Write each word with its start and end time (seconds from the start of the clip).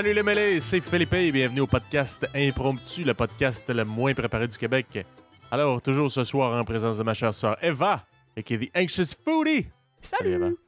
Salut 0.00 0.14
les 0.14 0.22
mêlés, 0.22 0.60
c'est 0.60 0.80
Philippe 0.80 1.12
et 1.12 1.30
bienvenue 1.30 1.60
au 1.60 1.66
podcast 1.66 2.26
Impromptu, 2.34 3.04
le 3.04 3.12
podcast 3.12 3.68
le 3.68 3.84
moins 3.84 4.14
préparé 4.14 4.48
du 4.48 4.56
Québec. 4.56 5.06
Alors, 5.50 5.82
toujours 5.82 6.10
ce 6.10 6.24
soir 6.24 6.58
en 6.58 6.64
présence 6.64 6.96
de 6.96 7.02
ma 7.02 7.12
chère 7.12 7.34
sœur 7.34 7.62
Eva, 7.62 8.06
et 8.34 8.42
qui 8.42 8.54
est 8.54 8.72
The 8.72 8.78
Anxious 8.78 9.14
Foodie. 9.22 9.66
Salut, 10.00 10.32
Eva. 10.32 10.46
Salut. 10.46 10.58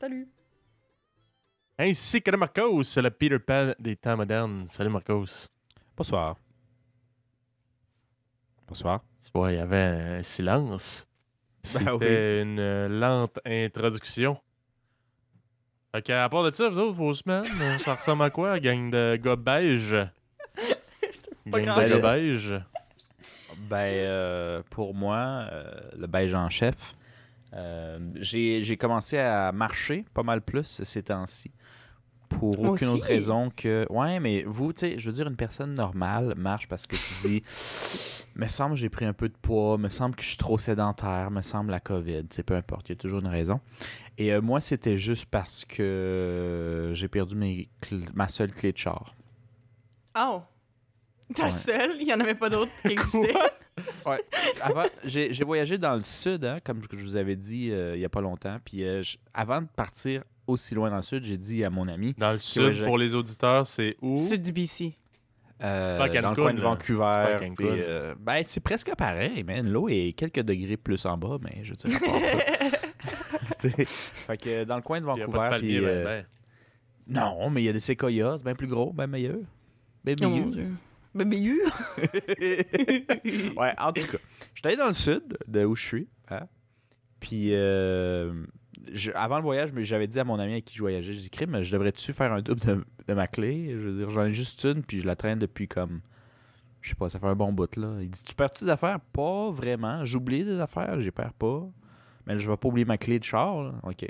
Salut. 0.00 0.28
Ainsi 1.78 2.22
que 2.22 2.30
de 2.30 2.38
Marcos, 2.38 2.96
le 2.96 3.10
Peter 3.10 3.38
Pan 3.38 3.74
des 3.78 3.96
temps 3.96 4.16
modernes. 4.16 4.66
Salut 4.66 4.88
Marcos. 4.88 5.26
Bonsoir. 5.94 6.38
Bonsoir. 8.66 9.04
Tu 9.22 9.30
vois, 9.34 9.52
il 9.52 9.58
y 9.58 9.60
avait 9.60 9.76
un 9.76 10.22
silence. 10.22 11.06
C'était 11.62 11.84
Ben 11.84 11.92
oui. 12.00 12.42
une 12.44 12.98
lente 12.98 13.40
introduction. 13.44 14.38
Fait 15.92 16.02
qu'à 16.02 16.28
part 16.28 16.44
de 16.44 16.54
ça, 16.54 16.68
vous 16.68 16.78
autres, 16.78 16.94
vos 16.94 17.12
semaines, 17.14 17.42
euh, 17.60 17.78
ça 17.78 17.94
ressemble 17.94 18.22
à 18.22 18.30
quoi, 18.30 18.60
gang 18.60 18.90
de 18.90 19.16
gars 19.16 19.36
beige? 19.36 19.96
Gang 21.46 21.64
de 21.64 21.88
gars 21.88 21.98
beige? 21.98 22.54
Ben, 23.68 23.76
euh, 23.76 24.62
pour 24.70 24.94
moi, 24.94 25.48
euh, 25.50 25.80
le 25.98 26.06
beige 26.06 26.34
en 26.34 26.48
chef, 26.48 26.94
euh, 27.54 27.98
j'ai 28.16 28.62
j'ai 28.62 28.76
commencé 28.76 29.18
à 29.18 29.50
marcher 29.50 30.04
pas 30.14 30.22
mal 30.22 30.42
plus 30.42 30.82
ces 30.84 31.02
temps-ci. 31.02 31.50
Pour 32.30 32.56
Moi 32.58 32.70
aucune 32.70 32.88
aussi. 32.88 32.96
autre 32.98 33.06
raison 33.06 33.50
que. 33.54 33.86
Ouais, 33.90 34.18
mais 34.20 34.44
vous, 34.46 34.72
tu 34.72 34.80
sais, 34.80 34.98
je 34.98 35.06
veux 35.06 35.12
dire, 35.14 35.26
une 35.28 35.36
personne 35.36 35.74
normale 35.74 36.34
marche 36.36 36.66
parce 36.68 36.86
que 36.86 36.96
tu 36.96 37.28
dis. 37.28 37.42
Me 38.36 38.46
semble 38.46 38.74
que 38.76 38.80
j'ai 38.80 38.88
pris 38.88 39.04
un 39.04 39.12
peu 39.12 39.28
de 39.28 39.34
poids, 39.42 39.76
me 39.76 39.88
semble 39.88 40.14
que 40.14 40.22
je 40.22 40.28
suis 40.28 40.36
trop 40.38 40.56
sédentaire, 40.56 41.30
me 41.30 41.42
semble 41.42 41.72
la 41.72 41.80
COVID, 41.80 42.22
sais, 42.30 42.42
peu 42.44 42.54
importe, 42.54 42.88
il 42.88 42.92
y 42.92 42.94
a 42.94 42.96
toujours 42.96 43.20
une 43.20 43.26
raison. 43.26 43.60
Et 44.16 44.32
euh, 44.32 44.40
moi, 44.40 44.60
c'était 44.60 44.96
juste 44.96 45.26
parce 45.26 45.64
que 45.64 46.92
j'ai 46.94 47.08
perdu 47.08 47.34
mes 47.34 47.68
ma 48.14 48.28
seule 48.28 48.52
clé 48.52 48.72
de 48.72 48.78
char. 48.78 49.14
Oh. 50.18 50.42
Ta 51.34 51.44
Ouais. 51.44 51.50
seule, 51.50 51.96
il 52.00 52.06
n'y 52.06 52.12
en 52.14 52.20
avait 52.20 52.34
pas 52.34 52.48
d'autres 52.50 52.72
qui 52.82 52.88
existaient? 52.92 53.34
Ouais. 54.04 54.20
Avant, 54.60 54.82
j'ai 55.04 55.32
j'ai 55.32 55.44
voyagé 55.44 55.78
dans 55.78 55.94
le 55.94 56.02
sud, 56.02 56.44
hein, 56.44 56.58
comme 56.62 56.82
je 56.92 56.96
vous 57.02 57.16
avais 57.16 57.34
dit 57.36 57.70
euh, 57.70 57.94
il 57.96 57.98
n'y 58.00 58.04
a 58.04 58.10
pas 58.10 58.20
longtemps. 58.20 58.58
Puis 58.62 58.84
euh, 58.84 59.02
avant 59.32 59.62
de 59.62 59.68
partir 59.74 60.22
aussi 60.50 60.74
loin 60.74 60.90
dans 60.90 60.96
le 60.96 61.02
sud, 61.02 61.24
j'ai 61.24 61.38
dit 61.38 61.64
à 61.64 61.70
mon 61.70 61.88
ami, 61.88 62.14
Dans 62.18 62.32
le 62.32 62.38
sud, 62.38 62.84
pour 62.84 62.98
les 62.98 63.14
auditeurs, 63.14 63.66
c'est 63.66 63.96
où? 64.02 64.18
Sud 64.26 64.42
du 64.42 64.52
BC. 64.52 64.94
euh, 65.62 65.98
dans 66.20 66.30
le 66.30 66.34
coin 66.36 66.54
de. 66.54 66.60
Vancouver. 66.60 67.36
Euh, 67.60 68.14
ben, 68.18 68.42
c'est 68.42 68.60
presque 68.60 68.94
pareil, 68.96 69.42
man. 69.44 69.68
L'eau 69.70 69.88
est 69.88 70.12
quelques 70.16 70.40
degrés 70.40 70.76
plus 70.76 71.04
en 71.06 71.16
bas, 71.18 71.38
mais 71.42 71.62
je 71.62 71.74
dirais 71.74 71.98
pas 71.98 72.20
ça. 72.20 73.68
Fait 73.68 74.36
que 74.36 74.64
dans 74.64 74.76
le 74.76 74.82
coin 74.82 75.00
de 75.00 75.06
Vancouver. 75.06 75.36
palmier, 75.50 75.80
ben, 75.80 75.86
euh, 75.86 76.04
ben. 76.04 76.26
Non, 77.06 77.50
mais 77.50 77.62
il 77.62 77.66
y 77.66 77.68
a 77.68 77.72
des 77.72 77.80
séquoias, 77.80 78.38
c'est 78.38 78.44
bien 78.44 78.54
plus 78.54 78.66
gros, 78.68 78.92
bien 78.92 79.06
meilleur. 79.06 79.38
Bien 80.04 80.14
Oh 80.22 80.24
mon 80.24 80.30
meilleur. 80.30 80.50
Dieu. 80.50 80.68
Bébé 81.12 81.42
U. 81.42 81.60
ouais, 83.56 83.74
en 83.78 83.92
tout 83.92 84.06
cas, 84.06 84.18
je 84.54 84.60
suis 84.60 84.66
allé 84.66 84.76
dans 84.76 84.86
le 84.86 84.92
sud 84.92 85.36
de 85.46 85.64
où 85.64 85.74
je 85.74 85.84
suis. 85.84 86.08
hein. 86.30 86.46
Puis, 87.18 87.48
euh, 87.52 88.32
je- 88.92 89.10
avant 89.14 89.36
le 89.36 89.42
voyage, 89.42 89.72
mais 89.72 89.82
j'avais 89.84 90.06
dit 90.06 90.18
à 90.20 90.24
mon 90.24 90.38
ami 90.38 90.52
avec 90.52 90.64
qui 90.64 90.74
je 90.76 90.80
voyageais, 90.80 91.12
j'ai 91.12 91.20
dit, 91.20 91.30
crime, 91.30 91.60
je 91.62 91.72
devrais-tu 91.72 92.12
faire 92.12 92.32
un 92.32 92.40
double 92.42 92.60
de, 92.60 92.84
de 93.08 93.14
ma 93.14 93.26
clé? 93.26 93.70
Je 93.72 93.88
veux 93.88 93.98
dire, 93.98 94.10
j'en 94.10 94.24
ai 94.24 94.32
juste 94.32 94.64
une, 94.64 94.82
puis 94.82 95.00
je 95.00 95.06
la 95.06 95.16
traîne 95.16 95.38
depuis 95.38 95.68
comme, 95.68 96.00
je 96.80 96.90
sais 96.90 96.94
pas, 96.94 97.08
ça 97.08 97.18
fait 97.18 97.26
un 97.26 97.34
bon 97.36 97.52
bout, 97.52 97.74
là. 97.76 97.96
Il 98.00 98.08
dit, 98.10 98.24
tu 98.24 98.34
perds-tu 98.34 98.64
des 98.64 98.70
affaires? 98.70 98.98
Pas 99.12 99.50
vraiment. 99.50 100.04
J'oublie 100.04 100.44
des 100.44 100.60
affaires, 100.60 101.00
j'y 101.00 101.10
perds 101.10 101.34
pas. 101.34 101.62
Mais 102.26 102.38
je 102.38 102.50
vais 102.50 102.56
pas 102.56 102.68
oublier 102.68 102.84
ma 102.84 102.98
clé 102.98 103.18
de 103.18 103.24
char, 103.24 103.62
là. 103.62 103.72
OK. 103.82 104.06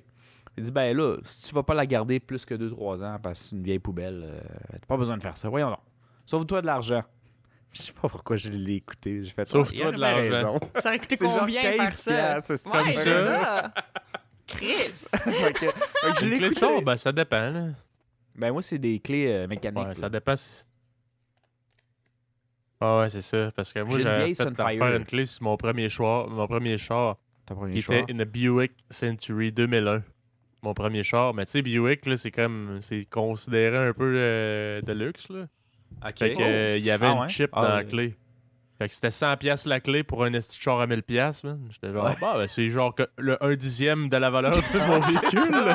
Il 0.58 0.64
dit, 0.64 0.72
ben 0.72 0.94
là, 0.96 1.16
si 1.22 1.48
tu 1.48 1.54
vas 1.54 1.62
pas 1.62 1.74
la 1.74 1.86
garder 1.86 2.18
plus 2.20 2.44
que 2.44 2.54
2-3 2.54 3.02
ans 3.04 3.18
parce 3.22 3.40
que 3.40 3.46
c'est 3.46 3.56
une 3.56 3.62
vieille 3.62 3.78
poubelle, 3.78 4.22
euh, 4.24 4.40
t'as 4.72 4.78
pas 4.86 4.96
besoin 4.96 5.16
de 5.16 5.22
faire 5.22 5.36
ça. 5.36 5.48
Voyons 5.48 5.70
donc. 5.70 5.78
Sauve-toi 6.26 6.60
de 6.62 6.66
l'argent. 6.66 7.02
Je 7.72 7.82
sais 7.82 7.92
pas 7.92 8.08
pourquoi 8.08 8.34
je 8.34 8.50
l'ai 8.50 8.74
écouté. 8.74 9.22
J'ai 9.22 9.30
fait 9.30 9.46
Sauve-toi 9.46 9.86
Ah, 9.86 9.88
a 9.88 9.92
de 9.92 10.00
l'argent. 10.00 10.58
Ça 10.80 10.88
aurait 10.88 10.98
coûté 10.98 11.16
genre 11.20 11.38
combien 11.38 11.62
15 11.62 12.00
faire 12.00 12.40
ça? 12.40 12.54
Ouais, 12.54 12.92
c'est 12.92 13.14
ça. 13.14 13.72
Chris. 14.50 14.74
Fait 15.12 15.52
que- 15.52 15.58
fait 15.58 16.12
que 16.12 16.20
je 16.20 16.26
Une 16.26 16.38
clé 16.38 16.48
de 16.50 16.54
char, 16.54 16.82
ben, 16.82 16.96
ça 16.96 17.12
dépend. 17.12 17.50
Là. 17.50 17.68
Ben 18.36 18.52
moi, 18.52 18.62
c'est 18.62 18.78
des 18.78 18.98
clés 19.00 19.28
euh, 19.30 19.46
mécaniques. 19.46 19.86
Ouais, 19.86 19.94
ça 19.94 20.08
dépend. 20.08 20.36
si- 20.36 20.64
Ah 22.80 23.00
ouais, 23.00 23.10
c'est 23.10 23.22
ça. 23.22 23.52
Parce 23.54 23.72
que 23.72 23.80
moi, 23.80 23.96
J'ai 23.98 24.02
une 24.02 24.08
j'avais 24.08 24.18
vieille 24.24 24.34
fait 24.34 24.42
Sunfire. 24.44 24.66
faire 24.86 24.96
une 24.96 25.04
clé 25.04 25.26
sur 25.26 25.42
mon 25.42 25.56
premier 25.56 25.88
char, 25.88 26.28
mon 26.28 26.46
premier 26.46 26.78
char 26.78 27.16
Ton 27.46 27.54
premier 27.56 27.74
qui 27.74 27.82
choix. 27.82 27.96
était 27.96 28.12
une 28.12 28.24
Buick 28.24 28.72
Century 28.88 29.52
2001. 29.52 30.02
Mon 30.62 30.74
premier 30.74 31.02
char. 31.02 31.34
Mais 31.34 31.44
tu 31.44 31.52
sais, 31.52 31.62
Buick, 31.62 32.06
là, 32.06 32.16
c'est 32.16 32.30
comme. 32.30 32.78
C'est 32.80 33.04
considéré 33.04 33.76
un 33.76 33.92
peu 33.92 34.12
euh, 34.16 34.80
de 34.82 34.92
luxe, 34.92 35.28
là. 35.28 35.46
Ok. 36.06 36.18
Fait 36.18 36.34
que, 36.34 36.42
euh, 36.42 36.76
il 36.78 36.84
y 36.84 36.90
avait 36.90 37.06
Ah 37.06 37.12
une 37.12 37.18
ouais? 37.20 37.28
chip 37.28 37.50
Ah 37.52 37.62
dans 37.62 37.68
la 37.68 37.76
ouais. 37.78 37.84
clé. 37.86 38.14
Fait 38.80 38.88
que 38.88 38.94
c'était 38.94 39.08
100$ 39.10 39.36
piastres 39.36 39.68
la 39.68 39.78
clé 39.78 40.02
pour 40.02 40.24
un 40.24 40.32
esti 40.32 40.58
char 40.58 40.80
à 40.80 40.86
1000$, 40.86 41.02
piastres, 41.02 41.44
man. 41.46 41.60
J'étais 41.70 41.92
genre, 41.92 42.06
Ouais. 42.06 42.14
bah, 42.18 42.32
ben, 42.38 42.46
c'est 42.48 42.70
genre 42.70 42.94
que 42.94 43.02
le 43.18 43.36
1 43.44 43.54
dixième 43.56 44.08
de 44.08 44.16
la 44.16 44.30
valeur 44.30 44.52
de 44.52 44.56
mon 44.88 45.00
véhicule. 45.00 45.74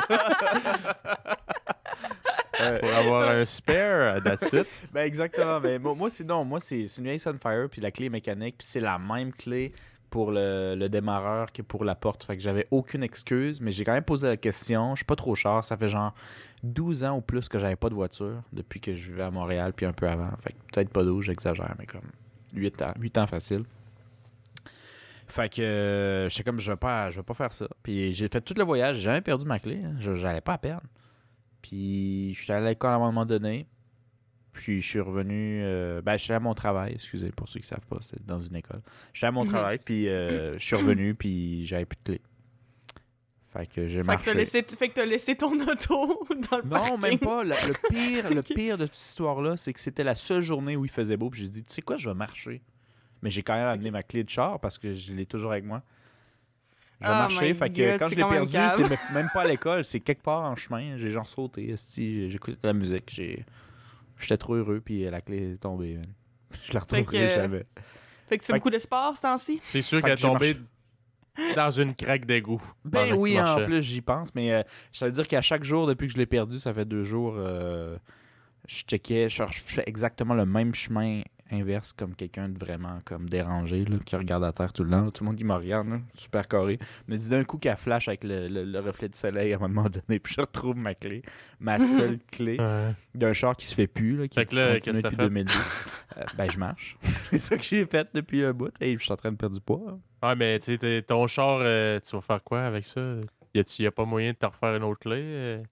Ouais. 2.58 2.78
Pour 2.80 2.88
avoir 2.90 3.28
un 3.28 3.44
spare, 3.44 4.22
that's 4.22 4.50
it. 4.54 4.66
Ben 4.94 5.02
exactement. 5.02 5.60
Ben, 5.60 5.80
moi, 5.80 5.94
moi, 5.94 6.08
c'est 6.08 6.24
non. 6.24 6.42
Moi, 6.42 6.58
c'est 6.58 6.84
une 6.96 7.04
vieille 7.04 7.18
Sunfire, 7.18 7.68
puis 7.70 7.82
la 7.82 7.90
clé 7.90 8.06
est 8.06 8.10
mécanique, 8.10 8.56
puis 8.58 8.66
c'est 8.66 8.80
la 8.80 8.98
même 8.98 9.30
clé 9.34 9.72
pour 10.08 10.30
le, 10.30 10.74
le 10.74 10.88
démarreur 10.88 11.52
que 11.52 11.60
pour 11.60 11.84
la 11.84 11.94
porte. 11.94 12.24
Fait 12.24 12.34
que 12.34 12.42
j'avais 12.42 12.66
aucune 12.70 13.02
excuse, 13.02 13.60
mais 13.60 13.72
j'ai 13.72 13.84
quand 13.84 13.92
même 13.92 14.04
posé 14.04 14.26
la 14.28 14.36
question. 14.38 14.94
Je 14.94 15.00
suis 15.00 15.04
pas 15.04 15.16
trop 15.16 15.34
cher. 15.34 15.62
Ça 15.64 15.76
fait 15.76 15.90
genre 15.90 16.14
12 16.62 17.04
ans 17.04 17.18
ou 17.18 17.20
plus 17.20 17.46
que 17.50 17.58
j'avais 17.58 17.76
pas 17.76 17.90
de 17.90 17.94
voiture 17.94 18.42
depuis 18.54 18.80
que 18.80 18.94
je 18.96 19.06
vivais 19.10 19.24
à 19.24 19.30
Montréal, 19.30 19.74
puis 19.76 19.84
un 19.84 19.92
peu 19.92 20.08
avant. 20.08 20.30
Fait 20.42 20.52
que 20.54 20.58
peut-être 20.72 20.88
pas 20.90 21.04
12, 21.04 21.26
j'exagère, 21.26 21.74
mais 21.78 21.84
comme 21.84 22.08
8 22.56 22.82
ans. 22.82 22.92
8 22.98 23.18
ans 23.18 23.26
facile. 23.26 23.64
Fait 25.28 25.52
que 25.52 25.60
euh, 25.60 26.28
j'étais 26.28 26.44
comme, 26.44 26.60
je 26.60 26.70
vais 26.70 26.76
pas, 26.76 27.10
je 27.10 27.16
vais 27.16 27.22
pas 27.22 27.34
faire 27.34 27.52
ça. 27.52 27.66
Puis 27.82 28.12
j'ai 28.12 28.28
fait 28.28 28.40
tout 28.40 28.54
le 28.56 28.62
voyage, 28.64 28.96
j'ai 28.96 29.02
jamais 29.02 29.20
perdu 29.20 29.44
ma 29.44 29.58
clé. 29.58 29.80
hein. 29.84 29.94
Je 29.98 30.14
J'allais 30.14 30.40
pas 30.40 30.54
à 30.54 30.58
perdre. 30.58 30.86
Puis 31.62 32.32
je 32.34 32.42
suis 32.42 32.52
allé 32.52 32.66
à 32.66 32.68
l'école 32.70 32.92
à 32.92 32.94
un 32.94 32.98
moment 33.00 33.26
donné. 33.26 33.66
Puis 34.52 34.80
je 34.80 34.86
suis 34.88 35.00
revenu. 35.00 35.60
euh, 35.62 36.00
ben, 36.00 36.16
je 36.16 36.22
suis 36.22 36.32
allé 36.32 36.36
à 36.36 36.40
mon 36.40 36.54
travail, 36.54 36.92
excusez, 36.94 37.30
pour 37.32 37.48
ceux 37.48 37.60
qui 37.60 37.66
savent 37.66 37.84
pas, 37.86 37.98
c'était 38.00 38.22
dans 38.24 38.40
une 38.40 38.54
école. 38.56 38.80
Je 39.12 39.18
suis 39.18 39.26
allé 39.26 39.30
à 39.30 39.32
mon 39.32 39.42
Mhm. 39.44 39.50
travail, 39.50 39.78
puis 39.84 40.08
euh, 40.08 40.54
je 40.58 40.64
suis 40.64 40.76
revenu, 40.76 41.14
puis 41.14 41.66
j'avais 41.66 41.84
plus 41.84 41.96
de 41.98 42.02
clé. 42.04 42.20
Fait 43.56 43.66
que 43.66 43.86
j'ai 43.86 43.98
Fait 43.98 44.02
que 44.02 44.06
marché. 44.06 44.24
t'as 44.26 44.34
laissé, 44.34 44.62
fait 44.62 44.88
que 44.88 44.94
t'as 44.94 45.04
laissé 45.04 45.36
ton 45.36 45.52
auto 45.68 46.26
dans 46.50 46.56
le 46.58 46.62
Non, 46.64 46.68
parking. 46.70 47.00
même 47.00 47.18
pas. 47.18 47.42
Le, 47.44 47.50
le 47.50 47.88
pire, 47.90 48.30
le 48.34 48.42
pire 48.42 48.76
de 48.78 48.86
toute 48.86 48.94
cette 48.96 49.08
histoire-là, 49.08 49.56
c'est 49.56 49.72
que 49.72 49.80
c'était 49.80 50.04
la 50.04 50.14
seule 50.14 50.42
journée 50.42 50.76
où 50.76 50.84
il 50.84 50.90
faisait 50.90 51.16
beau. 51.16 51.30
Puis 51.30 51.42
j'ai 51.42 51.48
dit, 51.48 51.62
tu 51.62 51.72
sais 51.72 51.82
quoi, 51.82 51.96
je 51.96 52.08
vais 52.08 52.14
marcher. 52.14 52.62
Mais 53.22 53.30
j'ai 53.30 53.42
quand 53.42 53.54
même 53.54 53.66
amené 53.68 53.90
ma 53.90 54.02
clé 54.02 54.24
de 54.24 54.28
char 54.30 54.60
parce 54.60 54.76
que 54.78 54.92
je 54.92 55.12
l'ai 55.14 55.24
toujours 55.26 55.52
avec 55.52 55.64
moi. 55.64 55.82
Je 57.00 57.06
vais 57.06 57.12
Oh 57.12 57.16
marcher. 57.16 57.54
Fait 57.54 57.70
que 57.70 57.90
God, 57.92 57.98
quand 57.98 58.08
je 58.08 58.14
l'ai 58.14 58.24
perdu, 58.24 58.56
c'est 58.76 58.82
me- 58.84 59.14
même 59.14 59.28
pas 59.32 59.42
à 59.42 59.46
l'école, 59.46 59.84
c'est 59.84 60.00
quelque 60.00 60.22
part 60.22 60.42
en 60.44 60.56
chemin. 60.56 60.96
J'ai 60.96 61.10
genre 61.10 61.28
sauté. 61.28 61.74
J'écoutais 62.28 62.52
de 62.62 62.66
la 62.66 62.72
musique. 62.72 63.10
J'étais 64.18 64.36
trop 64.38 64.54
heureux, 64.54 64.80
puis 64.84 65.04
la 65.04 65.20
clé 65.20 65.52
est 65.52 65.56
tombée. 65.56 65.94
man. 65.96 66.06
Je 66.64 66.72
la 66.72 66.80
Fait 66.80 66.96
retrouverai 66.98 67.26
que- 67.28 67.32
jamais. 67.34 67.64
Fait 68.28 68.38
que 68.38 68.42
tu 68.42 68.46
fais 68.46 68.52
Fait 68.54 68.58
beaucoup 68.58 68.70
de 68.70 68.78
sport 68.78 69.16
ce 69.16 69.22
temps-ci? 69.22 69.60
C'est 69.64 69.82
sûr 69.82 70.00
qu'elle 70.02 70.12
est 70.12 70.16
que 70.16 70.22
tombée 70.22 70.56
dans 71.54 71.70
une 71.70 71.94
craque 71.94 72.24
d'égout. 72.26 72.62
Ben 72.84 73.14
oui, 73.16 73.40
en 73.40 73.62
plus, 73.64 73.82
j'y 73.82 74.00
pense. 74.00 74.34
Mais 74.34 74.52
euh, 74.52 74.62
je 74.92 75.04
veux 75.04 75.10
dire 75.10 75.26
qu'à 75.28 75.40
chaque 75.42 75.64
jour, 75.64 75.86
depuis 75.86 76.06
que 76.06 76.12
je 76.12 76.18
l'ai 76.18 76.26
perdu, 76.26 76.58
ça 76.58 76.72
fait 76.72 76.84
deux 76.84 77.04
jours, 77.04 77.34
euh, 77.36 77.96
je 78.68 78.82
checkais, 78.82 79.28
je, 79.28 79.42
fais 79.50 79.84
exactement 79.86 80.34
le 80.34 80.46
même 80.46 80.74
chemin 80.74 81.22
inverse 81.52 81.92
comme 81.92 82.16
quelqu'un 82.16 82.48
de 82.48 82.58
vraiment 82.58 82.98
comme 83.04 83.28
dérangé, 83.28 83.84
là, 83.84 83.98
qui 84.04 84.16
regarde 84.16 84.42
à 84.42 84.50
terre 84.52 84.72
tout 84.72 84.82
le 84.82 84.90
temps. 84.90 85.08
Tout 85.12 85.22
le 85.22 85.28
monde 85.28 85.36
qui 85.36 85.44
me 85.44 85.54
regarde, 85.54 85.86
là, 85.88 86.00
super 86.16 86.48
carré. 86.48 86.80
Me 87.06 87.16
dit 87.16 87.30
d'un 87.30 87.44
coup 87.44 87.56
qu'elle 87.58 87.76
flash 87.76 88.08
avec 88.08 88.24
le, 88.24 88.48
le- 88.48 88.64
le 88.64 88.80
reflet 88.80 89.08
du 89.08 89.16
soleil 89.16 89.52
à 89.52 89.56
un 89.56 89.60
moment 89.60 89.88
donné, 89.88 90.18
puis 90.22 90.34
je 90.34 90.40
retrouve 90.40 90.74
ma 90.76 90.96
clé, 90.96 91.22
ma 91.60 91.78
seule 91.96 92.18
clé 92.32 92.56
Ouais. 92.58 92.92
d'un 93.14 93.32
char 93.32 93.54
qui 93.56 93.64
se 93.66 93.76
fait 93.76 93.86
plus, 93.86 94.16
là, 94.16 94.26
qui 94.26 94.40
est 94.40 94.52
là, 94.54 94.76
que 94.76 94.84
t'as 94.90 94.92
depuis 95.02 95.16
fait? 95.16 95.22
2002. 95.22 95.52
Euh, 96.16 96.22
ben, 96.36 96.50
je 96.50 96.58
marche. 96.58 96.96
C'est 97.22 97.38
ça 97.38 97.56
que 97.56 97.62
j'ai 97.62 97.84
fait 97.86 98.08
depuis 98.12 98.44
un 98.44 98.52
bout. 98.52 98.74
Et 98.80 98.94
je 98.98 99.04
suis 99.04 99.12
en 99.12 99.16
train 99.16 99.30
de 99.30 99.36
perdre 99.36 99.54
du 99.54 99.60
poids. 99.60 99.82
hein. 99.88 99.98
Ouais, 100.26 100.34
mais 100.36 100.58
tu 100.58 100.66
sais, 100.72 100.78
t'es- 100.78 101.02
ton 101.02 101.26
char, 101.26 101.58
euh, 101.60 102.00
tu 102.00 102.14
vas 102.16 102.22
faire 102.22 102.42
quoi 102.42 102.62
avec 102.62 102.84
ça? 102.84 103.00
Y 103.54 103.62
y 103.82 103.86
a 103.86 103.90
pas 103.90 104.04
moyen 104.04 104.32
de 104.32 104.36
te 104.36 104.46
refaire 104.46 104.74
une 104.76 104.82
autre 104.84 105.00
clé? 105.00 105.20
euh? 105.20 105.62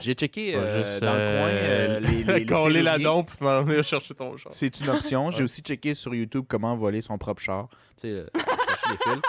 J'ai 0.00 0.14
checké 0.14 0.56
euh, 0.56 0.76
juste, 0.82 1.02
dans 1.04 1.14
le 1.14 1.20
coin 1.20 2.00
les, 2.00 2.24
les, 2.24 2.38
les 2.40 2.46
coller 2.46 2.82
la 2.82 2.98
dompe 2.98 3.30
pour 3.30 3.44
m'en 3.46 3.62
venir 3.62 3.84
chercher 3.84 4.12
ton 4.14 4.36
char. 4.36 4.52
C'est 4.52 4.80
une 4.80 4.88
option. 4.90 5.30
J'ai 5.30 5.38
Ouais. 5.38 5.42
aussi 5.44 5.60
checké 5.62 5.94
sur 5.94 6.12
YouTube 6.14 6.46
comment 6.48 6.74
voler 6.76 7.00
son 7.00 7.16
propre 7.16 7.40
char. 7.40 7.68
Tu 7.96 8.02
sais, 8.02 8.08
euh, 8.08 8.26
les 8.34 8.96
fils. 8.96 9.22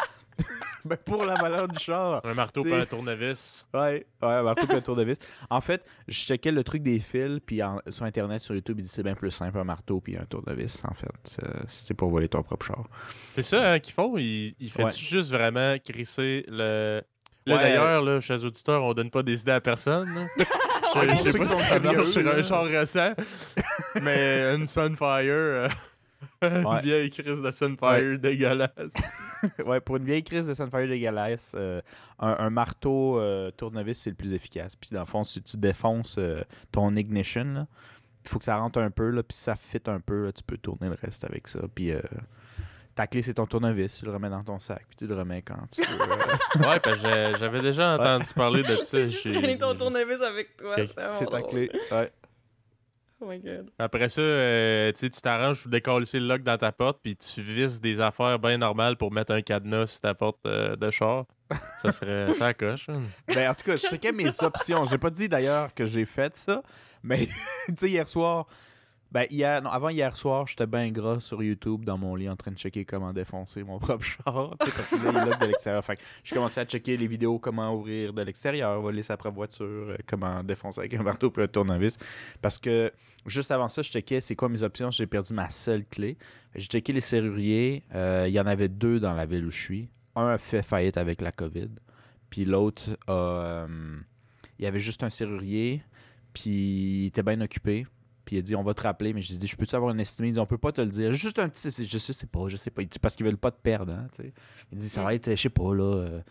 ben, 0.90 0.98
pour 0.98 1.26
la 1.26 1.34
valeur 1.36 1.68
du 1.68 1.78
char. 1.80 2.22
Un 2.24 2.34
marteau 2.34 2.64
pas 2.64 2.78
un 2.82 2.86
tournevis. 2.86 3.66
Ouais, 3.74 4.06
ouais, 4.22 4.44
marteau 4.44 4.68
puis 4.68 4.78
un 4.78 4.82
tour 4.82 4.96
de 4.96 5.04
vis. 5.04 5.18
En 5.50 5.62
fait, 5.62 5.84
je 6.08 6.18
checkais 6.20 6.52
le 6.52 6.64
truc 6.64 6.84
des 6.84 7.00
fils, 7.00 7.40
puis 7.46 7.62
en- 7.64 7.82
sur 7.90 8.06
Internet, 8.06 8.42
sur 8.42 8.56
YouTube, 8.56 8.78
il 8.80 8.84
dit 8.84 8.88
c'est 8.90 9.04
bien 9.04 9.16
plus 9.16 9.32
simple, 9.32 9.58
un 9.58 9.64
marteau 9.64 10.00
puis 10.00 10.16
un 10.18 10.26
tour 10.26 10.42
de 10.44 10.54
vis, 10.54 10.82
en 10.90 10.94
fait. 10.94 11.38
C'est 11.68 11.94
pour 11.94 12.10
voler 12.10 12.30
ton 12.30 12.44
propre 12.44 12.66
char. 12.68 12.84
C'est 13.32 13.44
ça 13.44 13.72
hein, 13.74 13.80
qu'ils 13.80 13.94
font? 13.94 14.16
Ils, 14.18 14.56
ils 14.60 14.72
font 14.72 14.86
Ouais. 14.86 14.92
juste 14.92 15.32
vraiment 15.32 15.76
crisser 15.84 16.46
le. 16.48 17.02
Là, 17.48 17.56
Ouais. 17.58 17.62
d'ailleurs, 17.62 18.02
là, 18.02 18.20
chez 18.22 18.34
les 18.34 18.46
auditeurs, 18.46 18.84
on 18.84 18.94
donne 18.94 19.12
pas 19.12 19.22
des 19.22 19.42
idées 19.42 19.52
à 19.52 19.62
personne. 19.62 20.28
je 20.38 21.16
sais 21.16 21.32
ceux 21.32 21.38
pas 21.38 21.44
si 21.46 21.80
curieux, 21.80 22.06
sur 22.06 22.28
un 22.28 22.42
char 22.42 22.64
récent, 22.66 23.14
mais 24.02 24.54
une 24.56 24.66
Sunfire, 24.66 25.04
euh, 25.30 25.70
une 26.42 26.66
Ouais. 26.66 26.82
vieille 26.82 27.10
crise 27.10 27.42
de 27.42 27.52
Sunfire 27.52 28.20
dégueulasse. 28.20 28.94
ouais, 29.66 29.80
pour 29.82 29.98
une 29.98 30.06
vieille 30.06 30.24
crise 30.24 30.48
de 30.48 30.54
Sunfire 30.54 30.88
dégueulasse, 30.88 31.54
euh, 31.58 31.82
un, 32.20 32.36
un 32.40 32.50
marteau 32.50 33.20
euh, 33.20 33.52
tournevis, 33.52 34.00
c'est 34.00 34.10
le 34.12 34.16
plus 34.16 34.34
efficace. 34.34 34.76
Puis 34.76 34.90
dans 34.94 35.02
le 35.02 35.06
fond, 35.06 35.24
si 35.24 35.42
tu 35.42 35.58
défonces 35.58 36.16
euh, 36.18 36.42
ton 36.72 36.96
ignition, 36.96 37.68
il 38.24 38.30
faut 38.30 38.40
que 38.40 38.46
ça 38.46 38.58
rentre 38.58 38.80
un 38.80 38.90
peu, 38.92 39.10
là, 39.10 39.24
puis 39.24 39.36
ça 39.38 39.56
fit 39.56 39.82
un 39.88 40.00
peu, 40.00 40.26
là, 40.26 40.32
tu 40.32 40.44
peux 40.44 40.58
tourner 40.58 40.90
le 40.90 40.98
reste 41.02 41.24
avec 41.26 41.48
ça. 41.48 41.60
Puis 41.74 41.92
ta 42.96 43.08
clé, 43.08 43.22
c'est 43.22 43.34
ton 43.36 43.46
tournevis, 43.46 44.00
tu 44.00 44.06
le 44.06 44.12
remets 44.14 44.30
dans 44.30 44.42
ton 44.44 44.58
sac, 44.60 44.86
puis 44.88 44.96
tu 44.96 45.06
le 45.08 45.16
remets 45.16 45.42
quand 45.42 45.58
tu 45.72 45.82
veux. 45.82 45.88
Ouais, 46.68 46.80
parce 46.80 46.96
que 46.96 47.02
j'ai- 47.08 47.38
j'avais 47.40 47.62
déjà 47.62 47.96
entendu 47.96 48.34
parler 48.34 48.64
de 48.64 48.74
ça. 48.78 49.08
Traîner 49.08 49.58
ton 49.58 49.76
tournevis 49.76 50.22
avec 50.22 50.56
toi. 50.56 50.76
C'est 51.12 51.26
ta 51.26 51.42
clé. 51.42 51.70
Ouais. 51.92 52.12
Oh 53.22 53.28
my 53.28 53.40
god. 53.40 53.70
Après 53.80 54.10
ça, 54.10 54.20
euh, 54.20 54.92
tu 54.92 55.00
sais, 55.00 55.10
tu 55.10 55.22
t'arranges 55.22 55.62
pour 55.62 55.72
décoller 55.72 56.06
le 56.14 56.20
lock 56.28 56.44
dans 56.44 56.58
ta 56.58 56.74
porte, 56.74 57.00
puis 57.02 57.16
tu 57.16 57.42
vises 57.42 57.80
des 57.80 58.02
affaires 58.02 58.38
bien 58.40 58.58
normales 58.58 58.98
pour 58.98 59.10
mettre 59.12 59.32
un 59.32 59.42
cadenas 59.42 59.86
sur 59.88 60.02
ta 60.02 60.14
porte 60.14 60.40
euh, 60.46 60.76
de 60.76 60.90
char. 60.90 61.26
Ça 61.82 61.94
serait 61.94 62.34
ça 62.38 62.54
coche. 62.54 62.90
hein. 62.90 63.00
Ben, 63.28 63.50
en 63.50 63.54
tout 63.54 63.64
cas, 63.66 63.78
je 63.78 63.88
checkais 63.88 64.12
mes 64.12 64.44
options. 64.44 64.84
J'ai 64.86 64.98
pas 64.98 65.10
dit 65.10 65.30
d'ailleurs 65.30 65.74
que 65.74 65.86
j'ai 65.86 66.04
fait 66.04 66.36
ça, 66.36 66.62
mais 67.04 67.28
tu 67.68 67.74
sais, 67.78 67.90
hier 67.90 68.08
soir, 68.10 68.48
ben, 69.16 69.28
hier, 69.30 69.62
non, 69.62 69.70
avant 69.70 69.88
hier 69.88 70.14
soir, 70.18 70.46
j'étais 70.46 70.66
bien 70.66 70.92
gras 70.92 71.22
sur 71.22 71.42
YouTube 71.42 71.86
dans 71.86 71.98
mon 71.98 72.16
lit 72.16 72.28
en 72.28 72.36
train 72.36 72.52
de 72.52 72.58
checker 72.58 72.84
comment 72.84 73.14
défoncer 73.14 73.64
mon 73.64 73.80
propre 73.80 74.04
char. 74.04 74.58
Parce 74.60 74.90
que 74.90 74.96
là, 74.98 75.24
il 75.26 75.32
est 75.32 75.40
de 75.40 75.46
l'extérieur. 75.46 75.86
Fait 75.86 75.98
j'ai 76.22 76.36
commencé 76.36 76.60
à 76.60 76.66
checker 76.66 76.98
les 76.98 77.08
vidéos 77.08 77.40
comment 77.40 77.74
ouvrir 77.74 78.12
de 78.12 78.22
l'extérieur, 78.24 78.82
voler 78.82 79.04
sa 79.04 79.16
propre 79.16 79.38
voiture, 79.38 79.66
euh, 79.66 79.96
comment 80.06 80.44
défoncer 80.44 80.82
avec 80.82 80.96
un 80.96 81.04
marteau 81.04 81.32
puis 81.32 81.44
un 81.44 81.48
tournevis. 81.48 81.98
Parce 82.42 82.60
que 82.60 82.92
juste 83.26 83.52
avant 83.52 83.70
ça, 83.70 83.82
je 83.84 83.90
checkais 83.90 84.20
c'est 84.20 84.36
quoi 84.36 84.50
mes 84.50 84.64
options. 84.64 84.92
J'ai 84.92 85.08
perdu 85.08 85.32
ma 85.32 85.50
seule 85.50 85.86
clé. 85.86 86.18
J'ai 86.54 86.68
checké 86.68 86.92
les 86.92 87.00
serruriers. 87.00 87.84
Euh, 87.96 88.26
Il 88.28 88.34
y 88.34 88.40
en 88.42 88.48
avait 88.48 88.68
deux 88.68 89.00
dans 89.00 89.14
la 89.14 89.26
ville 89.26 89.46
où 89.46 89.50
je 89.50 89.62
suis. 89.62 89.90
Un 90.18 90.28
a 90.28 90.38
fait 90.38 90.62
faillite 90.62 90.98
avec 90.98 91.22
la 91.22 91.32
COVID. 91.32 91.70
Puis 92.30 92.44
l'autre 92.44 92.98
euh, 93.10 93.98
il 94.60 94.66
y 94.66 94.68
avait 94.68 94.82
juste 94.82 95.04
un 95.04 95.10
serrurier. 95.10 95.84
Puis 96.34 96.52
il 96.52 97.06
était 97.06 97.24
bien 97.24 97.40
occupé. 97.40 97.86
Puis 98.26 98.36
il 98.38 98.40
a 98.40 98.42
dit 98.42 98.56
on 98.56 98.64
va 98.64 98.74
te 98.74 98.82
rappeler, 98.82 99.14
mais 99.14 99.22
j'ai 99.22 99.38
dit 99.38 99.48
je 99.48 99.56
peux-tu 99.56 99.76
avoir 99.76 99.92
une 99.92 100.00
estimée? 100.00 100.30
Il 100.30 100.34
dit 100.34 100.40
on 100.40 100.46
peut 100.46 100.58
pas 100.58 100.72
te 100.72 100.82
le 100.82 100.88
dire. 100.88 101.12
Juste 101.12 101.38
un 101.40 101.48
petit. 101.48 101.70
Je 101.88 101.98
sais, 101.98 102.12
sais 102.14 102.28
pas, 102.28 102.48
je 102.48 102.58
sais 102.58 102.72
pas. 102.72 102.82
Il 102.82 102.88
dit 102.88 103.00
parce 103.00 103.16
qu'ils 103.16 103.26
veulent 103.26 103.38
pas 103.38 103.52
te 103.52 103.62
perdre. 103.62 103.94
Hein, 103.94 104.08
tu 104.16 104.24
sais. 104.24 104.34
il 104.72 104.78
dit 104.78 104.90
ça 104.90 105.04
va 105.04 105.14
être, 105.14 105.30
je 105.32 105.36
sais 105.36 105.50
pas, 105.50 105.74
là. 105.74 105.84
euh, 105.84 106.22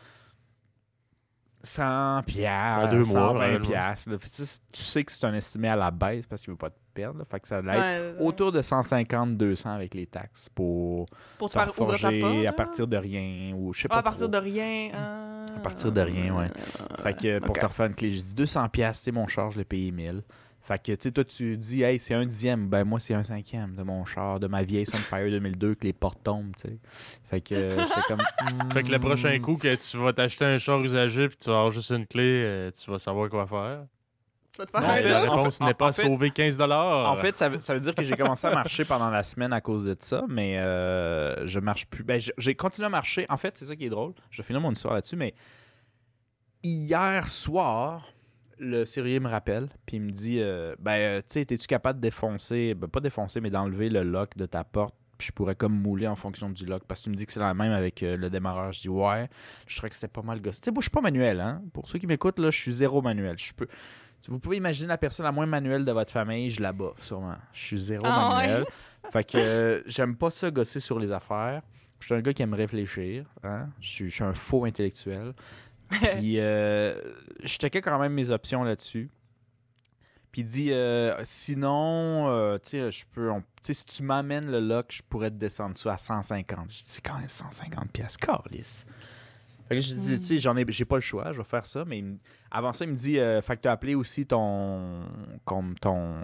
100 1.62 2.23
piastres, 2.26 2.91
deux 2.91 3.05
mois, 3.05 3.29
120 3.29 3.38
réellement. 3.38 3.67
piastres. 3.67 4.11
là. 4.11 4.19
Tu, 4.19 4.29
sais, 4.44 4.58
tu 4.70 4.82
sais 4.82 5.02
que 5.05 5.11
c'est 5.11 5.25
un 5.26 5.32
estimé 5.32 5.69
à 5.69 5.76
la 5.76 5.91
baisse 5.91 6.26
parce 6.26 6.43
qu'il 6.43 6.50
veut 6.50 6.58
pas 6.58 6.69
te 6.69 6.76
perdre. 6.93 7.20
là. 7.20 7.25
Fait 7.25 7.41
que 7.41 7.49
ça 7.49 7.62
va 7.62 7.76
être 7.97 8.19
Ouais, 8.19 8.26
autour 8.26 8.52
de 8.52 8.61
150-200 8.61 9.69
avec 9.70 9.94
les 9.94 10.05
taxes 10.06 10.50
pour 10.50 11.06
pour 11.38 11.49
te 11.49 11.55
te 11.55 11.58
faire 11.58 11.73
porte. 11.73 12.05
à 12.47 12.52
partir 12.52 12.87
de 12.87 12.97
rien 12.99 13.55
ou 13.56 13.73
je 13.73 13.81
sais 13.81 13.88
Ah, 13.90 13.94
pas 13.94 13.99
à 14.00 14.02
partir 14.02 14.29
trop. 14.31 14.40
de 14.40 14.44
rien. 14.44 14.90
ah. 14.93 15.31
À 15.56 15.61
partir 15.61 15.90
de 15.93 16.00
rien, 16.02 16.35
ouais. 16.37 16.49
Fait 17.02 17.17
que 17.17 17.38
pour 17.38 17.56
te 17.56 17.64
refaire 17.64 17.87
une 17.87 17.94
clé, 17.94 18.11
j'ai 18.11 18.20
dit 18.20 18.35
200 18.35 18.69
pièces, 18.69 18.99
c'est 18.99 19.12
mon 19.12 19.26
char, 19.26 19.50
je 19.50 19.58
l'ai 19.58 19.64
payé 19.64 19.90
1000. 19.90 20.23
Fait 20.66 20.82
que 20.82 20.93
tu 20.93 20.99
sais 20.99 21.11
toi 21.11 21.25
tu 21.25 21.58
dis 21.58 21.82
hey, 21.82 21.99
c'est 21.99 22.14
un 22.14 22.25
dixième, 22.25 22.69
ben 22.69 22.84
moi 22.84 22.99
c'est 22.99 23.12
un 23.12 23.22
cinquième 23.22 23.76
de 23.76 23.82
mon 23.82 24.06
char, 24.06 24.40
de 24.40 24.46
ma 24.46 24.62
vieille 24.62 24.87
Sunfire 24.87 25.31
2002 25.31 25.75
que 25.75 25.84
les 25.84 25.93
portes 25.93 26.22
tombent, 26.25 26.56
tu 26.56 26.69
sais. 26.69 26.78
Fait 27.28 27.43
que 27.43 27.55
euh, 27.55 27.84
comme 28.08 28.20
Fait 28.72 28.82
que 28.82 28.90
le 28.90 28.99
prochain 28.99 29.37
hmm. 29.37 29.43
coup 29.43 29.56
que 29.56 29.75
tu 29.75 29.99
vas 29.99 30.14
t'acheter 30.14 30.46
un 30.46 30.56
char 30.56 30.81
usagé 30.81 31.28
puis 31.28 31.37
tu 31.37 31.50
vas 31.50 31.56
avoir 31.56 31.70
juste 31.70 31.90
une 31.90 32.06
clé, 32.06 32.43
euh, 32.44 32.70
tu 32.70 32.90
vas 32.90 32.96
savoir 32.96 33.28
quoi 33.28 33.46
faire. 33.46 33.84
Tu 34.55 34.58
vas 34.58 34.66
te 34.66 34.70
faire 34.70 34.81
Non, 34.81 35.08
la 35.08 35.20
réponse 35.20 35.58
fait- 35.58 35.64
n'est 35.64 35.75
pas 35.75 35.88
en 35.88 35.93
fait- 35.93 36.05
sauver 36.05 36.31
15 36.31 36.58
En 36.61 37.16
fait, 37.16 37.37
ça 37.37 37.50
veut, 37.50 37.61
ça 37.61 37.75
veut 37.75 37.81
dire 37.81 37.94
que 37.94 38.05
j'ai 38.05 38.16
commencé 38.16 38.46
à 38.46 38.55
marcher 38.55 38.87
pendant 38.87 39.11
la 39.11 39.22
semaine 39.22 39.52
à 39.52 39.61
cause 39.61 39.84
de 39.84 39.96
ça, 39.99 40.25
mais 40.28 40.58
euh, 40.58 41.46
je 41.46 41.61
marche 41.61 41.84
plus. 41.87 42.05
Ben, 42.05 42.19
j'ai 42.38 42.55
continué 42.55 42.87
à 42.87 42.90
marcher. 42.90 43.26
En 43.28 43.37
fait, 43.37 43.55
c'est 43.58 43.66
ça 43.66 43.76
qui 43.76 43.84
est 43.84 43.90
drôle. 43.90 44.14
Je 44.31 44.40
vais 44.40 44.46
finir 44.46 44.62
mon 44.62 44.72
histoire 44.72 44.94
là-dessus, 44.94 45.16
mais 45.16 45.34
hier 46.62 47.28
soir, 47.28 48.13
le 48.58 48.84
serrurier 48.84 49.20
me 49.20 49.28
rappelle, 49.28 49.68
puis 49.86 49.96
il 49.96 50.02
me 50.02 50.10
dit 50.10 50.38
euh, 50.40 50.74
Ben, 50.78 50.98
euh, 50.98 51.18
tu 51.20 51.24
sais, 51.28 51.40
es-tu 51.42 51.66
capable 51.66 52.00
de 52.00 52.02
défoncer, 52.02 52.74
ben, 52.74 52.88
pas 52.88 53.00
défoncer, 53.00 53.40
mais 53.40 53.50
d'enlever 53.50 53.88
le 53.88 54.02
lock 54.02 54.36
de 54.36 54.46
ta 54.46 54.64
porte 54.64 54.94
puis 55.18 55.28
je 55.28 55.32
pourrais 55.32 55.54
comme 55.54 55.80
mouler 55.80 56.06
en 56.06 56.16
fonction 56.16 56.50
du 56.50 56.66
lock 56.66 56.82
parce 56.88 57.00
que 57.00 57.04
tu 57.04 57.10
me 57.10 57.14
dis 57.14 57.26
que 57.26 57.32
c'est 57.32 57.40
la 57.40 57.54
même 57.54 57.72
avec 57.72 58.02
euh, 58.02 58.16
le 58.16 58.30
démarreur. 58.30 58.72
Je 58.72 58.80
dis 58.80 58.88
ouais, 58.88 59.28
je 59.66 59.76
trouvais 59.76 59.88
que 59.90 59.94
c'était 59.94 60.08
pas 60.08 60.22
mal 60.22 60.40
gosse. 60.40 60.60
Tu 60.60 60.64
sais, 60.66 60.70
moi 60.72 60.80
je 60.80 60.86
suis 60.86 60.90
pas 60.90 61.00
manuel, 61.00 61.40
hein. 61.40 61.62
Pour 61.72 61.88
ceux 61.88 61.98
qui 61.98 62.06
m'écoutent, 62.06 62.38
là, 62.38 62.50
je 62.50 62.58
suis 62.58 62.72
zéro 62.72 63.00
manuel. 63.02 63.38
Je 63.38 63.52
peux. 63.52 63.68
Vous 64.26 64.38
pouvez 64.38 64.56
imaginer 64.56 64.88
la 64.88 64.98
personne 64.98 65.24
la 65.24 65.32
moins 65.32 65.46
manuelle 65.46 65.84
de 65.84 65.92
votre 65.92 66.12
famille, 66.12 66.48
je 66.48 66.62
la 66.62 66.72
bats, 66.72 66.94
sûrement. 66.98 67.36
Je 67.52 67.62
suis 67.62 67.78
zéro 67.78 68.04
Ah 68.06 68.30
ouais? 68.38 68.42
manuel. 68.42 68.64
Fait 69.12 69.22
que 69.22 69.36
euh, 69.38 69.82
j'aime 69.86 70.16
pas 70.16 70.30
ça 70.30 70.50
gosser 70.50 70.80
sur 70.80 70.98
les 70.98 71.12
affaires. 71.12 71.62
Je 72.00 72.06
suis 72.06 72.14
un 72.14 72.20
gars 72.20 72.32
qui 72.32 72.42
aime 72.42 72.54
réfléchir. 72.54 73.26
Hein? 73.42 73.68
Je, 73.80 73.88
suis, 73.88 74.08
je 74.08 74.14
suis 74.14 74.24
un 74.24 74.32
faux 74.32 74.64
intellectuel. 74.64 75.32
Puis 76.19 76.38
euh, 76.38 76.94
je 77.43 77.56
checkais 77.56 77.81
quand 77.81 77.99
même 77.99 78.12
mes 78.12 78.31
options 78.31 78.64
là-dessus. 78.64 79.11
Puis 80.32 80.43
il 80.43 80.46
dit 80.46 80.73
euh, 80.73 81.14
sinon, 81.23 82.29
euh, 82.29 82.58
tu 82.58 82.70
sais, 82.70 82.91
je 82.91 83.05
peux. 83.12 83.31
si 83.62 83.87
tu 83.87 84.02
m'amènes 84.02 84.50
le 84.50 84.58
lock, 84.58 84.87
je 84.91 85.02
pourrais 85.08 85.31
te 85.31 85.37
descendre 85.37 85.76
ça 85.76 85.93
à 85.93 85.96
150. 85.96 86.70
Je 86.70 86.79
dis 86.79 86.82
c'est 86.85 87.02
quand 87.02 87.19
même 87.19 87.29
150 87.29 87.93
pièces, 87.93 88.17
Carlis. 88.17 88.85
Fait 89.69 89.76
que 89.76 89.81
je 89.81 89.94
dis, 89.94 90.19
tu 90.19 90.25
sais, 90.25 90.38
j'en 90.38 90.56
ai, 90.56 90.64
j'ai 90.69 90.85
pas 90.85 90.96
le 90.96 91.00
choix, 91.00 91.32
je 91.32 91.38
vais 91.38 91.44
faire 91.44 91.64
ça. 91.64 91.85
Mais 91.87 92.05
avant 92.50 92.73
ça, 92.73 92.85
il 92.85 92.90
me 92.90 92.97
dit, 92.97 93.19
euh, 93.19 93.40
fait 93.40 93.56
que 93.56 93.62
tu 93.62 93.69
as 93.69 93.73
appelé 93.73 93.94
aussi 93.94 94.26
ton, 94.26 95.05
comme 95.44 95.75
ton, 95.79 96.23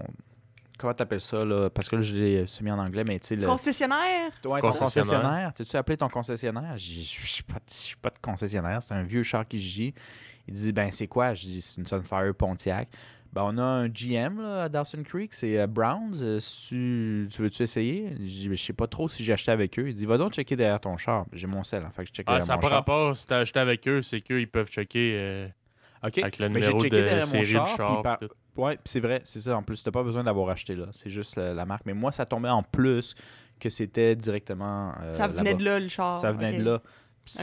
comment 0.80 0.94
t'appelles 0.94 1.20
ça 1.20 1.44
là? 1.44 1.68
Parce 1.70 1.88
que 1.88 1.96
là, 1.96 2.02
je 2.02 2.14
l'ai 2.14 2.44
mis 2.62 2.70
en 2.70 2.78
anglais, 2.78 3.04
mais 3.06 3.18
tu 3.20 3.28
sais 3.28 3.36
le. 3.36 3.46
Concessionnaire? 3.46 4.30
Ouais, 4.44 4.60
Concessionnaire. 4.60 4.80
concessionnaire. 5.20 5.52
T'as-tu 5.54 5.76
appelé 5.76 5.96
ton 5.96 6.08
concessionnaire? 6.08 6.76
Je 6.76 6.84
dis, 6.84 7.02
je 7.04 7.26
suis 7.26 7.42
pas, 7.42 7.54
de- 7.54 8.00
pas 8.00 8.10
de 8.10 8.18
concessionnaire, 8.20 8.82
c'est 8.82 8.94
un 8.94 9.02
vieux 9.02 9.22
char 9.22 9.46
qui 9.46 9.58
gît. 9.60 9.94
Il 10.48 10.54
dit, 10.54 10.72
ben 10.72 10.90
c'est 10.90 11.06
quoi? 11.06 11.34
Je 11.34 11.42
dis, 11.46 11.60
c'est 11.60 11.78
une 11.80 11.86
Sunfire 11.86 12.34
Pontiac. 12.36 12.88
Ben 13.32 13.42
on 13.44 13.58
a 13.58 13.62
un 13.62 13.86
GM 13.88 14.40
là, 14.42 14.64
à 14.64 14.68
Dawson 14.68 15.04
Creek, 15.04 15.32
c'est 15.34 15.56
euh, 15.60 15.68
Browns. 15.68 16.16
Euh, 16.20 16.40
si 16.40 16.66
tu, 16.68 17.28
tu 17.30 17.42
veux-tu 17.42 17.62
essayer? 17.62 18.08
Je 18.18 18.24
dis, 18.24 18.48
Ben, 18.48 18.56
je 18.56 18.62
sais 18.64 18.72
pas 18.72 18.88
trop 18.88 19.08
si 19.08 19.22
j'ai 19.22 19.32
acheté 19.32 19.52
avec 19.52 19.78
eux. 19.78 19.88
Il 19.88 19.94
dit, 19.94 20.04
va 20.04 20.18
donc 20.18 20.32
checker 20.32 20.56
derrière 20.56 20.80
ton 20.80 20.96
char. 20.96 21.26
J'ai 21.32 21.46
mon 21.46 21.62
sel, 21.62 21.84
en 21.84 21.90
fait 21.90 22.02
que 22.02 22.08
je 22.08 22.12
check 22.14 22.24
Ah, 22.26 22.32
derrière 22.32 22.44
ça 22.46 22.52
n'a 22.52 22.56
mon 22.56 22.62
pas 22.62 22.68
char. 22.68 22.76
rapport 22.78 23.16
si 23.16 23.26
t'as 23.28 23.38
acheté 23.38 23.60
avec 23.60 23.86
eux, 23.86 24.02
c'est 24.02 24.20
qu'eux, 24.20 24.40
ils 24.40 24.50
peuvent 24.50 24.66
checker 24.68 25.12
euh, 25.14 25.48
avec 26.02 26.38
le 26.40 26.48
Ben, 26.48 26.54
numéro 26.54 26.80
checké 26.80 26.96
de 26.96 27.02
derrière 27.02 27.18
mon 27.26 27.44
série 27.44 27.44
char, 27.76 28.02
par- 28.02 28.18
tout. 28.18 28.28
Ouais, 28.56 28.78
c'est 28.84 29.00
vrai, 29.00 29.20
c'est 29.24 29.40
ça. 29.40 29.56
En 29.56 29.62
plus, 29.62 29.82
t'as 29.82 29.90
pas 29.90 30.02
besoin 30.02 30.24
d'avoir 30.24 30.48
acheté 30.50 30.74
là. 30.74 30.86
C'est 30.92 31.10
juste 31.10 31.36
la, 31.36 31.54
la 31.54 31.64
marque. 31.64 31.86
Mais 31.86 31.94
moi, 31.94 32.12
ça 32.12 32.26
tombait 32.26 32.48
en 32.48 32.62
plus 32.62 33.14
que 33.58 33.68
c'était 33.70 34.16
directement. 34.16 34.92
euh, 35.02 35.14
Ça 35.14 35.28
venait 35.28 35.54
de 35.54 35.64
là, 35.64 35.78
le 35.78 35.88
char. 35.88 36.18
Ça 36.18 36.32
venait 36.32 36.58
de 36.58 36.62
là. 36.64 36.82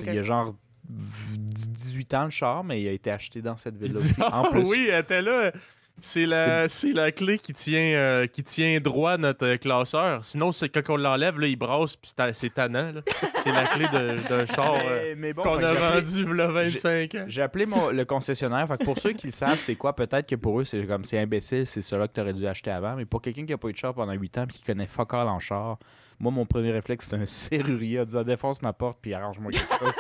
Il 0.06 0.14
y 0.14 0.18
a 0.20 0.24
genre 0.24 0.56
v- 0.90 1.38
18 1.38 2.14
ans 2.16 2.24
le 2.26 2.30
char, 2.30 2.64
mais 2.64 2.82
il 2.82 2.88
a 2.88 2.92
été 2.92 3.10
acheté 3.12 3.42
dans 3.42 3.56
cette 3.58 3.76
Il 3.80 3.84
ville-là 3.88 4.00
aussi. 4.00 4.22
En 4.22 4.44
ah 4.44 4.48
plus. 4.52 4.68
oui, 4.68 4.88
elle 4.92 5.00
était 5.02 5.22
là. 5.22 5.52
C'est 6.00 6.28
la, 6.28 6.70
c'est 6.70 6.94
la 6.94 7.12
clé 7.12 7.40
qui 7.40 7.54
tient, 7.54 7.80
euh, 7.96 8.28
qui 8.28 8.44
tient 8.44 8.80
droit 8.80 9.18
notre 9.18 9.46
euh, 9.48 9.58
classeur. 9.58 10.24
Sinon, 10.24 10.52
c'est 10.52 10.70
quand 10.70 10.94
on 10.94 10.98
l'enlève, 10.98 11.40
là, 11.40 11.48
il 11.48 11.56
brasse, 11.56 11.96
puis 11.96 12.12
c'est 12.34 12.54
tannant. 12.54 12.92
là. 12.92 13.02
C'est 13.44 13.52
la 13.52 13.66
clé 13.66 13.86
de- 13.92 14.28
d'un 14.30 14.46
char 14.46 14.76
euh, 14.76 14.80
Mais, 15.10 15.16
mais 15.16 15.34
bon, 15.34 15.42
qu'on 15.44 15.58
a 15.64 15.74
vendu 15.74 16.26
il 16.30 16.38
y 16.38 16.42
a 16.42 16.48
25 16.48 17.16
ans. 17.16 17.26
J'ai 17.28 17.42
appelé 17.42 17.66
mon- 17.66 17.90
le 17.92 18.04
concessionnaire. 18.06 18.68
Fait 18.68 18.78
que 18.78 18.84
pour 18.84 19.00
ceux 19.00 19.14
qui 19.14 19.28
le 19.28 19.32
savent, 19.34 19.58
c'est 19.64 19.76
quoi? 19.76 19.96
Peut-être 19.96 20.28
que 20.28 20.36
pour 20.36 20.60
eux, 20.60 20.66
c'est 20.66 20.86
comme 20.86 21.04
c'est 21.06 21.18
imbécile, 21.18 21.66
c'est 21.66 21.82
cela 21.82 22.08
que 22.08 22.14
tu 22.14 22.20
aurais 22.22 22.34
dû 22.34 22.46
acheter 22.46 22.72
avant. 22.72 22.96
Mais 22.96 23.06
pour 23.06 23.22
quelqu'un 23.22 23.46
qui 23.46 23.52
n'a 23.54 23.58
pas 23.58 23.70
eu 23.70 23.74
de 23.74 23.78
char 23.78 23.94
pendant 23.94 24.12
8 24.14 24.38
ans 24.38 24.44
et 24.44 24.48
qui 24.54 24.62
connaît 24.62 24.86
fuck 24.88 25.14
all 25.14 25.28
en 25.30 25.40
char, 25.40 25.78
moi, 26.20 26.32
mon 26.32 26.46
premier 26.46 26.72
réflexe, 26.72 27.08
c'est 27.10 27.16
un 27.16 27.26
serrurier 27.26 28.00
en 28.00 28.06
disant 28.06 28.24
défonce 28.24 28.62
ma 28.62 28.74
porte 28.74 28.98
puis 29.02 29.14
arrange-moi 29.14 29.52
quelque 29.52 29.78
chose. 29.80 29.94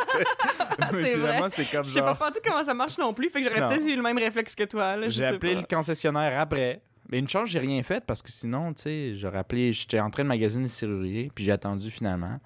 C'est 0.92 1.16
vrai. 1.16 1.42
c'est 1.50 1.72
comme 1.72 1.84
Je 1.86 1.90
sais 1.90 2.02
pas 2.02 2.16
pas 2.16 2.32
comment 2.46 2.64
ça 2.64 2.74
marche 2.74 2.98
non 2.98 3.14
plus, 3.14 3.30
fait 3.30 3.42
que 3.42 3.50
j'aurais 3.50 3.68
peut-être 3.68 3.88
eu 3.88 3.96
le 3.96 4.02
même 4.02 4.18
réflexe 4.18 4.56
que 4.56 4.64
toi. 4.64 5.08
J'ai 5.08 5.26
appelé 5.26 5.56
pas. 5.56 5.62
le 5.62 5.68
concessionnaire 5.68 6.40
après. 6.40 6.82
Mais 7.10 7.20
une 7.20 7.28
chance, 7.28 7.50
j'ai 7.50 7.60
rien 7.60 7.82
fait 7.84 8.06
parce 8.06 8.22
que 8.22 8.30
sinon, 8.30 8.74
tu 8.74 8.82
sais, 8.82 9.16
j'aurais 9.16 9.40
appelé. 9.40 9.72
J'étais 9.72 10.00
en 10.00 10.10
train 10.10 10.24
de 10.24 10.28
magasiner 10.28 10.68
serrurier, 10.68 11.32
puis 11.34 11.46
j'ai 11.46 11.54
attendu 11.54 11.90
finalement. 11.90 12.40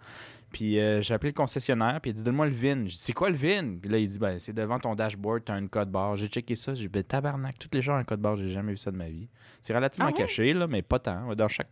Puis 0.52 0.80
euh, 0.80 1.02
j'ai 1.02 1.14
appelé 1.14 1.32
le 1.32 1.36
concessionnaire, 1.36 2.00
puis 2.02 2.12
il 2.12 2.14
a 2.14 2.18
dit 2.18 2.24
Donne-moi 2.24 2.46
le 2.46 2.52
VIN. 2.52 2.80
J'ai 2.86 2.92
dit 2.92 3.00
C'est 3.00 3.14
quoi 3.14 3.30
le 3.30 3.36
VIN? 3.36 3.78
Puis 3.82 3.90
là, 3.90 3.98
il 3.98 4.08
dit 4.08 4.20
ben, 4.20 4.38
C'est 4.38 4.54
devant 4.54 4.78
ton 4.80 4.96
dashboard, 4.96 5.46
t'as 5.46 5.54
un 5.56 5.68
code 5.68 5.90
barre. 5.90 6.16
J'ai 6.18 6.28
checké 6.28 6.56
ça. 6.56 6.74
J'ai 6.76 6.84
dit 6.84 6.88
ben, 6.90 7.04
Tabarnak, 7.04 7.58
tous 7.58 7.70
les 7.74 7.82
gens 7.82 7.96
ont 7.96 8.00
un 8.00 8.04
code 8.04 8.20
barre, 8.20 8.36
j'ai 8.36 8.52
jamais 8.52 8.72
vu 8.72 8.78
ça 8.78 8.92
de 8.92 8.98
ma 8.98 9.08
vie. 9.08 9.30
C'est 9.62 9.74
relativement 9.74 10.10
Ah 10.10 10.18
caché, 10.18 10.54
là, 10.54 10.68
mais 10.68 10.82
pas 10.82 11.00
tant. 11.00 11.34
Dans 11.34 11.48
chaque. 11.48 11.70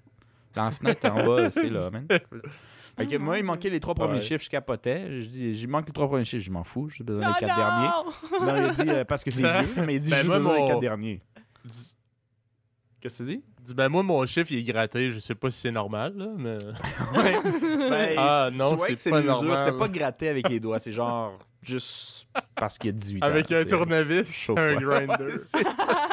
Dans 0.55 0.65
la 0.65 0.71
fenêtre 0.71 1.09
en 1.11 1.25
bas, 1.25 1.51
c'est 1.51 1.69
là, 1.69 1.89
man. 1.91 2.07
Fait 2.97 3.05
que 3.07 3.15
moi, 3.17 3.37
il 3.37 3.45
manquait 3.45 3.69
les 3.69 3.79
trois 3.79 3.95
premiers 3.95 4.15
Ouais. 4.15 4.21
chiffres, 4.21 4.43
je 4.43 4.49
capotais. 4.49 5.21
Je 5.21 5.27
dis, 5.27 5.53
j'ai 5.53 5.67
manque 5.67 5.87
les 5.87 5.93
trois 5.93 6.07
premiers 6.09 6.25
chiffres, 6.25 6.43
je 6.43 6.51
m'en 6.51 6.65
fous, 6.65 6.89
j'ai 6.89 7.03
besoin 7.03 7.27
des 7.29 7.39
quatre 7.39 7.55
derniers. 7.55 7.87
non! 8.41 8.55
Il 8.57 8.69
a 8.69 8.83
dit, 8.83 8.89
euh, 8.89 9.05
parce 9.05 9.23
que 9.23 9.31
c'est 9.31 9.41
vieux, 9.43 9.83
mais 9.85 9.95
il 9.95 9.99
dit, 10.01 10.09
Ben, 10.09 10.17
j'ai 10.25 10.27
des 10.33 10.39
mon- 10.39 10.67
quatre 10.67 10.79
derniers. 10.81 11.21
Dis, 11.63 11.95
Qu'est-ce 12.99 13.23
que 13.23 13.29
tu 13.29 13.35
dis? 13.37 13.43
dis, 13.63 13.73
ben 13.73 13.87
moi, 13.87 14.03
mon 14.03 14.25
chiffre, 14.25 14.51
il 14.51 14.57
est 14.57 14.63
gratté. 14.63 15.09
Je 15.11 15.19
sais 15.19 15.35
pas 15.35 15.49
si 15.51 15.61
c'est 15.61 15.71
normal, 15.71 16.13
là, 16.17 16.27
mais... 16.37 16.57
Ouais. 17.17 17.35
Ben, 17.89 18.15
Ah, 18.17 18.49
non, 18.53 18.77
c'est 18.77 18.95
que 18.95 18.99
c'est 18.99 19.09
pas 19.11 19.21
normal. 19.21 19.57
C'est 19.63 19.77
pas 19.77 19.87
gratté 19.87 20.27
avec 20.27 20.49
les 20.49 20.59
doigts, 20.59 20.79
c'est 20.79 20.91
genre 20.91 21.39
juste 21.61 22.27
parce 22.55 22.77
qu'il 22.77 22.87
y 22.89 22.93
a 22.93 22.97
18 22.97 23.23
ans. 23.23 23.27
Avec 23.27 23.49
un 23.53 23.63
tournevis, 23.63 24.29
Chaud, 24.29 24.55
un 24.57 24.75
grinder. 24.75 25.07
Ouais, 25.19 25.29
c'est 25.29 25.63
ça. 25.71 26.09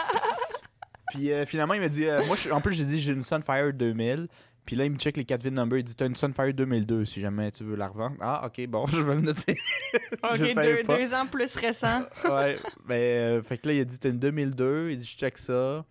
Puis 1.16 1.32
euh, 1.32 1.44
finalement, 1.46 1.74
il 1.74 1.80
m'a 1.80 1.88
dit, 1.88 2.04
euh, 2.06 2.20
moi, 2.26 2.36
je- 2.36 2.50
en 2.50 2.60
plus, 2.60 2.74
j'ai 2.74 2.84
dit, 2.84 3.00
j'ai 3.00 3.12
une 3.12 3.24
Sunfire 3.24 3.72
2000. 3.74 4.28
Puis 4.64 4.74
là, 4.74 4.84
il 4.84 4.90
me 4.90 4.96
check 4.98 5.16
les 5.16 5.24
4 5.24 5.44
VIN 5.44 5.50
numbers. 5.52 5.78
Il 5.78 5.84
dit, 5.84 5.94
t'as 5.94 6.06
une 6.06 6.16
Sunfire 6.16 6.52
2002 6.52 7.04
si 7.04 7.20
jamais 7.20 7.52
tu 7.52 7.62
veux 7.62 7.76
la 7.76 7.86
revendre. 7.88 8.16
Ah, 8.20 8.44
ok, 8.46 8.66
bon, 8.66 8.84
je 8.88 9.00
vais 9.00 9.14
le 9.14 9.20
noter. 9.20 9.56
Ok, 10.24 10.36
Je 10.36 10.46
savais 10.46 10.76
deux, 10.78 10.82
pas. 10.82 10.98
deux 10.98 11.14
ans 11.14 11.26
plus 11.26 11.54
récent. 11.56 12.02
ouais, 12.28 12.58
mais 12.88 13.00
euh, 13.00 13.42
fait 13.42 13.58
que 13.58 13.68
là, 13.68 13.74
il 13.74 13.80
a 13.80 13.84
dit, 13.84 13.98
t'as 13.98 14.08
une 14.10 14.18
2002. 14.18 14.90
Il 14.90 14.96
dit, 14.98 15.06
je 15.06 15.16
check 15.16 15.38
ça. 15.38 15.84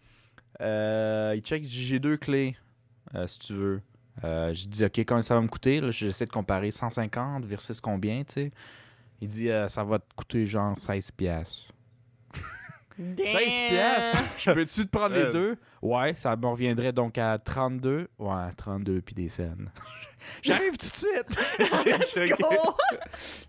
Euh, 0.61 1.33
il 1.35 1.41
check, 1.41 1.63
j'ai 1.65 1.99
deux 1.99 2.17
clés, 2.17 2.55
euh, 3.13 3.27
si 3.27 3.39
tu 3.39 3.53
veux. 3.53 3.81
Euh, 4.23 4.53
je 4.53 4.67
dis, 4.67 4.83
ok, 4.85 5.03
combien 5.05 5.21
ça 5.21 5.35
va 5.35 5.41
me 5.41 5.47
coûter? 5.47 5.79
Là, 5.81 5.91
j'essaie 5.91 6.25
de 6.25 6.29
comparer 6.29 6.71
150 6.71 7.45
versus 7.45 7.79
combien, 7.81 8.23
tu 8.23 8.33
sais. 8.33 8.51
Il 9.21 9.27
dit, 9.29 9.49
euh, 9.49 9.67
ça 9.69 9.83
va 9.83 9.99
te 9.99 10.13
coûter 10.15 10.45
genre 10.45 10.77
16 10.77 11.11
piastres. 11.11 11.71
16 12.97 13.59
piastres? 13.69 14.17
Je 14.39 14.51
peux-tu 14.51 14.85
te 14.85 14.89
prendre 14.97 15.15
les 15.15 15.21
Euh. 15.23 15.31
deux? 15.31 15.55
Ouais, 15.81 16.13
ça 16.15 16.35
me 16.35 16.45
reviendrait 16.47 16.91
donc 16.93 17.17
à 17.17 17.37
32. 17.37 18.07
Ouais, 18.19 18.49
32 18.57 19.01
puis 19.01 19.13
des 19.15 19.29
scènes. 19.29 19.69
J'arrive 20.41 20.71
tout 20.77 20.87
de 20.87 20.93
suite! 20.93 21.39
Let's 21.85 22.17
Ok. 22.17 22.39
go! 22.39 22.75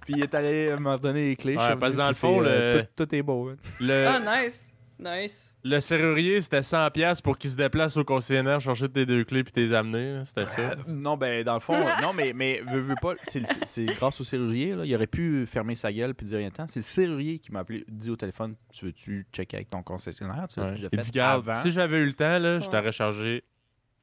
Puis 0.02 0.14
il 0.16 0.22
est 0.22 0.34
allé 0.34 0.74
me 0.78 0.98
donner 0.98 1.28
les 1.28 1.36
clés. 1.36 1.56
Ouais, 1.56 1.76
parce 1.76 1.92
que 1.94 1.98
dans 1.98 2.08
le 2.08 2.14
fond, 2.14 2.42
euh, 2.44 2.74
le- 2.74 2.82
tout, 2.84 3.06
tout 3.06 3.14
est 3.14 3.22
beau. 3.22 3.48
hein. 3.50 3.56
Le, 3.80 4.06
Ah, 4.06 4.18
nice. 4.44 4.60
Nice. 4.98 5.54
le 5.62 5.78
serrurier, 5.80 6.40
c'était 6.40 6.60
100$ 6.60 7.20
pour 7.22 7.36
qu'il 7.36 7.50
se 7.50 7.56
déplace 7.56 7.96
au 7.96 8.04
concessionnaire 8.04 8.60
chercher 8.60 8.88
tes 8.88 9.04
deux 9.04 9.24
clés 9.24 9.44
puis 9.44 9.52
t'es 9.52 9.74
amener. 9.74 10.22
C'était 10.24 10.46
ça. 10.46 10.60
Euh, 10.62 10.74
non, 10.86 11.16
ben, 11.16 11.44
dans 11.44 11.54
le 11.54 11.60
fond, 11.60 11.74
non, 12.02 12.12
mais, 12.14 12.32
mais 12.32 12.62
veux, 12.72 12.80
veux 12.80 12.94
pas, 13.02 13.14
c'est, 13.22 13.40
le- 13.40 13.46
c'est 13.64 13.84
grâce 13.84 14.20
au 14.20 14.24
serrurier, 14.24 14.74
là, 14.74 14.84
il 14.86 14.94
aurait 14.94 15.06
pu 15.06 15.44
fermer 15.46 15.74
sa 15.74 15.92
gueule 15.92 16.14
puis 16.14 16.26
dire 16.26 16.38
rien 16.38 16.48
de 16.48 16.54
temps. 16.54 16.66
C'est 16.66 16.80
le 16.80 16.84
serrurier 16.84 17.38
qui 17.38 17.52
m'a 17.52 17.60
appelé, 17.60 17.84
dit 17.88 18.10
au 18.10 18.16
téléphone 18.16 18.54
Tu 18.72 18.86
veux-tu 18.86 19.26
checker 19.32 19.56
avec 19.58 19.70
ton 19.70 19.82
concessionnaire? 19.82 20.46
Tu 20.48 20.60
Ouais. 20.60 20.74
Il 20.92 20.98
dit, 20.98 21.10
garde, 21.10 21.48
avant. 21.48 21.60
si 21.62 21.70
j'avais 21.70 21.98
eu 21.98 22.06
le 22.06 22.14
temps, 22.14 22.38
là, 22.38 22.58
je 22.60 22.68
t'aurais 22.68 22.92
chargé 22.92 23.44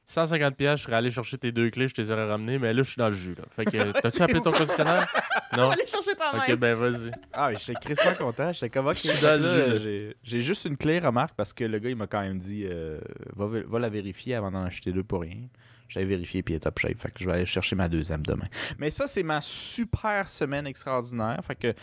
150$, 0.06 0.52
piastres, 0.52 0.78
je 0.78 0.82
serais 0.84 0.96
allé 0.96 1.10
chercher 1.10 1.38
tes 1.38 1.50
deux 1.50 1.70
clés, 1.70 1.88
je 1.88 1.94
te 1.94 2.00
les 2.02 2.10
aurais 2.10 2.26
ramenées, 2.28 2.58
mais 2.58 2.74
là, 2.74 2.82
je 2.82 2.90
suis 2.90 2.98
dans 2.98 3.08
le 3.08 3.14
jus. 3.14 3.34
Là. 3.34 3.44
Fait 3.50 3.64
que, 3.64 3.92
t'as-tu 4.00 4.22
appelé 4.22 4.40
ton 4.42 4.52
concessionnaire? 4.52 5.06
On 5.52 5.56
Non? 5.56 5.70
aller 5.70 5.86
chercher 5.86 6.14
toi-même. 6.14 6.42
Ok, 6.46 6.54
ben 6.56 6.74
vas-y. 6.74 7.10
Ah, 7.32 7.48
oui, 7.48 7.54
j'étais 7.58 7.78
crissement 7.80 8.14
content. 8.14 8.52
J'étais 8.52 8.68
comme, 8.70 8.86
ok, 8.86 8.96
Je 8.96 9.08
suis 9.10 9.22
dans 9.22 9.40
le 9.40 9.68
là, 9.68 9.76
j'ai, 9.76 10.16
j'ai 10.22 10.40
juste 10.42 10.66
une 10.66 10.76
clé, 10.76 10.98
remarque, 10.98 11.34
parce 11.36 11.52
que 11.54 11.64
le 11.64 11.78
gars, 11.78 11.88
il 11.90 11.96
m'a 11.96 12.06
quand 12.06 12.20
même 12.20 12.36
dit 12.38 12.64
euh, 12.68 13.00
va, 13.34 13.78
la 13.78 13.88
vérifier 13.88 14.34
avant 14.34 14.50
d'en 14.50 14.62
acheter 14.64 14.92
deux 14.92 15.04
pour 15.04 15.22
rien. 15.22 15.48
J'avais 15.88 16.06
vérifié 16.06 16.42
puis 16.42 16.54
il 16.54 16.56
est 16.56 16.60
top 16.60 16.78
shape. 16.78 16.98
Fait 16.98 17.08
que 17.10 17.20
je 17.20 17.26
vais 17.26 17.32
aller 17.36 17.46
chercher 17.46 17.76
ma 17.76 17.88
deuxième 17.88 18.24
demain. 18.26 18.46
Mais 18.78 18.90
ça, 18.90 19.06
c'est 19.06 19.22
ma 19.22 19.40
super 19.40 20.28
semaine 20.28 20.66
extraordinaire. 20.66 21.38
Fait 21.46 21.54
que 21.56 21.74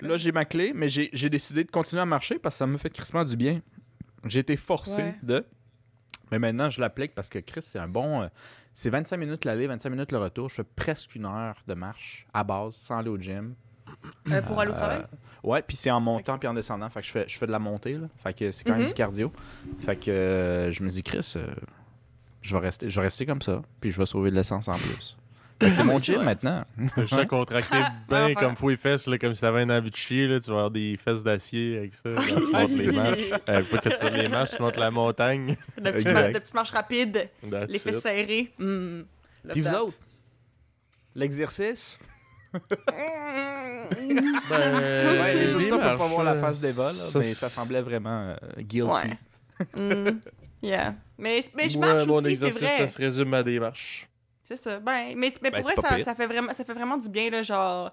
là, 0.00 0.16
j'ai 0.16 0.32
ma 0.32 0.44
clé, 0.44 0.72
mais 0.74 0.88
j'ai, 0.88 1.08
j'ai 1.12 1.30
décidé 1.30 1.64
de 1.64 1.70
continuer 1.70 2.02
à 2.02 2.06
marcher 2.06 2.38
parce 2.38 2.54
que 2.56 2.58
ça 2.58 2.66
me 2.66 2.76
fait 2.78 2.90
crissement 2.90 3.24
du 3.24 3.36
bien. 3.36 3.60
J'ai 4.26 4.40
été 4.40 4.56
forcé 4.56 5.02
Ouais. 5.02 5.14
de. 5.22 5.44
Mais 6.30 6.38
maintenant, 6.38 6.70
je 6.70 6.80
l'applique 6.80 7.14
parce 7.14 7.28
que 7.28 7.38
Chris, 7.38 7.62
c'est 7.62 7.78
un 7.78 7.88
bon. 7.88 8.22
euh, 8.22 8.28
c'est 8.72 8.90
25 8.90 9.16
minutes 9.18 9.44
l'aller, 9.44 9.66
25 9.66 9.90
minutes 9.90 10.12
le 10.12 10.18
retour. 10.18 10.48
Je 10.48 10.56
fais 10.56 10.64
presque 10.64 11.14
une 11.14 11.26
heure 11.26 11.56
de 11.68 11.74
marche 11.74 12.26
à 12.34 12.42
base, 12.44 12.74
sans 12.74 12.98
aller 12.98 13.10
au 13.10 13.18
gym. 13.18 13.54
Euh, 14.30 14.42
pour 14.42 14.58
aller 14.58 14.70
au 14.70 14.74
travail? 14.74 15.00
Euh, 15.02 15.48
ouais, 15.48 15.62
puis 15.62 15.76
c'est 15.76 15.90
en 15.90 16.00
montant 16.00 16.38
puis 16.38 16.48
en 16.48 16.54
descendant. 16.54 16.88
Fait 16.88 17.00
que 17.00 17.06
je 17.06 17.12
fais, 17.12 17.24
je 17.28 17.38
fais 17.38 17.46
de 17.46 17.52
la 17.52 17.58
montée, 17.58 17.94
là. 17.98 18.08
Fait 18.16 18.32
que 18.36 18.50
c'est 18.50 18.64
quand 18.64 18.72
même 18.72 18.82
Mhm. 18.82 18.88
du 18.88 18.94
cardio. 18.94 19.32
Fait 19.80 19.96
que 19.96 20.10
euh, 20.10 20.72
je 20.72 20.82
me 20.82 20.88
dis, 20.88 21.02
Chris, 21.02 21.36
je, 22.40 22.56
vais 22.56 22.60
rester, 22.62 22.88
je 22.90 22.96
vais 23.00 23.06
rester 23.06 23.26
comme 23.26 23.42
ça, 23.42 23.62
puis 23.80 23.90
je 23.92 23.98
vais 23.98 24.06
sauver 24.06 24.30
de 24.30 24.34
l'essence 24.36 24.66
en 24.68 24.72
plus. 24.74 25.16
Que 25.58 25.70
c'est 25.70 25.84
mon 25.84 25.98
gym 26.00 26.22
maintenant. 26.22 26.64
Je 26.96 27.06
suis 27.06 27.26
contracté 27.26 27.76
bien 28.08 28.34
comme 28.34 28.56
fou 28.56 28.70
les 28.70 28.76
fesses, 28.76 29.06
là, 29.06 29.18
comme 29.18 29.34
si 29.34 29.40
t'avais 29.40 29.62
une 29.62 29.70
envie 29.72 29.90
de 29.90 29.96
chier. 29.96 30.26
Là, 30.26 30.40
tu 30.40 30.46
vas 30.50 30.56
avoir 30.56 30.70
des 30.70 30.96
fesses 30.96 31.22
d'acier 31.22 31.78
avec 31.78 31.94
ça. 31.94 32.08
Là, 32.08 32.22
tu 32.26 32.34
montes 32.52 32.70
les 32.70 32.86
marches. 32.86 33.40
Euh, 33.48 33.62
pas 33.62 33.78
que 33.78 33.88
tu 33.96 34.04
montes 34.04 34.12
les 34.14 34.28
marches, 34.30 34.50
tu 34.56 34.62
montes 34.62 34.76
la 34.76 34.90
montagne. 34.90 35.56
De 35.78 35.82
petites, 35.82 35.94
Exact. 36.06 36.12
mar- 36.14 36.28
de 36.32 36.38
petites 36.38 36.54
marches 36.54 36.70
rapides, 36.72 37.28
That's 37.50 37.72
les 37.72 37.78
fesses 37.78 37.94
it. 37.96 38.00
serrées. 38.00 38.52
Love 38.58 39.04
Puis 39.52 39.60
vous 39.60 39.74
autres? 39.74 39.96
L'exercice? 41.14 41.98
Ben, 42.52 43.88
ouais, 44.50 45.34
les 45.34 45.54
autres, 45.54 45.64
ça, 45.64 45.70
pour 45.70 45.80
pas 45.80 45.96
marches, 45.96 46.10
voir 46.12 46.24
la 46.24 46.32
euh, 46.32 46.40
face 46.40 46.60
d'Eva, 46.60 46.84
là, 46.84 46.90
ça, 46.92 47.18
mais 47.18 47.24
ça 47.24 47.48
semblait 47.48 47.82
vraiment 47.82 48.28
euh, 48.30 48.36
guilty. 48.58 48.88
Ouais. 48.90 49.18
Hmm. 49.74 50.18
Yeah. 50.62 50.94
Mais, 51.18 51.40
mais 51.56 51.68
je 51.68 51.78
Moi, 51.78 51.94
marche 51.94 52.06
mon 52.06 52.14
aussi, 52.16 52.36
c'est 52.36 52.46
exercice, 52.46 52.62
vrai. 52.62 52.76
ça 52.78 52.88
se 52.88 52.98
résume 53.02 53.34
à 53.34 53.42
des 53.42 53.60
marches. 53.60 54.08
C'est 54.46 54.56
ça. 54.56 54.78
Ben, 54.78 55.14
mais, 55.16 55.32
mais 55.42 55.50
Ben, 55.50 55.62
pour 55.62 55.70
vrai, 55.70 55.74
ça, 55.76 56.04
ça 56.04 56.14
fait 56.14 56.26
vraiment, 56.26 56.52
ça 56.52 56.64
fait 56.64 56.74
vraiment 56.74 56.96
du 56.96 57.08
bien, 57.08 57.30
là, 57.30 57.42
genre... 57.42 57.92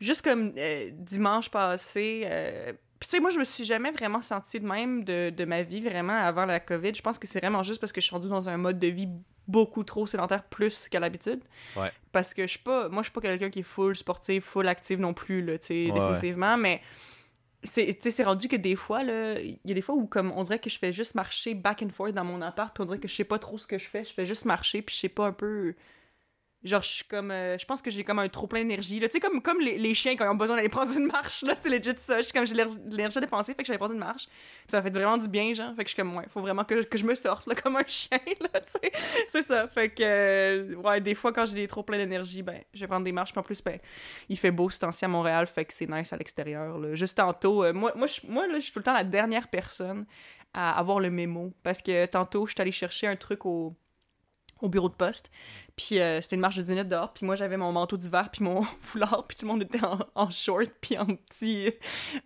Juste 0.00 0.22
comme 0.22 0.52
euh, 0.56 0.90
dimanche 0.92 1.50
passé... 1.50 2.22
euh, 2.24 2.72
Puis 3.00 3.08
tu 3.08 3.16
sais, 3.16 3.20
moi, 3.20 3.30
je 3.30 3.38
me 3.38 3.44
suis 3.44 3.64
jamais 3.64 3.90
vraiment 3.90 4.20
sentie 4.20 4.60
de 4.60 4.66
même 4.66 5.02
de, 5.04 5.30
de 5.30 5.44
ma 5.44 5.62
vie, 5.62 5.80
vraiment, 5.80 6.16
avant 6.16 6.46
la 6.46 6.60
COVID. 6.60 6.94
Je 6.94 7.02
pense 7.02 7.18
que 7.18 7.26
c'est 7.26 7.40
vraiment 7.40 7.62
juste 7.62 7.80
parce 7.80 7.92
que 7.92 8.00
je 8.00 8.06
suis 8.06 8.14
rendue 8.14 8.28
dans 8.28 8.48
un 8.48 8.56
mode 8.56 8.78
de 8.78 8.86
vie 8.86 9.08
beaucoup 9.48 9.82
trop 9.82 10.06
sédentaire, 10.06 10.44
plus 10.44 10.88
qu'à 10.88 11.00
l'habitude. 11.00 11.40
Ouais. 11.76 11.90
Parce 12.12 12.32
que 12.32 12.42
je 12.42 12.48
suis 12.52 12.58
pas... 12.60 12.88
Moi, 12.88 13.02
je 13.02 13.06
suis 13.06 13.12
pas 13.12 13.20
quelqu'un 13.22 13.50
qui 13.50 13.60
est 13.60 13.62
full 13.64 13.96
sportif, 13.96 14.44
full 14.44 14.68
active 14.68 15.00
non 15.00 15.14
plus, 15.14 15.42
là, 15.44 15.58
tu 15.58 15.66
sais, 15.66 15.90
Ouais, 15.90 15.98
définitivement, 16.00 16.56
mais... 16.56 16.80
C'est 17.64 18.22
rendu 18.22 18.46
que 18.48 18.56
des 18.56 18.76
fois, 18.76 19.02
il 19.02 19.58
y 19.64 19.70
a 19.70 19.74
des 19.74 19.82
fois 19.82 19.94
où 19.96 20.06
comme 20.06 20.30
on 20.32 20.44
dirait 20.44 20.60
que 20.60 20.70
je 20.70 20.78
fais 20.78 20.92
juste 20.92 21.14
marcher 21.14 21.54
back 21.54 21.82
and 21.82 21.90
forth 21.90 22.12
dans 22.12 22.24
mon 22.24 22.40
appart, 22.40 22.72
puis 22.74 22.82
on 22.82 22.86
dirait 22.86 23.00
que 23.00 23.08
je 23.08 23.14
sais 23.14 23.24
pas 23.24 23.38
trop 23.38 23.58
ce 23.58 23.66
que 23.66 23.78
je 23.78 23.88
fais, 23.88 24.04
je 24.04 24.12
fais 24.12 24.26
juste 24.26 24.44
marcher, 24.44 24.82
puis 24.82 24.94
je 24.94 25.00
sais 25.00 25.08
pas 25.08 25.26
un 25.26 25.32
peu... 25.32 25.74
Genre, 26.64 26.82
je 26.82 26.88
suis 26.88 27.04
comme... 27.04 27.30
euh, 27.30 27.56
je 27.56 27.64
pense 27.64 27.80
que 27.80 27.90
j'ai 27.90 28.02
comme 28.02 28.18
un 28.18 28.28
trop 28.28 28.48
plein 28.48 28.60
d'énergie. 28.60 28.98
Tu 28.98 29.08
sais, 29.08 29.20
comme, 29.20 29.60
les, 29.60 29.94
chiens 29.94 30.16
quand 30.16 30.24
ils 30.24 30.30
ont 30.30 30.34
besoin 30.34 30.56
d'aller 30.56 30.68
prendre 30.68 30.92
une 30.92 31.06
marche, 31.06 31.42
là, 31.42 31.54
c'est 31.60 31.68
legit 31.68 31.96
ça. 32.00 32.16
Je 32.16 32.22
suis 32.22 32.32
comme, 32.32 32.46
j'ai 32.46 32.54
l'énergie 32.54 33.18
à 33.18 33.20
dépenser, 33.20 33.54
fait 33.54 33.62
que 33.62 33.66
j'allais 33.66 33.78
prendre 33.78 33.94
une 33.94 34.00
marche. 34.00 34.26
Ça 34.66 34.82
fait 34.82 34.90
vraiment 34.90 35.18
du 35.18 35.28
bien, 35.28 35.54
genre. 35.54 35.72
Fait 35.76 35.84
que 35.84 35.90
je 35.90 35.94
suis 35.94 36.02
comme, 36.02 36.16
ouais, 36.16 36.24
faut 36.28 36.40
vraiment 36.40 36.64
que, 36.64 36.82
que 36.82 36.98
je 36.98 37.04
me 37.04 37.14
sorte, 37.14 37.46
là, 37.46 37.54
comme 37.62 37.76
un 37.76 37.86
chien, 37.86 38.18
là, 38.40 38.60
tu 38.60 38.72
sais. 38.72 38.92
C'est 39.28 39.46
ça. 39.46 39.68
Fait 39.68 39.88
que, 39.90 40.02
euh, 40.02 40.74
ouais, 40.74 41.00
des 41.00 41.14
fois, 41.14 41.32
quand 41.32 41.46
j'ai 41.46 41.66
trop 41.68 41.84
plein 41.84 41.98
d'énergie, 41.98 42.42
ben, 42.42 42.60
je 42.74 42.80
vais 42.80 42.88
prendre 42.88 43.04
des 43.04 43.12
marches. 43.12 43.30
Puis 43.30 43.38
en 43.38 43.44
plus, 43.44 43.62
ben, 43.62 43.78
il 44.28 44.36
fait 44.36 44.50
beau 44.50 44.68
ce 44.68 44.80
temps-ci 44.80 45.04
à 45.04 45.08
Montréal, 45.08 45.46
fait 45.46 45.64
que 45.64 45.72
c'est 45.72 45.88
nice 45.88 46.12
à 46.12 46.16
l'extérieur. 46.16 46.76
là. 46.76 46.94
Juste 46.94 47.18
tantôt, 47.18 47.62
euh, 47.62 47.72
moi, 47.72 47.92
moi, 47.94 48.08
je, 48.08 48.20
moi 48.26 48.48
là, 48.48 48.58
je 48.58 48.64
suis 48.64 48.72
tout 48.72 48.80
le 48.80 48.84
temps 48.84 48.94
la 48.94 49.04
dernière 49.04 49.46
personne 49.46 50.06
à 50.54 50.76
avoir 50.76 50.98
le 50.98 51.10
mémo. 51.10 51.52
Parce 51.62 51.82
que 51.82 52.06
tantôt, 52.06 52.46
je 52.46 52.52
suis 52.52 52.60
allée 52.60 52.72
chercher 52.72 53.06
un 53.06 53.16
truc 53.16 53.46
au, 53.46 53.76
au 54.60 54.68
bureau 54.68 54.88
de 54.88 54.94
poste. 54.94 55.30
Puis 55.76 56.00
euh, 56.00 56.20
c'était 56.20 56.34
une 56.34 56.40
marche 56.42 56.56
de 56.56 56.62
10 56.62 56.72
minutes 56.72 56.88
dehors. 56.88 57.12
Puis 57.12 57.24
moi, 57.24 57.36
j'avais 57.36 57.56
mon 57.56 57.70
manteau 57.70 57.96
d'hiver, 57.96 58.28
puis 58.32 58.42
mon 58.42 58.62
foulard. 58.80 59.24
Puis 59.28 59.36
tout 59.36 59.46
le 59.46 59.52
monde 59.52 59.62
était 59.62 59.84
en, 59.84 59.98
en 60.14 60.28
short, 60.30 60.68
puis 60.80 60.98
en 60.98 61.06
petit. 61.06 61.72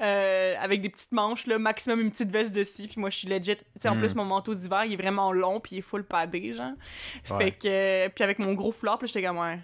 euh, 0.00 0.54
avec 0.58 0.80
des 0.80 0.88
petites 0.88 1.12
manches, 1.12 1.46
là, 1.46 1.58
maximum 1.58 2.00
une 2.00 2.10
petite 2.10 2.30
veste 2.30 2.54
dessus. 2.54 2.88
Puis 2.88 2.98
moi, 3.00 3.10
je 3.10 3.18
suis 3.18 3.28
legit. 3.28 3.56
Tu 3.56 3.62
sais, 3.80 3.88
en 3.88 3.96
plus, 3.98 4.14
mon 4.14 4.24
manteau 4.24 4.54
d'hiver, 4.54 4.84
il 4.86 4.94
est 4.94 4.96
vraiment 4.96 5.32
long, 5.32 5.60
puis 5.60 5.76
il 5.76 5.78
est 5.80 5.82
full 5.82 6.04
paddé, 6.04 6.54
genre. 6.54 6.72
Ouais. 7.30 7.38
Fait 7.38 7.50
que. 7.52 7.68
euh, 7.68 8.08
puis 8.08 8.24
avec 8.24 8.38
mon 8.38 8.54
gros 8.54 8.72
foulard, 8.72 8.98
puis 8.98 9.06
j'étais 9.08 9.22
comme, 9.22 9.38
ouais. 9.38 9.58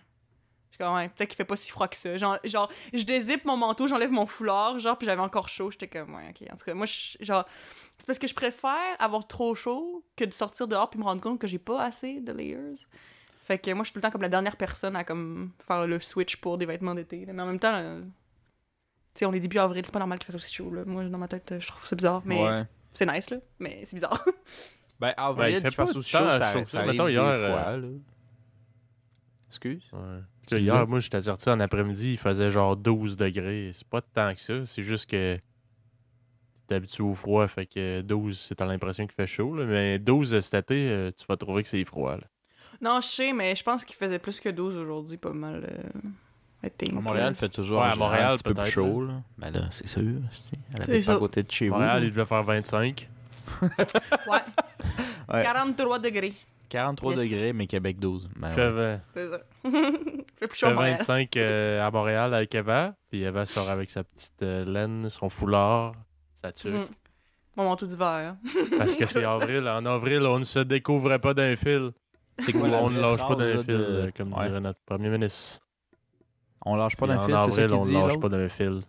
J'étais 0.78 0.84
comme, 0.84 0.94
ouais, 0.96 1.08
peut-être 1.08 1.28
qu'il 1.30 1.36
fait 1.36 1.44
pas 1.44 1.56
si 1.56 1.70
froid 1.72 1.88
que 1.88 1.96
ça. 1.96 2.16
Genre, 2.16 2.38
genre 2.44 2.70
je 2.92 3.02
dézippe 3.04 3.44
mon 3.44 3.56
manteau, 3.56 3.86
j'enlève 3.88 4.12
mon 4.12 4.26
foulard, 4.26 4.78
genre, 4.78 4.96
puis 4.96 5.06
j'avais 5.06 5.20
encore 5.22 5.48
chaud. 5.48 5.70
J'étais 5.72 5.88
comme, 5.88 6.14
ouais, 6.14 6.28
ok. 6.30 6.48
En 6.52 6.56
tout 6.56 6.64
cas, 6.64 6.74
moi, 6.74 6.86
je- 6.86 7.16
genre, 7.20 7.44
c'est 7.98 8.06
parce 8.06 8.18
que 8.18 8.28
je 8.28 8.34
préfère 8.34 8.94
avoir 9.00 9.26
trop 9.26 9.54
chaud 9.56 10.04
que 10.14 10.24
de 10.24 10.30
sortir 10.32 10.68
dehors 10.68 10.88
puis 10.88 11.00
me 11.00 11.04
rendre 11.04 11.20
compte 11.20 11.40
que 11.40 11.46
j'ai 11.48 11.58
pas 11.58 11.82
assez 11.82 12.20
de 12.20 12.32
layers. 12.32 12.76
Fait 13.44 13.58
que 13.58 13.72
moi, 13.72 13.82
je 13.82 13.88
suis 13.88 13.92
tout 13.94 13.98
le 13.98 14.02
temps 14.02 14.10
comme 14.10 14.22
la 14.22 14.28
dernière 14.28 14.56
personne 14.56 14.94
à 14.94 15.02
comme 15.04 15.50
faire 15.66 15.86
le 15.86 15.98
switch 15.98 16.36
pour 16.36 16.58
des 16.58 16.66
vêtements 16.66 16.94
d'été. 16.94 17.24
Mais 17.26 17.42
en 17.42 17.46
même 17.46 17.58
temps, 17.58 17.74
euh, 17.74 18.00
tu 18.02 19.20
sais, 19.20 19.24
on 19.26 19.32
est 19.32 19.40
début 19.40 19.58
avril, 19.58 19.82
c'est 19.84 19.90
pas 19.92 19.98
normal 19.98 20.18
qu'il 20.18 20.26
fasse 20.26 20.36
aussi 20.36 20.54
chaud. 20.54 20.70
Là. 20.70 20.84
Moi, 20.84 21.04
dans 21.08 21.18
ma 21.18 21.26
tête, 21.28 21.54
je 21.58 21.66
trouve 21.66 21.84
ça 21.86 21.96
bizarre. 21.96 22.22
Mais 22.24 22.40
Ouais. 22.44 22.62
c'est 22.94 23.06
nice, 23.06 23.30
là. 23.30 23.38
Mais 23.58 23.80
c'est 23.84 23.96
bizarre. 23.96 24.24
Ben, 25.00 25.14
en 25.16 25.32
Ouais, 25.34 25.52
il 25.52 25.60
vrai, 25.60 25.70
fait 25.70 25.76
pas 25.76 25.84
le 25.84 25.92
chaud, 25.92 26.02
temps 26.02 26.02
ça, 26.40 26.52
chaud. 26.52 26.64
ça 26.66 26.84
Mettons, 26.84 27.06
hier, 27.06 27.22
euh, 27.22 27.52
fois, 27.52 27.76
là. 27.76 27.88
Excuse? 29.48 29.82
Ouais. 29.92 30.20
Hier, 30.56 30.86
moi, 30.88 31.00
j'étais 31.00 31.20
sorti 31.22 31.48
en 31.50 31.60
après-midi, 31.60 32.12
il 32.12 32.18
faisait 32.18 32.50
genre 32.50 32.76
12 32.76 33.16
degrés. 33.16 33.70
C'est 33.74 33.86
pas 33.88 34.00
tant 34.00 34.34
que 34.34 34.40
ça, 34.40 34.64
c'est 34.66 34.82
juste 34.82 35.10
que 35.10 35.38
t'es 36.66 36.74
habitué 36.74 37.02
au 37.02 37.14
froid, 37.14 37.46
fait 37.48 37.66
que 37.66 38.00
12, 38.02 38.38
c'est 38.38 38.60
l'impression 38.60 39.06
qu'il 39.06 39.14
fait 39.14 39.26
chaud, 39.26 39.56
là. 39.56 39.64
mais 39.64 39.98
12 39.98 40.40
cet 40.40 40.54
été, 40.70 40.90
euh, 40.90 41.10
tu 41.16 41.24
vas 41.26 41.36
trouver 41.36 41.62
que 41.62 41.68
c'est 41.68 41.84
froid. 41.84 42.16
là. 42.16 42.24
non, 42.80 43.00
je 43.00 43.06
sais, 43.06 43.32
mais 43.32 43.54
je 43.54 43.62
pense 43.62 43.84
qu'il 43.84 43.96
faisait 43.96 44.18
plus 44.18 44.38
que 44.40 44.48
12 44.50 44.76
aujourd'hui, 44.76 45.16
pas 45.16 45.32
mal. 45.32 45.66
Euh... 45.70 46.08
À 46.60 46.92
Montréal, 46.92 47.34
fait 47.36 47.48
toujours 47.48 47.80
Ouais, 47.80 47.86
à 47.86 47.94
Montréal, 47.94 48.32
un 48.32 48.34
petit 48.34 48.42
peu 48.42 48.52
plus 48.54 48.70
chaud. 48.70 49.04
Là. 49.04 49.22
Ben 49.38 49.50
là, 49.52 49.68
c'est 49.70 49.86
sûr. 49.86 50.02
c'est- 50.32 50.56
Elle 50.74 50.82
habite 50.82 50.94
pas 50.96 51.00
ça. 51.02 51.14
à 51.14 51.18
côté 51.18 51.42
de 51.44 51.50
chez 51.52 51.70
Montréal, 51.70 52.00
vous. 52.00 52.06
il 52.06 52.10
devait 52.10 52.26
faire 52.26 52.42
25. 52.42 53.08
Ouais. 53.62 54.38
Ouais. 55.32 55.42
43 55.42 55.98
degrés. 56.00 56.34
43 56.68 57.14
Yes. 57.14 57.30
degrés, 57.30 57.52
mais 57.52 57.66
Québec 57.66 57.98
12. 57.98 58.28
Ben 58.36 58.48
ouais. 58.48 58.54
fait, 58.54 58.70
vingt- 58.70 59.00
C'est 59.14 59.28
ça. 59.30 59.40
fait 60.38 60.46
plus 60.48 60.58
chaud 60.58 60.66
à 60.66 60.68
fait 60.70 60.74
Montréal. 60.74 60.96
25 60.98 61.36
euh, 61.36 61.86
à 61.86 61.90
Montréal 61.90 62.34
avec 62.34 62.54
Eva, 62.54 62.94
puis 63.10 63.22
Eva 63.22 63.46
sort 63.46 63.68
avec 63.68 63.90
sa 63.90 64.04
petite 64.04 64.42
euh, 64.42 64.64
laine, 64.64 65.08
son 65.08 65.28
foulard, 65.28 65.92
sa 66.34 66.52
tuque. 66.52 66.72
Mm. 66.74 66.86
Mon 67.56 67.64
manteau 67.64 67.86
d'hiver. 67.86 68.36
Parce 68.78 68.94
que 68.94 69.06
c'est 69.06 69.24
avril. 69.24 69.66
En 69.68 69.84
avril, 69.86 70.22
on 70.22 70.38
ne 70.38 70.44
se 70.44 70.60
découvrait 70.60 71.18
pas 71.18 71.34
d'un 71.34 71.56
fil. 71.56 71.90
C'est 72.40 72.52
quoi 72.52 72.68
on 72.68 72.90
ne 72.90 73.00
lâche 73.00 73.26
pas 73.26 73.34
d'un 73.34 73.58
fil, 73.58 73.66
de- 73.66 73.84
euh, 73.84 74.10
comme 74.16 74.32
Ouais. 74.32 74.46
dirait 74.46 74.60
notre 74.60 74.78
premier 74.86 75.08
ministre. 75.08 75.58
On 76.64 76.76
lâche 76.76 76.96
pas 76.96 77.06
d'un 77.08 77.16
en 77.18 77.24
fil, 77.24 77.30
ça 77.34 77.42
avril, 77.42 77.72
on 77.74 77.84
ne 77.86 77.92
lâche 77.92 78.20
pas 78.20 78.28
d'un 78.28 78.48
fil. 78.48 78.80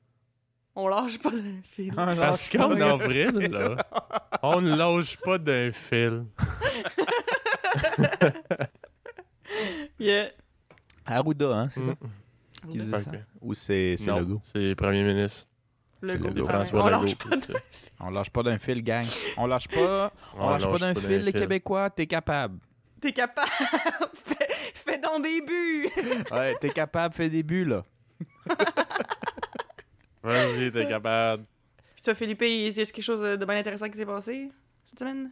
On 0.75 0.87
lâche 0.87 1.17
pas 1.19 1.31
d'un 1.31 1.61
fil. 1.63 1.93
Ah, 1.97 2.13
Parce 2.15 2.47
qu'en 2.47 2.79
avril, 2.79 3.31
là, 3.51 3.75
on 4.43 4.61
ne 4.61 4.75
lâche 4.75 5.17
pas 5.17 5.37
d'un 5.39 5.71
fil. 5.71 6.25
Yeah. 9.99 10.29
Arruda, 11.05 11.49
hein, 11.57 11.69
c'est 11.71 11.81
ça? 11.81 11.93
Qui 12.69 12.77
dit 12.77 12.89
ça? 12.89 12.99
Ou 13.41 13.53
c'est 13.53 13.95
c'est 13.97 14.11
Non, 14.11 14.19
le 14.19 14.25
goût? 14.25 14.39
C'est 14.43 14.59
le 14.69 14.75
premier 14.75 15.03
ministre 15.03 15.49
Le 16.01 16.09
C'est 16.13 16.17
go. 16.19 16.27
le 16.27 16.33
go. 16.33 16.41
Ouais, 16.41 16.53
François 16.53 16.83
on 16.83 16.87
Legault. 16.87 17.01
lâche 17.03 17.15
pas 17.15 17.35
de... 17.35 17.53
On 18.01 18.09
lâche 18.11 18.29
pas 18.29 18.43
d'un 18.43 18.57
fil, 18.57 18.83
gang. 18.83 19.05
On 19.37 19.47
lâche 19.47 19.67
pas, 19.67 20.13
on 20.37 20.49
lâche 20.51 20.63
pas 20.69 20.77
d'un 20.77 20.95
fil, 20.95 21.21
les 21.21 21.33
Québécois, 21.33 21.89
t'es 21.89 22.05
capable. 22.07 22.59
T'es 23.01 23.11
capable? 23.11 23.49
fais, 24.23 24.47
fais 24.73 24.97
donc 24.99 25.23
des 25.23 25.41
buts. 25.41 25.89
Ouais, 26.31 26.55
t'es 26.61 26.69
capable, 26.71 27.13
fais 27.15 27.29
des 27.29 27.43
buts, 27.43 27.65
là. 27.65 27.83
Vas-y, 30.21 30.71
t'es 30.71 30.87
capable. 30.87 31.45
Puis 31.95 32.03
toi, 32.03 32.13
Philippe, 32.13 32.41
y 32.43 32.67
a 32.69 32.73
quelque 32.85 33.01
chose 33.01 33.21
de 33.21 33.45
bien 33.45 33.57
intéressant 33.57 33.89
qui 33.89 33.97
s'est 33.97 34.05
passé 34.05 34.49
cette 34.83 34.99
semaine? 34.99 35.31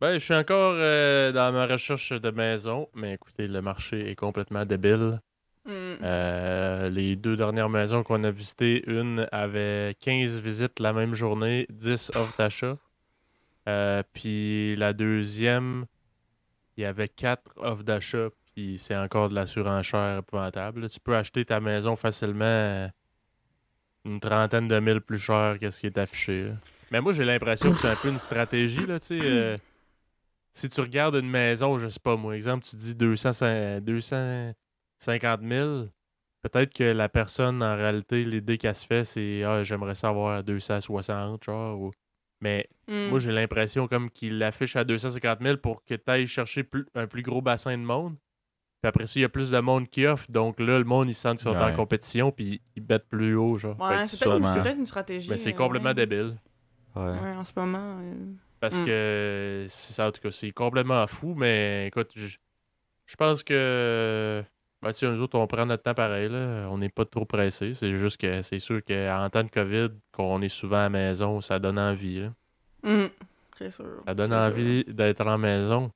Ben, 0.00 0.14
je 0.14 0.24
suis 0.24 0.34
encore 0.34 0.76
euh, 0.76 1.30
dans 1.30 1.52
ma 1.52 1.66
recherche 1.66 2.12
de 2.12 2.30
maison, 2.30 2.88
mais 2.94 3.14
écoutez, 3.14 3.46
le 3.46 3.60
marché 3.60 4.10
est 4.10 4.14
complètement 4.14 4.64
débile. 4.64 5.20
Hmm. 5.66 5.96
Euh, 6.02 6.88
les 6.88 7.16
deux 7.16 7.36
dernières 7.36 7.68
maisons 7.68 8.02
qu'on 8.02 8.24
a 8.24 8.30
visitées, 8.30 8.82
une 8.86 9.28
avait 9.30 9.94
15 10.00 10.40
visites 10.40 10.80
la 10.80 10.94
même 10.94 11.12
journée, 11.12 11.66
10 11.68 12.12
offres 12.14 12.34
d'achat. 12.38 12.76
Euh, 13.68 14.02
puis 14.14 14.74
la 14.76 14.94
deuxième, 14.94 15.84
il 16.78 16.84
y 16.84 16.86
avait 16.86 17.08
4 17.08 17.42
offres 17.58 17.82
d'achat, 17.82 18.28
puis 18.54 18.78
c'est 18.78 18.96
encore 18.96 19.28
de 19.28 19.34
la 19.34 19.44
surenchère 19.44 20.20
épouvantable. 20.20 20.88
Tu 20.88 20.98
peux 20.98 21.14
acheter 21.14 21.44
ta 21.44 21.60
maison 21.60 21.94
facilement 21.94 22.90
une 24.06 24.18
trentaine 24.18 24.66
de 24.66 24.80
mille 24.80 25.02
plus 25.02 25.18
cher 25.18 25.58
que 25.60 25.68
ce 25.68 25.80
qui 25.80 25.88
est 25.88 25.98
affiché. 25.98 26.44
là. 26.44 26.52
Mais 26.90 27.02
moi, 27.02 27.12
j'ai 27.12 27.26
l'impression 27.26 27.70
que 27.70 27.76
c'est 27.76 27.90
un 27.90 27.96
peu 27.96 28.08
une 28.08 28.18
stratégie, 28.18 28.86
là, 28.86 28.98
tu 28.98 29.20
sais. 29.20 29.60
Euh, 30.50 30.52
si 30.52 30.68
tu 30.68 30.80
regardes 30.80 31.14
une 31.16 31.28
maison, 31.30 31.78
je 31.78 31.88
sais 31.88 32.00
pas 32.00 32.16
moi, 32.16 32.34
exemple, 32.36 32.64
tu 32.64 32.76
dis 32.76 32.94
200, 32.94 33.80
250 33.80 35.40
000, 35.42 35.86
peut-être 36.42 36.72
que 36.74 36.84
la 36.84 37.08
personne, 37.08 37.62
en 37.62 37.76
réalité, 37.76 38.24
l'idée 38.24 38.58
qu'elle 38.58 38.74
se 38.76 38.86
fait, 38.86 39.04
c'est 39.04 39.42
Ah, 39.44 39.62
j'aimerais 39.62 39.94
savoir 39.94 40.42
260, 40.44 41.44
genre. 41.44 41.78
ou- 41.80 41.90
Mais 42.42 42.68
Hmm. 42.88 43.10
moi, 43.10 43.18
j'ai 43.18 43.32
l'impression 43.32 43.86
comme 43.86 44.10
qu'il 44.10 44.38
l'affiche 44.38 44.74
à 44.74 44.84
250 44.84 45.40
000 45.42 45.58
pour 45.58 45.84
que 45.84 45.94
tu 45.94 46.02
ailles 46.10 46.26
chercher 46.26 46.62
plus- 46.64 46.86
un 46.94 47.06
plus 47.06 47.22
gros 47.22 47.42
bassin 47.42 47.76
de 47.76 47.82
monde. 47.82 48.16
Puis 48.82 48.88
après 48.88 49.06
ça, 49.06 49.20
il 49.20 49.22
y 49.22 49.26
a 49.26 49.28
plus 49.28 49.50
de 49.50 49.60
monde 49.60 49.88
qui 49.90 50.06
offre. 50.06 50.24
Donc 50.30 50.58
là, 50.58 50.78
le 50.78 50.84
monde, 50.84 51.10
ils 51.10 51.14
se 51.14 51.20
sentent 51.20 51.38
qu'ils 51.38 51.50
sont 51.50 51.54
en 51.56 51.72
compétition, 51.74 52.32
puis 52.32 52.62
ils 52.76 52.82
bêtent 52.82 53.08
plus 53.10 53.34
haut, 53.34 53.58
genre. 53.58 53.78
Ouais, 53.78 54.08
c'est 54.08 54.24
peut-être 54.24 54.78
une, 54.78 54.86
stratégie. 54.86 55.28
mais 55.28 55.36
c'est 55.36 55.52
euh, 55.52 55.56
complètement 55.56 55.90
ouais. 55.90 55.94
débile. 55.94 56.38
Ouais. 56.96 57.02
Ouais, 57.20 57.36
en 57.36 57.44
ce 57.44 57.52
moment. 57.56 57.98
euh, 58.00 58.14
Parce 58.60 58.80
Mm. 58.82 58.84
que, 58.86 59.64
c'est 59.68 59.92
ça, 59.94 60.08
en 60.08 60.12
tout 60.12 60.20
cas, 60.20 60.30
c'est 60.30 60.52
complètement 60.52 61.06
fou, 61.06 61.34
mais 61.36 61.86
écoute, 61.88 62.12
je 62.14 62.36
je 63.06 63.16
pense 63.16 63.42
que, 63.42 64.44
ben, 64.82 64.92
tu 64.92 64.98
sais, 65.00 65.08
nous 65.08 65.20
autres, 65.20 65.36
on 65.36 65.46
prend 65.48 65.66
notre 65.66 65.82
temps 65.82 65.94
pareil, 65.94 66.28
là. 66.28 66.68
On 66.70 66.78
n'est 66.78 66.88
pas 66.90 67.04
trop 67.04 67.24
pressé. 67.24 67.74
C'est 67.74 67.96
juste 67.96 68.20
que 68.20 68.40
c'est 68.42 68.60
sûr 68.60 68.80
qu'en 68.84 69.28
temps 69.30 69.42
de 69.42 69.48
COVID, 69.50 69.88
qu'on 70.12 70.40
est 70.42 70.48
souvent 70.48 70.76
à 70.76 70.82
la 70.82 70.88
maison, 70.90 71.40
ça 71.40 71.58
donne 71.58 71.76
envie, 71.78 72.20
là. 72.20 72.28
hmm, 72.84 73.08
C'est 73.58 73.70
sûr. 73.72 73.84
Ça 74.06 74.14
donne 74.14 74.32
envie 74.32 74.84
d'être 74.84 75.22
à 75.22 75.24
la 75.24 75.38
maison. 75.38 75.90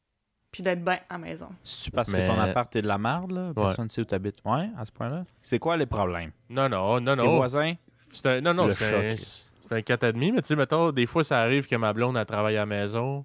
Puis 0.50 0.62
d'être 0.64 0.84
bien 0.84 0.98
à 1.08 1.12
la 1.14 1.18
maison. 1.18 1.48
C'est 1.62 1.92
parce 1.94 2.08
Mais- 2.10 2.26
que 2.26 2.32
ton 2.34 2.40
appart 2.40 2.74
est 2.74 2.82
de 2.82 2.88
la 2.88 2.98
merde, 2.98 3.30
là? 3.30 3.52
Personne 3.54 3.84
ne 3.84 3.90
sait 3.90 4.00
où 4.00 4.04
t'habites. 4.04 4.38
Ouais, 4.44 4.68
à 4.76 4.84
ce 4.84 4.90
point-là. 4.90 5.24
C'est 5.42 5.58
quoi 5.60 5.76
les 5.76 5.86
problèmes? 5.86 6.32
Non, 6.50 6.68
non, 6.68 7.00
non, 7.00 7.14
Tes 7.16 7.22
non. 7.22 7.36
voisins? 7.36 7.74
C'est 8.10 8.26
un, 8.26 8.40
non, 8.40 8.54
non, 8.54 8.70
c'est 8.70 8.84
un, 8.92 9.16
choc. 9.16 9.50
C'est 9.68 9.72
un 9.74 9.80
4,5, 9.80 10.32
mais 10.32 10.42
tu 10.42 10.48
sais, 10.48 10.56
mettons, 10.56 10.92
des 10.92 11.06
fois, 11.06 11.24
ça 11.24 11.40
arrive 11.40 11.66
que 11.66 11.76
ma 11.76 11.92
blonde, 11.92 12.16
elle 12.16 12.26
travaille 12.26 12.56
à 12.56 12.60
la 12.60 12.66
maison. 12.66 13.24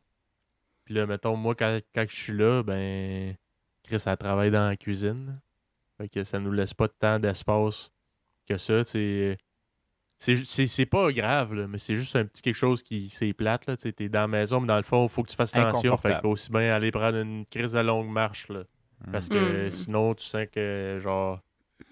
Puis 0.85 0.93
là, 0.95 1.05
mettons, 1.05 1.35
moi, 1.35 1.53
quand, 1.55 1.79
quand 1.93 2.05
je 2.09 2.15
suis 2.15 2.33
là, 2.33 2.63
ben, 2.63 3.35
Chris, 3.83 4.01
elle 4.05 4.17
travaille 4.17 4.51
dans 4.51 4.67
la 4.67 4.75
cuisine. 4.75 5.39
Fait 5.97 6.09
que 6.09 6.23
ça 6.23 6.39
nous 6.39 6.51
laisse 6.51 6.73
pas 6.73 6.87
de 6.87 6.93
temps, 6.97 7.19
d'espace 7.19 7.91
que 8.47 8.57
ça, 8.57 8.83
tu 8.85 8.91
sais. 8.91 9.37
C'est, 10.21 10.35
c'est, 10.35 10.67
c'est 10.67 10.85
pas 10.85 11.11
grave, 11.13 11.53
là, 11.53 11.67
mais 11.67 11.77
c'est 11.77 11.95
juste 11.95 12.13
un 12.17 12.25
petit 12.25 12.41
quelque 12.41 12.55
chose 12.55 12.83
qui, 12.83 13.09
c'est 13.09 13.31
plate, 13.31 13.67
là, 13.67 13.77
tu 13.77 13.83
sais, 13.83 13.93
t'es 13.93 14.09
dans 14.09 14.19
la 14.21 14.27
maison, 14.27 14.59
mais 14.59 14.67
dans 14.67 14.75
le 14.75 14.83
fond, 14.83 15.03
il 15.05 15.09
faut 15.09 15.23
que 15.23 15.29
tu 15.29 15.35
fasses 15.37 15.55
attention. 15.55 15.95
Fait 15.97 16.19
qu'aussi 16.21 16.51
bien 16.51 16.73
aller 16.73 16.91
prendre 16.91 17.17
une 17.19 17.45
crise 17.45 17.71
de 17.71 17.79
longue 17.79 18.09
marche, 18.09 18.49
là. 18.49 18.63
Parce 19.13 19.29
que 19.29 19.67
Mm. 19.67 19.71
sinon, 19.71 20.13
tu 20.15 20.25
sens 20.25 20.45
que, 20.51 20.97
genre, 21.01 21.39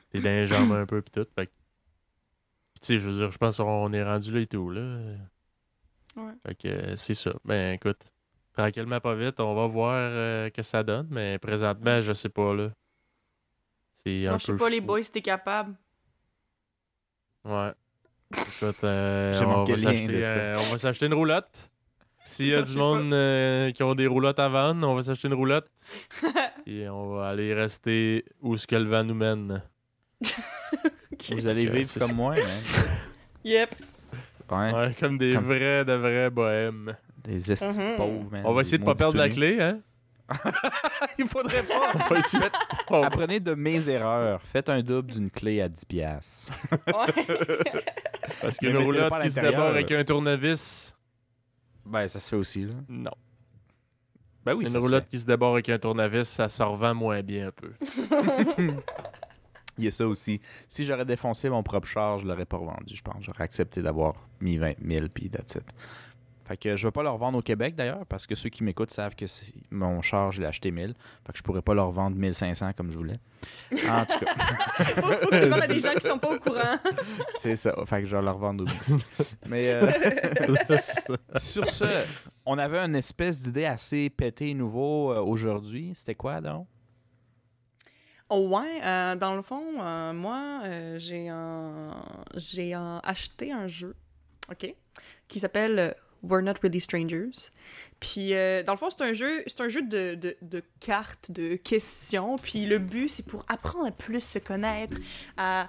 t'es 0.10 0.20
dans 0.20 0.26
les 0.30 0.46
jambes 0.46 0.72
un 0.74 0.86
peu, 0.86 1.02
pis 1.02 1.12
tout. 1.12 1.26
Fait 1.36 1.48
que- 1.48 1.52
Tu 2.82 2.88
sais, 2.88 3.00
je 3.00 3.10
veux 3.10 3.18
dire, 3.18 3.32
je 3.32 3.38
pense 3.38 3.58
qu'on 3.58 3.92
est 3.94 4.04
rendu 4.04 4.32
là 4.32 4.40
et 4.40 4.48
tout, 4.48 4.70
là. 4.70 4.98
Ouais. 6.16 6.34
Fait 6.46 6.56
que 6.56 6.68
euh, 6.68 6.96
c'est 6.96 7.14
ça. 7.14 7.34
Ben, 7.46 7.74
écoute, 7.74 8.12
tranquillement, 8.54 9.00
pas 9.00 9.16
vite, 9.16 9.40
on 9.40 9.54
va 9.54 9.68
voir 9.68 9.96
euh, 9.96 10.50
que 10.50 10.62
ça 10.64 10.84
donne, 10.84 11.08
mais 11.12 11.38
présentement, 11.38 12.02
je 12.02 12.14
sais 12.14 12.30
pas, 12.30 12.54
là. 12.54 12.72
C'est 13.94 14.26
un 14.26 14.32
Moi, 14.32 14.38
je 14.40 14.46
sais 14.46 14.56
pas, 14.56 14.70
les 14.70 14.82
boys, 14.82 15.04
si 15.04 15.12
t'es 15.12 15.22
capable. 15.22 15.76
Ouais. 17.46 17.72
Écoute, 18.36 18.84
euh, 18.84 19.34
J'ai 19.34 19.46
on, 19.46 19.64
va 19.64 19.78
s'acheter, 19.78 20.28
euh, 20.28 20.56
on 20.58 20.72
va 20.72 20.78
s'acheter 20.78 21.06
une 21.06 21.14
roulotte. 21.14 21.72
S'il 22.26 22.48
y 22.48 22.54
a 22.54 22.62
du 22.62 22.76
monde 22.76 23.14
euh, 23.14 23.72
qui 23.72 23.84
ont 23.84 23.96
des 23.96 24.06
roulottes 24.06 24.40
à 24.40 24.50
vendre, 24.50 24.86
on 24.86 24.96
va 24.96 25.02
s'acheter 25.02 25.30
une 25.30 25.34
roulotte. 25.34 25.70
Et 26.66 26.90
on 26.90 27.16
va 27.16 27.30
aller 27.30 27.54
rester 27.54 28.26
où 28.42 28.58
ce 28.58 28.68
que 28.68 28.76
le 28.76 28.90
vent 28.90 29.06
nous 29.06 29.14
mène. 29.14 29.64
Vous 31.32 31.48
allez 31.48 31.66
vivre 31.70 32.00
comme 32.00 32.16
moi, 32.16 32.36
man. 32.36 32.44
Yep. 33.44 33.76
Ouais. 34.52 34.74
Ouais, 34.74 34.96
comme 35.00 35.18
des 35.18 35.34
Comme- 35.34 35.46
vrais, 35.46 35.86
de 35.86 35.94
vrais 35.94 36.30
bohèmes. 36.30 36.94
Des 37.24 37.52
estis 37.52 37.80
Mhm. 37.82 37.96
pauvres, 37.98 38.30
man. 38.32 38.42
On 38.46 38.54
va 38.54 38.62
Des 38.62 38.68
essayer 38.68 38.78
de 38.78 38.84
pas 38.86 38.96
perdre 38.96 39.18
la 39.18 39.30
clé, 39.30 39.62
hein? 39.62 39.80
Il 41.20 41.28
faudrait 41.28 41.64
pas. 41.64 41.92
On 41.96 41.98
va 42.14 42.20
essayer. 42.20 42.44
on- 42.90 43.04
Apprenez 43.04 43.40
de 43.40 43.54
mes 43.54 43.88
erreurs. 43.90 44.42
Faites 44.42 44.70
un 44.70 44.82
double 44.82 45.12
d'une 45.12 45.30
clé 45.32 45.62
à 45.62 45.70
10 45.70 45.86
piastres. 45.86 46.54
Ouais. 46.88 47.26
Parce 48.42 48.58
qu'une 48.58 48.78
roulotte 48.78 49.14
qui 49.22 49.32
se 49.32 49.40
débarre 49.40 49.68
avec 49.68 49.90
un 49.92 50.04
tournevis. 50.04 50.94
Ben, 51.86 52.08
ça 52.08 52.20
se 52.20 52.30
fait 52.30 52.36
aussi, 52.36 52.66
là. 52.66 52.74
Non. 52.90 53.12
Ben 54.46 54.54
oui, 54.54 54.66
ça 54.70 54.78
Une 54.78 54.84
roulotte 54.84 55.08
qui 55.10 55.20
se 55.20 55.26
débarre 55.26 55.54
avec 55.54 55.70
un 55.70 55.78
tournevis, 55.80 56.28
ça 56.28 56.50
se 56.50 56.64
revend 56.64 56.94
moins 56.94 57.22
bien 57.22 57.48
un 57.48 57.52
peu. 57.52 57.72
Il 59.78 59.86
y 59.86 59.88
a 59.88 59.92
ça 59.92 60.08
aussi. 60.08 60.42
Si 60.68 60.86
j'aurais 60.86 61.06
défoncé 61.06 61.50
mon 61.50 61.64
propre 61.64 61.88
char, 61.88 62.18
je 62.18 62.28
l'aurais 62.28 62.46
pas 62.46 62.58
revendu, 62.58 62.96
je 62.96 63.02
pense. 63.02 63.24
J'aurais 63.24 63.44
accepté 63.44 63.82
d'avoir 63.82 64.16
mis 64.42 64.58
20 64.58 64.74
000 64.86 65.08
puis 65.14 65.30
that's 65.30 65.56
it. 65.56 65.66
Fait 66.48 66.56
que 66.56 66.78
je 66.78 66.88
vais 66.88 66.92
pas 66.92 67.04
le 67.04 67.10
revendre 67.10 67.38
au 67.38 67.42
Québec 67.42 67.76
d'ailleurs, 67.76 68.06
parce 68.06 68.26
que 68.26 68.34
ceux 68.34 68.48
qui 68.50 68.64
m'écoutent 68.64 68.90
savent 68.90 69.16
que 69.16 69.26
mon 69.70 70.02
char, 70.02 70.32
je 70.32 70.40
l'ai 70.40 70.48
acheté 70.48 70.72
1000. 70.72 70.94
Fait 71.26 71.34
que 71.34 71.38
je 71.38 71.44
pourrais 71.44 71.62
pas 71.62 71.74
le 71.74 71.82
revendre 71.82 72.16
1500 72.16 72.72
comme 72.72 72.90
je 72.90 72.98
voulais. 72.98 73.20
En 73.90 74.06
tout 74.06 74.18
cas, 74.24 74.34
Faut, 74.94 75.02
faut 75.12 75.28
que 75.28 75.44
tu 75.44 75.50
parles 75.50 75.62
à 75.62 75.68
des 75.68 75.80
gens 75.82 75.94
qui 75.94 76.08
sont 76.08 76.18
pas 76.18 76.34
au 76.34 76.40
courant. 76.40 76.78
c'est 77.38 77.58
ça. 77.58 77.76
Fait 77.86 78.02
que 78.02 78.08
je 78.08 78.16
vais 78.16 78.22
le 78.22 78.32
revendre 78.32 78.64
aussi. 78.64 79.06
Mais 79.46 79.72
euh, 79.74 79.92
sur 81.36 81.68
ce, 81.68 82.06
on 82.46 82.58
avait 82.58 82.80
une 82.80 82.96
espèce 82.96 83.44
d'idée 83.44 83.66
assez 83.66 84.10
pétée 84.10 84.54
nouveau 84.54 85.12
euh, 85.12 85.20
aujourd'hui. 85.20 85.92
C'était 85.96 86.16
quoi 86.16 86.40
donc? 86.40 86.66
Oh 88.30 88.50
ouais, 88.50 88.82
euh, 88.84 89.16
dans 89.16 89.36
le 89.36 89.42
fond, 89.42 89.64
euh, 89.80 90.12
moi, 90.12 90.62
euh, 90.66 91.00
j'ai 91.00 92.74
acheté 93.04 93.54
un 93.54 93.68
jeu, 93.68 93.96
OK, 94.52 94.76
qui 95.30 95.40
s'appelle 95.40 95.96
We're 96.24 96.42
Not 96.44 96.56
Really 96.64 96.82
Strangers. 96.82 97.52
Puis, 98.00 98.36
euh, 98.36 98.62
dans 98.62 98.74
le 98.74 98.78
fond, 98.78 98.90
c'est 98.92 99.04
un 99.04 99.14
jeu, 99.14 99.42
c'est 99.48 99.60
un 99.60 99.70
jeu 99.70 99.82
de, 99.82 100.14
de, 100.14 100.38
de 100.44 100.62
cartes, 100.80 101.32
de 101.32 101.56
questions. 101.56 102.36
Puis, 102.38 102.68
le 102.68 102.78
but, 102.78 103.08
c'est 103.10 103.26
pour 103.26 103.44
apprendre 103.50 103.88
à 103.88 103.92
plus 103.92 104.22
se 104.22 104.38
connaître, 104.38 104.96
à, 105.36 105.68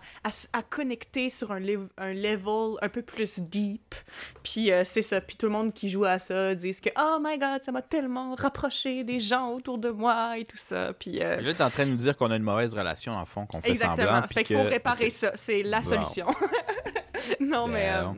à, 0.52 0.62
connecter 0.62 1.30
sur 1.30 1.52
un, 1.52 1.62
un 1.96 2.12
level 2.12 2.76
un 2.82 2.88
peu 2.90 3.00
plus 3.00 3.38
deep. 3.40 3.94
Puis, 4.42 4.70
euh, 4.70 4.84
c'est 4.84 5.00
ça. 5.00 5.22
Puis, 5.22 5.36
tout 5.36 5.46
le 5.46 5.52
monde 5.52 5.72
qui 5.72 5.88
joue 5.88 6.04
à 6.04 6.18
ça 6.18 6.54
disent 6.54 6.82
que 6.82 6.90
«Oh 7.00 7.16
my 7.18 7.38
God, 7.38 7.62
ça 7.62 7.72
m'a 7.72 7.80
tellement 7.80 8.34
rapproché 8.34 9.04
des 9.04 9.20
gens 9.20 9.52
autour 9.54 9.78
de 9.78 9.88
moi 9.88 10.36
et 10.38 10.44
tout 10.44 10.58
ça.» 10.58 10.92
Puis, 10.98 11.22
euh, 11.22 11.36
Fait 11.36 11.42
Là, 11.42 11.54
tu 11.54 11.60
es 11.60 11.64
en 11.64 11.70
train 11.70 11.86
de 11.86 11.90
nous 11.92 11.96
dire 11.96 12.14
qu'on 12.14 12.30
a 12.30 12.36
une 12.36 12.42
mauvaise 12.42 12.74
relation, 12.74 13.14
en 13.14 13.24
fond, 13.24 13.46
qu'on 13.46 13.62
fait 13.62 13.70
Exactement. 13.70 13.96
semblant. 14.06 14.22
fait 14.28 14.34
puis 14.34 14.44
qu'il 14.44 14.56
faut 14.58 14.64
que- 14.64 14.68
réparer 14.68 15.08
ça. 15.10 15.32
C'est 15.34 15.62
la 15.62 15.82
solution. 15.82 16.26
non, 17.40 17.66
mais 17.68 17.88
euh, 17.90 18.02
Ben, 18.02 18.16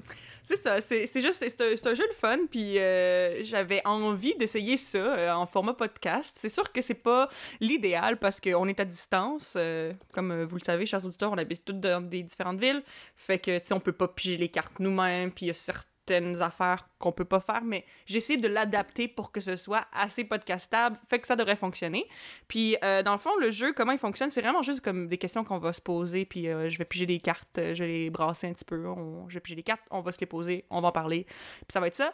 c'est 0.56 0.62
ça. 0.62 0.80
C'est 0.80 1.20
juste, 1.20 1.44
c'est 1.46 1.60
un, 1.60 1.90
un 1.90 1.94
jeu 1.94 2.06
de 2.08 2.14
fun. 2.14 2.38
Puis 2.50 2.78
euh, 2.78 3.42
j'avais 3.44 3.82
envie 3.84 4.34
d'essayer 4.36 4.76
ça 4.76 4.98
euh, 4.98 5.32
en 5.32 5.46
format 5.46 5.74
podcast. 5.74 6.36
C'est 6.40 6.48
sûr 6.48 6.70
que 6.72 6.82
c'est 6.82 6.94
pas 6.94 7.28
l'idéal 7.60 8.18
parce 8.18 8.40
qu'on 8.40 8.66
est 8.68 8.80
à 8.80 8.84
distance. 8.84 9.54
euh, 9.56 9.92
comme 10.12 10.44
vous 10.44 10.56
le 10.56 10.64
savez, 10.64 10.86
chers 10.86 11.04
auditeurs, 11.04 11.32
on 11.32 11.38
habite 11.38 11.64
toutes 11.64 11.80
dans 11.80 12.00
des 12.00 12.22
différentes 12.22 12.60
villes. 12.60 12.82
Fait 13.16 13.38
que, 13.38 13.58
tu 13.58 13.66
sais, 13.66 13.74
on 13.74 13.80
peut 13.80 13.92
pas 13.92 14.08
piger 14.08 14.36
les 14.36 14.48
cartes 14.48 14.78
nous-mêmes. 14.80 15.30
Puis 15.30 15.46
il 15.46 15.48
y 15.48 15.52
a 15.52 15.54
certains 15.54 15.89
certaines 16.10 16.42
affaires 16.42 16.88
qu'on 16.98 17.12
peut 17.12 17.24
pas 17.24 17.40
faire, 17.40 17.62
mais 17.64 17.84
j'essaie 18.06 18.36
de 18.36 18.48
l'adapter 18.48 19.06
pour 19.08 19.30
que 19.32 19.40
ce 19.40 19.56
soit 19.56 19.86
assez 19.92 20.24
podcastable, 20.24 20.98
fait 21.08 21.18
que 21.20 21.26
ça 21.26 21.36
devrait 21.36 21.56
fonctionner. 21.56 22.06
Puis, 22.48 22.76
euh, 22.82 23.02
dans 23.02 23.12
le 23.12 23.18
fond, 23.18 23.36
le 23.38 23.50
jeu, 23.50 23.72
comment 23.72 23.92
il 23.92 23.98
fonctionne, 23.98 24.30
c'est 24.30 24.40
vraiment 24.40 24.62
juste 24.62 24.80
comme 24.80 25.06
des 25.06 25.18
questions 25.18 25.44
qu'on 25.44 25.58
va 25.58 25.72
se 25.72 25.80
poser, 25.80 26.24
puis 26.24 26.48
euh, 26.48 26.68
je 26.68 26.78
vais 26.78 26.84
piger 26.84 27.06
des 27.06 27.20
cartes, 27.20 27.58
euh, 27.58 27.74
je 27.74 27.84
vais 27.84 27.90
les 27.90 28.10
brasser 28.10 28.48
un 28.48 28.52
petit 28.52 28.64
peu, 28.64 28.86
on- 28.88 29.28
je 29.28 29.34
vais 29.34 29.40
piger 29.40 29.56
des 29.56 29.62
cartes, 29.62 29.82
on 29.90 30.00
va 30.00 30.12
se 30.12 30.20
les 30.20 30.26
poser, 30.26 30.64
on 30.70 30.80
va 30.80 30.88
en 30.88 30.92
parler, 30.92 31.24
puis 31.24 31.66
ça 31.72 31.80
va 31.80 31.86
être 31.86 31.96
ça. 31.96 32.12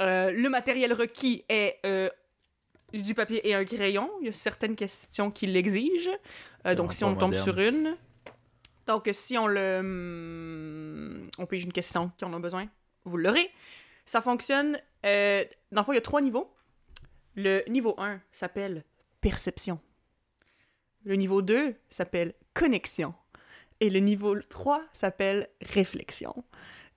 Euh, 0.00 0.30
le 0.30 0.48
matériel 0.48 0.92
requis 0.92 1.44
est 1.48 1.78
du 2.92 3.14
papier 3.14 3.46
et 3.48 3.54
un 3.54 3.64
crayon. 3.64 4.10
Il 4.20 4.26
y 4.26 4.28
a 4.28 4.32
certaines 4.32 4.76
questions 4.76 5.30
qui 5.30 5.46
l'exigent. 5.46 6.10
Donc, 6.76 6.92
si 6.92 7.04
on 7.04 7.14
tombe 7.14 7.30
moderne. 7.30 7.44
sur 7.44 7.58
une. 7.58 7.96
Donc, 8.86 9.08
si 9.12 9.38
on 9.38 9.46
le. 9.46 9.78
hum, 9.80 11.28
On 11.38 11.46
pige 11.46 11.64
une 11.64 11.72
question 11.72 12.10
qui 12.18 12.24
en 12.24 12.32
a 12.34 12.38
besoin, 12.38 12.66
vous 13.04 13.16
l'aurez. 13.16 13.50
Ça 14.06 14.20
fonctionne. 14.20 14.78
Euh, 15.06 15.44
dans 15.70 15.80
le 15.82 15.84
fond, 15.84 15.92
il 15.92 15.96
y 15.96 15.98
a 15.98 16.02
trois 16.02 16.20
niveaux. 16.20 16.52
Le 17.34 17.62
niveau 17.68 17.94
1 17.98 18.20
s'appelle 18.30 18.84
perception. 19.20 19.80
Le 21.04 21.14
niveau 21.16 21.42
2 21.42 21.74
s'appelle 21.90 22.34
connexion. 22.54 23.14
Et 23.80 23.90
le 23.90 23.98
niveau 24.00 24.38
3 24.40 24.82
s'appelle 24.92 25.48
réflexion. 25.60 26.44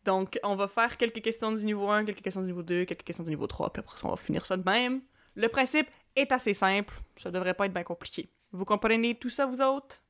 Donc, 0.04 0.40
on 0.44 0.56
va 0.56 0.68
faire 0.68 0.98
quelques 0.98 1.22
questions 1.24 1.52
du 1.52 1.66
niveau 1.66 1.90
1, 1.90 2.06
quelques 2.06 2.22
questions 2.22 2.42
du 2.42 2.48
niveau 2.48 2.62
2, 2.62 2.86
quelques 2.86 3.04
questions 3.04 3.24
du 3.24 3.32
niveau 3.32 3.48
3, 3.48 3.74
puis 3.74 3.80
après 3.80 3.98
ça, 3.98 4.06
on 4.06 4.12
va 4.12 4.18
finir 4.18 4.46
ça 4.46 4.56
de 4.56 4.64
même. 4.70 5.02
Le 5.34 5.48
principe 5.50 5.88
est 6.16 6.32
assez 6.32 6.54
simple. 6.54 6.94
Ça 7.18 7.32
devrait 7.32 7.56
pas 7.56 7.66
être 7.66 7.74
bien 7.74 7.84
compliqué. 7.84 8.30
Vous 8.52 8.66
comprenez 8.66 9.18
tout 9.18 9.32
ça, 9.32 9.48
vous 9.48 9.62
autres? 9.62 10.02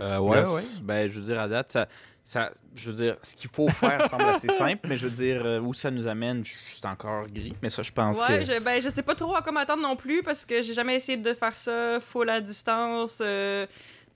Euh, 0.00 0.18
ouais, 0.18 0.38
Yes. 0.38 0.52
ouais. 0.78 0.82
Ben, 0.82 1.08
je 1.08 1.20
veux 1.20 1.26
dire, 1.26 1.40
à 1.40 1.46
date, 1.48 1.70
ça, 1.70 1.88
ça, 2.26 2.50
je 2.74 2.88
veux 2.90 2.96
dire, 2.96 3.16
ce 3.22 3.36
qu'il 3.36 3.50
faut 3.50 3.68
faire 3.68 4.08
semble 4.08 4.24
assez 4.24 4.48
simple, 4.48 4.86
mais 4.88 4.96
je 4.96 5.06
veux 5.06 5.12
dire, 5.12 5.44
euh, 5.44 5.60
où 5.60 5.74
ça 5.74 5.90
nous 5.90 6.06
amène, 6.06 6.42
c'est 6.72 6.86
encore 6.86 7.26
gris. 7.26 7.54
Mais 7.62 7.68
ça, 7.68 7.82
je 7.82 7.92
pense 7.92 8.18
Ouais, 8.18 8.38
que. 8.40 8.44
je, 8.46 8.58
ben, 8.60 8.80
je 8.80 8.88
sais 8.88 9.02
pas 9.02 9.14
trop 9.14 9.36
à 9.36 9.42
quoi 9.42 9.52
m'attendre 9.52 9.82
non 9.82 9.94
plus 9.94 10.22
parce 10.22 10.44
que 10.46 10.62
j'ai 10.62 10.72
jamais 10.72 10.96
essayé 10.96 11.18
de 11.18 11.34
faire 11.34 11.58
ça 11.58 11.98
full 12.00 12.30
à 12.30 12.40
distance. 12.40 13.18
euh, 13.20 13.66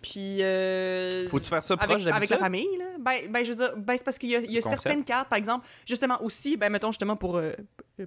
puis. 0.02 0.42
euh, 0.42 1.28
Faut-tu 1.28 1.48
faire 1.48 1.62
ça 1.62 1.74
avec, 1.74 1.86
proche 1.88 2.02
avec 2.02 2.12
d'habitude? 2.12 2.30
la 2.36 2.38
famille, 2.38 2.76
là? 2.78 2.84
Ben, 3.00 3.30
ben, 3.30 3.44
je 3.44 3.50
veux 3.50 3.56
dire, 3.56 3.72
ben, 3.76 3.96
c'est 3.96 4.04
parce 4.04 4.18
qu'il 4.18 4.30
y 4.30 4.36
a, 4.36 4.40
il 4.40 4.50
y 4.52 4.58
a 4.58 4.62
Concept. 4.62 4.82
certaines 4.82 5.04
cartes, 5.04 5.28
par 5.28 5.38
exemple, 5.38 5.66
justement 5.86 6.22
aussi, 6.22 6.56
ben, 6.56 6.70
mettons, 6.70 6.90
justement, 6.92 7.16
pour, 7.16 7.36
euh, 7.36 7.52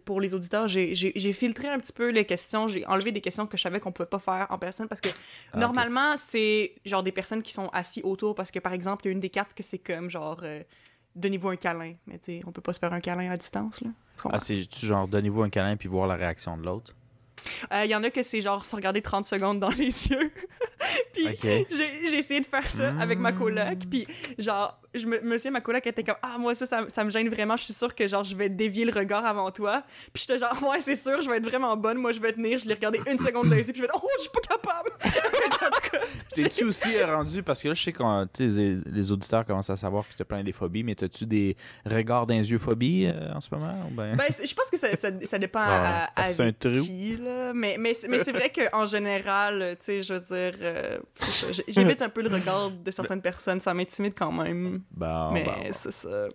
pour 0.05 0.21
les 0.21 0.33
auditeurs, 0.33 0.67
j'ai- 0.67 0.93
filtré 1.33 1.67
un 1.69 1.79
petit 1.79 1.93
peu 1.93 2.09
les 2.09 2.25
questions, 2.25 2.67
j'ai 2.67 2.85
enlevé 2.87 3.11
des 3.11 3.21
questions 3.21 3.47
que 3.47 3.57
je 3.57 3.61
savais 3.63 3.79
qu'on 3.79 3.91
pouvait 3.91 4.09
pas 4.09 4.19
faire 4.19 4.47
en 4.49 4.57
personne 4.57 4.87
parce 4.87 5.01
que 5.01 5.09
Ah, 5.53 5.57
normalement, 5.59 6.15
c'est 6.17 6.73
genre 6.85 7.03
des 7.03 7.11
personnes 7.11 7.41
qui 7.41 7.53
sont 7.53 7.69
assis 7.69 8.01
autour 8.03 8.35
parce 8.35 8.51
que, 8.51 8.59
par 8.59 8.73
exemple, 8.73 9.05
il 9.05 9.07
y 9.07 9.09
a 9.09 9.13
une 9.13 9.19
des 9.19 9.29
cartes 9.29 9.53
que 9.53 9.63
c'est 9.63 9.79
comme 9.79 10.09
genre. 10.09 10.39
euh, 10.43 10.61
Donnez-vous 11.13 11.49
un 11.49 11.55
câlin. 11.57 11.95
Mais 12.07 12.17
tu 12.19 12.25
sais, 12.39 12.41
on 12.47 12.53
peut 12.53 12.61
pas 12.61 12.71
se 12.71 12.79
faire 12.79 12.93
un 12.93 13.01
câlin 13.01 13.29
à 13.31 13.35
distance, 13.35 13.81
là. 13.81 13.89
Ah, 14.31 14.39
c'est 14.39 14.61
genre, 14.85 15.07
donnez-vous 15.09 15.41
un 15.41 15.49
câlin 15.49 15.75
puis 15.75 15.89
voir 15.89 16.07
la 16.07 16.15
réaction 16.15 16.55
de 16.55 16.63
l'autre? 16.63 16.95
Euh, 17.71 17.85
Il 17.85 17.91
y 17.91 17.95
en 17.95 18.03
a 18.03 18.09
que 18.09 18.23
c'est 18.23 18.41
genre 18.41 18.65
se 18.65 18.75
regarder 18.75 19.01
30 19.01 19.25
secondes 19.25 19.59
dans 19.59 19.69
les 19.69 19.85
yeux. 20.09 20.31
puis 21.13 21.27
Ok. 21.27 21.39
j'ai 21.43 21.65
j'ai 22.09 22.17
essayé 22.17 22.39
de 22.41 22.45
faire 22.45 22.69
ça 22.69 22.93
avec 22.99 23.19
ma 23.19 23.31
coloc. 23.31 23.79
Puis 23.89 24.07
genre, 24.37 24.79
je 24.93 25.05
me, 25.07 25.19
me 25.21 25.37
souviens, 25.37 25.51
ma 25.51 25.61
coloc 25.61 25.85
était 25.87 26.03
comme 26.03 26.15
Ah, 26.21 26.37
moi, 26.37 26.53
ça, 26.55 26.65
ça, 26.65 26.85
ça 26.89 27.03
me 27.03 27.09
gêne 27.09 27.29
vraiment. 27.29 27.55
Je 27.57 27.63
suis 27.65 27.73
sûre 27.73 27.93
que 27.95 28.05
genre, 28.07 28.23
je 28.23 28.35
vais 28.35 28.49
dévier 28.49 28.85
le 28.85 28.91
regard 28.91 29.25
avant 29.25 29.49
toi. 29.51 29.83
Puis 30.13 30.25
j'étais 30.27 30.39
genre, 30.39 30.57
Ouais, 30.69 30.81
c'est 30.81 30.95
sûr, 30.95 31.21
je 31.21 31.29
vais 31.29 31.37
être 31.37 31.45
vraiment 31.47 31.75
bonne. 31.77 31.97
Moi, 31.97 32.11
je 32.11 32.19
vais 32.19 32.31
tenir. 32.33 32.59
Je 32.59 32.65
l'ai 32.65 32.73
regardé 32.73 32.99
une 33.09 33.19
seconde 33.19 33.49
les 33.49 33.57
yeux. 33.67 33.73
Puis 33.73 33.75
je 33.77 33.81
vais 33.81 33.87
dire, 33.87 34.01
Oh, 34.03 34.07
je 34.17 34.21
suis 34.21 34.31
pas 34.31 34.55
capable. 34.55 34.89
T'es-tu 36.35 36.63
aussi 36.65 37.01
rendu, 37.03 37.43
parce 37.43 37.61
que 37.61 37.67
là, 37.69 37.73
je 37.73 37.83
sais 37.83 37.91
que 37.91 38.01
les, 38.39 38.77
les 38.85 39.11
auditeurs 39.11 39.45
commencent 39.45 39.69
à 39.69 39.77
savoir 39.77 40.07
que 40.07 40.13
tu 40.15 40.21
as 40.21 40.25
plein 40.25 40.43
des 40.43 40.51
phobies, 40.53 40.83
mais 40.83 41.01
as-tu 41.03 41.25
des 41.25 41.55
regards 41.85 42.25
les 42.25 42.49
yeux 42.51 42.57
phobies 42.57 43.05
euh, 43.07 43.33
en 43.33 43.41
ce 43.41 43.53
moment? 43.53 43.75
ben- 43.91 44.15
ben, 44.15 44.25
je 44.29 44.53
pense 44.53 44.69
que 44.71 44.77
ça, 44.77 44.95
ça, 44.95 45.09
ça 45.25 45.39
dépend 45.39 45.59
Ouais, 45.59 45.65
à, 45.67 46.09
à, 46.15 46.25
c'est 46.25 46.41
un 46.43 46.51
trou. 46.53 46.81
qui, 46.83 47.17
là. 47.17 47.53
Mais, 47.53 47.75
mais, 47.77 47.93
c'est- 47.93 48.07
mais 48.07 48.23
c'est 48.23 48.31
vrai 48.31 48.49
qu'en 48.51 48.85
général, 48.85 49.75
tu 49.79 49.85
sais, 49.85 50.03
je 50.03 50.13
veux 50.13 50.19
dire, 50.21 50.57
euh, 50.61 50.97
j'évite 51.67 52.01
un 52.01 52.09
peu 52.09 52.21
le 52.21 52.29
regard 52.29 52.71
de 52.71 52.91
certaines 52.91 53.21
personnes. 53.21 53.59
Ça 53.59 53.73
m'intimide 53.73 54.13
quand 54.17 54.31
même. 54.31 54.80
Bon, 54.89 55.31
mais 55.31 55.43
bon, 55.43 55.53
c'est 55.71 55.91
ça. 55.91 56.27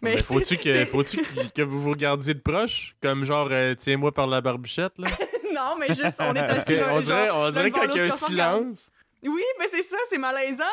Mais 0.00 0.18
faut-tu 0.20 0.56
que, 0.56 0.84
faut 0.86 1.02
que, 1.02 1.48
que 1.54 1.62
vous 1.62 1.80
vous 1.80 1.90
regardiez 1.90 2.34
de 2.34 2.40
proche? 2.40 2.96
Comme 3.02 3.24
genre, 3.24 3.48
euh, 3.50 3.74
tiens-moi 3.74 4.12
par 4.12 4.26
la 4.26 4.40
barbichette, 4.40 4.98
là? 4.98 5.08
Non, 5.54 5.76
mais 5.78 5.88
juste, 5.88 6.16
on 6.20 6.34
est 6.34 6.38
assis. 6.38 6.78
on 6.90 7.00
dirait, 7.00 7.28
on 7.30 7.50
dirait 7.50 7.70
quand 7.70 7.82
il 7.82 7.96
y 7.96 8.00
a 8.00 8.04
un 8.04 8.10
silence, 8.10 8.90
Oui, 9.22 9.42
mais 9.58 9.68
c'est 9.68 9.82
ça, 9.82 9.98
c'est 10.08 10.16
malaisant. 10.16 10.64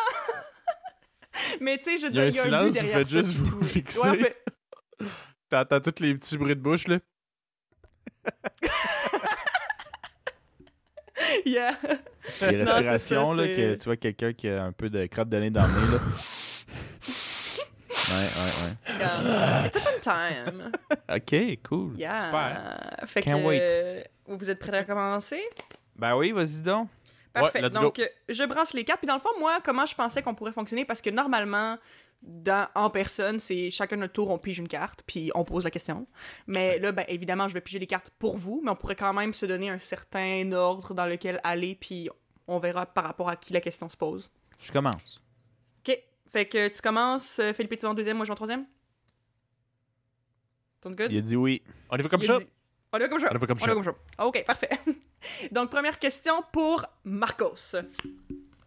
mais 1.60 1.78
tu 1.80 1.84
sais, 1.84 1.98
je 1.98 2.06
veux 2.06 2.14
Il 2.14 2.16
y 2.16 2.20
a 2.20 2.24
un 2.24 2.30
il 2.30 2.36
y 2.36 2.40
a 2.40 2.44
un 2.46 2.64
but 2.64 2.74
silence, 2.74 2.82
vous 2.82 2.88
faites 2.88 3.10
juste 3.10 3.34
vous 3.34 3.62
fixer. 3.64 4.10
Ouais, 4.10 4.36
t'entends 5.50 5.82
tous 5.82 6.02
les 6.02 6.16
petits 6.16 6.38
bruits 6.38 6.56
de 6.56 6.62
bouche, 6.62 6.88
là? 6.88 7.00
yeah. 11.46 11.78
Les 12.42 12.52
Non, 12.54 12.60
respirations, 12.66 13.30
ça, 13.38 13.42
là, 13.44 13.48
que 13.54 13.76
tu 13.76 13.84
vois 13.86 13.98
quelqu'un 13.98 14.34
qui 14.34 14.48
a 14.50 14.64
un 14.64 14.72
peu 14.72 14.90
de 14.90 15.06
crotte 15.08 15.30
de 15.30 15.38
nez 15.38 15.50
dans 15.50 15.62
le 15.64 15.68
nez, 15.68 15.92
là. 15.94 16.00
Ouais, 18.10 18.16
ouais, 18.16 18.98
Yeah. 19.00 19.66
It's 19.68 19.76
a 19.78 19.80
fun 19.82 20.00
time. 20.02 20.72
ouais. 20.90 21.18
Ok, 21.58 21.60
cool. 21.70 21.96
Yeah. 21.98 22.26
Super. 22.26 23.06
Fait 23.08 23.22
Can't 23.22 23.42
que, 23.42 23.48
wait. 23.48 23.60
euh, 23.62 24.04
vous 24.28 24.50
êtes 24.50 24.58
prêts 24.60 24.78
à 24.78 24.84
commencer? 24.84 25.42
Ben 25.96 26.16
oui, 26.16 26.32
vas-y 26.32 26.62
donc. 26.62 26.88
Parfait. 27.34 27.70
Donc, 27.70 28.00
euh, 28.00 28.08
je 28.28 28.44
brasse 28.46 28.74
les 28.74 28.84
cartes. 28.84 29.00
Puis 29.00 29.08
dans 29.08 29.14
le 29.16 29.20
fond, 29.20 29.30
moi, 29.40 29.60
comment 29.64 29.86
je 29.86 29.94
pensais 29.94 30.24
qu'on 30.24 30.34
pourrait 30.34 30.52
fonctionner? 30.54 30.86
Parce 30.86 31.02
que 31.02 31.12
normalement, 31.12 31.78
dans, 32.22 32.68
en 32.76 32.90
personne, 32.90 33.40
c'est 33.40 33.72
chacun 33.72 33.96
notre 33.96 34.14
tour, 34.14 34.30
on 34.30 34.38
pige 34.38 34.60
une 34.60 34.68
carte, 34.68 35.04
puis 35.08 35.32
on 35.36 35.44
pose 35.46 35.64
la 35.64 35.72
question. 35.72 36.06
Mais 36.48 36.78
là, 36.80 36.92
ben, 36.92 37.06
évidemment, 37.08 37.48
je 37.48 37.54
vais 37.54 37.62
piger 37.62 37.80
les 37.80 37.88
cartes 37.88 38.10
pour 38.20 38.38
vous, 38.38 38.62
mais 38.64 38.72
on 38.72 38.76
pourrait 38.76 38.96
quand 38.96 39.14
même 39.14 39.34
se 39.34 39.46
donner 39.46 39.70
un 39.70 39.80
certain 39.80 40.52
ordre 40.52 40.94
dans 40.94 41.06
lequel 41.06 41.40
aller, 41.44 41.76
puis 41.76 42.10
on 42.48 42.60
verra 42.60 42.86
par 42.86 43.06
rapport 43.06 43.30
à 43.30 43.36
qui 43.36 43.54
la 43.54 43.62
question 43.62 43.88
se 43.90 43.96
pose. 43.98 44.30
Je 44.60 44.72
commence. 44.72 45.24
OK. 45.88 45.98
Fait 46.32 46.46
que 46.48 46.68
tu 46.68 46.82
commences, 46.82 47.40
euh, 47.40 47.54
Philippe, 47.54 47.72
tu 47.76 47.82
vas 47.84 47.90
en 47.90 47.94
deuxième, 47.94 48.18
moi 48.18 48.26
je 48.26 48.30
vais 48.30 48.34
en 48.34 48.36
troisième? 48.36 48.66
Sounds 50.84 50.96
good? 50.96 51.12
Il 51.12 51.18
a 51.18 51.22
dit 51.22 51.36
oui. 51.36 51.62
On 51.90 51.98
y 51.98 52.02
va 52.02 52.10
comme 52.10 52.22
Il 52.22 52.28
ça? 52.28 52.40
dit- 52.40 52.46
On 52.94 52.98
y 52.98 53.02
va 53.02 53.08
comme 53.10 53.20
ça. 53.20 53.28
On 53.32 53.36
y 53.36 53.40
va 53.40 53.48
comme 53.48 53.84
ça. 53.84 53.96
OK, 54.26 54.44
parfait. 54.46 54.70
Donc, 55.52 55.70
première 55.70 56.00
question 56.00 56.44
pour 56.52 56.86
Marcos. 57.04 57.76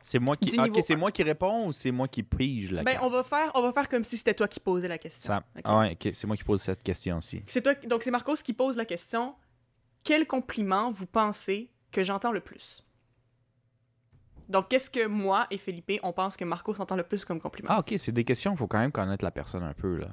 C'est 0.02 0.18
moi 0.18 0.36
qui. 0.36 0.50
Du 0.50 0.56
ah, 0.58 0.64
ok, 0.66 0.78
c'est 0.82 0.96
moi 0.96 1.10
qui 1.10 1.22
réponds 1.22 1.66
ou 1.68 1.72
c'est 1.72 1.90
moi 1.92 2.08
qui 2.08 2.22
pige 2.22 2.70
la 2.72 2.82
Ben, 2.82 2.92
carte? 2.94 3.04
on 3.06 3.10
va 3.10 3.22
faire, 3.22 3.50
on 3.54 3.62
va 3.62 3.72
faire 3.72 3.88
comme 3.88 4.04
si 4.04 4.16
c'était 4.16 4.34
toi 4.34 4.48
qui 4.48 4.60
posais 4.60 4.88
la 4.88 4.98
question. 4.98 5.26
Ça-. 5.28 5.44
Ah 5.64 5.78
ouais, 5.78 5.96
c'est 6.12 6.26
moi 6.26 6.36
qui 6.36 6.44
pose 6.44 6.60
cette 6.60 6.82
question-ci. 6.82 7.42
C'est 7.46 7.62
toi, 7.62 7.74
donc 7.86 8.02
c'est 8.02 8.10
Marcos 8.10 8.34
qui 8.36 8.52
pose 8.52 8.76
la 8.76 8.84
question. 8.84 9.34
Quel 10.04 10.26
compliment 10.26 10.90
vous 10.90 11.06
pensez 11.06 11.70
que 11.92 12.02
j'entends 12.02 12.32
le 12.32 12.40
plus? 12.40 12.84
Donc, 14.48 14.68
qu'est-ce 14.68 14.90
que 14.90 15.06
moi 15.06 15.46
et 15.50 15.56
Felipe, 15.56 15.92
on 16.02 16.12
pense 16.12 16.36
que 16.36 16.44
Marcos 16.44 16.74
entend 16.80 16.96
le 16.96 17.04
plus 17.04 17.24
comme 17.24 17.40
compliment? 17.40 17.70
Ah, 17.72 17.78
ok, 17.78 17.94
c'est 17.96 18.12
des 18.12 18.24
questions, 18.24 18.52
il 18.52 18.56
faut 18.58 18.66
quand 18.66 18.80
même 18.80 18.92
connaître 18.92 19.24
la 19.24 19.30
personne 19.30 19.62
un 19.62 19.72
peu, 19.72 19.96
là. 19.96 20.08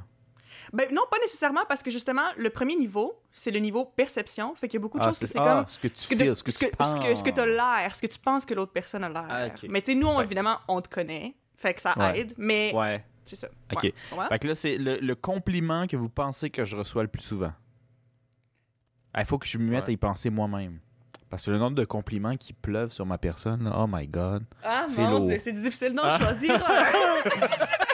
Ben 0.74 0.88
non, 0.94 1.02
pas 1.10 1.18
nécessairement, 1.22 1.62
parce 1.68 1.82
que 1.82 1.90
justement, 1.92 2.24
le 2.38 2.50
premier 2.50 2.76
niveau, 2.76 3.20
c'est 3.32 3.52
le 3.52 3.60
niveau 3.60 3.86
perception. 3.86 4.54
Fait 4.56 4.68
qu'il 4.68 4.80
y 4.80 4.82
a 4.82 4.84
beaucoup 4.84 5.00
de 5.00 5.04
Ah, 5.04 5.08
choses 5.08 5.20
que 5.20 5.26
c'est 5.26 5.34
c'est 5.34 5.40
ah, 5.40 5.56
comme... 5.64 5.68
ce 5.68 5.80
que 5.80 5.88
tu 5.88 5.94
ce 6.00 6.08
que, 6.08 6.16
de- 6.16 6.24
feels, 6.24 6.36
ce 6.36 6.44
que 6.44 6.52
ce 6.52 6.60
tu 6.60 6.72
penses. 6.72 6.92
ce 6.92 7.08
que, 7.08 7.16
ce 7.16 7.24
que 7.24 7.30
t'as 7.32 7.46
l'air, 7.46 7.96
ce 7.96 8.02
que 8.02 8.08
tu 8.08 8.20
penses 8.20 8.46
que 8.46 8.54
l'autre 8.54 8.72
personne 8.72 9.04
a 9.04 9.10
l'air. 9.10 9.26
Ah. 9.30 9.46
Mais 9.68 9.82
tu 9.82 9.92
sais, 9.94 9.96
nous, 9.96 10.08
on, 10.08 10.18
Ouais. 10.18 10.24
évidemment, 10.26 10.58
on 10.68 10.82
te 10.82 10.90
connaît. 10.90 11.36
Fait 11.56 11.74
que 11.74 11.82
ça 11.82 11.94
Ouais. 11.98 12.20
aide, 12.22 12.34
mais 12.38 12.72
Ouais. 12.74 13.04
c'est 13.26 13.36
ça. 13.36 13.48
Ok. 13.74 13.84
Ouais. 13.84 13.94
Fait 14.30 14.40
que 14.40 14.48
là, 14.48 14.56
c'est 14.56 14.78
le, 14.78 14.98
le 15.00 15.16
compliment 15.16 15.88
que 15.88 15.98
vous 15.98 16.10
pensez 16.10 16.50
que 16.50 16.64
je 16.66 16.76
reçois 16.76 17.02
le 17.04 17.10
plus 17.10 17.24
souvent. 17.24 17.52
Il 19.18 19.26
faut 19.26 19.38
que 19.40 19.48
je 19.48 19.58
me 19.58 19.70
mette 19.72 19.86
Ouais. 19.86 19.90
à 19.90 19.94
y 19.94 19.98
penser 19.98 20.30
moi-même. 20.30 20.80
Parce 21.30 21.46
que 21.46 21.52
le 21.52 21.58
nombre 21.58 21.76
de 21.76 21.86
compliments 21.86 22.36
qui 22.38 22.54
pleuvent 22.54 22.92
sur 22.92 23.06
ma 23.06 23.18
personne, 23.20 23.64
là, 23.64 23.74
oh 23.78 23.86
my 23.88 24.08
god. 24.08 24.44
Ah 24.64 24.86
C'est 24.90 25.02
mon 25.02 25.12
lourd. 25.12 25.26
dieu, 25.28 25.38
c'est 25.40 25.52
difficile 25.52 25.94
d'en 25.94 26.04
Ah. 26.06 26.18
choisir. 26.20 26.56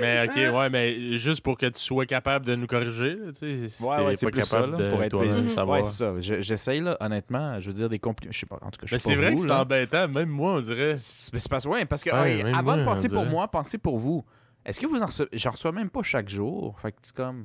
Mais 0.00 0.26
ok, 0.28 0.54
ouais, 0.56 0.70
mais 0.70 1.16
juste 1.16 1.40
pour 1.42 1.56
que 1.58 1.66
tu 1.66 1.80
sois 1.80 2.06
capable 2.06 2.44
de 2.46 2.54
nous 2.54 2.66
corriger, 2.66 3.16
tu 3.28 3.34
sais, 3.34 3.68
si 3.68 3.82
Ouais, 3.84 3.96
t'es 3.96 4.02
ouais, 4.04 4.16
c'est 4.16 4.26
pas 4.26 4.30
plus 4.32 4.40
capable 4.42 4.76
ça, 4.76 4.78
là, 4.82 4.84
de 4.84 4.90
pour 4.96 5.08
toi-même 5.08 5.50
savoir. 5.50 5.78
Ouais, 5.78 5.84
c'est 5.84 5.96
ça. 5.98 6.14
Je- 6.20 6.40
J'essaye, 6.40 6.80
là, 6.80 6.96
honnêtement, 7.00 7.60
je 7.60 7.66
veux 7.68 7.72
dire 7.74 7.88
des 7.88 7.98
compliments. 7.98 8.32
Je 8.32 8.38
sais 8.40 8.46
pas, 8.46 8.56
en 8.62 8.70
tout 8.70 8.80
cas, 8.80 8.86
je 8.86 8.94
Mais 8.94 8.98
sais 8.98 9.08
c'est 9.08 9.14
pas 9.14 9.20
vrai 9.20 9.30
vous, 9.30 9.36
que 9.36 9.42
c'est 9.42 9.48
là. 9.48 9.60
embêtant, 9.62 10.08
même 10.08 10.28
moi, 10.28 10.52
on 10.54 10.60
dirait. 10.60 10.96
C'est 10.96 11.38
c'est 11.38 11.48
parce, 11.50 11.64
ouais, 11.66 11.84
parce 11.84 12.02
que 12.04 12.10
Ouais, 12.10 12.36
hey, 12.38 12.44
même 12.44 12.54
avant 12.54 12.62
moi, 12.62 12.76
de 12.76 12.82
on 12.82 12.84
penser 12.84 13.08
pour 13.08 13.18
dirait. 13.22 13.30
moi, 13.32 13.48
pensez 13.50 13.78
pour 13.78 13.98
vous. 13.98 14.24
Est-ce 14.64 14.80
que 14.80 14.86
vous 14.86 15.00
en 15.02 15.06
recevez... 15.06 15.28
J'en 15.32 15.50
reçois 15.52 15.72
même 15.72 15.90
pas 15.90 16.02
chaque 16.02 16.28
jour? 16.28 16.78
Fait 16.80 16.90
que 16.92 16.98
c'est 17.02 17.14
comme... 17.14 17.44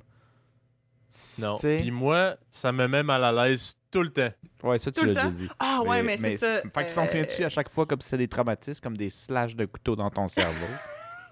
Non. 1.42 1.56
Tu 1.56 1.62
sais- 1.62 1.78
Puis 1.82 1.92
moi, 1.92 2.36
ça 2.50 2.72
me 2.72 2.88
met 2.88 3.04
mal 3.04 3.24
à 3.24 3.32
l'aise 3.34 3.76
tout 3.92 4.02
le 4.02 4.10
temps. 4.10 4.30
Ouais, 4.64 4.80
ça, 4.80 4.92
Tout 4.92 5.02
tu 5.02 5.06
le 5.08 5.12
l'as 5.14 5.26
déjà 5.26 5.36
dit. 5.36 5.50
Ah 5.60 5.82
ouais, 5.86 6.02
mais, 6.02 6.16
c'est 6.18 6.38
ça. 6.38 6.62
Fait 6.62 6.84
que 6.86 6.90
tu 6.90 6.96
t'en 6.96 7.04
euh, 7.04 7.08
souviens-tu 7.08 7.44
à 7.44 7.50
chaque 7.50 7.70
fois 7.70 7.86
comme 7.86 8.00
si 8.00 8.08
c'était 8.10 8.24
des 8.24 8.28
traumatismes, 8.30 8.80
comme 8.82 8.96
des 8.96 9.10
slashes 9.10 9.56
de 9.58 9.66
couteau 9.66 9.96
dans 9.98 10.10
ton 10.10 10.28
cerveau? 10.30 10.66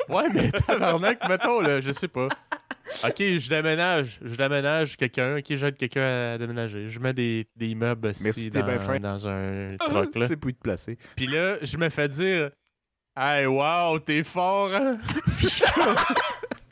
Ouais, 0.07 0.29
mais 0.33 0.51
tabarnak, 0.51 1.27
mettons, 1.27 1.61
là, 1.61 1.81
je 1.81 1.91
sais 1.91 2.07
pas. 2.07 2.29
Ok, 3.03 3.17
je 3.19 3.49
déménage. 3.49 4.19
Je 4.23 4.35
déménage 4.35 4.97
quelqu'un. 4.97 5.37
Ok, 5.37 5.45
j'aide 5.49 5.77
quelqu'un 5.77 6.33
à 6.33 6.37
déménager. 6.37 6.89
Je 6.89 6.99
mets 6.99 7.13
des, 7.13 7.45
des 7.55 7.75
meubles 7.75 8.07
aussi 8.07 8.23
Merci, 8.23 8.49
t'es 8.49 8.63
dans, 8.63 8.79
fin. 8.79 8.99
dans 8.99 9.27
un 9.27 9.75
troc, 9.79 10.15
là. 10.15 10.27
c'est 10.27 10.37
pour 10.37 10.49
y 10.49 10.55
te 10.55 10.61
placer. 10.61 10.97
Puis 11.15 11.27
là, 11.27 11.57
je 11.61 11.77
me 11.77 11.89
fais 11.89 12.07
dire 12.07 12.49
Hey, 13.15 13.45
wow, 13.45 13.99
t'es 13.99 14.23
fort, 14.23 14.73
hein? 14.73 14.97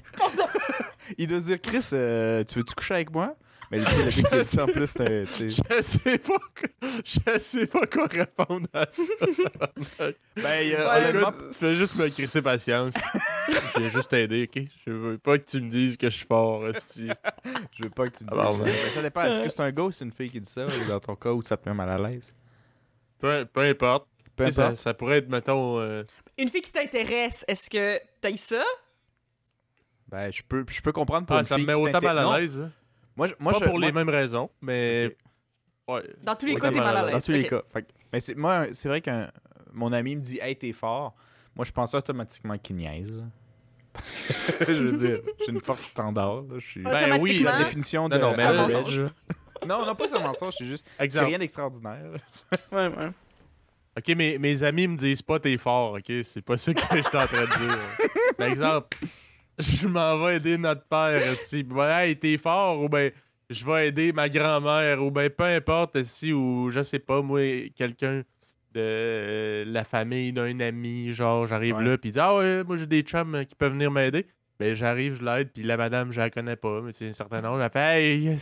Il 1.18 1.28
doit 1.28 1.40
se 1.40 1.46
dire, 1.46 1.62
Chris, 1.62 1.90
euh, 1.94 2.44
tu 2.44 2.60
veux-tu 2.60 2.76
coucher 2.76 2.96
avec 2.96 3.12
moi? 3.12 3.36
Mais 3.70 3.80
tu 3.80 3.86
sais, 4.12 4.38
le 4.38 4.44
ça 4.46 4.64
en 4.64 4.68
plus, 4.68 4.88
c'est. 4.88 5.26
Je 5.26 5.82
sais 5.82 6.18
pas, 6.20 6.38
quoi- 6.38 6.90
je 7.04 7.40
sais 7.40 7.68
pas 7.68 7.86
quoi 7.86 8.06
répondre 8.08 8.68
à 8.74 8.86
ça. 8.90 9.04
Ben, 10.00 10.14
Ouais, 10.36 10.76
honnêtement, 10.76 11.34
Tu 11.52 11.58
fais 11.58 11.76
juste 11.76 11.96
me 11.96 12.08
crisser 12.10 12.42
patience. 12.42 12.94
Je 13.76 13.82
vais 13.82 13.90
juste 13.90 14.10
t'aider, 14.10 14.44
ok? 14.54 14.64
Je 14.86 14.92
veux 14.92 15.18
pas 15.18 15.38
que 15.38 15.44
tu 15.46 15.62
me 15.62 15.70
dises 15.70 15.98
que 15.98 16.10
je 16.10 16.16
suis 16.18 16.26
fort, 16.26 16.68
esti. 16.68 17.10
je 17.78 17.84
veux 17.84 17.90
pas 17.90 18.08
que 18.10 18.18
tu 18.18 18.24
me 18.24 18.30
dises. 18.30 18.64
Ben, 18.66 18.92
ça 18.92 19.02
dépend. 19.02 19.24
Est-ce 19.24 19.40
que 19.42 19.50
c'est 19.50 19.62
un 19.62 19.72
gars 19.72 19.84
ou 19.84 19.92
c'est 19.92 20.06
une 20.06 20.12
fille 20.12 20.30
qui 20.30 20.40
dit 20.40 20.50
ça? 20.50 20.66
Ou 20.66 20.88
dans 20.90 21.00
ton 21.00 21.16
cas, 21.16 21.32
où 21.32 21.42
ça 21.44 21.58
te 21.58 21.68
met 21.68 21.76
mal 21.76 21.90
à 21.90 21.98
l'aise? 22.10 22.34
Peu, 23.20 23.46
peu 23.52 23.62
importe. 23.62 24.08
Peu 24.36 24.50
ça, 24.52 24.94
pourrait 24.94 25.18
être, 25.18 25.30
mettons. 25.30 25.80
euh, 25.80 26.04
Une 26.38 26.48
fille 26.50 26.62
qui 26.62 26.72
t'intéresse, 26.72 27.44
est-ce 27.48 27.70
que 27.70 28.00
t'as 28.22 28.36
ça? 28.38 28.64
Ben, 30.08 30.32
je 30.32 30.42
peux, 30.48 30.64
je 30.70 30.82
peux 30.82 30.92
comprendre 30.92 31.26
pour 31.28 31.36
Ah, 31.36 31.40
une 31.40 31.46
ça 31.46 31.58
me 31.58 31.66
met 31.66 31.74
autant 31.74 32.00
mal 32.00 32.18
à 32.20 32.40
l'aise. 32.40 32.70
Moi, 33.18 33.28
je- 33.28 33.34
moi, 33.40 33.52
pas 33.52 33.60
je- 33.60 33.64
pour 33.66 33.80
moi- 33.80 33.88
les 33.88 33.92
mêmes 33.92 34.10
raisons, 34.10 34.50
mais. 34.62 35.16
Ouais. 35.88 36.04
Dans 36.22 36.36
tous 36.36 36.46
les 36.46 36.56
cas, 36.56 36.72
t'es 36.72 36.78
mal 36.80 36.96
à 36.98 37.04
l'aise. 37.06 37.14
Dans 37.16 37.22
tous 37.22 37.32
les 37.32 37.48
cas. 37.48 37.62
Fait 37.74 37.86
mais 38.14 38.20
c'est, 38.20 38.36
moi, 38.36 38.68
c'est 38.72 38.88
vrai 38.88 39.02
que 39.02 39.28
mon 39.74 39.92
ami 39.92 40.16
me 40.16 40.22
dit 40.22 40.40
Hey, 40.42 40.56
t'es 40.56 40.72
fort. 40.74 41.16
Moi, 41.56 41.66
je 41.66 41.72
pense 41.72 41.94
automatiquement 41.96 42.58
qu'il 42.58 42.76
niaise. 42.78 43.24
Parce 43.94 44.12
que, 44.12 44.74
je 44.76 44.84
veux 44.84 44.98
dire, 44.98 45.22
j'ai 45.46 45.52
une 45.52 45.62
force 45.62 45.82
standard. 45.82 46.44
là. 46.44 46.60
Je 46.60 46.66
suis. 46.66 46.86
Ouais. 46.86 46.92
Ben 46.92 47.20
oui, 47.20 47.40
la 47.44 47.58
définition 47.58 48.08
de. 48.08 48.18
Non, 48.18 48.30
non, 48.32 48.38
mais 48.38 48.44
là, 48.44 48.54
mensonge. 48.54 49.00
non, 49.66 49.86
non, 49.86 49.96
pas 49.96 50.04
que 50.06 50.12
c'est 50.12 50.18
un 50.18 50.24
mensonge, 50.28 50.54
c'est 50.58 50.66
juste. 50.66 50.88
C'est 51.10 51.20
rien 51.26 51.40
d'extraordinaire. 51.40 52.04
Ouais, 52.72 52.88
ouais. 52.88 53.10
Ok, 53.98 54.10
mes, 54.16 54.38
mes 54.38 54.62
amis 54.62 54.88
me 54.88 54.96
disent 54.96 55.24
pas 55.24 55.40
t'es 55.40 55.58
fort, 55.58 55.94
ok? 55.94 56.12
C'est 56.22 56.44
pas 56.44 56.56
ça 56.58 56.72
que 56.72 56.82
je 56.82 57.02
suis 57.02 57.18
en 57.18 57.26
train 57.26 57.42
de 57.46 57.68
dire. 57.68 57.78
Par 58.38 58.48
exemple, 58.48 58.96
je 59.60 59.88
m'en 59.88 60.18
vais 60.24 60.36
aider 60.38 60.58
notre 60.58 60.84
père 60.84 61.36
si 61.36 61.66
hey, 61.80 62.16
t'es 62.18 62.38
fort 62.38 62.82
ou 62.82 62.90
ben 62.90 63.12
je 63.50 63.66
vais 63.66 63.88
aider 63.88 64.12
ma 64.14 64.30
grand-mère 64.30 65.04
ou 65.04 65.10
ben 65.12 65.30
peu 65.30 65.46
importe 65.46 66.04
si 66.04 66.34
ou 66.34 66.70
je 66.70 66.82
sais 66.84 67.00
pas 67.00 67.22
moi 67.22 67.42
quelqu'un 67.76 68.24
de 68.74 69.64
la 69.66 69.84
famille 69.84 70.34
d'un 70.34 70.60
ami 70.60 71.12
genre 71.12 71.48
j'arrive 71.48 71.78
Ouais. 71.78 71.84
là 71.86 71.98
puis 71.98 72.10
il 72.10 72.14
dit 72.14 72.20
ah 72.20 72.36
ouais 72.36 72.64
moi 72.64 72.78
j'ai 72.78 72.86
des 72.88 73.02
chums 73.02 73.46
qui 73.48 73.56
peuvent 73.56 73.72
venir 73.72 73.90
m'aider 73.90 74.28
ben 74.60 74.74
j'arrive 74.76 75.18
je 75.20 75.24
l'aide 75.24 75.50
puis 75.54 75.64
la 75.64 75.78
madame 75.78 76.12
je 76.12 76.20
la 76.20 76.30
connais 76.30 76.56
pas 76.56 76.82
mais 76.82 76.92
c'est 76.92 77.08
un 77.08 77.14
certain 77.14 77.44
âge 77.44 77.62
elle 77.64 77.72
fait 77.72 78.04
hey 78.04 78.36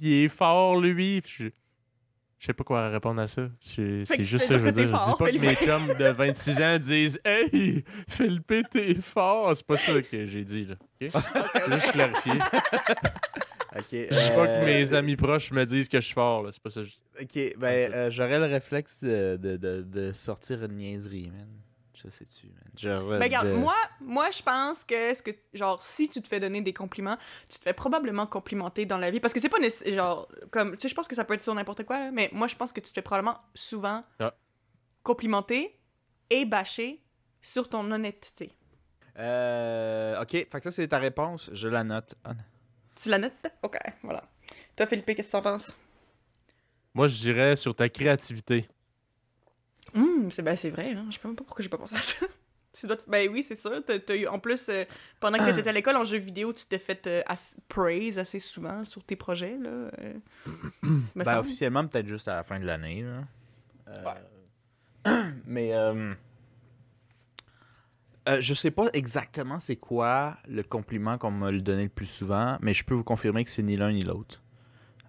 il 0.00 0.12
est 0.24 0.28
fort 0.28 0.80
lui 0.80 1.20
Puis 1.20 1.52
je 2.42 2.46
sais 2.48 2.54
pas 2.54 2.64
quoi 2.64 2.88
répondre 2.88 3.20
à 3.20 3.28
ça. 3.28 3.48
C'est 3.60 4.04
juste 4.24 4.46
ça, 4.46 4.54
je 4.54 4.58
veux 4.58 4.72
dire. 4.72 4.88
Je 4.88 5.10
dis 5.12 5.16
pas 5.16 5.30
que 5.30 5.38
mes 5.38 5.54
chums 5.54 5.94
de 5.96 6.06
26 6.08 6.60
ans 6.60 6.76
disent 6.76 7.20
Hey, 7.24 7.84
Philippe, 8.08 8.52
t'es 8.68 8.94
fort. 8.96 9.54
C'est 9.56 9.64
pas 9.64 9.76
ça 9.76 10.02
que 10.02 10.26
j'ai 10.26 10.42
dit, 10.44 10.64
là. 10.64 10.74
ok? 11.00 11.10
C'est 11.64 11.72
juste 11.72 11.92
clarifier. 11.92 12.32
Je 13.88 13.88
dis 14.06 14.34
pas 14.34 14.46
que 14.48 14.52
euh, 14.52 14.64
mes 14.66 14.92
amis 14.92 15.16
proches 15.16 15.50
me 15.52 15.64
disent 15.64 15.88
que 15.88 15.98
je 15.98 16.04
suis 16.04 16.14
fort, 16.14 16.42
là. 16.42 16.50
C'est 16.52 16.62
pas 16.62 16.68
ça. 16.68 16.82
que 16.82 16.88
je- 16.88 17.22
Ok, 17.22 17.56
ben, 17.58 17.90
euh, 17.92 18.10
j'aurais 18.10 18.38
le 18.38 18.44
réflexe 18.44 19.02
de, 19.02 19.38
de, 19.40 19.56
de, 19.56 19.80
de 19.82 20.12
sortir 20.12 20.62
une 20.64 20.76
niaiserie, 20.76 21.30
man. 21.30 21.46
Je 22.04 22.10
sais-tu, 22.10 22.46
man. 22.48 22.56
J'aurais 22.76 23.18
Ben, 23.18 23.22
regarde, 23.24 23.48
de- 23.48 23.52
moi, 23.52 23.76
moi 24.00 24.30
je 24.32 24.42
pense 24.42 24.82
que, 24.82 25.14
ce 25.14 25.22
que, 25.22 25.30
genre, 25.54 25.80
si 25.82 26.08
tu 26.08 26.20
te 26.20 26.26
fais 26.28 26.40
donner 26.40 26.60
des 26.60 26.72
compliments, 26.72 27.16
tu 27.48 27.58
te 27.58 27.62
fais 27.62 27.72
probablement 27.72 28.26
complimenter 28.26 28.86
dans 28.86 28.98
la 28.98 29.10
vie. 29.10 29.20
Parce 29.20 29.32
que 29.32 29.40
c'est 29.40 29.48
pas 29.48 29.58
nécessaire, 29.60 29.94
genre, 29.94 30.28
comme, 30.50 30.72
tu 30.76 30.80
sais, 30.82 30.88
je 30.88 30.94
pense 30.94 31.06
que 31.06 31.14
ça 31.14 31.24
peut 31.24 31.34
être 31.34 31.42
sur 31.42 31.54
n'importe 31.54 31.84
quoi, 31.84 31.98
là, 31.98 32.10
mais 32.10 32.28
moi, 32.32 32.48
je 32.48 32.56
pense 32.56 32.72
que 32.72 32.80
tu 32.80 32.88
te 32.88 32.94
fais 32.94 33.02
probablement 33.02 33.38
souvent 33.54 34.02
Ah. 34.18 34.34
complimenter 35.04 35.78
et 36.30 36.44
bâcher 36.44 37.02
sur 37.40 37.68
ton 37.68 37.88
honnêteté. 37.90 38.50
Euh, 39.18 40.20
ok, 40.22 40.30
fait 40.30 40.48
que 40.50 40.62
ça, 40.64 40.70
c'est 40.70 40.88
ta 40.88 40.98
réponse. 40.98 41.50
Je 41.52 41.68
la 41.68 41.84
note. 41.84 42.14
Ah. 42.24 42.32
Tu 43.00 43.08
la 43.10 43.18
notes? 43.18 43.46
Ok, 43.62 43.76
voilà. 44.02 44.24
Toi, 44.76 44.86
Philippe, 44.86 45.06
qu'est-ce 45.06 45.28
que 45.28 45.32
t'en 45.32 45.42
penses? 45.42 45.76
Moi, 46.94 47.06
je 47.06 47.16
dirais 47.20 47.56
sur 47.56 47.74
ta 47.74 47.88
créativité. 47.88 48.68
Hum, 49.94 50.30
c'est 50.30 50.42
ben, 50.42 50.56
c'est 50.56 50.70
vrai, 50.70 50.92
hein. 50.92 51.06
Je 51.10 51.14
sais 51.14 51.20
même 51.24 51.36
pas 51.36 51.44
pourquoi 51.44 51.62
j'ai 51.62 51.68
pas 51.68 51.78
pensé 51.78 51.94
à 51.96 51.98
ça. 51.98 52.26
Tu 52.74 52.86
dois 52.86 52.96
te- 52.96 53.08
Ben 53.10 53.28
oui, 53.30 53.42
c'est 53.42 53.54
sûr. 53.54 53.70
Eu... 54.08 54.26
En 54.28 54.38
plus, 54.38 54.66
euh, 54.70 54.84
pendant 55.20 55.36
que 55.36 55.54
t'étais 55.54 55.68
à 55.68 55.72
l'école 55.72 55.94
en 55.96 56.04
jeux 56.04 56.16
vidéo, 56.16 56.54
tu 56.54 56.64
t'es 56.64 56.78
fait 56.78 57.06
euh, 57.06 57.22
praise 57.68 58.18
assez 58.18 58.38
souvent 58.38 58.82
sur 58.86 59.04
tes 59.04 59.14
projets, 59.14 59.58
là. 59.58 59.68
euh. 59.68 60.14
Me 60.82 61.02
Ben, 61.16 61.24
semble. 61.26 61.38
officiellement, 61.40 61.86
peut-être 61.86 62.06
juste 62.06 62.28
à 62.28 62.36
la 62.36 62.42
fin 62.42 62.58
de 62.58 62.64
l'année. 62.64 63.02
là. 63.02 64.14
Euh, 65.06 65.22
Mais 65.46 65.74
euh, 65.74 66.14
euh, 68.28 68.38
je 68.40 68.54
sais 68.54 68.70
pas 68.70 68.86
exactement 68.94 69.60
c'est 69.60 69.76
quoi 69.76 70.38
le 70.48 70.62
compliment 70.62 71.18
qu'on 71.18 71.30
m'a 71.32 71.52
donné 71.52 71.82
le 71.84 71.88
plus 71.90 72.06
souvent, 72.06 72.56
mais 72.62 72.72
je 72.72 72.84
peux 72.84 72.94
vous 72.94 73.04
confirmer 73.04 73.44
que 73.44 73.50
c'est 73.50 73.62
ni 73.64 73.76
l'un 73.76 73.92
ni 73.92 74.02
l'autre. 74.02 74.40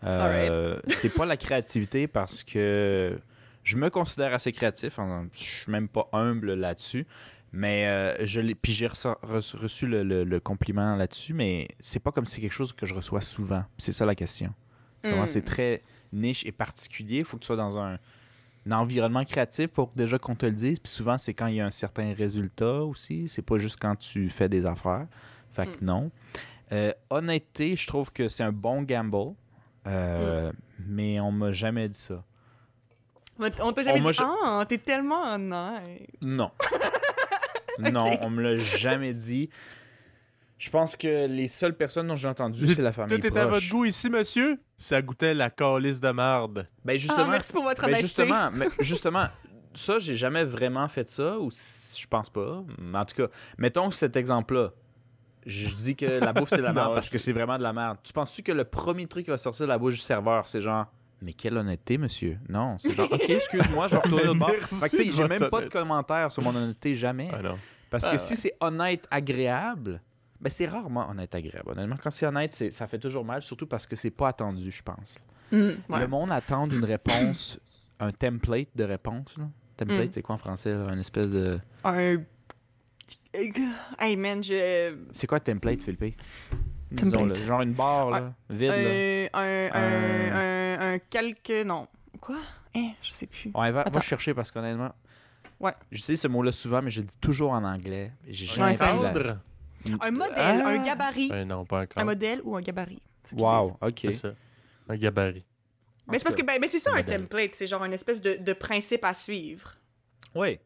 C'est 0.02 1.14
pas 1.16 1.26
la 1.26 1.38
créativité 1.38 2.08
parce 2.08 2.44
que 2.44 3.18
je 3.64 3.78
me 3.78 3.90
considère 3.90 4.34
assez 4.34 4.52
créatif. 4.52 4.98
Je 5.34 5.40
suis 5.44 5.72
même 5.72 5.88
pas 5.88 6.08
humble 6.14 6.54
là-dessus. 6.54 7.06
Mais 7.56 7.86
euh, 7.88 8.26
je 8.26 8.42
l'ai. 8.42 8.56
Puis 8.56 8.72
j'ai 8.72 8.88
reçu, 8.88 9.86
le, 9.86 10.02
le- 10.04 10.24
le 10.24 10.40
compliment 10.40 10.96
là-dessus, 10.96 11.36
mais 11.36 11.68
c'est 11.80 12.00
pas 12.00 12.12
comme 12.12 12.26
si 12.26 12.36
c'est 12.36 12.42
quelque 12.42 12.52
chose 12.52 12.74
que 12.74 12.88
je 12.88 12.96
reçois 12.96 13.22
souvent. 13.22 13.64
C'est 13.78 13.92
ça 13.92 14.06
la 14.08 14.16
question. 14.16 14.52
Hmm. 15.04 15.28
C'est 15.28 15.44
très 15.46 15.84
niche 16.12 16.46
et 16.48 16.52
particulier. 16.52 17.20
Il 17.20 17.26
faut 17.26 17.38
que 17.38 17.42
tu 17.44 17.48
sois 17.48 17.56
dans 17.56 17.78
un, 17.78 18.00
un 18.66 18.72
environnement 18.72 19.24
créatif 19.24 19.68
pour 19.68 19.92
déjà 19.96 20.18
qu'on 20.18 20.34
te 20.36 20.48
le 20.48 20.54
dise. 20.54 20.80
Puis 20.80 20.92
souvent, 20.92 21.20
c'est 21.20 21.36
quand 21.36 21.46
il 21.46 21.56
y 21.56 21.62
a 21.62 21.66
un 21.68 21.72
certain 21.72 22.14
résultat 22.16 22.82
aussi. 22.82 23.28
C'est 23.30 23.44
pas 23.44 23.60
juste 23.60 23.78
quand 23.80 23.96
tu 23.98 24.30
fais 24.30 24.50
des 24.50 24.66
affaires. 24.66 25.06
Fait 25.52 25.68
que 25.68 25.86
non. 25.86 26.10
Euh, 26.72 26.92
honnêteté, 27.12 27.76
je 27.76 27.86
trouve 27.86 28.12
que 28.12 28.30
c'est 28.30 28.44
un 28.44 28.52
bon 28.52 28.82
gamble. 28.82 29.36
Euh, 29.86 30.52
Mais 30.88 31.20
on 31.20 31.32
m'a 31.32 31.52
jamais 31.52 31.88
dit 31.88 32.00
ça. 32.00 32.24
On 33.40 33.72
t'a 33.74 33.84
jamais 33.84 34.00
On 34.00 34.04
m'a 34.04 34.12
dit, 34.12 34.20
ah, 34.22 34.66
t'es 34.68 34.78
tellement. 34.78 35.38
Non. 35.38 36.52
Non, 37.80 38.18
on 38.22 38.30
me 38.30 38.42
l'a 38.44 38.58
jamais 38.58 39.14
dit. 39.14 39.50
Je 40.60 40.70
pense 40.70 40.96
que 40.96 41.26
les 41.28 41.48
seules 41.48 41.76
personnes 41.76 42.08
dont 42.08 42.16
j'ai 42.16 42.28
entendu, 42.28 42.68
c'est 42.68 42.82
la 42.82 42.94
famille 42.94 43.20
Tout 43.20 43.26
est 43.26 43.36
à 43.38 43.48
votre 43.48 43.68
goût 43.70 43.86
ici, 43.86 44.10
monsieur? 44.10 44.60
Ça 44.78 45.02
goûtait 45.02 45.34
la 45.34 45.50
calice 45.50 46.00
de 46.00 46.12
marde. 46.12 46.68
Ben 46.86 46.94
Ah, 46.94 46.98
justement, 46.98 47.28
merci 47.28 47.52
pour 47.52 47.64
votre 47.64 47.86
Ben 47.86 47.96
justement, 47.96 48.52
mais 48.52 48.68
justement, 48.80 49.26
ça, 49.74 50.00
j'ai 50.00 50.16
jamais 50.16 50.44
vraiment 50.44 50.88
fait 50.88 51.08
ça, 51.10 51.38
ou 51.40 51.50
si- 51.52 52.00
je 52.02 52.08
pense 52.08 52.30
pas. 52.30 52.64
Mais 52.78 53.00
En 53.00 53.06
tout 53.06 53.16
cas, 53.16 53.28
mettons 53.58 53.90
cet 53.92 54.16
exemple-là. 54.16 54.70
Je 55.46 55.68
dis 55.70 55.96
que 55.98 56.06
la 56.06 56.32
bouffe, 56.32 56.50
c'est 56.50 56.58
de 56.58 56.62
la 56.62 56.72
merde 56.74 56.94
parce 56.94 57.10
que 57.10 57.18
c'est 57.18 57.34
vraiment 57.34 57.58
de 57.58 57.64
la 57.64 57.74
merde. 57.74 57.98
Tu 58.04 58.14
penses-tu 58.14 58.44
que 58.44 58.52
le 58.54 58.64
premier 58.64 59.08
truc 59.08 59.26
qui 59.26 59.32
va 59.32 59.38
sortir 59.38 59.66
de 59.66 59.70
la 59.72 59.78
bouche 59.78 59.96
du 59.96 60.00
serveur, 60.02 60.48
c'est 60.48 60.62
genre. 60.62 60.86
Mais 61.24 61.34
quelle 61.34 61.58
honnêteté, 61.58 61.98
monsieur. 61.98 62.38
Non, 62.50 62.78
c'est 62.78 62.92
genre, 62.96 63.12
OK, 63.12 63.30
excuse-moi, 63.30 63.88
je 63.88 63.96
Mais 64.14 64.28
au 64.28 64.36
bord. 64.36 64.50
Fait 64.52 64.90
que, 64.90 65.04
j'ai 65.12 65.28
même 65.28 65.40
pas 65.40 65.48
de 65.50 65.56
honnêteté. 65.56 65.70
commentaires 65.80 66.32
sur 66.32 66.44
mon 66.44 66.54
honnêteté, 66.56 66.94
jamais. 66.94 67.30
Ah 67.34 67.42
non. 67.42 67.58
Parce 67.90 68.06
que 68.08 68.16
Ah, 68.16 68.18
si 68.18 68.36
c'est 68.36 68.56
honnête, 68.60 69.08
agréable, 69.10 70.02
ben 70.42 70.50
c'est 70.50 70.66
rarement 70.66 71.10
honnête, 71.10 71.34
agréable. 71.36 71.72
Honnêtement, 71.72 71.96
quand 72.02 72.10
c'est 72.12 72.26
honnête, 72.26 72.54
c'est- 72.54 72.72
ça 72.72 72.88
fait 72.88 73.00
toujours 73.00 73.24
mal, 73.24 73.42
surtout 73.42 73.68
parce 73.68 73.88
que 73.88 73.96
c'est 73.96 74.12
pas 74.12 74.30
attendu, 74.30 74.70
je 74.72 74.84
pense. 74.84 75.18
Ouais. 75.52 75.78
Le 76.00 76.08
monde 76.08 76.32
attend 76.32 76.68
une 76.70 76.84
réponse, 76.84 77.60
un 78.00 78.12
template 78.12 78.70
de 78.76 78.84
réponse. 78.84 79.38
là. 79.38 79.46
Template, 79.78 80.08
Mm. 80.08 80.12
c'est 80.12 80.22
quoi 80.22 80.36
en 80.36 80.40
français? 80.40 80.74
là? 80.74 80.88
Une 80.92 81.00
espèce 81.00 81.32
de. 81.32 81.60
Un. 81.84 82.18
Hey 84.00 84.16
man, 84.16 84.44
je. 84.44 84.96
C'est 85.12 85.28
quoi 85.28 85.40
template, 85.40 85.82
Philippe? 85.84 86.18
Template. 86.96 87.12
Disons-le, 87.12 87.34
genre 87.34 87.62
une 87.62 87.74
barre 87.74 88.12
là, 88.12 88.34
vide. 88.50 88.70
là. 88.70 88.76
Un, 88.76 89.28
un, 89.34 89.70
un, 89.74 89.82
Un- 89.82 90.36
un, 90.36 90.53
un 90.84 91.00
quelque. 91.00 91.64
Non. 91.64 91.88
Quoi? 92.22 92.38
Hein, 92.76 92.92
je 93.02 93.12
sais 93.12 93.28
plus. 93.28 93.52
Ouais, 93.54 93.72
va, 93.72 93.86
chercher 94.02 94.34
parce 94.34 94.52
qu'honnêtement. 94.52 94.92
Ouais. 95.60 95.74
J'utilise 95.92 96.22
ce 96.22 96.28
mot-là 96.28 96.52
souvent, 96.52 96.82
mais 96.82 96.90
je 96.90 97.02
le 97.02 97.08
dis 97.08 97.18
toujours 97.18 97.52
en 97.52 97.64
anglais. 97.64 98.12
J'ai 98.28 98.46
jamais 98.48 98.76
pris 98.78 98.86
la- 98.86 99.12
Cadre? 99.14 99.40
Un 100.02 100.12
modèle, 100.12 100.34
Ah! 100.38 100.68
un 100.68 100.86
gabarit. 100.86 101.30
Ben 101.30 101.48
non, 101.48 101.66
pas 101.66 101.86
Un 101.96 102.04
modèle 102.06 102.42
ou 102.44 102.56
un 102.56 102.62
gabarit. 102.62 103.02
Wow, 103.34 103.78
ok. 103.82 103.92
C'est 104.02 104.12
ça. 104.12 104.30
Un 104.90 104.96
gabarit. 104.96 105.46
Mais 106.08 106.18
c'est 106.18 106.24
parce 106.24 106.36
que 106.36 106.44
ben, 106.44 106.60
ben, 106.60 106.70
c'est 106.70 106.80
ça 106.80 106.92
un 106.92 106.96
un 106.96 106.98
modèle. 106.98 107.22
template, 107.22 107.56
c'est 107.56 107.68
genre 107.68 107.84
une 107.86 107.94
espèce 107.94 108.22
de, 108.22 108.36
de 108.36 108.54
principe 108.54 109.06
à 109.06 109.14
suivre. 109.14 109.76
Oui. 110.36 110.60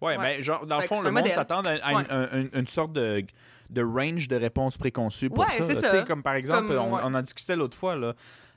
Ouais, 0.00 0.16
Ouais. 0.16 0.18
mais 0.18 0.42
genre, 0.42 0.64
dans 0.66 0.76
le 0.76 0.82
Fait 0.82 0.88
fond, 0.88 1.00
le 1.00 1.08
un 1.08 1.10
monde 1.10 1.20
modèle. 1.22 1.32
s'attend 1.32 1.60
à, 1.62 1.70
à 1.70 1.92
une, 1.92 1.98
Ouais. 1.98 2.06
un- 2.10 2.28
un- 2.54 2.60
une 2.60 2.66
sorte 2.68 2.92
de, 2.92 3.24
de 3.70 3.82
range 3.82 4.28
de 4.28 4.36
réponses 4.36 4.76
préconçues 4.76 5.28
pour 5.30 5.40
Ouais, 5.44 5.62
ça. 5.62 5.88
c'est 5.88 6.06
Comme 6.06 6.22
par 6.22 6.34
exemple, 6.34 6.68
Comme, 6.68 6.76
on, 6.92 6.94
ouais. 6.96 7.00
on 7.04 7.14
en 7.14 7.20
discutait 7.22 7.56
l'autre 7.56 7.76
fois, 7.76 7.96
là, 7.96 8.14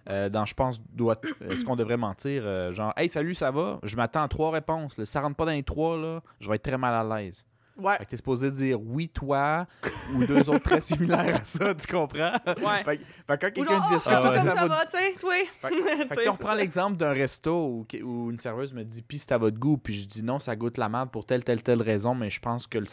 euh, 0.10 0.30
dans 0.30 0.46
Je 0.46 0.54
pense, 0.54 0.82
doit, 0.94 1.16
est-ce 1.42 1.64
qu'on 1.64 1.76
devrait 1.76 1.98
mentir 1.98 2.44
euh, 2.46 2.72
Genre, 2.72 2.94
hey, 2.98 3.08
salut, 3.10 3.34
ça 3.34 3.52
va? 3.52 3.80
Je 3.84 3.96
m'attends 3.96 4.24
à 4.24 4.28
trois 4.28 4.52
réponses. 4.52 4.98
là. 4.98 5.06
Si 5.06 5.12
ça 5.12 5.22
rentre 5.22 5.36
pas 5.36 5.46
dans 5.46 5.52
les 5.52 5.64
trois, 5.64 5.98
là, 5.98 6.22
je 6.40 6.50
vais 6.50 6.56
être 6.56 6.64
très 6.64 6.78
mal 6.78 6.94
à 7.12 7.18
l'aise. 7.22 7.46
Ouais. 7.78 7.98
Fait 7.98 8.06
que 8.06 8.10
t'es 8.12 8.18
supposé 8.18 8.52
dire 8.52 8.80
oui, 8.82 9.08
toi, 9.10 9.66
ou 10.14 10.26
deux 10.26 10.50
autres 10.50 10.64
très 10.64 10.82
similaires 10.82 11.38
à 11.42 11.46
ça, 11.46 11.74
tu 11.74 11.88
comprends? 11.88 12.34
Ouais. 12.46 12.84
Fait, 12.84 12.98
que- 12.98 13.04
fait 13.04 13.38
que 13.38 13.46
quand 13.48 13.52
quelqu'un 13.54 13.80
dit 13.80 13.88
oh, 13.92 13.96
est-ce 13.96 14.06
que 14.06 14.14
Ah 14.14 14.20
tout 14.22 14.28
ouais. 14.28 14.34
est 14.36 14.38
comme 14.40 14.48
à 14.50 14.52
ça 14.52 14.62
votre 14.68 14.76
va, 14.76 14.86
tu 14.86 14.98
sais, 14.98 15.14
toi. 15.20 15.34
fait, 15.62 15.70
que- 15.70 15.84
fait 15.84 16.08
que 16.10 16.14
Tu 16.16 16.22
si 16.22 16.30
on 16.30 16.38
c'est 16.38 16.56
l'exemple 16.56 16.98
d'un 16.98 17.12
resto 17.14 17.52
où, 17.68 17.88
où 18.04 18.30
une 18.30 18.38
serveuse 18.40 18.74
me 18.74 18.84
dit 18.84 19.02
puis 19.02 19.18
c'est 19.18 19.32
à 19.32 19.38
votre 19.38 19.58
goût, 19.58 19.78
puis 19.78 19.94
je 19.96 20.06
dis 20.06 20.22
non, 20.24 20.38
ça 20.38 20.56
goûte 20.56 20.78
la 20.78 20.90
merde 20.90 21.10
pour 21.12 21.26
telle, 21.26 21.44
telle, 21.44 21.64
telle 21.64 21.82
raison, 21.82 22.14
mais 22.14 22.30
je 22.30 22.40
pense 22.42 22.68
que 22.68 22.78
le, 22.78 22.88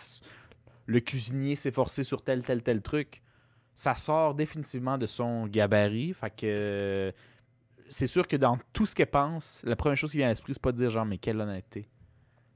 le 0.87 1.01
cuisinier 1.01 1.57
s'est 1.57 1.73
forcé 1.73 2.05
sur 2.05 2.23
tel, 2.23 2.43
tel, 2.45 2.63
tel 2.63 2.81
truc. 2.81 3.21
Ça 3.79 3.95
sort 3.95 4.35
définitivement 4.35 4.99
de 4.99 5.07
son 5.07 5.47
gabarit. 5.47 6.13
Fait 6.13 6.35
que 6.35 7.13
c'est 7.89 8.09
sûr 8.09 8.27
que 8.27 8.37
dans 8.37 8.59
tout 8.73 8.87
ce 8.87 8.97
qu'elle 8.97 9.07
pense, 9.07 9.63
la 9.65 9.77
première 9.77 9.97
chose 9.97 10.11
qui 10.11 10.17
vient 10.17 10.27
à 10.27 10.31
l'esprit, 10.31 10.53
c'est 10.53 10.61
pas 10.61 10.73
de 10.73 10.79
dire 10.79 10.91
genre, 10.91 11.07
mais 11.07 11.17
quelle 11.17 11.41
honnêteté. 11.41 11.89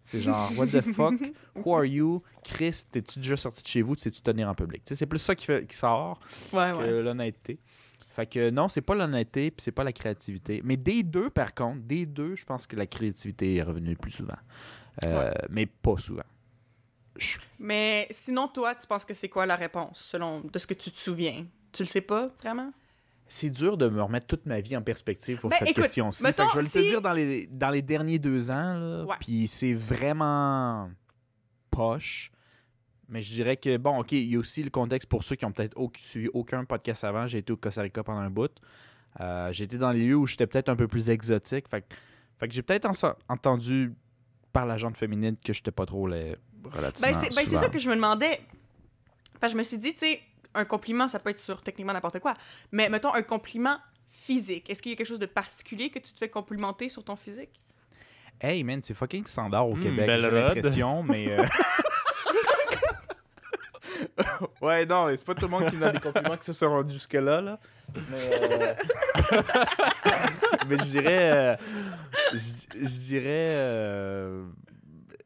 C'est 0.00 0.20
genre, 0.20 0.50
what 0.56 0.66
the 0.66 0.80
fuck, 0.80 1.14
who 1.64 1.76
are 1.76 1.84
you, 1.84 2.24
Chris, 2.42 2.82
t'es-tu 2.90 3.20
déjà 3.20 3.36
sorti 3.36 3.62
de 3.62 3.68
chez 3.68 3.82
vous, 3.82 3.94
tu 3.94 4.02
sais-tu 4.02 4.20
tenir 4.20 4.48
en 4.48 4.54
public? 4.56 4.82
C'est 4.84 5.06
plus 5.06 5.20
ça 5.20 5.36
qui, 5.36 5.44
fait, 5.44 5.64
qui 5.64 5.76
sort 5.76 6.18
Ouais, 6.52 6.72
que 6.72 6.78
ouais. 6.78 7.02
l'honnêteté. 7.02 7.60
Fait 8.08 8.26
que 8.26 8.50
non, 8.50 8.66
c'est 8.66 8.80
pas 8.82 8.96
l'honnêteté 8.96 9.52
puis 9.52 9.62
c'est 9.62 9.70
pas 9.70 9.84
la 9.84 9.92
créativité. 9.92 10.60
Mais 10.64 10.76
des 10.76 11.04
deux, 11.04 11.30
par 11.30 11.54
contre, 11.54 11.82
des 11.82 12.04
deux, 12.04 12.34
je 12.34 12.44
pense 12.44 12.66
que 12.66 12.74
la 12.74 12.88
créativité 12.88 13.54
est 13.54 13.62
revenue 13.62 13.90
le 13.90 13.96
plus 13.96 14.10
souvent. 14.10 14.34
Euh, 15.04 15.32
Mais 15.50 15.66
pas 15.66 15.96
souvent. 15.98 16.24
Mais 17.58 18.08
sinon, 18.10 18.48
toi, 18.48 18.74
tu 18.74 18.86
penses 18.86 19.04
que 19.04 19.14
c'est 19.14 19.28
quoi 19.28 19.46
la 19.46 19.56
réponse, 19.56 19.98
selon 19.98 20.40
de 20.40 20.58
ce 20.58 20.66
que 20.66 20.74
tu 20.74 20.90
te 20.90 20.98
souviens? 20.98 21.46
Tu 21.72 21.82
le 21.82 21.88
sais 21.88 22.00
pas, 22.00 22.28
vraiment? 22.40 22.72
C'est 23.28 23.50
dur 23.50 23.76
de 23.78 23.88
me 23.88 24.02
remettre 24.02 24.26
toute 24.26 24.44
ma 24.46 24.60
vie 24.60 24.76
en 24.76 24.82
perspective 24.82 25.38
pour 25.38 25.48
Ben, 25.50 25.56
cette 25.58 25.74
question-ci. 25.74 26.22
Fait 26.22 26.28
mettons, 26.28 26.46
que 26.46 26.52
je 26.52 26.58
vais 26.60 26.68
te 26.68 26.78
dire 26.86 27.00
dans 27.00 27.12
les, 27.14 27.46
dans 27.46 27.70
les 27.70 27.80
derniers 27.82 28.18
deux 28.18 28.50
ans, 28.50 29.06
puis 29.20 29.46
c'est 29.48 29.72
vraiment 29.74 30.90
poche. 31.70 32.30
Mais 33.08 33.20
je 33.22 33.32
dirais 33.32 33.56
que, 33.56 33.76
bon, 33.76 34.00
OK, 34.00 34.12
il 34.12 34.30
y 34.32 34.36
a 34.36 34.38
aussi 34.38 34.62
le 34.62 34.70
contexte 34.70 35.08
pour 35.08 35.22
ceux 35.22 35.36
qui 35.36 35.44
ont 35.44 35.52
peut-être 35.52 35.76
au- 35.78 35.92
suivi 35.98 36.28
aucun 36.32 36.64
podcast 36.64 37.04
avant. 37.04 37.26
J'ai 37.26 37.38
été 37.38 37.52
au 37.52 37.56
Costa 37.56 37.82
Rica 37.82 38.02
pendant 38.02 38.20
un 38.20 38.30
bout. 38.30 38.50
Euh, 39.20 39.52
j'ai 39.52 39.64
été 39.64 39.76
dans 39.76 39.92
les 39.92 40.06
lieux 40.06 40.16
où 40.16 40.26
j'étais 40.26 40.46
peut-être 40.46 40.68
un 40.70 40.76
peu 40.76 40.88
plus 40.88 41.10
exotique. 41.10 41.68
Fait, 41.68 41.82
que- 41.82 41.94
fait 42.38 42.48
que 42.48 42.54
j'ai 42.54 42.62
peut-être 42.62 42.86
en- 42.86 43.14
entendu 43.28 43.92
par 44.52 44.64
la 44.66 44.78
gente 44.78 44.96
féminine 44.96 45.36
que 45.42 45.52
j'étais 45.52 45.70
pas 45.72 45.84
trop 45.86 46.06
les, 46.06 46.36
relativement 46.70 47.12
Ben, 47.12 47.20
c'est 47.20 47.34
ben, 47.34 47.46
c'est 47.48 47.56
ça 47.56 47.68
que 47.68 47.78
je 47.78 47.88
me 47.88 47.94
demandais. 47.94 48.40
Enfin, 49.36 49.48
je 49.48 49.56
me 49.56 49.62
suis 49.62 49.78
dit, 49.78 49.92
tu 49.94 50.00
sais, 50.00 50.20
un 50.54 50.64
compliment, 50.64 51.08
ça 51.08 51.18
peut 51.18 51.30
être 51.30 51.40
sur 51.40 51.62
techniquement 51.62 51.92
n'importe 51.92 52.20
quoi. 52.20 52.34
Mais 52.70 52.88
mettons 52.88 53.12
un 53.14 53.22
compliment 53.22 53.78
physique. 54.10 54.68
Est-ce 54.70 54.82
qu'il 54.82 54.92
y 54.92 54.94
a 54.94 54.96
quelque 54.98 55.06
chose 55.06 55.18
de 55.18 55.26
particulier 55.26 55.90
que 55.90 55.98
tu 55.98 56.12
te 56.12 56.18
fais 56.18 56.28
complimenter 56.28 56.88
sur 56.88 57.02
ton 57.04 57.16
physique? 57.16 57.60
Hey 58.40 58.62
man, 58.64 58.80
c'est 58.82 58.94
fucking 58.94 59.26
standard 59.26 59.68
au 59.68 59.74
Hmm, 59.76 59.80
Québec, 59.80 60.06
belle 60.06 60.20
j'ai 60.20 60.30
l'impression, 60.30 61.02
mais... 61.02 61.30
euh, 61.30 61.44
ouais, 64.60 64.84
non, 64.86 65.08
c'est 65.14 65.24
pas 65.24 65.34
tout 65.34 65.42
le 65.46 65.50
monde 65.50 65.66
qui 65.68 65.76
me 65.76 65.80
donne 65.80 65.92
des 65.92 66.00
compliments 66.00 66.36
qui 66.36 66.44
se 66.46 66.52
sont 66.52 66.68
rendus 66.68 66.94
jusque-là, 66.94 67.40
là. 67.40 67.58
Mais, 68.10 68.30
euh, 68.32 68.74
mais 70.68 70.76
je 70.78 70.82
dirais... 70.84 71.32
euh, 71.32 71.56
Je 72.32 72.38
je 72.80 72.98
dirais... 73.00 73.48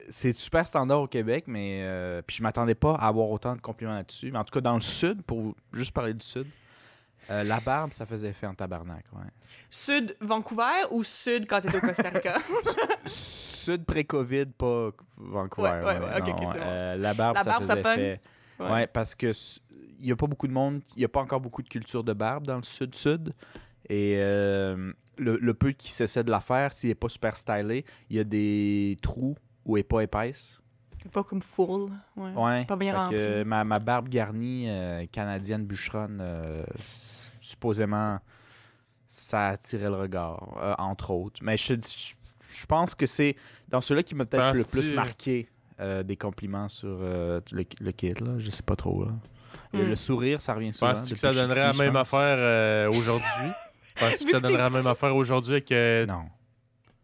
C'est 0.08 0.32
super 0.32 0.66
standard 0.66 1.00
au 1.00 1.06
Québec, 1.08 1.44
mais... 1.46 1.80
euh, 1.82 2.22
Puis 2.26 2.36
je 2.36 2.42
m'attendais 2.42 2.74
pas 2.74 2.94
à 2.94 3.08
avoir 3.08 3.28
autant 3.30 3.54
de 3.56 3.60
compliments 3.60 3.94
là-dessus. 3.94 4.30
Mais 4.30 4.38
en 4.38 4.44
tout 4.44 4.52
cas, 4.52 4.60
dans 4.60 4.74
le 4.74 4.80
Sud, 4.80 5.22
pour 5.22 5.40
vous- 5.40 5.56
juste 5.72 5.92
parler 5.92 6.14
du 6.14 6.24
Sud, 6.24 6.46
euh, 7.30 7.42
la 7.42 7.58
barbe, 7.60 7.92
ça 7.92 8.06
faisait 8.06 8.28
effet 8.28 8.46
en 8.46 8.54
tabarnak, 8.54 9.04
ouais. 9.12 9.26
Sud 9.68 10.16
Vancouver 10.20 10.86
ou 10.92 11.02
sud 11.02 11.46
quand 11.48 11.60
t'étais 11.60 11.78
au 11.78 11.80
Costa 11.80 12.08
Rica? 12.08 12.38
Sud 13.06 13.84
pré-Covid, 13.84 14.46
pas 14.56 14.90
Vancouver. 15.16 15.68
Ouais, 15.70 15.98
ouais, 15.98 15.98
ouais, 15.98 16.20
bon. 16.20 16.52
euh, 16.56 16.96
la 16.96 17.14
barbe, 17.14 17.36
La 17.36 17.42
ça 17.42 17.50
barbe, 17.50 17.62
faisait 17.64 17.80
effet. 17.80 18.20
Ouais. 18.60 18.86
parce 18.86 19.14
que 19.14 19.32
il 19.98 20.06
y 20.06 20.12
a 20.12 20.16
pas 20.16 20.26
beaucoup 20.26 20.46
de 20.46 20.52
monde, 20.52 20.82
il 20.94 21.02
y 21.02 21.04
a 21.04 21.08
pas 21.08 21.20
encore 21.20 21.40
beaucoup 21.40 21.62
de 21.62 21.68
culture 21.68 22.04
de 22.04 22.12
barbe 22.12 22.46
dans 22.46 22.56
le 22.56 22.62
sud-sud. 22.62 23.32
Et 23.88 24.14
euh, 24.18 24.92
le, 25.18 25.36
le 25.36 25.54
peu 25.54 25.72
qui 25.72 25.90
s'essaie 25.90 26.22
de 26.22 26.30
la 26.30 26.40
faire, 26.40 26.72
s'il 26.72 26.90
n'est 26.90 26.94
pas 26.94 27.08
super 27.08 27.36
stylé, 27.36 27.84
il 28.10 28.16
y 28.16 28.20
a 28.20 28.24
des 28.24 28.96
trous 29.02 29.36
elle 29.74 29.80
n'est 29.80 29.82
pas 29.84 30.00
épaisse. 30.02 30.60
pas 31.12 31.22
comme 31.24 31.42
full. 31.42 31.90
Ouais. 32.16 32.30
Ouais. 32.34 32.64
Pas 32.64 32.76
bien 32.76 32.94
rempli. 32.96 33.16
que 33.16 33.42
ma, 33.44 33.64
ma 33.64 33.78
barbe 33.78 34.08
garnie 34.08 34.66
euh, 34.68 35.06
canadienne 35.06 35.64
bûcheronne, 35.64 36.18
euh, 36.20 36.64
supposément, 37.40 38.18
ça 39.06 39.48
attirait 39.48 39.84
le 39.88 39.96
regard, 39.96 40.58
euh, 40.60 40.74
entre 40.78 41.10
autres. 41.12 41.40
Mais 41.42 41.56
je, 41.56 41.74
je, 41.74 42.14
je 42.60 42.66
pense 42.66 42.94
que 42.94 43.06
c'est 43.06 43.36
dans 43.68 43.80
ceux-là 43.80 44.02
qui 44.02 44.14
m'a 44.14 44.24
peut-être 44.24 44.56
le 44.56 44.64
plus 44.70 44.92
marqué 44.92 45.48
euh, 45.80 46.02
des 46.02 46.16
compliments 46.16 46.68
sur 46.68 46.88
euh, 47.00 47.40
le, 47.52 47.64
le 47.80 47.92
kit. 47.92 48.14
Là. 48.14 48.38
Je 48.38 48.50
sais 48.50 48.62
pas 48.62 48.76
trop. 48.76 49.04
Là. 49.04 49.12
Et 49.72 49.78
Hmm. 49.78 49.88
Le 49.88 49.96
sourire, 49.96 50.40
ça 50.40 50.54
revient 50.54 50.72
souvent. 50.72 50.92
Penses-tu 50.92 51.14
que 51.14 51.18
ça 51.20 51.32
donnerait 51.32 51.62
la 51.66 51.72
même 51.72 51.96
affaire 51.96 52.88
aujourd'hui? 52.90 53.50
Penses-tu 53.98 54.24
que 54.26 54.30
ça 54.30 54.40
donnerait 54.40 54.62
la 54.62 54.70
même 54.70 54.86
affaire 54.86 55.14
aujourd'hui 55.16 55.52
avec, 55.54 55.70
Non. 56.08 56.24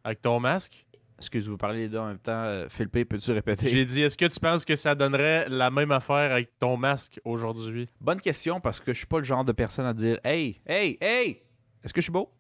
avec 0.05 0.23
ton 0.23 0.39
masque? 0.41 0.87
Excuse, 1.23 1.49
vous 1.49 1.57
parlez 1.57 1.81
les 1.81 1.89
deux 1.89 1.99
en 1.99 2.09
même 2.09 2.19
temps. 2.19 2.33
Euh, 2.33 2.67
Philippe, 2.69 3.09
peux-tu 3.09 3.31
répéter? 3.33 3.69
J'ai 3.69 3.85
dit, 3.85 4.03
est-ce 4.03 4.19
que 4.19 4.25
tu 4.27 4.41
penses 4.41 4.65
que 4.65 4.75
ça 4.75 4.95
donnerait 4.97 5.49
la 5.49 5.71
même 5.71 5.93
affaire 5.93 6.33
avec 6.33 6.59
ton 6.59 6.77
masque 6.77 7.21
aujourd'hui? 7.25 7.89
Bonne 8.01 8.21
question 8.21 8.61
parce 8.61 8.81
que 8.81 8.93
je 8.93 8.99
suis 8.99 9.07
pas 9.07 9.19
le 9.19 9.25
genre 9.25 9.45
de 9.45 9.53
personne 9.53 9.87
à 9.87 9.95
dire 9.95 10.19
Hey, 10.25 10.61
hey, 10.67 10.99
hey, 11.01 11.41
est-ce 11.85 11.93
que 11.93 12.01
je 12.01 12.05
suis 12.07 12.13
beau? 12.13 12.29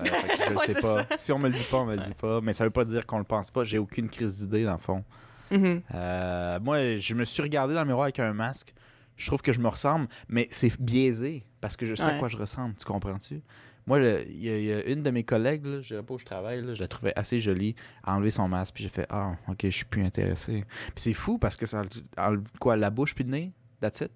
Euh, 0.00 0.04
que 0.04 0.10
je 0.44 0.50
le 0.50 0.56
Ouais, 0.56 0.66
sais 0.66 0.74
pas. 0.74 1.06
ça. 1.08 1.16
Si 1.16 1.32
on 1.32 1.40
me 1.40 1.48
le 1.48 1.54
dit 1.54 1.64
pas, 1.68 1.78
on 1.78 1.86
me 1.86 1.96
le 1.96 2.02
dit 2.02 2.14
pas. 2.14 2.40
Mais 2.40 2.52
ça 2.52 2.62
veut 2.62 2.70
pas 2.70 2.84
dire 2.84 3.04
qu'on 3.04 3.18
le 3.18 3.24
pense 3.24 3.50
pas. 3.50 3.64
J'ai 3.64 3.78
aucune 3.78 4.08
crise 4.08 4.38
d'idée 4.38 4.64
dans 4.64 4.72
le 4.74 4.78
fond. 4.78 5.02
Mhm. 5.50 5.82
Euh, 5.92 6.60
moi, 6.60 6.94
je 6.96 7.14
me 7.14 7.24
suis 7.24 7.42
regardé 7.42 7.74
dans 7.74 7.80
le 7.80 7.86
miroir 7.86 8.04
avec 8.04 8.20
un 8.20 8.32
masque. 8.32 8.72
Je 9.16 9.26
trouve 9.26 9.42
que 9.42 9.52
je 9.52 9.58
me 9.58 9.66
ressemble, 9.66 10.06
mais 10.28 10.46
c'est 10.52 10.80
biaisé 10.80 11.42
parce 11.60 11.76
que 11.76 11.84
je 11.84 11.96
sais 11.96 12.04
à 12.04 12.18
quoi 12.20 12.28
je 12.28 12.36
ressemble. 12.36 12.76
Tu 12.76 12.84
comprends-tu? 12.84 13.42
Moi, 13.88 13.98
le- 13.98 14.28
il 14.28 14.44
y, 14.44 14.50
a- 14.50 14.58
y 14.60 14.72
a 14.72 14.84
une 14.86 15.02
de 15.02 15.10
mes 15.10 15.24
collègues, 15.24 15.64
là, 15.66 15.80
je 15.80 15.88
dirais 15.88 16.02
pas 16.02 16.14
où 16.14 16.18
je 16.18 16.24
travaille, 16.24 16.62
là, 16.62 16.74
je 16.74 16.80
la 16.82 16.88
trouvais 16.88 17.12
assez 17.16 17.38
jolie, 17.38 17.74
à 18.04 18.14
enlever 18.14 18.30
son 18.30 18.46
masque, 18.48 18.74
puis 18.74 18.84
j'ai 18.84 18.90
fait 18.90 19.06
Ah, 19.10 19.32
ok, 19.48 19.58
je 19.64 19.68
suis 19.70 19.84
plus 19.86 20.04
intéressé. 20.04 20.64
Puis 20.86 20.92
c'est 20.96 21.14
fou 21.14 21.38
parce 21.38 21.56
que 21.56 21.66
ça 21.66 21.82
enlève 22.16 22.42
quoi, 22.60 22.76
la 22.76 22.90
bouche 22.90 23.14
puis 23.14 23.24
le 23.24 23.30
nez? 23.30 23.52
That's 23.80 24.00
it? 24.02 24.10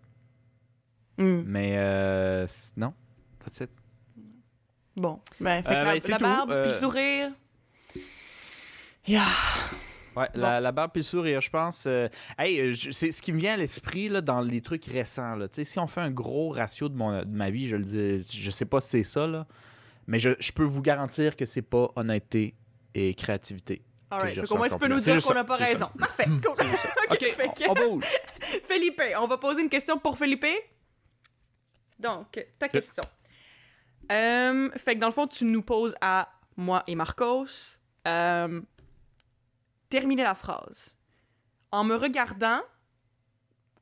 Mm. 1.19 1.43
Mais 1.47 1.73
euh, 1.77 2.47
non, 2.77 2.93
that's 3.45 3.61
it. 3.61 3.71
Bon. 4.95 5.21
Ben, 5.41 5.63
fait 5.63 5.71
Euh, 5.71 5.81
que 5.81 5.85
ben, 5.85 6.11
la, 6.11 6.17
tout. 6.19 6.23
barbe, 6.25 6.51
Euh, 6.53 6.63
puis 6.65 6.73
le 6.73 6.77
sourire. 6.79 7.31
Yeah. 9.07 9.27
Ouais, 10.17 10.29
la, 10.35 10.61
la 10.61 10.73
barbe 10.73 10.93
puis 10.93 11.01
le 11.01 11.05
sourire, 11.05 11.41
je 11.41 11.51
pense. 11.51 11.85
euh, 11.87 12.09
hey, 12.39 12.61
euh, 12.61 12.75
c'est 12.91 13.11
ce 13.11 13.23
qui 13.23 13.33
me 13.33 13.39
vient 13.39 13.55
à 13.55 13.57
l'esprit 13.57 14.09
là, 14.09 14.21
dans 14.21 14.41
les 14.41 14.61
trucs 14.61 14.85
récents. 14.85 15.37
Là. 15.37 15.47
Si 15.51 15.79
on 15.79 15.87
fait 15.87 16.01
un 16.03 16.11
gros 16.11 16.51
ratio 16.51 16.89
de, 16.89 16.97
mon, 16.97 17.21
de 17.21 17.25
ma 17.35 17.51
vie, 17.51 17.67
je 17.67 17.77
le 17.77 17.85
dis, 17.85 18.39
je 18.43 18.51
sais 18.51 18.67
pas 18.67 18.81
si 18.81 18.89
c'est 18.91 19.05
ça, 19.05 19.27
là, 19.27 19.47
mais 20.07 20.19
je, 20.19 20.31
je 20.39 20.53
peux 20.53 20.65
vous 20.65 20.83
garantir 20.83 21.37
que 21.37 21.47
c'est 21.47 21.63
pas 21.63 21.91
honnêteté 21.97 22.55
et 22.95 23.15
créativité. 23.15 23.83
Alright. 24.11 24.37
reçu 24.37 24.49
qu'au 24.53 24.59
moins, 24.59 24.69
tu 24.69 24.77
peux 24.77 24.89
nous 24.89 24.99
dire 24.99 25.23
qu'on 25.23 25.33
n'a 25.33 25.45
pas 25.45 25.55
raison. 25.57 25.89
Parfait. 25.99 26.27
Cool. 26.29 27.19
Que- 27.19 27.69
on, 27.71 27.75
bouge. 27.75 28.05
Felipe, 28.69 29.01
on 29.19 29.27
va 29.27 29.39
poser 29.39 29.63
une 29.63 29.69
question 29.69 29.99
pour 29.99 30.19
Felipe. 30.19 30.45
Donc, 31.99 32.45
ta 32.59 32.69
question. 32.69 33.03
Euh, 34.11 34.71
fait 34.77 34.95
que 34.95 35.01
dans 35.01 35.07
le 35.07 35.13
fond, 35.13 35.27
tu 35.27 35.45
nous 35.45 35.63
poses 35.63 35.95
à 36.01 36.29
moi 36.57 36.83
et 36.87 36.95
Marcos. 36.95 37.47
Euh, 38.09 38.61
terminer 39.93 40.23
la 40.23 40.35
phrase. 40.35 40.95
En 41.71 41.85
me 41.85 41.95
regardant, 41.97 42.61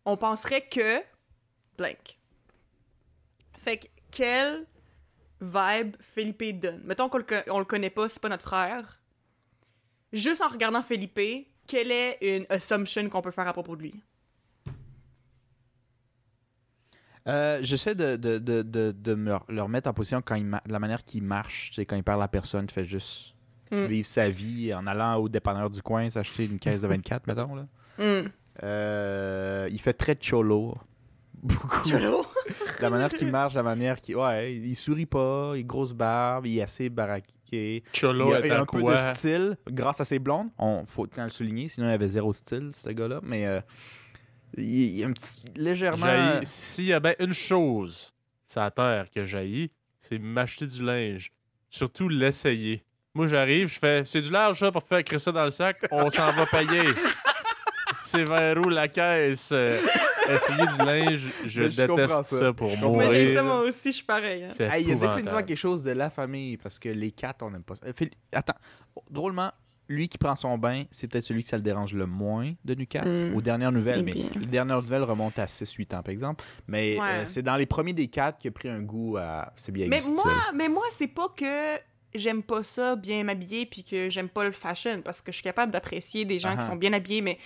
on 0.05 0.17
penserait 0.17 0.67
que. 0.69 1.01
Fait 3.59 3.79
que 3.79 3.87
quel 4.11 4.67
vibe 5.41 5.97
Felipe 6.01 6.61
donne? 6.61 6.83
Mettons 6.85 7.09
qu'on 7.09 7.19
le, 7.19 7.25
le 7.47 7.65
connaît 7.65 7.91
pas, 7.91 8.09
c'est 8.09 8.21
pas 8.21 8.29
notre 8.29 8.43
frère. 8.43 9.01
Juste 10.13 10.43
en 10.43 10.49
regardant 10.49 10.83
Felipe, 10.83 11.49
quelle 11.67 11.93
est 11.93 12.19
une 12.21 12.47
assumption 12.51 13.09
qu'on 13.09 13.23
peut 13.23 13.31
faire 13.31 13.49
à 13.49 13.53
propos 13.53 13.77
de 13.77 13.83
lui? 13.83 14.03
Euh, 17.29 17.61
J'essaie 17.63 17.95
de, 17.95 18.17
de, 18.17 18.39
de, 18.39 18.63
de, 18.63 19.15
me 19.15 19.39
le- 19.49 19.63
remettre 19.63 19.89
en 19.89 19.95
position 19.95 20.21
quand 20.21 20.35
il 20.35 20.59
la 20.67 20.79
manière 20.81 21.05
qu'il 21.05 21.23
marche. 21.23 21.71
Tu 21.71 21.77
sais, 21.77 21.87
quand 21.87 21.97
il 21.97 22.03
parle 22.03 22.23
à 22.23 22.29
personne, 22.29 22.67
il 22.69 22.73
fait 22.73 22.85
juste 22.85 23.35
Mm. 23.71 23.85
vivre 23.87 24.07
sa 24.07 24.29
vie 24.31 24.75
en 24.75 24.87
allant 24.87 25.17
au 25.17 25.29
dépanneur 25.29 25.71
du 25.71 25.81
coin, 25.83 26.11
s'acheter 26.11 26.45
une 26.45 26.59
caisse 26.59 26.81
de 26.81 26.89
24, 26.89 27.27
mettons. 27.27 27.55
Là. 27.55 27.67
Hmm. 27.99 28.29
Euh, 28.63 29.69
il 29.71 29.81
fait 29.81 29.93
très 29.93 30.17
cholo. 30.17 30.77
Beaucoup. 31.43 31.89
Cholo? 31.89 32.27
La 32.81 32.91
manière 32.91 33.09
qu'il 33.09 33.31
marche, 33.31 33.55
la 33.55 33.63
manière 33.63 34.01
qu'il. 34.01 34.17
Ouais, 34.17 34.55
il 34.55 34.75
sourit 34.75 35.07
pas, 35.07 35.53
il 35.55 35.61
a 35.61 35.63
grosse 35.63 35.93
barbe, 35.95 36.47
il 36.47 36.59
est 36.59 36.63
assez 36.63 36.89
baraqué. 36.89 37.83
Cholo 37.99 38.31
il 38.31 38.35
a, 38.35 38.47
il 38.47 38.53
a 38.53 38.55
est 38.55 38.59
un 38.59 38.67
peu 38.67 38.83
de 38.83 38.97
style 38.97 39.57
grâce 39.69 40.01
à 40.01 40.05
ses 40.05 40.19
blondes. 40.19 40.49
On 40.59 40.85
faut 40.85 41.07
tiens 41.07 41.25
à 41.25 41.27
le 41.27 41.33
souligner, 41.33 41.69
sinon 41.69 41.89
il 41.89 41.93
avait 41.93 42.09
zéro 42.09 42.33
style, 42.33 42.71
ce 42.73 42.91
gars-là. 42.91 43.21
Mais 43.23 43.47
euh, 43.47 43.61
il, 44.57 44.65
il 44.97 45.01
est 45.01 45.05
un 45.05 45.13
petit. 45.13 45.39
légèrement. 45.57 46.41
S'il 46.43 46.87
y 46.87 46.93
a 46.93 47.01
bien 47.01 47.15
une 47.21 47.33
chose 47.33 48.13
sur 48.47 48.61
la 48.61 48.71
terre 48.71 49.11
que 49.11 49.25
j'haïs, 49.25 49.71
c'est 49.99 50.19
m'acheter 50.19 50.67
du 50.67 50.85
linge. 50.85 51.33
Surtout 51.71 52.09
l'essayer. 52.09 52.85
Moi, 53.15 53.27
j'arrive, 53.27 53.67
je 53.69 53.79
fais 53.79 54.03
c'est 54.07 54.21
du 54.21 54.31
large 54.31 54.59
ça 54.61 54.71
pour 54.71 54.83
faire 54.85 54.99
écrire 54.99 55.21
ça 55.21 55.33
dans 55.33 55.45
le 55.45 55.51
sac, 55.51 55.79
on 55.91 56.09
s'en 56.11 56.31
va 56.33 56.47
payer. 56.47 56.83
c'est 58.03 58.25
vers 58.25 58.57
où 58.59 58.69
la 58.69 58.89
caisse? 58.89 59.51
Euh, 59.53 59.79
essayer 60.29 60.63
du 60.65 60.85
linge, 60.87 61.27
je, 61.45 61.49
je 61.49 61.63
déteste 61.87 62.09
ça. 62.09 62.23
ça. 62.23 62.53
pour 62.53 62.77
mourir. 62.77 63.35
ça, 63.35 63.43
moi 63.43 63.61
aussi, 63.63 63.79
je 63.91 63.91
suis 63.97 64.05
pareil. 64.05 64.45
hein. 64.45 64.65
Hey, 64.73 64.85
il 64.85 64.89
y 64.91 64.93
a 64.93 64.95
définitivement 64.95 65.43
quelque 65.43 65.57
chose 65.57 65.83
de 65.83 65.91
la 65.91 66.09
famille 66.09 66.57
parce 66.57 66.79
que 66.79 66.89
les 66.89 67.11
quatre, 67.11 67.43
on 67.43 67.51
n'aime 67.51 67.65
pas 67.65 67.75
ça. 67.75 67.87
Euh, 67.87 68.07
Attends, 68.33 68.55
drôlement, 69.11 69.51
lui 69.89 70.09
qui 70.09 70.17
prend 70.19 70.37
son 70.37 70.57
bain, 70.57 70.85
c'est 70.93 71.09
peut-être 71.09 71.25
celui 71.25 71.43
que 71.43 71.49
ça 71.49 71.57
le 71.57 71.65
dérange 71.65 71.95
le 71.95 72.07
moins 72.07 72.53
de 72.65 72.75
Nucat, 72.77 73.05
Mm. 73.05 73.35
aux 73.35 73.41
dernières 73.41 73.73
nouvelles. 73.73 73.99
Eh 74.01 74.03
Mais 74.05 74.13
les 74.39 74.47
dernières 74.47 74.81
nouvelles 74.81 75.03
remontent 75.03 75.43
à 75.43 75.47
6-8 75.47 75.97
ans, 75.97 76.03
par 76.05 76.13
exemple. 76.13 76.45
Mais 76.69 76.97
Ouais. 76.97 77.07
euh, 77.09 77.23
c'est 77.27 77.43
dans 77.43 77.57
les 77.57 77.67
premiers 77.67 77.93
des 77.93 78.07
quatre 78.07 78.39
qu'il 78.39 78.51
a 78.51 78.53
pris 78.53 78.69
un 78.69 78.83
goût 78.83 79.17
à 79.17 79.53
c'est 79.57 79.73
bien 79.73 79.89
Mais 79.89 80.01
moi, 80.15 80.33
mais 80.55 80.69
moi 80.69 80.85
c'est 80.97 81.09
pas 81.09 81.27
que 81.37 81.77
j'aime 82.15 82.43
pas 82.43 82.63
ça 82.63 82.97
bien 82.97 83.25
m'habiller 83.25 83.67
puis 83.67 83.85
que 83.85 84.09
j'aime 84.09 84.29
pas 84.29 84.45
le 84.45 84.53
fashion 84.53 85.03
parce 85.03 85.21
que 85.23 85.31
je 85.33 85.37
suis 85.37 85.45
capable 85.45 85.73
d'apprécier 85.73 86.25
des 86.25 86.39
gens 86.39 86.53
qui 86.57 86.63
ah. 86.63 86.67
sont 86.67 86.77
bien 86.77 86.93
habillés 86.93 87.21
mais 87.23 87.39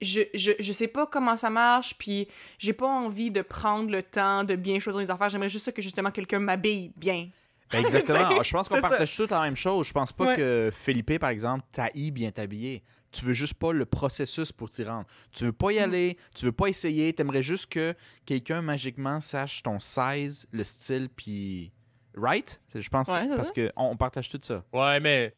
je, 0.00 0.20
je, 0.34 0.52
je 0.58 0.72
sais 0.72 0.88
pas 0.88 1.06
comment 1.06 1.36
ça 1.36 1.50
marche 1.50 1.94
puis 1.98 2.28
j'ai 2.58 2.72
pas 2.72 2.86
envie 2.86 3.30
de 3.30 3.42
prendre 3.42 3.90
le 3.90 4.02
temps 4.02 4.44
de 4.44 4.54
bien 4.56 4.78
choisir 4.80 5.00
les 5.00 5.10
affaires 5.10 5.28
j'aimerais 5.30 5.48
juste 5.48 5.72
que 5.72 5.82
justement 5.82 6.10
quelqu'un 6.10 6.38
m'habille 6.40 6.92
bien 6.96 7.28
Ben, 7.72 7.80
exactement. 7.80 8.42
Je 8.42 8.52
pense 8.52 8.68
qu'on 8.68 8.80
partage 8.80 9.16
tous 9.16 9.28
la 9.30 9.40
même 9.40 9.56
chose. 9.56 9.88
Je 9.88 9.92
pense 9.92 10.12
pas 10.12 10.26
Ouais. 10.26 10.36
que 10.36 10.70
Philippe, 10.72 11.18
par 11.18 11.30
exemple, 11.30 11.64
t'haït 11.72 12.10
bien 12.12 12.30
t'habiller. 12.30 12.84
Tu 13.10 13.24
veux 13.24 13.32
juste 13.32 13.54
pas 13.54 13.72
le 13.72 13.84
processus 13.86 14.52
pour 14.52 14.68
t'y 14.68 14.84
rendre. 14.84 15.06
Tu 15.32 15.44
veux 15.44 15.52
pas 15.52 15.72
y 15.72 15.78
Mm. 15.78 15.82
aller, 15.82 16.18
tu 16.36 16.44
veux 16.44 16.52
pas 16.52 16.66
essayer. 16.66 17.12
T'aimerais 17.12 17.42
juste 17.42 17.66
que 17.66 17.94
quelqu'un 18.26 18.60
magiquement 18.62 19.20
sache 19.20 19.62
ton 19.62 19.78
size, 19.80 20.46
le 20.52 20.62
style, 20.62 21.08
puis. 21.16 21.72
Right? 22.16 22.60
Je 22.74 22.88
pense 22.88 23.08
Ouais, 23.08 23.28
parce 23.36 23.50
qu'on 23.50 23.70
on 23.76 23.96
partage 23.96 24.28
tout 24.28 24.40
ça. 24.42 24.62
Ouais, 24.72 25.00
mais. 25.00 25.34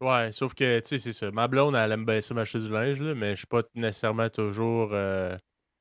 Ouais, 0.00 0.30
sauf 0.32 0.52
que, 0.54 0.80
tu 0.80 0.88
sais, 0.88 0.98
c'est 0.98 1.12
ça. 1.12 1.30
Ma 1.30 1.46
blonde, 1.46 1.76
elle 1.76 1.92
aime 1.92 2.04
bien 2.04 2.20
ça 2.20 2.34
m'acheter 2.34 2.58
du 2.58 2.68
linge, 2.70 3.00
là, 3.00 3.14
mais 3.14 3.30
je 3.30 3.38
suis 3.38 3.46
pas 3.46 3.62
nécessairement 3.76 4.28
toujours 4.28 4.90
euh, 4.92 5.36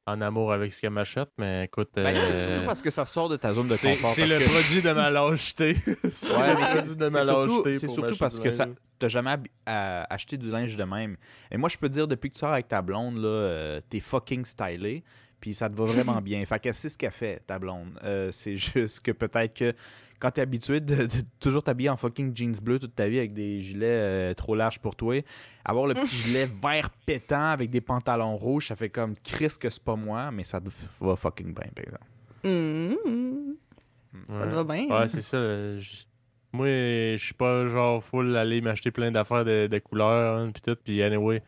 en 0.05 0.21
amour 0.21 0.53
avec 0.53 0.71
ce 0.71 0.79
qu'elle 0.82 0.91
m'achète. 0.91 1.29
Mais 1.39 1.65
écoute. 1.65 1.89
Ben, 1.95 2.15
c'est 2.15 2.32
euh, 2.32 2.53
surtout 2.53 2.65
parce 2.67 2.82
que 2.84 2.91
ça 2.91 3.03
sort 3.05 3.29
de 3.29 3.38
ta 3.38 3.55
zone 3.55 3.65
de 3.67 3.73
confort. 3.73 4.11
c'est 4.11 4.27
le 4.27 4.38
que- 4.38 4.43
produit 4.47 4.82
de 4.84 4.91
ma 4.91 5.09
lâcheté. 5.09 5.75
c'est 6.11 6.36
Ouais, 6.36 6.53
le 6.53 6.59
mais 6.59 6.65
c'est- 6.67 6.75
produit 6.77 6.95
de 6.97 7.03
ma 7.09 7.21
surtout- 7.23 7.47
lâcheté. 7.63 7.79
c'est 7.79 7.88
surtout 7.88 8.17
parce 8.17 8.39
que 8.39 8.51
ça-. 8.51 8.67
T'as 8.99 9.07
jamais 9.07 9.36
acheté 9.65 10.38
du 10.38 10.51
linge 10.51 10.77
de 10.77 10.84
même. 10.84 11.17
Et 11.49 11.57
moi, 11.57 11.67
je 11.69 11.77
peux 11.79 11.88
te 11.89 11.93
dire, 11.93 12.07
depuis 12.07 12.29
que 12.29 12.36
tu 12.36 12.39
sors 12.41 12.53
avec 12.53 12.67
ta 12.67 12.84
blonde, 12.84 13.17
là, 13.17 13.27
euh, 13.27 13.82
t'es 13.89 13.99
fucking 13.99 14.45
stylé. 14.45 15.03
Puis 15.42 15.54
ça 15.54 15.70
te 15.70 15.76
va 15.76 15.84
vraiment 15.86 16.22
bien. 16.22 16.46
Fait 16.46 16.60
que 16.62 16.72
c'est 16.72 16.88
ce 16.88 16.98
qu'elle 16.98 17.12
fait, 17.12 17.42
ta 17.46 17.60
blonde. 17.60 17.89
Euh, 18.04 18.30
c'est 18.32 18.56
juste 18.56 19.02
que 19.02 19.12
peut-être 19.12 19.54
que 19.54 19.74
quand 20.20 20.30
t'es 20.32 20.42
habitué 20.42 20.80
de, 20.80 20.96
de 21.08 21.10
toujours 21.39 21.64
t'habiller 21.64 21.89
en 21.89 21.98
fucking 21.98 22.32
jeans 22.38 22.56
bleus 22.62 22.78
toute 22.78 22.94
ta 22.96 23.10
vie 23.10 23.18
avec 23.18 23.34
des 23.34 23.60
gilets 23.60 23.88
euh, 23.88 24.34
trop 24.36 24.54
larges 24.54 24.78
pour 24.78 24.96
toi, 24.96 25.20
avoir 25.66 25.88
le 25.88 25.96
petit 25.96 26.16
gilet 26.16 26.48
vert 26.64 26.92
pétant 27.08 27.48
avec 27.48 27.72
des 27.72 27.82
pantalons 27.82 28.38
rouges, 28.38 28.68
ça 28.68 28.76
fait 28.76 28.89
comme 28.89 29.16
Chris 29.24 29.56
que 29.60 29.68
c'est 29.72 29.84
pas 29.84 29.96
moi, 29.96 30.30
mais 30.30 30.44
ça 30.44 30.62
te 30.62 30.70
va 31.00 31.16
fucking 31.16 31.48
bien, 31.56 31.70
par 31.76 31.84
exemple. 31.84 32.06
Mhm. 32.44 33.56
ça 34.30 34.46
te 34.48 34.54
va 34.56 34.64
bien 34.64 34.88
Ouais, 34.89 35.08
c'est 35.08 35.22
ça. 35.22 35.38
euh, 35.38 35.82
Moi, 36.54 36.68
je 36.68 37.18
suis 37.20 37.34
pas 37.34 37.68
genre 37.68 38.04
full 38.04 38.36
aller 38.36 38.62
m'acheter 38.62 38.92
plein 38.92 39.12
d'affaires 39.12 39.46
de, 39.46 39.68
de 39.68 39.80
couleurs, 39.80 40.38
hein, 40.38 40.52
pis 40.52 40.62
tout. 40.62 40.76
Pis 40.84 41.02
anyway, 41.02 41.42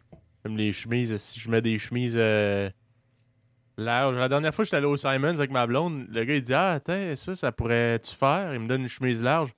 même 0.46 0.58
les 0.58 0.72
chemises, 0.72 1.16
si 1.18 1.39
je 1.39 1.50
mets 1.50 1.62
des 1.62 1.78
chemises 1.78 2.16
euh, 2.18 2.70
larges. 3.78 4.15
La 4.17 4.28
dernière 4.30 4.53
fois, 4.53 4.63
j'étais 4.65 4.78
allé 4.78 4.86
au 4.86 4.97
Simons 4.97 5.36
avec 5.38 5.51
ma 5.51 5.65
blonde. 5.67 6.05
Le 6.09 6.24
gars, 6.24 6.36
il 6.36 6.41
dit 6.41 6.53
Ah, 6.53 6.74
attends, 6.74 7.15
ça, 7.15 7.36
ça 7.36 7.51
pourrait-tu 7.51 8.15
faire? 8.15 8.53
Il 8.53 8.59
me 8.61 8.67
donne 8.67 8.82
une 8.82 8.88
chemise 8.88 9.21
large. 9.24 9.49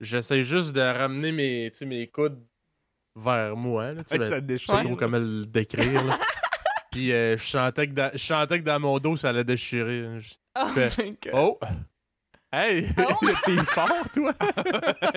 J'essaie 0.00 0.42
juste 0.44 0.72
de 0.74 0.80
ramener 0.80 1.32
mes, 1.32 1.70
tu 1.72 1.78
sais, 1.78 1.86
mes 1.86 2.06
coudes 2.06 2.40
vers 3.16 3.56
moi. 3.56 3.92
Là, 3.92 4.04
tu 4.04 4.10
sais, 4.10 4.18
ben, 4.18 4.24
te 4.24 4.28
je 4.28 4.34
sais 4.34 4.40
déchire. 4.42 4.80
trop 4.80 4.96
comment 4.96 5.18
le 5.18 5.44
décrire. 5.44 6.04
là. 6.04 6.18
Puis 6.92 7.12
euh, 7.12 7.36
je 7.36 7.44
sentais 7.44 7.86
que 7.88 7.92
dans- 7.92 8.10
je 8.12 8.18
sentais 8.18 8.60
que 8.60 8.64
dans 8.64 8.80
mon 8.80 8.98
dos, 8.98 9.16
ça 9.16 9.30
allait 9.30 9.44
déchirer. 9.44 10.20
Je- 10.20 10.34
Oh 10.60 10.68
fait- 10.74 10.98
my 11.04 11.10
God. 11.22 11.32
Oh! 11.34 11.58
Hey! 12.50 12.86
Oh! 12.98 13.26
T'es 13.44 13.56
fort, 13.58 13.92
toi! 14.14 14.32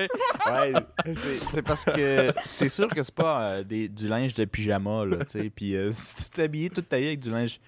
ouais, 0.51 0.73
c'est 1.13 1.37
c'est 1.49 1.61
parce 1.61 1.85
que 1.85 2.31
c'est 2.45 2.69
sûr 2.69 2.87
que 2.89 3.01
c'est 3.01 3.15
pas 3.15 3.41
euh, 3.43 3.63
des, 3.63 3.87
du 3.87 4.07
linge 4.07 4.33
de 4.33 4.45
pyjama, 4.45 5.05
là, 5.05 5.17
tu 5.25 5.39
sais. 5.39 5.49
Puis 5.49 5.75
euh, 5.75 5.91
si 5.93 6.15
tu 6.25 6.29
t'habillais 6.31 6.69
toute 6.69 6.89
ta 6.89 6.97
vie 6.97 7.07
avec 7.07 7.19
du 7.21 7.29
linge 7.31 7.59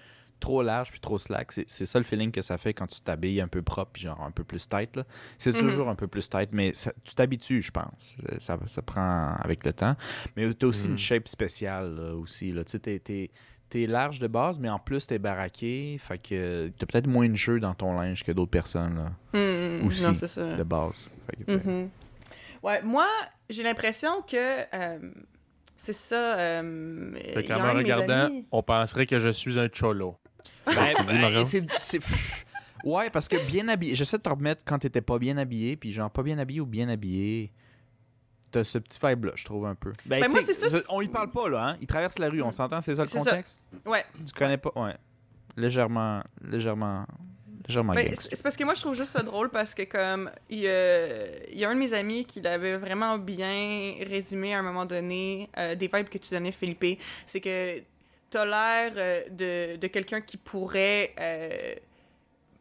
trop 0.44 0.62
large 0.62 0.90
puis 0.90 1.00
trop 1.00 1.18
slack, 1.18 1.52
c'est 1.52 1.68
c'est 1.70 1.86
ça 1.86 1.98
le 1.98 2.04
feeling 2.04 2.30
que 2.30 2.42
ça 2.42 2.58
fait 2.58 2.74
quand 2.74 2.86
tu 2.86 3.00
t'habilles 3.00 3.40
un 3.40 3.48
peu 3.48 3.62
propre 3.62 3.92
puis 3.94 4.02
genre 4.02 4.20
un 4.22 4.30
peu 4.30 4.44
plus 4.44 4.68
tight, 4.68 4.94
là. 4.96 5.04
C'est 5.38 5.54
Mhm. 5.54 5.60
toujours 5.60 5.88
un 5.88 5.94
peu 5.94 6.06
plus 6.06 6.28
tight, 6.28 6.50
mais 6.52 6.74
ça- 6.74 6.92
tu 7.02 7.14
t'habitues, 7.14 7.62
je 7.62 7.70
pense. 7.70 8.14
Euh, 8.30 8.36
Ça, 8.38 8.58
ça 8.66 8.82
prend 8.82 9.34
avec 9.38 9.64
le 9.64 9.72
temps. 9.72 9.96
Mais 10.36 10.52
t'as 10.52 10.66
aussi 10.66 10.86
Mhm. 10.86 10.92
une 10.92 10.98
shape 10.98 11.28
spéciale, 11.28 11.94
là, 11.96 12.14
aussi, 12.14 12.52
là. 12.52 12.62
Tu 12.64 12.72
sais, 12.72 12.98
t'es- 13.00 13.30
large 13.86 14.18
de 14.20 14.28
base, 14.28 14.58
mais 14.60 14.68
en 14.68 14.78
plus, 14.78 15.04
t'es 15.06 15.18
baraqué. 15.18 15.96
Fait 15.98 16.18
que 16.18 16.68
t'as 16.78 16.86
peut-être 16.86 17.08
moins 17.08 17.28
de 17.28 17.34
jeu 17.34 17.58
dans 17.58 17.74
ton 17.74 17.92
linge 17.98 18.22
que 18.22 18.30
d'autres 18.30 18.50
personnes, 18.52 18.94
là, 18.96 19.12
Mhm. 19.40 19.86
Aussi. 19.86 20.04
non 20.06 20.14
c'est 20.14 20.28
ça 20.28 20.54
de 20.56 20.62
base. 20.62 21.08
Fait 21.26 21.36
que, 21.36 21.50
tu 21.50 21.58
sais. 21.58 21.68
Mhm. 21.68 21.88
Ouais, 22.62 22.82
moi, 22.82 23.06
j'ai 23.50 23.62
l'impression 23.64 24.22
que 24.22 24.36
euh, 24.76 24.98
c'est 25.76 25.92
ça. 25.92 26.38
Euh, 26.38 27.14
Fait 27.34 27.50
a 27.50 27.58
me 27.58 27.78
regardant, 27.78 28.26
amis- 28.26 28.46
on 28.52 28.62
penserait 28.62 29.06
que 29.06 29.18
je 29.18 29.30
suis 29.30 29.58
un 29.58 29.68
cholo. 29.72 30.16
Ben, 30.66 30.92
ben, 31.06 31.44
c'est- 31.44 32.14
Ouais, 32.84 33.08
parce 33.10 33.28
que 33.28 33.36
bien 33.46 33.68
habillé. 33.68 33.94
J'essaie 33.94 34.18
de 34.18 34.22
te 34.22 34.28
remettre 34.28 34.62
quand 34.64 34.78
t'étais 34.78 35.00
pas 35.00 35.18
bien 35.18 35.36
habillé, 35.38 35.76
puis 35.76 35.90
genre 35.92 36.10
pas 36.10 36.22
bien 36.22 36.38
habillé 36.38 36.60
ou 36.60 36.66
bien 36.66 36.88
habillé. 36.88 37.50
T'as 38.50 38.62
ce 38.62 38.78
petit 38.78 38.98
vibe-là, 39.02 39.32
je 39.34 39.44
trouve 39.44 39.66
un 39.66 39.74
peu. 39.74 39.92
Ben, 40.06 40.20
Ben, 40.20 40.30
moi, 40.30 40.40
c'est 40.42 40.52
ça, 40.54 40.78
On 40.90 41.00
y 41.00 41.08
parle 41.08 41.30
pas, 41.30 41.48
là, 41.48 41.68
hein? 41.70 41.76
Il 41.80 41.86
traverse 41.86 42.18
la 42.18 42.28
rue, 42.28 42.42
on 42.42 42.52
s'entend, 42.52 42.80
c'est 42.80 42.94
ça 42.94 43.02
le 43.02 43.08
ça. 43.08 43.18
contexte? 43.18 43.62
Ouais. 43.86 44.04
Tu 44.26 44.32
connais 44.32 44.58
pas? 44.58 44.70
Ouais. 44.76 44.94
Légèrement. 45.56 46.22
Légèrement. 46.42 47.06
Légèrement 47.66 47.94
Ben, 47.94 48.14
c'est 48.16 48.42
parce 48.42 48.56
que 48.58 48.64
moi, 48.64 48.74
je 48.74 48.82
trouve 48.82 48.94
juste 48.94 49.12
ça 49.12 49.22
drôle 49.22 49.48
parce 49.48 49.74
que, 49.74 49.82
comme, 49.84 50.30
il 50.50 50.58
y 50.60 50.68
a, 50.68 51.46
il 51.50 51.58
y 51.58 51.64
a 51.64 51.70
un 51.70 51.74
de 51.74 51.80
mes 51.80 51.94
amis 51.94 52.26
qui 52.26 52.42
l'avait 52.42 52.76
vraiment 52.76 53.16
bien 53.16 53.94
résumé 54.06 54.54
à 54.54 54.58
un 54.58 54.62
moment 54.62 54.84
donné, 54.84 55.48
euh, 55.56 55.74
des 55.74 55.88
vibes 55.92 56.10
que 56.10 56.18
tu 56.18 56.30
donnais, 56.34 56.52
Philippe. 56.52 57.00
C'est 57.24 57.40
que 57.40 57.80
l'air 58.38 58.92
euh, 58.96 59.22
de, 59.30 59.76
de 59.76 59.86
quelqu'un 59.88 60.20
qui 60.20 60.36
pourrait 60.36 61.14
euh, 61.20 61.74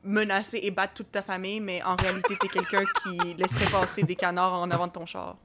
menacer 0.04 0.60
et 0.64 0.72
battre 0.72 0.94
toute 0.96 1.12
ta 1.12 1.22
famille, 1.22 1.60
mais 1.60 1.82
en 1.84 1.96
réalité, 1.96 2.36
t'es 2.40 2.48
quelqu'un 2.48 2.84
qui 3.04 3.34
laisserait 3.36 3.72
passer 3.72 4.04
des 4.04 4.16
canards 4.16 4.54
en 4.54 4.70
avant 4.72 4.88
de 4.88 4.92
ton 4.94 5.06
char. 5.06 5.38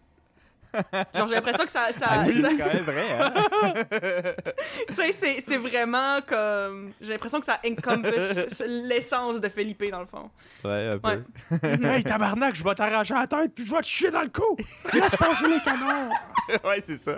Genre, 1.15 1.27
j'ai 1.29 1.35
l'impression 1.37 1.65
que 1.65 1.71
ça. 1.71 1.91
ça, 1.93 2.07
Ah 2.11 2.25
oui, 2.27 2.43
ça- 2.43 2.51
c'est 2.51 2.57
quand 2.59 2.67
même 2.67 2.83
vrai, 2.85 3.07
hein? 3.19 3.33
tu 4.89 4.95
sais, 4.95 5.17
c'est- 5.19 5.43
c'est 5.49 5.57
vraiment 5.57 6.21
comme. 6.27 6.93
J'ai 7.01 7.13
l'impression 7.13 7.41
que 7.41 7.47
ça 7.47 7.59
encompass 7.67 8.63
l'essence 8.67 9.41
de 9.41 9.49
Felipe, 9.49 9.83
dans 9.91 10.01
le 10.01 10.07
fond. 10.07 10.29
Ouais, 10.63 10.89
un 10.89 10.99
peu. 10.99 11.23
Ouais. 11.63 11.95
hey, 11.97 12.05
tabarnak, 12.05 12.55
je 12.55 12.63
vais 12.63 12.75
t'arracher 12.75 13.15
la 13.15 13.27
tête 13.27 13.55
puis 13.55 13.65
je 13.65 13.71
vais 13.75 13.81
te 13.81 13.87
chier 13.87 14.11
dans 14.11 14.21
le 14.21 14.29
cou! 14.29 14.57
Laisse 14.93 15.17
passer 15.17 15.49
les 15.49 15.61
canards! 15.61 16.11
ouais, 16.65 16.81
c'est 16.83 16.99
ça. 16.99 17.17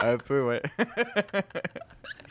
un 0.00 0.18
peu, 0.18 0.42
ouais. 0.42 0.60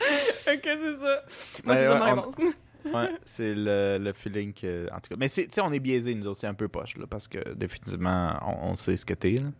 ok, 0.00 0.60
c'est 0.62 0.98
ça. 0.98 1.22
Moi, 1.64 1.74
Ouais, 1.74 1.76
c'est 1.76 1.86
ça 1.86 1.94
ma 1.98 2.12
on- 2.12 2.14
réponse. 2.16 2.34
Ouais, 2.86 3.10
c'est 3.24 3.52
le, 3.52 3.98
le 4.00 4.12
feeling 4.12 4.52
que. 4.52 4.86
En 4.92 5.00
tout 5.00 5.08
cas. 5.10 5.16
Mais 5.18 5.26
c'est- 5.26 5.46
tu 5.48 5.54
sais, 5.54 5.60
on 5.60 5.72
est 5.72 5.80
biaisés, 5.80 6.14
nous 6.14 6.28
autres, 6.28 6.38
c'est 6.38 6.46
un 6.46 6.54
peu 6.54 6.68
poche, 6.68 6.96
là, 6.96 7.06
parce 7.08 7.26
que 7.26 7.52
définitivement, 7.54 8.38
on, 8.46 8.70
on 8.70 8.74
sait 8.76 8.96
ce 8.96 9.04
que 9.04 9.14
t'es, 9.14 9.32
là. 9.38 9.50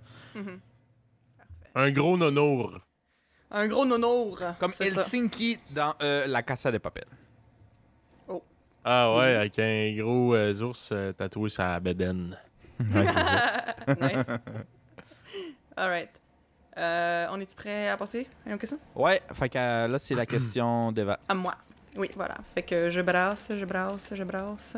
Mhm. 0.41 0.61
Un 1.75 1.91
gros 1.91 2.17
nonour. 2.17 2.79
Un 3.51 3.67
gros 3.67 3.85
nonour. 3.85 4.41
Comme 4.61 4.73
c'est 4.73 4.91
ça. 4.91 5.01
Helsinki 5.01 5.59
dans 5.73 5.95
euh, 6.03 6.27
La 6.29 6.43
Casa 6.45 6.71
de 6.71 6.79
Papel. 6.79 7.05
Ah 8.89 9.17
ouais, 9.17 9.35
avec 9.35 9.59
un 9.59 9.97
gros 9.97 10.37
euh, 10.37 10.55
ours 10.63 10.91
euh, 10.93 11.11
tatoué 11.13 11.49
sur 11.49 11.65
la 11.65 11.81
bedaine. 11.81 12.39
nice. 12.79 14.27
Alright. 15.77 16.21
Euh, 16.77 17.27
on 17.31 17.41
est-tu 17.41 17.55
prêt 17.55 17.89
à 17.89 17.97
passer 17.97 18.27
à 18.47 18.51
une 18.51 18.59
question? 18.59 18.79
Ouais, 18.95 19.23
fait 19.33 19.49
que 19.49 19.59
euh, 19.59 19.89
là, 19.89 19.99
c'est 19.99 20.15
la 20.15 20.27
question 20.35 20.93
d'Eva. 20.93 21.19
À 21.29 21.35
moi. 21.35 21.55
Oui, 21.97 22.11
voilà. 22.15 22.37
Fait 22.55 22.63
que 22.63 22.91
je 22.91 23.01
brasse, 23.01 23.51
je 23.57 23.65
brasse, 23.65 24.13
je 24.15 24.23
brasse. 24.25 24.77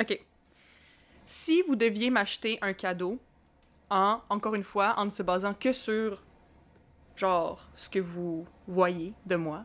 OK. 0.00 0.20
Si 1.26 1.62
vous 1.62 1.76
deviez 1.76 2.10
m'acheter 2.10 2.58
un 2.62 2.72
cadeau, 2.72 3.20
en, 3.90 4.20
encore 4.28 4.54
une 4.54 4.64
fois, 4.64 4.94
en 4.96 5.04
ne 5.04 5.10
se 5.10 5.22
basant 5.22 5.54
que 5.54 5.72
sur, 5.72 6.22
genre, 7.16 7.68
ce 7.76 7.88
que 7.88 7.98
vous 8.00 8.44
voyez 8.66 9.12
de 9.26 9.36
moi, 9.36 9.64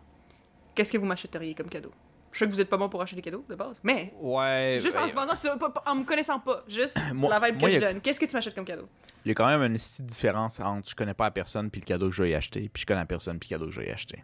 qu'est-ce 0.76 0.91
que 0.91 0.98
vous 0.98 1.06
m'achèteriez 1.06 1.56
comme 1.56 1.70
cadeau? 1.70 1.91
Je 2.34 2.40
sais 2.40 2.46
que 2.48 2.52
vous 2.52 2.60
êtes 2.60 2.70
pas 2.70 2.78
bon 2.78 2.90
pour 2.90 3.02
acheter 3.02 3.16
des 3.16 3.22
cadeaux, 3.22 3.46
de 3.48 3.56
base, 3.56 3.80
mais 3.84 4.12
Ouais. 4.20 4.80
juste 4.82 4.98
en 4.98 5.04
ouais, 5.04 5.12
se 5.12 5.16
basant 5.16 5.36
sur, 5.36 5.58
pas- 5.58 5.70
pas- 5.70 5.84
en 5.86 5.96
me 5.96 6.04
connaissant 6.04 6.40
pas, 6.40 6.64
juste 6.68 6.98
Moi- 7.14 7.30
la 7.30 7.40
vibe 7.40 7.56
que 7.56 7.60
moi, 7.62 7.70
je 7.70 7.74
y 7.76 7.78
a- 7.84 7.94
donne. 7.94 8.02
Qu'est-ce 8.02 8.20
que 8.20 8.26
tu 8.26 8.34
m'achètes 8.36 8.56
comme 8.56 8.66
cadeau? 8.66 8.90
Il 9.24 9.30
y 9.30 9.32
a 9.32 9.36
quand 9.36 9.46
même 9.48 9.62
une 9.64 9.74
petite 9.74 10.06
différence 10.06 10.60
entre 10.60 10.90
je 10.90 10.96
connais 10.96 11.14
pas 11.14 11.26
la 11.26 11.32
personne 11.32 11.70
puis 11.70 11.80
le 11.80 11.86
cadeau 11.86 12.10
que 12.10 12.16
je 12.16 12.24
vais 12.24 12.32
y 12.32 12.36
acheter, 12.36 12.68
puis 12.70 12.82
je 12.82 12.86
connais 12.86 13.00
la 13.02 13.06
personne 13.06 13.40
puis 13.40 13.48
le 13.52 13.56
cadeau 13.56 13.66
que 13.68 13.72
je 13.72 13.80
vais 13.80 13.88
y 13.88 13.92
acheter. 13.92 14.24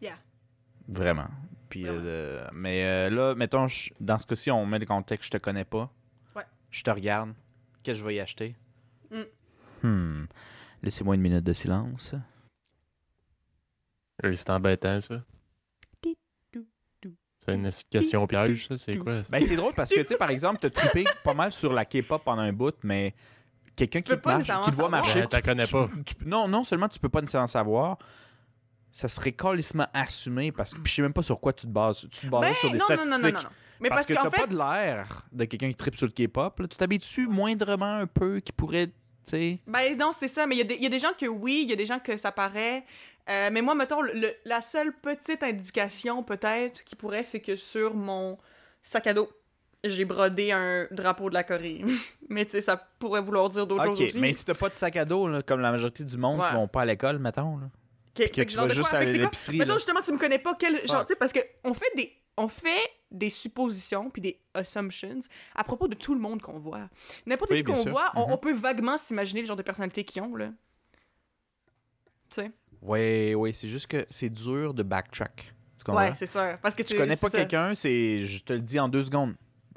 Yeah. 0.00 0.16
Vraiment. 0.88 1.28
Puis, 1.68 1.84
Vraiment. 1.84 2.00
euh, 2.04 2.48
mais 2.52 2.84
euh, 2.84 3.10
là, 3.10 3.34
mettons, 3.36 3.68
je- 3.68 3.92
dans 4.00 4.18
ce 4.18 4.26
cas-ci, 4.26 4.50
on 4.50 4.66
met 4.66 4.78
le 4.80 4.86
contexte, 4.86 5.26
je 5.32 5.38
te 5.38 5.42
connais 5.44 5.64
pas. 5.64 5.88
Ouais. 6.34 6.42
Je 6.70 6.82
te 6.82 6.90
regarde. 6.90 7.32
Qu'est-ce 7.82 7.98
que 7.98 8.02
je 8.02 8.04
vais 8.08 8.14
y 8.16 8.20
acheter? 8.20 8.56
Mm. 9.10 9.86
Hmm. 9.86 10.26
Laissez-moi 10.82 11.14
une 11.14 11.20
minute 11.20 11.44
de 11.44 11.52
silence. 11.52 12.14
C'est 14.32 14.50
embêtant, 14.50 15.00
ça. 15.00 15.22
C'est 17.44 17.54
une 17.54 17.70
question 17.90 18.26
piège, 18.26 18.68
ça? 18.68 18.76
C'est 18.76 18.96
quoi? 18.96 19.22
ça? 19.24 19.30
Ben, 19.30 19.42
c'est 19.42 19.56
drôle 19.56 19.72
parce 19.74 19.90
que, 19.90 20.00
tu 20.00 20.06
sais, 20.06 20.16
par 20.16 20.30
exemple, 20.30 20.58
t'as 20.60 20.70
trippé 20.70 21.04
pas 21.24 21.34
mal 21.34 21.52
sur 21.52 21.72
la 21.72 21.84
K-pop 21.84 22.22
pendant 22.24 22.42
un 22.42 22.52
bout, 22.52 22.74
mais 22.82 23.14
quelqu'un 23.74 24.02
qui 24.02 24.16
te 24.16 24.28
marche, 24.28 24.50
qui 24.64 24.70
te 24.70 24.76
voit 24.76 24.88
marcher, 24.90 25.24
Ben, 25.30 25.40
connais 25.40 25.66
tu- 25.66 25.72
pas. 25.72 25.88
tu- 26.04 26.14
non, 26.26 26.48
non 26.48 26.64
seulement 26.64 26.88
tu 26.88 26.98
peux 26.98 27.08
pas 27.08 27.20
nécessairement 27.22 27.46
savoir, 27.46 27.96
ça 28.92 29.08
serait 29.08 29.32
calissement 29.32 29.86
assumé 29.94 30.52
parce 30.52 30.74
que 30.74 30.80
puis 30.80 30.90
je 30.90 30.96
sais 30.96 31.02
même 31.02 31.12
pas 31.12 31.22
sur 31.22 31.40
quoi 31.40 31.52
tu 31.52 31.66
te 31.66 31.70
bases. 31.72 32.06
Tu 32.10 32.20
te 32.22 32.26
bases 32.26 32.40
Ben, 32.42 32.54
sur 32.54 32.70
des 32.70 32.78
non, 32.78 32.84
non, 32.88 32.94
statistiques. 32.96 33.22
non, 33.22 33.28
non, 33.28 33.32
non, 33.38 33.42
non. 33.44 33.48
Mais 33.82 33.88
parce, 33.88 34.04
parce, 34.04 34.18
que 34.20 34.22
t'as 34.22 34.30
fait, 34.30 34.40
pas 34.42 34.46
de 34.46 34.56
l'air 34.58 35.22
de 35.32 35.44
quelqu'un 35.46 35.68
qui 35.70 35.74
tripe 35.76 35.96
sur 35.96 36.06
le 36.06 36.12
K-pop. 36.12 36.58
là. 36.60 36.68
Tu 36.68 36.76
t'habitues 36.76 37.26
moindrement 37.26 37.94
un 38.00 38.06
peu 38.06 38.40
qui 38.40 38.52
pourrait, 38.52 38.88
tu 38.88 38.92
sais. 39.24 39.58
Ben 39.66 39.96
non, 39.96 40.10
c'est 40.14 40.28
ça, 40.28 40.46
mais 40.46 40.56
il 40.56 40.58
y, 40.58 40.60
a 40.60 40.64
des- 40.64 40.74
il 40.74 40.82
y 40.82 40.86
a 40.86 40.90
des 40.90 40.98
gens 40.98 41.12
que 41.18 41.24
oui, 41.24 41.60
il 41.64 41.70
y 41.70 41.72
a 41.72 41.76
des 41.76 41.86
gens 41.86 41.98
que 41.98 42.18
ça 42.18 42.30
paraît. 42.30 42.84
Euh, 43.28 43.50
mais 43.52 43.62
moi, 43.62 43.74
mettons, 43.74 44.00
le- 44.02 44.34
la 44.44 44.60
seule 44.60 44.92
petite 44.92 45.42
indication 45.42 46.22
peut-être 46.22 46.82
qui 46.84 46.96
pourrait, 46.96 47.22
c'est 47.22 47.40
que 47.40 47.54
sur 47.56 47.94
mon 47.94 48.38
sac 48.82 49.06
à 49.06 49.14
dos, 49.14 49.28
j'ai 49.84 50.04
brodé 50.04 50.52
un 50.52 50.86
drapeau 50.90 51.28
de 51.28 51.34
la 51.34 51.44
Corée. 51.44 51.82
mais 52.28 52.44
tu 52.44 52.52
sais, 52.52 52.60
ça 52.60 52.76
pourrait 52.76 53.20
vouloir 53.20 53.48
dire 53.48 53.66
d'autres 53.66 53.84
choses 53.84 54.00
aussi. 54.00 54.18
mais 54.20 54.32
si 54.32 54.44
t'as 54.44 54.54
pas 54.54 54.68
de 54.68 54.74
sac 54.74 54.96
à 54.96 55.04
dos, 55.04 55.28
là, 55.28 55.42
comme 55.42 55.60
la 55.60 55.70
majorité 55.70 56.04
du 56.04 56.16
monde 56.16 56.40
qui 56.40 56.46
Ouais. 56.48 56.54
vont 56.54 56.68
pas 56.68 56.82
à 56.82 56.84
l'école, 56.86 57.18
mettons. 57.18 57.58
Là. 57.58 57.66
Que, 58.14 58.24
Puis 58.24 58.30
que 58.32 58.42
tu 58.50 58.56
vas 58.56 58.68
juste 58.68 58.92
à 58.92 59.04
l'épicerie. 59.04 59.56
Mettons 59.58 59.74
justement, 59.74 60.00
tu 60.00 60.12
me 60.12 60.18
connais 60.18 60.38
pas 60.40 60.56
quel 60.58 60.84
genre, 60.86 61.02
tu 61.02 61.08
sais, 61.12 61.16
parce 61.16 61.32
que 61.32 61.40
on 61.64 61.72
fait 61.74 61.90
des 61.96 62.12
on 62.36 62.48
fait 62.48 62.88
des 63.10 63.28
suppositions 63.28 64.08
puis 64.08 64.22
des 64.22 64.40
assumptions 64.54 65.18
à 65.54 65.62
propos 65.62 65.88
de 65.88 65.94
tout 65.94 66.14
le 66.14 66.20
monde 66.20 66.40
qu'on 66.40 66.58
voit. 66.58 66.88
N'importe 67.26 67.50
Oui, 67.50 67.58
qui 67.58 67.64
qu'on 67.64 67.84
voit, 67.90 68.10
on, 68.16 68.26
Mhm. 68.26 68.32
on 68.32 68.38
peut 68.38 68.52
vaguement 68.54 68.96
s'imaginer 68.96 69.42
le 69.42 69.46
genre 69.46 69.56
de 69.56 69.62
personnalité 69.62 70.04
qu'ils 70.04 70.22
ont 70.22 70.34
là. 70.36 70.48
Tu 72.30 72.36
sais? 72.36 72.50
Ouais, 72.82 73.34
ouais, 73.34 73.52
c'est 73.52 73.68
juste 73.68 73.86
que 73.86 74.06
c'est 74.10 74.30
dur 74.30 74.72
de 74.74 74.82
backtrack. 74.82 75.52
Tu? 75.84 75.90
Ouais, 75.92 76.12
c'est 76.14 76.26
sûr. 76.26 76.58
Parce 76.60 76.74
que 76.74 76.82
tu 76.82 76.96
connais 76.96 77.16
pas 77.16 77.30
quelqu'un, 77.30 77.74
c'est. 77.74 78.24
Je 78.24 78.42
te 78.42 78.52
le 78.52 78.60
dis 78.60 78.78
en 78.78 78.88
deux 78.88 79.02
secondes. 79.02 79.34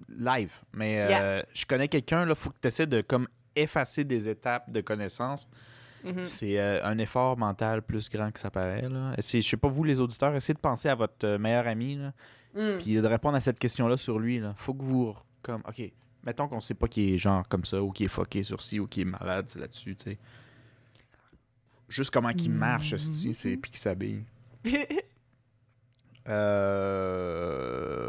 Live. 0.09 0.51
Mais 0.73 0.99
euh, 1.01 1.07
Yeah. 1.09 1.45
je 1.53 1.65
connais 1.65 1.87
quelqu'un, 1.87 2.25
là, 2.25 2.35
faut 2.35 2.49
que 2.49 2.57
tu 2.61 2.67
essaies 2.67 2.85
de 2.87 3.01
comme 3.01 3.27
effacer 3.55 4.03
des 4.03 4.27
étapes 4.29 4.69
de 4.69 4.81
connaissances. 4.81 5.47
Mhm. 6.03 6.25
C'est 6.25 6.59
euh, 6.59 6.83
un 6.83 6.97
effort 6.97 7.37
mental 7.37 7.81
plus 7.81 8.09
grand 8.09 8.29
que 8.31 8.39
ça 8.39 8.51
paraît. 8.51 8.89
Là. 8.89 9.13
Je 9.17 9.39
sais 9.41 9.57
pas, 9.57 9.69
vous, 9.69 9.83
les 9.85 9.99
auditeurs, 10.01 10.35
essayez 10.35 10.53
de 10.53 10.59
penser 10.59 10.89
à 10.89 10.95
votre 10.95 11.25
euh, 11.25 11.37
meilleur 11.37 11.67
ami, 11.67 11.95
là, 11.95 12.13
Mm. 12.55 12.77
puis 12.79 12.95
de 12.95 13.07
répondre 13.07 13.35
à 13.35 13.39
cette 13.39 13.57
question-là 13.57 13.97
sur 13.97 14.19
lui. 14.19 14.39
Là. 14.39 14.53
Faut 14.57 14.73
que 14.73 14.83
vous. 14.83 15.15
Comme, 15.41 15.61
OK, 15.67 15.81
mettons 16.25 16.47
qu'on 16.47 16.59
sait 16.61 16.73
pas 16.75 16.87
qu'il 16.87 17.13
est 17.13 17.17
genre 17.17 17.47
comme 17.47 17.63
ça, 17.65 17.81
ou 17.81 17.91
qu'il 17.91 18.05
est 18.05 18.09
fucké 18.09 18.43
sur 18.43 18.61
ci, 18.61 18.79
ou 18.79 18.85
qu'il 18.87 19.03
est 19.07 19.11
malade 19.11 19.49
là-dessus, 19.55 19.95
tu 19.95 20.11
sais. 20.11 20.19
Juste 21.93 22.09
comment 22.11 22.33
qu'il 22.33 22.51
marche, 22.51 22.93
esti, 22.93 23.33
c'est 23.35 23.55
puis 23.57 23.69
qu'il 23.71 23.79
s'habille. 23.79 24.23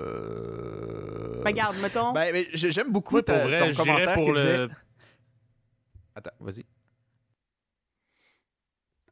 Euh... 0.05 1.43
Ben, 1.43 1.53
garde, 1.53 1.77
mettons. 1.83 2.13
Ben, 2.13 2.47
j'aime 2.55 2.93
beaucoup 2.93 3.21
pour 3.23 3.35
vrai, 3.37 3.69
ton 3.71 3.85
commentaire 3.85 4.15
pour 4.15 4.27
qui 4.27 4.33
disait... 4.35 4.57
le. 4.67 4.71
Attends, 6.15 6.31
vas-y. 6.41 6.65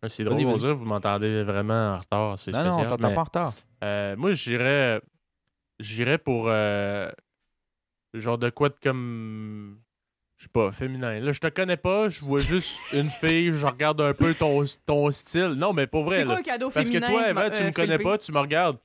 Ah, 0.03 0.09
C'est 0.09 0.25
Vas-y, 0.25 0.43
drôle, 0.43 0.53
vas-y. 0.53 0.59
dirait 0.61 0.73
que 0.73 0.79
vous 0.79 0.85
m'entendez 0.85 1.43
vraiment 1.43 1.95
en 1.95 1.99
retard. 1.99 2.39
C'est 2.39 2.53
Non, 2.53 2.61
spécial. 2.61 2.79
non, 2.81 2.87
on 2.87 2.89
t'entend 2.97 3.15
pas 3.15 3.21
en 3.21 3.25
retard. 3.25 3.53
euh, 3.85 4.17
moi, 4.17 4.33
j'irais. 4.33 5.01
J'irais 5.81 6.19
pour. 6.19 6.45
euh, 6.49 7.11
genre 8.15 8.39
de 8.39 8.51
quoi 8.51 8.69
de 8.69 8.77
comme. 8.83 9.81
Je 10.43 10.47
sais 10.49 10.51
pas, 10.53 10.73
féminin. 10.73 11.21
Là, 11.21 11.31
je 11.31 11.39
te 11.39 11.47
connais 11.47 11.77
pas, 11.77 12.09
je 12.09 12.25
vois 12.25 12.41
juste 12.41 12.77
une 12.93 13.09
fille, 13.09 13.53
je 13.53 13.65
regarde 13.65 14.01
un 14.01 14.13
peu 14.13 14.35
ton, 14.35 14.65
ton 14.85 15.09
style. 15.13 15.51
Non, 15.57 15.73
mais 15.73 15.87
pour 15.87 16.03
vrai, 16.03 16.19
c'est 16.19 16.25
quoi 16.25 16.35
là. 16.35 16.41
un 16.41 16.43
cadeau 16.43 16.69
Parce 16.69 16.91
que 16.91 16.99
toi, 16.99 17.31
Eva, 17.31 17.45
ma- 17.45 17.51
tu 17.51 17.63
euh, 17.63 17.67
me 17.67 17.71
connais 17.71 17.93
Philippe? 17.93 18.03
pas, 18.03 18.19
tu 18.19 18.33
me 18.33 18.39
regardes. 18.41 18.79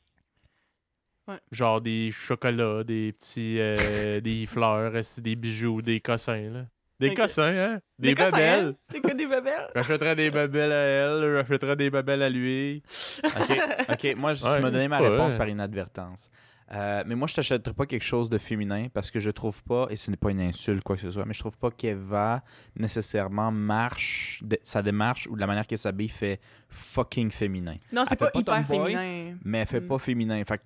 Ouais. 1.27 1.39
Genre 1.51 1.81
des 1.81 2.11
chocolats, 2.11 2.83
des 2.83 3.11
petits. 3.11 3.57
euh, 3.59 4.21
des 4.21 4.45
fleurs, 4.45 4.91
des 5.17 5.35
bijoux, 5.35 5.81
des 5.81 5.99
cossins, 5.99 6.47
là. 6.51 6.65
Des 6.99 7.09
Ok. 7.09 7.15
cossins, 7.15 7.55
hein? 7.55 7.79
Des, 7.97 8.13
cossins, 8.13 8.29
babelles. 8.29 8.65
hein? 8.67 8.75
C'est 8.91 9.01
quoi 9.01 9.13
des 9.15 9.25
babelles? 9.25 9.67
J'achèterais 9.75 10.15
des 10.15 10.29
babelles 10.29 10.71
à 10.71 10.75
elle, 10.75 11.37
j'achèterais 11.41 11.75
des 11.75 11.89
babelles 11.89 12.21
à 12.21 12.29
lui. 12.29 12.83
OK, 13.23 13.59
OK. 13.89 14.15
Moi, 14.15 14.33
je, 14.33 14.45
Ouais, 14.45 14.55
tu 14.57 14.61
m'as 14.61 14.69
donné 14.71 14.87
ma 14.87 14.99
réponse 14.99 15.31
ouais. 15.31 15.37
par 15.39 15.47
inadvertance. 15.49 16.29
Euh, 16.73 17.03
mais 17.07 17.15
moi, 17.15 17.27
je 17.27 17.35
t'achèterais 17.35 17.73
pas 17.73 17.85
quelque 17.85 18.03
chose 18.03 18.29
de 18.29 18.37
féminin 18.37 18.87
parce 18.93 19.09
que 19.09 19.19
je 19.21 19.29
trouve 19.31 19.63
pas, 19.63 19.87
et 19.89 19.95
ce 19.95 20.11
n'est 20.11 20.17
pas 20.17 20.31
une 20.31 20.41
insulte, 20.41 20.83
quoi 20.83 20.95
que 20.97 21.01
ce 21.01 21.11
soit, 21.11 21.23
mais 21.25 21.33
je 21.33 21.39
trouve 21.39 21.57
pas 21.57 21.71
qu'Eva 21.71 22.43
nécessairement 22.75 23.51
marche, 23.51 24.41
de- 24.43 24.59
sa 24.63 24.81
démarche 24.81 25.27
ou 25.27 25.35
la 25.35 25.47
manière 25.47 25.65
qu'elle 25.65 25.77
s'habille 25.77 26.09
fait 26.09 26.41
fucking 26.67 27.31
féminin. 27.31 27.75
Non, 27.93 28.03
c'est 28.07 28.17
pas, 28.17 28.31
pas 28.31 28.39
hyper 28.39 28.67
tomboy, 28.67 28.91
féminin. 28.93 29.37
Mais 29.45 29.59
elle 29.59 29.67
fait 29.67 29.79
Mm. 29.79 29.87
pas 29.87 29.97
féminin. 29.99 30.43
Fait 30.45 30.57
que 30.57 30.63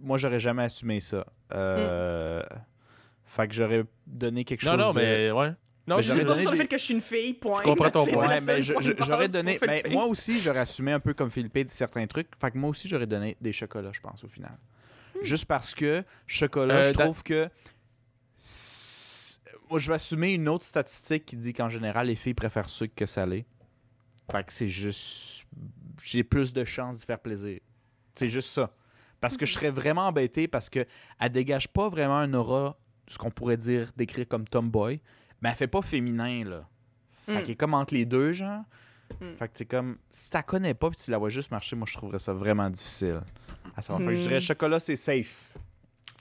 moi, 0.00 0.16
j'aurais 0.16 0.40
jamais 0.40 0.62
assumé 0.62 1.00
ça. 1.00 1.26
Euh, 1.52 2.42
Fait 3.24 3.48
que 3.48 3.54
j'aurais 3.54 3.84
donné 4.06 4.44
quelque 4.44 4.64
Non, 4.66 4.72
chose 4.72 4.80
non, 4.80 4.92
de- 4.92 4.98
mais 5.00 5.30
ouais. 5.30 5.52
Non, 5.88 5.96
Mais 5.96 6.02
je 6.02 6.12
sais 6.12 6.18
pas 6.18 6.24
donné 6.24 6.42
sur 6.42 6.50
le 6.52 6.56
fait 6.58 6.66
que 6.68 6.78
je 6.78 6.82
suis 6.84 6.94
une 6.94 7.00
fille, 7.00 7.34
point. 7.34 7.58
Je 7.58 7.62
comprends 7.64 7.90
ton 7.90 8.06
point. 8.06 8.28
de 8.38 8.60
j'aurais 8.60 9.28
donné. 9.28 9.58
moi 9.90 10.04
aussi, 10.04 10.38
j'aurais 10.38 10.60
assumé 10.60 10.92
un 10.92 11.00
peu 11.00 11.12
comme 11.14 11.30
Philippe 11.30 11.58
certains 11.70 12.06
trucs. 12.06 12.28
Fait 12.38 12.50
que 12.52 12.58
moi 12.58 12.70
aussi, 12.70 12.88
j'aurais 12.88 13.06
donné 13.06 13.36
des 13.40 13.50
chocolats, 13.52 13.90
je 13.92 14.00
pense, 14.00 14.22
au 14.22 14.28
final. 14.28 14.56
Juste 15.24 15.46
parce 15.46 15.74
que 15.74 16.04
chocolat, 16.26 16.74
Euh, 16.74 16.88
je 16.92 16.98
trouve 16.98 17.22
que. 17.22 17.48
Moi, 19.70 19.78
je 19.78 19.88
vais 19.88 19.94
assumer 19.94 20.32
une 20.34 20.48
autre 20.48 20.64
statistique 20.64 21.24
qui 21.24 21.36
dit 21.36 21.52
qu'en 21.54 21.68
général, 21.68 22.08
les 22.08 22.16
filles 22.16 22.34
préfèrent 22.34 22.68
sucre 22.68 22.94
que 22.94 23.06
salé. 23.06 23.46
Fait 24.30 24.44
que 24.44 24.52
c'est 24.52 24.68
juste. 24.68 25.46
J'ai 26.02 26.24
plus 26.24 26.52
de 26.52 26.64
chances 26.64 27.00
d'y 27.00 27.06
faire 27.06 27.18
plaisir. 27.20 27.60
C'est 28.14 28.28
juste 28.28 28.50
ça. 28.50 28.74
Parce 29.20 29.36
que 29.36 29.46
je 29.46 29.54
serais 29.54 29.70
vraiment 29.70 30.08
embêté 30.08 30.48
parce 30.48 30.68
que 30.68 30.84
elle 31.20 31.30
dégage 31.32 31.68
pas 31.68 31.88
vraiment 31.88 32.18
un 32.18 32.34
aura, 32.34 32.76
ce 33.06 33.16
qu'on 33.18 33.30
pourrait 33.30 33.56
dire, 33.56 33.90
décrire 33.96 34.26
comme 34.28 34.46
tomboy, 34.48 35.00
mais 35.40 35.50
elle 35.50 35.54
fait 35.54 35.68
pas 35.68 35.80
féminin, 35.82 36.44
là. 36.44 36.68
Fait 37.12 37.32
Mm. 37.36 37.40
qu'elle 37.42 37.50
est 37.52 37.56
comme 37.56 37.74
entre 37.74 37.94
les 37.94 38.04
deux, 38.04 38.32
genre. 38.32 38.62
Mm. 39.20 39.34
Fait 39.38 39.46
que 39.46 39.52
c'est 39.54 39.64
comme, 39.66 39.96
si 40.10 40.28
tu 40.28 40.36
la 40.36 40.42
connais 40.42 40.74
pas 40.74 40.90
puis 40.90 40.98
tu 41.02 41.10
la 41.12 41.18
vois 41.18 41.28
juste 41.28 41.50
marcher, 41.52 41.76
moi 41.76 41.86
je 41.88 41.94
trouverais 41.96 42.18
ça 42.18 42.32
vraiment 42.32 42.68
difficile. 42.68 43.20
À 43.76 43.82
savoir. 43.82 44.06
Fait 44.08 44.14
que 44.14 44.20
je 44.20 44.28
dirais 44.28 44.36
Mm. 44.38 44.40
chocolat, 44.40 44.80
c'est 44.80 44.96
safe. 44.96 45.52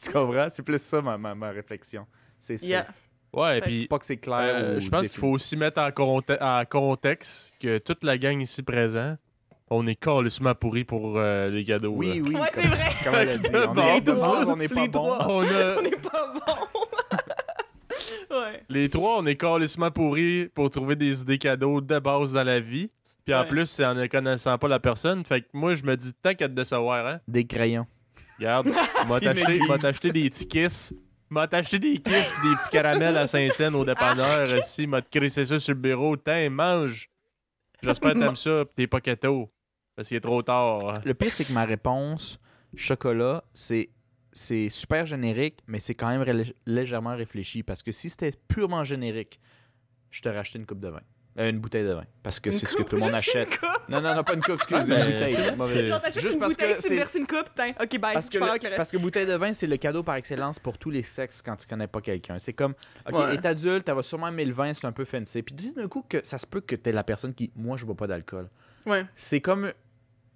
Tu 0.04 0.12
comprends? 0.12 0.49
C'est 0.49 0.64
plus 0.64 0.82
ça 0.82 1.02
ma, 1.02 1.18
ma, 1.18 1.36
ma 1.36 1.49
réflexion. 1.52 2.06
C'est 2.39 2.58
safe. 2.58 2.70
Yeah. 2.70 2.88
Ouais, 3.34 3.60
et 3.60 3.62
puis 3.62 3.88
Pas 3.88 3.99
que 3.99 4.06
c'est 4.06 4.18
clair. 4.18 4.39
euh, 4.56 4.80
je 4.80 4.89
pense 4.89 5.08
qu'il 5.10 5.20
faut 5.20 5.30
aussi 5.30 5.56
mettre 5.56 5.80
en, 5.82 5.89
conte- 5.91 6.38
en 6.41 6.66
contexte 6.66 7.54
que 7.62 7.78
toute 7.78 8.04
la 8.04 8.18
gang 8.18 8.41
ici 8.41 8.62
présent, 8.62 9.16
on 9.70 9.88
est 9.88 9.95
calissement 9.95 10.54
pourri 10.54 10.84
pour 10.84 11.18
euh, 11.18 11.49
les 11.49 11.64
cadeaux. 11.64 11.93
Oui, 11.95 12.20
là. 12.20 12.24
oui. 12.28 12.36
Ouais, 12.36 12.47
c'est 12.54 12.68
vrai. 12.68 12.89
comme 13.06 13.16
elle 13.16 13.30
a 13.30 13.38
dit. 13.38 13.49
On 13.56 13.74
Bon, 13.74 13.82
est, 13.82 14.47
on 14.47 14.56
n'est 14.58 14.68
pas 14.68 14.82
les 14.82 14.88
bon. 14.89 14.89
trois. 14.89 15.28
On 15.30 15.41
a- 15.43 15.76
On 15.78 15.82
n'est 15.82 15.91
pas 15.91 16.34
bon. 16.34 16.54
ouais. 18.41 18.64
les 18.70 18.89
trois, 18.89 19.18
on 19.20 19.26
est 19.26 19.36
calissement 19.36 19.91
pourris 19.91 20.49
pour 20.54 20.70
trouver 20.70 20.95
des 20.95 21.22
idées 21.22 21.38
cadeaux 21.38 21.80
de 21.80 21.99
base 21.99 22.34
dans 22.34 22.43
la 22.43 22.60
vie. 22.60 22.89
Puis 23.26 23.34
en 23.36 23.41
Ouais. 23.41 23.47
plus, 23.47 23.65
c'est 23.67 23.86
en 23.86 23.93
ne 23.93 24.07
connaissant 24.07 24.57
pas 24.57 24.67
la 24.67 24.80
personne. 24.80 25.24
Fait 25.26 25.41
que 25.41 25.47
moi, 25.53 25.76
je 25.76 25.84
me 25.84 25.95
dis, 25.95 26.11
tant 26.13 26.34
qu'à 26.34 26.47
te 26.47 26.53
décevoir, 26.53 27.05
hein, 27.07 27.19
Des 27.28 27.45
crayons. 27.45 27.86
regarde, 28.39 28.67
m'a 29.07 29.19
t'acheté 29.19 29.59
m'a 29.67 29.78
t'acheté 29.78 30.11
des 30.11 30.30
petits 30.30 30.47
kiss. 30.47 30.93
M'a 31.30 31.47
t'acheté 31.47 31.80
des 31.80 31.97
kiss 31.99 32.32
pis 32.32 32.49
des 32.49 32.55
petits 32.55 32.69
caramels 32.72 33.15
à 33.15 33.26
Saint-Saëns 33.28 33.74
au 33.76 33.86
dépanneur. 33.86 34.47
Si, 34.63 34.86
m'a 34.88 35.01
te 35.01 35.17
crissé 35.17 35.45
ça 35.45 35.59
sur 35.59 35.74
le 35.76 35.80
bureau. 35.80 36.17
Tiens, 36.17 36.49
mange. 36.49 37.09
J'espère 37.82 38.13
que 38.13 38.19
t'aimes 38.19 38.36
ça 38.36 38.65
pis 38.65 38.74
t'es 38.76 38.88
pas 38.88 38.99
keto. 39.01 39.49
Parce 39.95 40.07
qu'il 40.07 40.17
est 40.17 40.22
trop 40.22 40.41
tard. 40.41 41.01
Le 41.05 41.13
pire, 41.13 41.32
c'est 41.32 41.45
que 41.45 41.53
ma 41.53 41.63
réponse, 41.65 42.39
chocolat, 42.76 43.43
c'est 43.53 43.89
c'est 44.34 44.69
super 44.69 45.05
générique, 45.05 45.59
mais 45.67 45.80
c'est 45.80 45.93
quand 45.93 46.07
même 46.07 46.22
ré- 46.22 46.55
légèrement 46.65 47.15
réfléchi. 47.15 47.63
Parce 47.63 47.84
que 47.84 47.91
si 47.91 48.09
c'était 48.09 48.32
purement 48.47 48.84
générique, 48.84 49.39
je 50.09 50.22
t'aurais 50.22 50.38
acheté 50.38 50.57
une 50.57 50.65
coupe 50.65 50.80
de 50.80 50.88
vin. 50.88 51.01
Euh, 51.40 51.50
une 51.50 51.60
bouteille 51.60 51.84
de 51.86 51.94
vin. 51.94 52.04
Parce 52.24 52.42
que 52.42 52.50
Une 52.50 52.56
c'est 52.58 52.66
ce 52.66 52.76
que 52.76 52.84
tout 52.84 52.96
le 52.96 53.02
monde 53.02 53.12
une 53.12 53.16
achète. 53.16 53.58
coupe? 53.58 53.70
Non, 53.88 54.02
non, 54.02 54.14
non, 54.16 54.24
pas 54.24 54.34
une 54.34 54.42
coupe, 54.42 54.56
excuse, 54.56 54.78
Ah, 54.80 54.84
une 54.84 54.90
mais 54.90 55.52
bouteille. 55.56 55.88
Genre, 55.88 56.02
t'achètes 56.02 56.22
Juste 56.22 56.34
une 56.34 56.40
parce 56.42 56.58
que 56.58 56.66
bouteille, 56.66 56.84
tu 56.90 56.96
verses 56.96 57.16
une 57.16 57.26
coupe, 57.28 57.46
putain. 57.50 57.70
Ok, 57.82 58.00
bye. 58.00 58.14
Parce 58.14 58.30
que, 58.30 58.76
parce 58.76 58.92
que 58.92 58.98
bouteille 58.98 59.26
de 59.26 59.34
vin, 59.36 59.54
c'est 59.54 59.68
le 59.68 59.78
cadeau 59.78 60.04
par 60.04 60.16
excellence 60.16 60.60
pour 60.60 60.78
tous 60.78 60.90
les 60.90 61.04
sexes 61.04 61.42
quand 61.42 61.56
tu 61.56 61.66
connais 61.68 61.88
pas 61.88 62.02
quelqu'un. 62.02 62.38
C'est 62.38 62.52
comme, 62.54 62.74
OK, 63.10 63.18
Ouais. 63.18 63.36
est 63.36 63.46
adulte, 63.46 63.88
elle 63.88 63.96
va 63.96 64.04
sûrement 64.04 64.28
aimer 64.28 64.44
le 64.44 64.54
vin, 64.54 64.74
c'est 64.74 64.86
un 64.88 64.92
peu 64.92 65.06
fancy. 65.06 65.42
Puis 65.42 65.56
dis 65.56 65.74
d'un 65.74 65.88
coup 65.88 66.04
que 66.08 66.18
ça 66.24 66.38
se 66.38 66.46
peut 66.46 66.60
que 66.60 66.76
t'es 66.76 66.92
la 66.92 67.04
personne 67.06 67.34
qui, 67.34 67.50
moi, 67.56 67.78
je 67.78 67.86
bois 67.86 67.96
pas 67.96 68.08
d'alcool. 68.08 68.50
Ouais. 68.86 69.06
C'est 69.16 69.40
comme, 69.40 69.72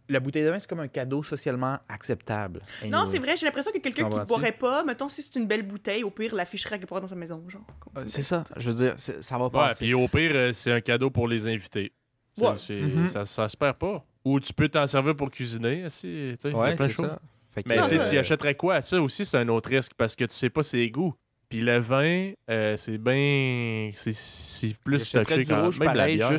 la 0.09 0.19
bouteille 0.19 0.43
de 0.43 0.49
vin, 0.49 0.59
c'est 0.59 0.69
comme 0.69 0.79
un 0.79 0.87
cadeau 0.87 1.23
socialement 1.23 1.79
acceptable. 1.89 2.61
Non, 2.89 3.05
c'est 3.05 3.19
vrai, 3.19 3.35
j'ai 3.37 3.45
l'impression 3.45 3.71
que 3.71 3.79
quelqu'un 3.79 4.09
qui 4.09 4.19
boirait 4.27 4.51
pas, 4.51 4.83
mettons, 4.83 5.09
si 5.09 5.21
c'est 5.23 5.35
une 5.37 5.47
belle 5.47 5.63
bouteille, 5.63 6.03
au 6.03 6.11
pire, 6.11 6.35
l'afficherait 6.35 6.79
quelque 6.79 6.89
part 6.89 7.01
dans 7.01 7.07
sa 7.07 7.15
maison, 7.15 7.43
genre. 7.47 7.61
Euh, 7.97 8.01
ça. 8.01 8.07
C'est 8.07 8.21
ça, 8.23 8.43
je 8.57 8.69
veux 8.71 8.77
dire, 8.77 8.93
c'est- 8.97 9.21
ça 9.21 9.37
va 9.37 9.45
Ouais, 9.45 9.51
passer. 9.51 9.85
puis 9.85 9.93
au 9.93 10.07
pire, 10.07 10.31
euh, 10.35 10.53
c'est 10.53 10.71
un 10.71 10.81
cadeau 10.81 11.09
pour 11.09 11.27
les 11.27 11.47
invités. 11.47 11.91
Ouais. 12.37 12.51
Mhm. 12.69 13.07
ça, 13.07 13.25
ça 13.25 13.47
se 13.47 13.55
perd 13.55 13.77
pas. 13.77 14.05
Ou 14.25 14.39
tu 14.39 14.51
peux 14.53 14.67
t'en 14.67 14.85
servir 14.87 15.15
pour 15.15 15.29
cuisiner. 15.29 15.87
Si, 15.89 16.33
tu 16.41 16.49
sais, 16.49 16.53
Ouais, 16.55 16.75
plein 16.75 16.87
de 16.87 16.91
choses. 16.91 17.09
Mais 17.65 17.75
tu 17.87 17.95
euh, 17.97 18.19
achèterais 18.19 18.55
quoi? 18.55 18.81
Ça 18.81 19.01
aussi, 19.01 19.23
c'est 19.23 19.37
un 19.37 19.47
autre 19.47 19.69
risque 19.69 19.93
parce 19.95 20.15
que 20.15 20.25
tu 20.25 20.33
sais 20.35 20.49
pas 20.49 20.61
ses 20.63 20.89
goûts. 20.89 21.13
Puis 21.55 21.63
le 21.63 21.77
vin, 21.77 22.33
euh, 22.51 22.75
c'est 22.75 22.97
bien. 22.97 23.89
C'est 23.95 24.11
c'est 24.13 24.75
plus 24.83 24.99
J'achèterais 24.99 25.23
touché 25.23 25.41
du 25.43 25.49
quand 25.53 25.63
rouge 25.63 25.79
même 25.79 25.93
la 25.93 26.05
bière. 26.07 26.37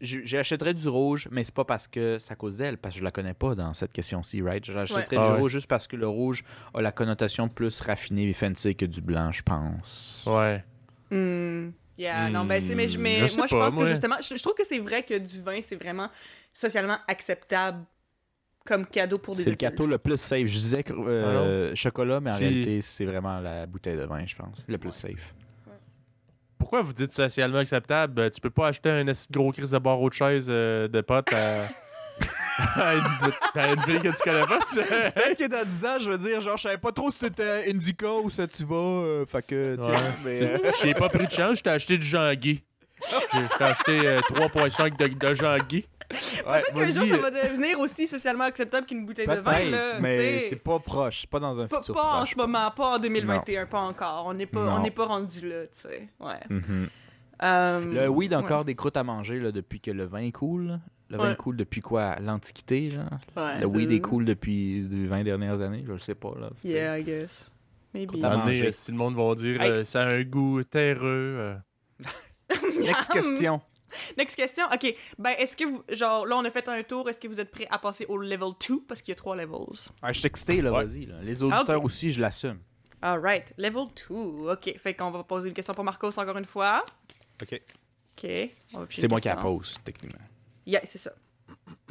J'achèterais 0.00 0.74
du 0.74 0.88
rouge, 0.88 1.26
mais 1.30 1.42
c'est 1.42 1.54
pas 1.54 1.64
parce 1.64 1.88
que 1.88 2.18
c'est 2.18 2.32
à 2.32 2.36
cause 2.36 2.58
d'elle, 2.58 2.76
parce 2.76 2.94
que 2.94 2.98
je 2.98 3.04
la 3.04 3.10
connais 3.12 3.32
pas 3.32 3.54
dans 3.54 3.72
cette 3.72 3.94
question-ci, 3.94 4.42
right? 4.42 4.62
J'achèterais 4.62 5.16
Ouais. 5.16 5.22
du 5.22 5.28
Ah 5.30 5.32
ouais. 5.32 5.38
rouge 5.40 5.52
juste 5.52 5.68
parce 5.68 5.86
que 5.86 5.96
le 5.96 6.06
rouge 6.06 6.44
a 6.74 6.82
la 6.82 6.92
connotation 6.92 7.48
plus 7.48 7.80
raffinée 7.80 8.28
et 8.28 8.32
fancy 8.34 8.76
que 8.76 8.84
du 8.84 9.00
blanc, 9.00 9.32
je 9.32 9.40
pense. 9.42 10.24
Ouais. 10.26 10.62
Hmm. 11.10 11.70
Yeah, 11.96 12.28
non, 12.28 12.44
ben 12.44 12.60
c'est, 12.60 12.74
mais, 12.74 12.88
je- 12.88 12.98
Hmm, 12.98 13.02
mais 13.02 13.16
je 13.16 13.26
sais 13.26 13.36
moi, 13.38 13.46
je 13.46 13.54
pas, 13.54 13.64
pense 13.66 13.74
moi. 13.74 13.84
que 13.84 13.88
justement, 13.88 14.16
je, 14.20 14.36
je 14.36 14.42
trouve 14.42 14.52
que 14.54 14.66
c'est 14.66 14.80
vrai 14.80 15.02
que 15.02 15.16
du 15.16 15.40
vin, 15.40 15.60
c'est 15.66 15.76
vraiment 15.82 16.10
socialement 16.52 16.98
acceptable 17.08 17.78
comme 18.66 18.84
cadeau 18.86 19.16
pour 19.18 19.34
des 19.34 19.44
C'est 19.44 19.50
le 19.50 19.56
gâteau 19.56 19.86
le 19.86 19.96
plus 19.98 20.16
safe. 20.18 20.46
Je 20.46 20.58
disais 20.58 20.84
euh, 20.90 21.74
chocolat, 21.74 22.20
mais 22.20 22.30
en 22.30 22.34
Si- 22.34 22.44
réalité, 22.44 22.80
c'est 22.82 23.04
vraiment 23.06 23.40
la 23.40 23.66
bouteille 23.66 23.96
de 23.96 24.04
vin, 24.04 24.24
je 24.26 24.34
pense. 24.36 24.64
Le 24.68 24.76
plus 24.78 24.92
safe. 24.92 25.34
Pourquoi 26.58 26.82
vous 26.82 26.92
dites 26.92 27.12
socialement 27.12 27.58
acceptable? 27.58 28.14
Ben, 28.14 28.30
tu 28.30 28.40
peux 28.40 28.50
pas 28.50 28.68
acheter 28.68 28.90
un 28.90 29.06
assis 29.08 29.28
de 29.30 29.38
gros 29.38 29.52
crise 29.52 29.70
de 29.70 29.78
barreau 29.78 30.08
de 30.08 30.14
chaise 30.14 30.46
euh, 30.50 30.88
de 30.88 31.00
potes 31.00 31.32
à... 31.32 31.66
à 32.76 32.94
une, 32.94 33.60
à 33.60 33.72
une 33.74 33.80
fille 33.82 34.00
que 34.00 34.08
tu 34.08 34.22
connais 34.24 34.46
pas. 34.46 34.58
Tu... 34.60 34.76
Peut-être 34.76 35.36
qu'il 35.36 35.44
est 35.44 35.54
à 35.54 35.64
10 35.64 35.84
ans, 35.84 35.98
je 36.00 36.10
veux 36.10 36.16
dire, 36.18 36.40
genre, 36.40 36.56
je 36.56 36.62
savais 36.62 36.78
pas 36.78 36.90
trop 36.92 37.10
si 37.10 37.18
c'était 37.18 37.70
Indica 37.70 38.10
ou 38.10 38.30
ça 38.30 38.46
tu 38.48 38.64
vas, 38.64 38.74
euh, 38.74 39.26
fait 39.26 39.46
que, 39.46 39.76
tiens, 39.80 39.90
Ouais. 39.90 39.98
mais... 40.24 40.42
Euh, 40.42 40.58
J'ai 40.82 40.94
pas 40.94 41.10
pris 41.10 41.26
de 41.26 41.30
chance, 41.30 41.58
je 41.58 41.62
t'ai 41.62 41.70
acheté 41.70 41.98
du 41.98 42.06
Jean-Guy. 42.06 42.62
J'ai 43.32 43.38
je 43.52 43.58
t'ai 43.58 43.64
acheté 43.64 44.00
euh, 44.08 44.20
3.5 44.20 44.96
de, 44.96 45.26
de 45.28 45.34
Jean-Guy. 45.34 45.86
Ouais, 46.10 46.42
Peut-être 46.44 46.74
qu'un 46.74 46.86
jour, 46.92 47.04
ça 47.06 47.16
va 47.18 47.30
devenir 47.30 47.80
aussi 47.80 48.06
socialement 48.06 48.44
acceptable 48.44 48.86
qu'une 48.86 49.04
bouteille 49.06 49.26
de 49.26 49.34
vin, 49.34 49.70
là. 49.70 50.00
Mais 50.00 50.38
c'est 50.38 50.56
pas 50.56 50.78
proche, 50.78 51.26
pas 51.26 51.40
dans 51.40 51.60
un 51.60 51.66
Pas, 51.66 51.78
futur 51.78 51.94
pas 51.94 52.20
en 52.20 52.26
ce 52.26 52.36
moment, 52.36 52.70
pas 52.70 52.96
en 52.96 52.98
2021, 52.98 53.66
pas 53.66 53.80
encore. 53.80 54.24
On 54.26 54.34
n'est 54.34 54.46
pas, 54.46 54.60
on 54.60 54.64
Non. 54.76 54.82
n'est 54.82 54.90
pas 54.90 55.06
rendu 55.06 55.48
là, 55.48 55.66
tu 55.66 55.80
sais. 55.80 56.08
Ouais. 56.20 56.40
Mhm. 56.50 56.88
Euh, 57.42 57.80
Le 58.04 58.08
weed 58.08 58.30
ouais. 58.32 58.36
encore 58.38 58.64
des 58.64 58.74
croûtes 58.74 58.96
à 58.96 59.04
manger 59.04 59.38
là, 59.40 59.52
depuis 59.52 59.80
que 59.80 59.90
le 59.90 60.04
vin 60.04 60.30
coule. 60.30 60.78
Le 61.10 61.18
vin 61.18 61.28
Ouais. 61.30 61.36
coule 61.36 61.56
depuis 61.56 61.80
quoi? 61.82 62.16
L'Antiquité, 62.20 62.90
genre? 62.90 63.04
Ouais, 63.36 63.60
Le 63.60 63.66
weed 63.66 63.92
est 63.92 64.00
cool 64.00 64.24
depuis 64.24 64.86
les 64.90 65.06
20 65.06 65.22
dernières 65.22 65.60
années, 65.60 65.84
je 65.86 65.92
le 65.92 65.98
sais 65.98 66.14
pas. 66.16 66.32
Là. 66.40 66.50
Yeah, 66.64 66.98
I 66.98 67.04
guess. 67.04 67.50
Maybe. 67.94 68.10
Euh, 68.24 68.72
si 68.72 68.90
le 68.90 68.96
monde 68.98 69.14
va 69.16 69.34
dire 69.34 69.60
Hey. 69.60 69.70
euh, 69.70 69.84
ça 69.84 70.02
a 70.04 70.14
un 70.14 70.22
goût 70.24 70.62
terreux. 70.64 71.36
euh. 71.38 71.56
Next 72.82 73.10
question. 73.12 73.60
Next 74.18 74.34
question. 74.36 74.64
OK. 74.72 74.94
Ben, 75.18 75.34
est-ce 75.38 75.56
que 75.56 75.64
vous. 75.64 75.82
Genre, 75.88 76.26
là, 76.26 76.36
on 76.36 76.44
a 76.44 76.50
fait 76.50 76.68
un 76.68 76.82
tour. 76.82 77.08
Est-ce 77.08 77.18
que 77.20 77.28
vous 77.28 77.40
êtes 77.40 77.50
prêts 77.50 77.68
à 77.70 77.78
passer 77.78 78.04
au 78.06 78.16
level 78.18 78.50
2? 78.68 78.80
Parce 78.88 79.00
qu'il 79.00 79.12
y 79.12 79.12
a 79.12 79.16
trois 79.16 79.36
levels. 79.36 79.90
Ah, 80.02 80.12
je 80.12 80.18
suis 80.18 80.26
excité, 80.26 80.60
là, 80.60 80.72
Ouais. 80.72 80.84
vas-y. 80.84 81.06
là. 81.06 81.20
Les 81.22 81.42
auditeurs 81.42 81.78
ok. 81.78 81.84
aussi, 81.84 82.12
je 82.12 82.20
l'assume. 82.20 82.58
Alright. 83.02 83.52
Level 83.58 83.86
2. 84.08 84.14
OK. 84.52 84.78
Fait 84.78 84.94
qu'on 84.94 85.10
va 85.10 85.22
poser 85.24 85.48
une 85.48 85.54
question 85.54 85.74
pour 85.74 85.84
Marcos 85.84 86.18
encore 86.18 86.36
une 86.38 86.44
fois. 86.46 86.84
OK. 87.42 87.60
OK. 88.18 88.30
On 88.74 88.80
va 88.80 88.86
piger 88.86 89.02
C'est 89.02 89.08
moi 89.08 89.20
qui 89.20 89.28
la 89.28 89.36
pose, 89.36 89.78
techniquement. 89.84 90.24
Yeah, 90.66 90.80
c'est 90.84 90.98
ça. 90.98 91.12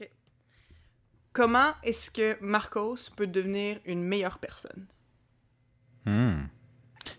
OK. 0.00 0.10
Comment 1.32 1.72
est-ce 1.82 2.10
que 2.10 2.38
Marcos 2.40 2.96
peut 3.16 3.26
devenir 3.26 3.80
une 3.84 4.02
meilleure 4.02 4.38
personne? 4.38 4.86
Hmm. 6.06 6.44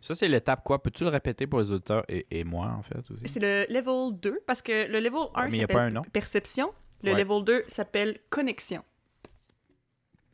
Ça, 0.02 0.16
c'est 0.16 0.28
l'étape 0.28 0.64
quoi? 0.64 0.82
Peux-tu 0.82 1.04
le 1.04 1.10
répéter 1.10 1.48
pour 1.48 1.60
les 1.60 1.72
auditeurs 1.72 2.04
et, 2.10 2.26
et 2.32 2.44
moi, 2.44 2.68
en 2.78 2.82
fait, 2.84 3.00
aussi? 3.12 3.28
C'est 3.28 3.40
le 3.40 3.66
level 3.74 4.20
2, 4.20 4.42
parce 4.46 4.62
que 4.62 4.88
le 4.92 5.00
level 5.00 5.28
1 5.36 5.50
Ouais, 5.52 5.60
s'appelle 5.60 6.02
perception. 6.14 6.74
Le 7.04 7.14
Ouais. 7.14 7.24
level 7.24 7.44
2 7.44 7.64
s'appelle 7.68 8.20
connexion. 8.30 8.84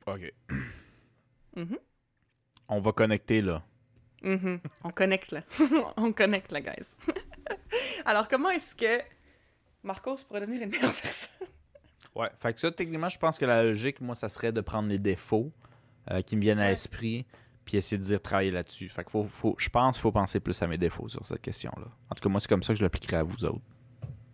OK. 0.07 0.33
Mhm. 1.55 1.77
On 2.69 2.79
va 2.79 2.91
connecter, 2.91 3.41
là. 3.41 3.63
Mhm. 4.23 4.59
On 4.83 4.89
connecte 4.89 5.31
là. 5.31 5.43
On 5.97 6.11
connecte 6.13 6.51
là, 6.51 6.61
guys. 6.61 6.87
Alors, 8.05 8.27
comment 8.27 8.49
est-ce 8.49 8.75
que 8.75 9.03
Marcos 9.83 10.17
pourrait 10.27 10.41
devenir 10.41 10.61
une 10.63 10.69
meilleure 10.69 10.93
personne? 11.01 11.47
Ouais. 12.15 12.29
Fait 12.39 12.53
que 12.53 12.59
ça, 12.59 12.71
techniquement, 12.71 13.09
je 13.09 13.17
pense 13.19 13.37
que 13.37 13.45
la 13.45 13.63
logique, 13.63 13.99
moi, 14.01 14.15
ça 14.15 14.29
serait 14.29 14.51
de 14.51 14.61
prendre 14.61 14.87
les 14.89 14.99
défauts 14.99 15.51
euh, 16.11 16.21
qui 16.21 16.35
me 16.37 16.41
viennent 16.41 16.59
à 16.59 16.69
l'esprit 16.69 17.25
puis 17.65 17.77
essayer 17.77 17.97
de 17.97 18.03
dire 18.03 18.21
travailler 18.21 18.51
là-dessus. 18.51 18.89
Fait 18.89 19.03
que 19.03 19.11
faut, 19.11 19.25
faut, 19.25 19.55
je 19.57 19.69
pense 19.69 19.97
qu'il 19.97 20.01
faut 20.01 20.11
penser 20.11 20.39
plus 20.39 20.61
à 20.61 20.67
mes 20.67 20.77
défauts 20.77 21.07
sur 21.07 21.25
cette 21.25 21.41
question-là. 21.41 21.87
En 22.09 22.15
tout 22.15 22.21
cas, 22.21 22.29
moi, 22.29 22.39
c'est 22.39 22.49
comme 22.49 22.63
ça 22.63 22.73
que 22.73 22.79
je 22.79 22.83
l'appliquerai 22.83 23.17
à 23.17 23.23
vous 23.23 23.45
autres. 23.45 23.61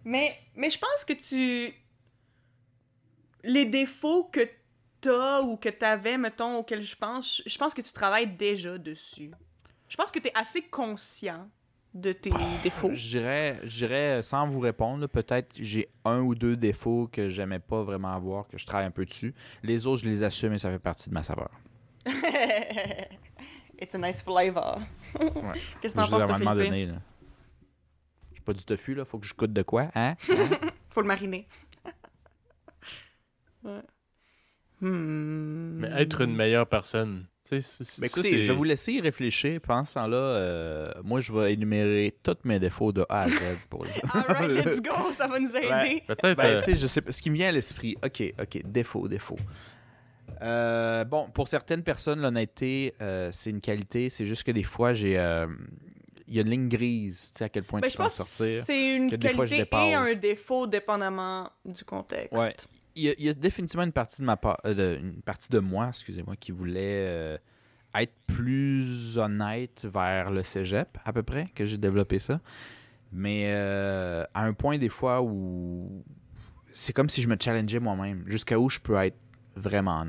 Mais, 0.04 0.38
mais 0.56 0.70
je 0.70 0.80
pense 0.80 1.06
que 1.06 1.14
tu. 1.14 1.74
Les 3.44 3.66
défauts 3.66 4.26
que 4.26 4.48
t'as 5.02 5.42
ou 5.42 5.58
que 5.58 5.70
t'avais, 5.70 6.18
mettons, 6.18 6.58
auxquels 6.58 6.84
je 6.84 6.96
pense, 6.96 7.42
je 7.46 7.58
pense 7.58 7.74
que 7.74 7.82
tu 7.82 7.94
travailles 7.94 8.28
déjà 8.28 8.78
dessus. 8.78 9.32
Je 9.88 9.96
pense 9.96 10.12
que 10.12 10.20
t'es 10.20 10.32
assez 10.36 10.62
conscient 10.64 11.50
de 11.94 12.12
tes 12.12 12.32
défauts. 12.64 12.92
Je 12.94 13.68
dirais, 13.68 14.22
sans 14.22 14.48
vous 14.48 14.60
répondre, 14.60 15.08
peut-être 15.08 15.56
j'ai 15.60 15.90
un 16.06 16.20
ou 16.20 16.36
deux 16.36 16.56
défauts 16.56 17.10
que 17.12 17.30
j'aimais 17.30 17.60
pas 17.60 17.82
vraiment 17.84 18.14
avoir, 18.14 18.48
que 18.48 18.58
je 18.58 18.66
travaille 18.66 18.88
un 18.88 18.92
peu 18.92 19.06
dessus. 19.06 19.34
Les 19.64 19.88
autres, 19.88 20.04
je 20.04 20.10
les 20.10 20.24
assume 20.24 20.54
et 20.54 20.60
ça 20.60 20.70
fait 20.70 20.80
partie 20.80 21.10
de 21.10 21.14
ma 21.14 21.24
saveur. 21.24 21.50
It's 23.82 23.96
a 23.96 23.98
nice 23.98 24.22
flavor. 24.22 24.80
Ouais. 25.20 25.32
Qu'est-ce 25.82 25.96
que 25.96 26.02
t'en 26.02 26.08
penses, 26.08 26.10
dire, 26.10 26.20
à 26.20 26.24
un 26.24 26.28
toi, 26.28 26.38
moment 26.40 26.52
Philippe? 26.52 26.66
donné, 26.72 26.86
là. 26.88 27.02
J'ai 28.36 28.42
pas 28.42 28.54
du 28.54 28.64
tofu, 28.66 28.94
là. 28.96 29.06
Faut 29.06 29.20
que 29.20 29.26
je 29.26 29.34
coûte 29.34 29.54
de 29.54 29.62
quoi, 29.62 29.90
hein? 29.96 30.16
Faut 30.90 31.02
le 31.02 31.08
mariner. 31.08 31.46
ouais. 33.64 33.82
Hmm. 34.82 35.80
Mais 35.80 35.90
être 36.02 36.22
une 36.22 36.36
meilleure 36.36 36.66
personne. 36.68 37.26
Tu 37.44 37.50
sais, 37.50 37.62
c'est- 37.62 37.84
c'est- 37.84 38.02
Mais 38.02 38.08
ça, 38.08 38.20
écoutez, 38.22 38.42
je 38.44 38.52
vais 38.52 38.58
vous 38.58 38.64
laisser 38.64 38.94
y 38.94 39.02
réfléchir. 39.02 39.60
Pendant 39.62 39.84
ce 39.84 39.96
temps-là, 39.96 40.18
euh, 40.18 40.92
moi, 41.04 41.20
je 41.20 41.34
vais 41.34 41.54
énumérer 41.54 42.16
tous 42.24 42.38
mes 42.46 42.60
défauts 42.60 42.92
de 42.94 43.06
A 43.10 43.22
à 43.22 43.30
Z 43.30 43.40
pour 43.70 43.84
les 43.86 43.92
Alright, 44.14 44.66
let's 44.66 44.82
go, 44.82 44.92
ça 45.14 45.28
va 45.28 45.40
nous 45.40 45.54
aider. 45.56 45.68
Ouais. 45.68 46.04
Peut-être. 46.08 46.38
Ben, 46.38 46.46
euh, 46.46 46.60
tu 46.60 46.66
sais, 46.66 46.74
je 46.76 46.88
sais 46.88 47.02
pas. 47.02 47.12
Ce 47.12 47.22
qui 47.22 47.30
me 47.30 47.36
vient 47.36 47.50
à 47.50 47.52
l'esprit, 47.52 47.96
ok, 48.04 48.24
ok, 48.42 48.62
défaut, 48.66 49.08
défaut. 49.08 49.40
Euh, 50.42 51.04
bon, 51.06 51.30
pour 51.30 51.48
certaines 51.48 51.84
personnes, 51.84 52.22
l'honnêteté, 52.22 52.94
euh, 53.02 53.30
c'est 53.32 53.50
une 53.50 53.62
qualité. 53.62 54.10
C'est 54.10 54.26
juste 54.26 54.44
que 54.44 54.52
des 54.52 54.64
fois, 54.64 54.94
j'ai. 54.94 55.18
euh, 55.20 55.48
Il 56.28 56.36
y 56.36 56.40
a 56.40 56.42
une 56.44 56.50
ligne 56.50 56.70
grise, 56.70 57.32
tu 57.32 57.38
sais, 57.40 57.44
à 57.46 57.50
quel 57.50 57.64
point 57.64 57.80
Ben, 57.80 57.88
tu 57.88 57.94
je 57.94 57.98
peux 57.98 58.04
en 58.04 58.06
pense 58.06 58.16
sortir. 58.16 58.64
c'est 58.66 58.96
une 58.96 59.10
que 59.10 59.16
des 59.16 59.30
fois, 59.30 59.46
je 59.46 59.56
qualité 59.56 59.90
et 59.90 59.94
un 59.96 60.14
défaut 60.14 60.68
dépendamment 60.68 61.50
du 61.66 61.84
contexte. 61.84 62.38
Ouais. 62.38 62.56
Il 62.96 63.04
y, 63.04 63.10
a, 63.10 63.14
il 63.18 63.26
y 63.26 63.30
a 63.30 63.34
définitivement 63.34 63.84
une 63.84 63.92
partie 63.92 64.22
de 64.22 64.26
ma 64.26 64.38
part, 64.38 64.60
de- 64.64 64.98
une 65.02 65.22
partie 65.22 65.50
de 65.50 65.60
moi, 65.60 65.88
excusez-moi, 65.90 66.36
qui 66.36 66.52
voulait 66.52 67.40
être 67.96 68.14
plus 68.28 69.18
honnête 69.18 69.88
vers 69.92 70.30
le 70.32 70.44
cégep, 70.44 70.98
à 71.04 71.12
peu 71.14 71.24
près, 71.24 71.46
que 71.56 71.66
j'ai 71.66 71.78
développé 71.78 72.20
ça. 72.20 72.40
Mais 73.12 73.52
à 73.54 74.44
un 74.44 74.54
point, 74.54 74.78
des 74.78 74.90
fois, 74.90 75.22
où 75.22 76.04
c'est 76.72 76.94
comme 76.94 77.10
si 77.10 77.22
je 77.24 77.28
me 77.28 77.36
challengeais 77.40 77.80
moi-même, 77.80 78.24
jusqu'à 78.28 78.60
où 78.60 78.70
je 78.70 78.80
peux 78.80 78.96
être 78.98 79.18
vraiment 79.60 80.06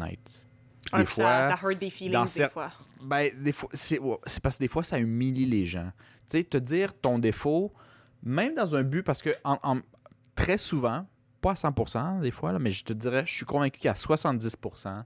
des 0.99 1.05
fois, 1.07 1.25
ça, 1.25 1.57
ça 1.57 1.59
hurt 1.63 1.79
des 1.79 1.91
feelings 1.91 2.13
dans 2.13 2.25
des 2.25 2.49
fois. 2.49 2.73
ben, 3.03 3.31
des 3.43 3.53
fois, 3.53 3.69
c'est 3.73 4.01
parce 4.43 4.57
que 4.57 4.65
des 4.65 4.69
fois, 4.69 4.83
ça 4.83 4.99
humilie 4.99 5.47
les 5.47 5.67
gens. 5.67 5.91
Tu 6.29 6.39
sais, 6.39 6.45
te 6.45 6.57
dire 6.57 6.99
ton 6.99 7.19
défaut, 7.19 7.73
même 8.23 8.55
dans 8.55 8.77
un 8.77 8.83
but, 8.83 9.03
parce 9.03 9.23
que 9.23 9.31
en, 9.45 9.59
en- 9.63 9.81
très 10.35 10.59
souvent, 10.59 11.07
pas 11.41 11.53
à 11.53 11.55
100% 11.55 12.21
des 12.21 12.31
fois, 12.31 12.53
là, 12.53 12.59
mais 12.59 12.71
je 12.71 12.85
te 12.85 12.93
dirais, 12.93 13.25
je 13.27 13.33
suis 13.35 13.47
convaincu 13.47 13.81
qu'à 13.81 13.93
70%, 13.95 15.05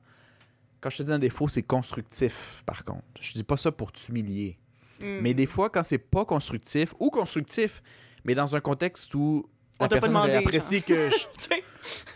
quand 0.81 0.91
je 0.91 0.99
te 0.99 1.03
dis 1.03 1.13
un 1.13 1.19
défaut, 1.19 1.49
c'est 1.49 1.63
constructif, 1.63 2.63
par 2.67 2.85
contre. 2.85 3.05
Je 3.21 3.33
dis 3.33 3.45
pas 3.45 3.57
ça 3.57 3.73
pour 3.73 3.93
t'humilier. 3.93 4.59
Hmm. 5.01 5.21
Mais 5.23 5.35
des 5.35 5.47
fois, 5.47 5.71
quand 5.71 5.83
c'est 5.83 5.99
pas 5.99 6.25
constructif, 6.25 6.95
ou 6.99 7.11
constructif, 7.11 7.83
mais 8.25 8.35
dans 8.35 8.55
un 8.55 8.61
contexte 8.61 9.15
où 9.15 9.49
On 9.81 9.85
la 9.85 9.89
t'a 9.89 9.97
pas 9.97 10.01
personne 10.01 10.11
demandé, 10.11 10.31
aurait 10.31 10.39
apprécié 10.39 10.83
que 10.83 11.11
je... 11.11 11.27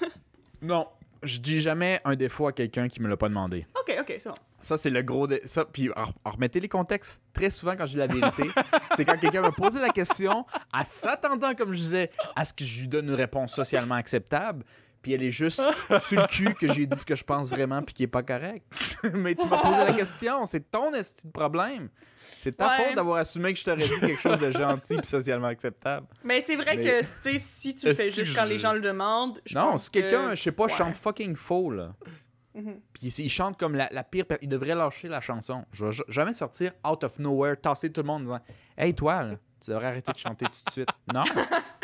Non, 0.62 0.88
je 1.22 1.38
dis 1.38 1.60
jamais 1.60 2.00
un 2.04 2.14
défaut 2.16 2.46
à 2.46 2.52
quelqu'un 2.52 2.88
qui 2.88 3.00
me 3.02 3.08
l'a 3.08 3.16
pas 3.16 3.28
demandé. 3.28 3.66
Ok, 3.80 3.94
ok, 4.00 4.06
c'est 4.18 4.28
bon. 4.28 4.34
Ça, 4.60 4.76
c'est 4.76 4.90
le 4.90 5.02
gros. 5.02 5.26
dé- 5.26 5.40
Ça, 5.44 5.64
puis 5.64 5.90
alors, 5.94 6.12
remettez 6.24 6.60
les 6.60 6.68
contextes. 6.68 7.20
Très 7.32 7.50
souvent, 7.50 7.76
quand 7.76 7.86
je 7.86 7.92
dis 7.92 7.96
la 7.98 8.06
vérité, 8.06 8.44
c'est 8.96 9.04
quand 9.04 9.18
quelqu'un 9.18 9.42
me 9.42 9.50
posait 9.50 9.80
la 9.80 9.90
question, 9.90 10.44
à 10.72 10.84
s'attendant, 10.84 11.54
comme 11.54 11.72
je 11.72 11.78
disais, 11.78 12.10
à 12.36 12.44
ce 12.44 12.52
que 12.52 12.64
je 12.64 12.80
lui 12.80 12.88
donne 12.88 13.06
une 13.08 13.14
réponse 13.14 13.52
socialement 13.54 13.94
acceptable, 13.96 14.64
puis 15.08 15.14
elle 15.14 15.22
est 15.22 15.30
juste 15.30 15.62
sur 16.00 16.20
le 16.20 16.26
cul 16.26 16.52
que 16.52 16.70
j'ai 16.70 16.84
dit 16.86 16.98
ce 16.98 17.06
que 17.06 17.14
je 17.16 17.24
pense 17.24 17.48
vraiment, 17.48 17.82
puis 17.82 17.94
qui 17.94 18.02
est 18.02 18.06
pas 18.08 18.22
correct. 18.22 18.66
Mais 19.14 19.34
tu 19.34 19.46
m'as 19.48 19.62
posé 19.62 19.84
la 19.84 19.92
question, 19.94 20.44
c'est 20.44 20.70
ton 20.70 20.92
esti 20.92 21.26
de 21.28 21.32
problème. 21.32 21.88
C'est 22.36 22.54
ta 22.58 22.68
Ouais. 22.68 22.84
faute 22.84 22.96
d'avoir 22.96 23.16
assumé 23.18 23.54
que 23.54 23.58
je 23.58 23.64
t'aurais 23.64 23.78
dit 23.78 23.88
quelque 24.00 24.20
chose 24.20 24.38
de 24.38 24.50
gentil 24.50 24.96
puis 24.98 25.06
socialement 25.06 25.46
acceptable. 25.46 26.06
Mais 26.24 26.44
c'est 26.46 26.56
vrai 26.56 26.76
Mais- 26.76 27.02
que, 27.02 27.38
si 27.40 27.74
tu 27.74 27.94
fais 27.94 28.10
juste 28.10 28.24
je- 28.24 28.34
quand 28.34 28.44
les 28.44 28.58
gens 28.58 28.74
le 28.74 28.80
demandent, 28.82 29.40
je 29.46 29.56
non, 29.58 29.78
si 29.78 29.90
quelqu'un, 29.90 30.30
que- 30.30 30.36
je 30.36 30.42
sais 30.42 30.52
pas, 30.52 30.64
Ouais. 30.64 30.72
chante 30.72 30.96
fucking 30.96 31.36
faux, 31.36 31.70
là. 31.70 31.94
Mhm. 32.54 32.80
Puis 32.92 33.06
il 33.06 33.30
chante 33.30 33.58
comme 33.58 33.76
la, 33.76 33.88
la 33.92 34.04
pire. 34.04 34.26
Il 34.42 34.48
devrait 34.50 34.74
lâcher 34.74 35.08
la 35.08 35.20
chanson. 35.20 35.64
Je 35.72 35.86
vais 35.86 35.92
ja- 35.92 36.04
jamais 36.08 36.34
sortir 36.34 36.72
out 36.86 37.02
of 37.04 37.18
nowhere, 37.18 37.56
tasser 37.56 37.90
tout 37.90 38.02
le 38.02 38.06
monde 38.08 38.22
en 38.22 38.24
disant 38.24 38.40
Hey, 38.76 38.94
toi, 38.94 39.22
là, 39.22 39.34
tu 39.60 39.70
devrais 39.70 39.86
arrêter 39.86 40.12
de 40.12 40.18
chanter 40.18 40.46
tout 40.46 40.64
de 40.66 40.70
suite. 40.70 40.88
Non, 41.12 41.22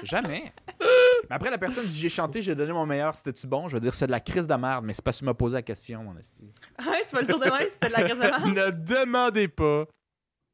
jamais. 0.03 0.53
Mais 0.81 1.37
après, 1.37 1.51
la 1.51 1.59
personne 1.59 1.87
dit 1.87 1.99
J'ai 1.99 2.09
chanté, 2.09 2.43
j'ai 2.43 2.55
donné 2.55 2.73
mon 2.73 2.87
meilleur, 2.87 3.15
c'était-tu 3.15 3.47
bon? 3.47 3.69
Je 3.69 3.77
vais 3.77 3.81
dire 3.81 3.95
C'est 3.95 4.07
de 4.07 4.13
la 4.13 4.21
crise 4.21 4.47
de 4.47 4.55
merde, 4.55 4.85
mais 4.85 4.93
c'est 4.93 5.03
parce 5.03 5.17
que 5.17 5.21
tu 5.21 5.25
m'as 5.25 5.35
posé 5.35 5.57
la 5.57 5.63
question, 5.63 6.03
mon 6.03 6.17
esti. 6.19 6.45
Ouais, 6.87 7.05
tu 7.09 7.15
vas 7.15 7.23
le 7.23 7.27
dire 7.27 7.39
demain, 7.39 7.59
c'était 7.69 7.89
de 7.89 7.93
la 7.93 8.03
graisse 8.03 8.19
de 8.19 8.29
marde. 8.29 8.47
ne 8.55 8.71
demandez 8.71 9.49
pas. 9.49 9.87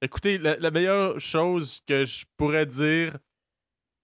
Écoutez, 0.03 0.39
la, 0.39 0.57
la 0.57 0.71
meilleure 0.71 1.19
chose 1.21 1.81
que 1.87 2.05
je 2.05 2.25
pourrais 2.37 2.67
dire 2.67 3.19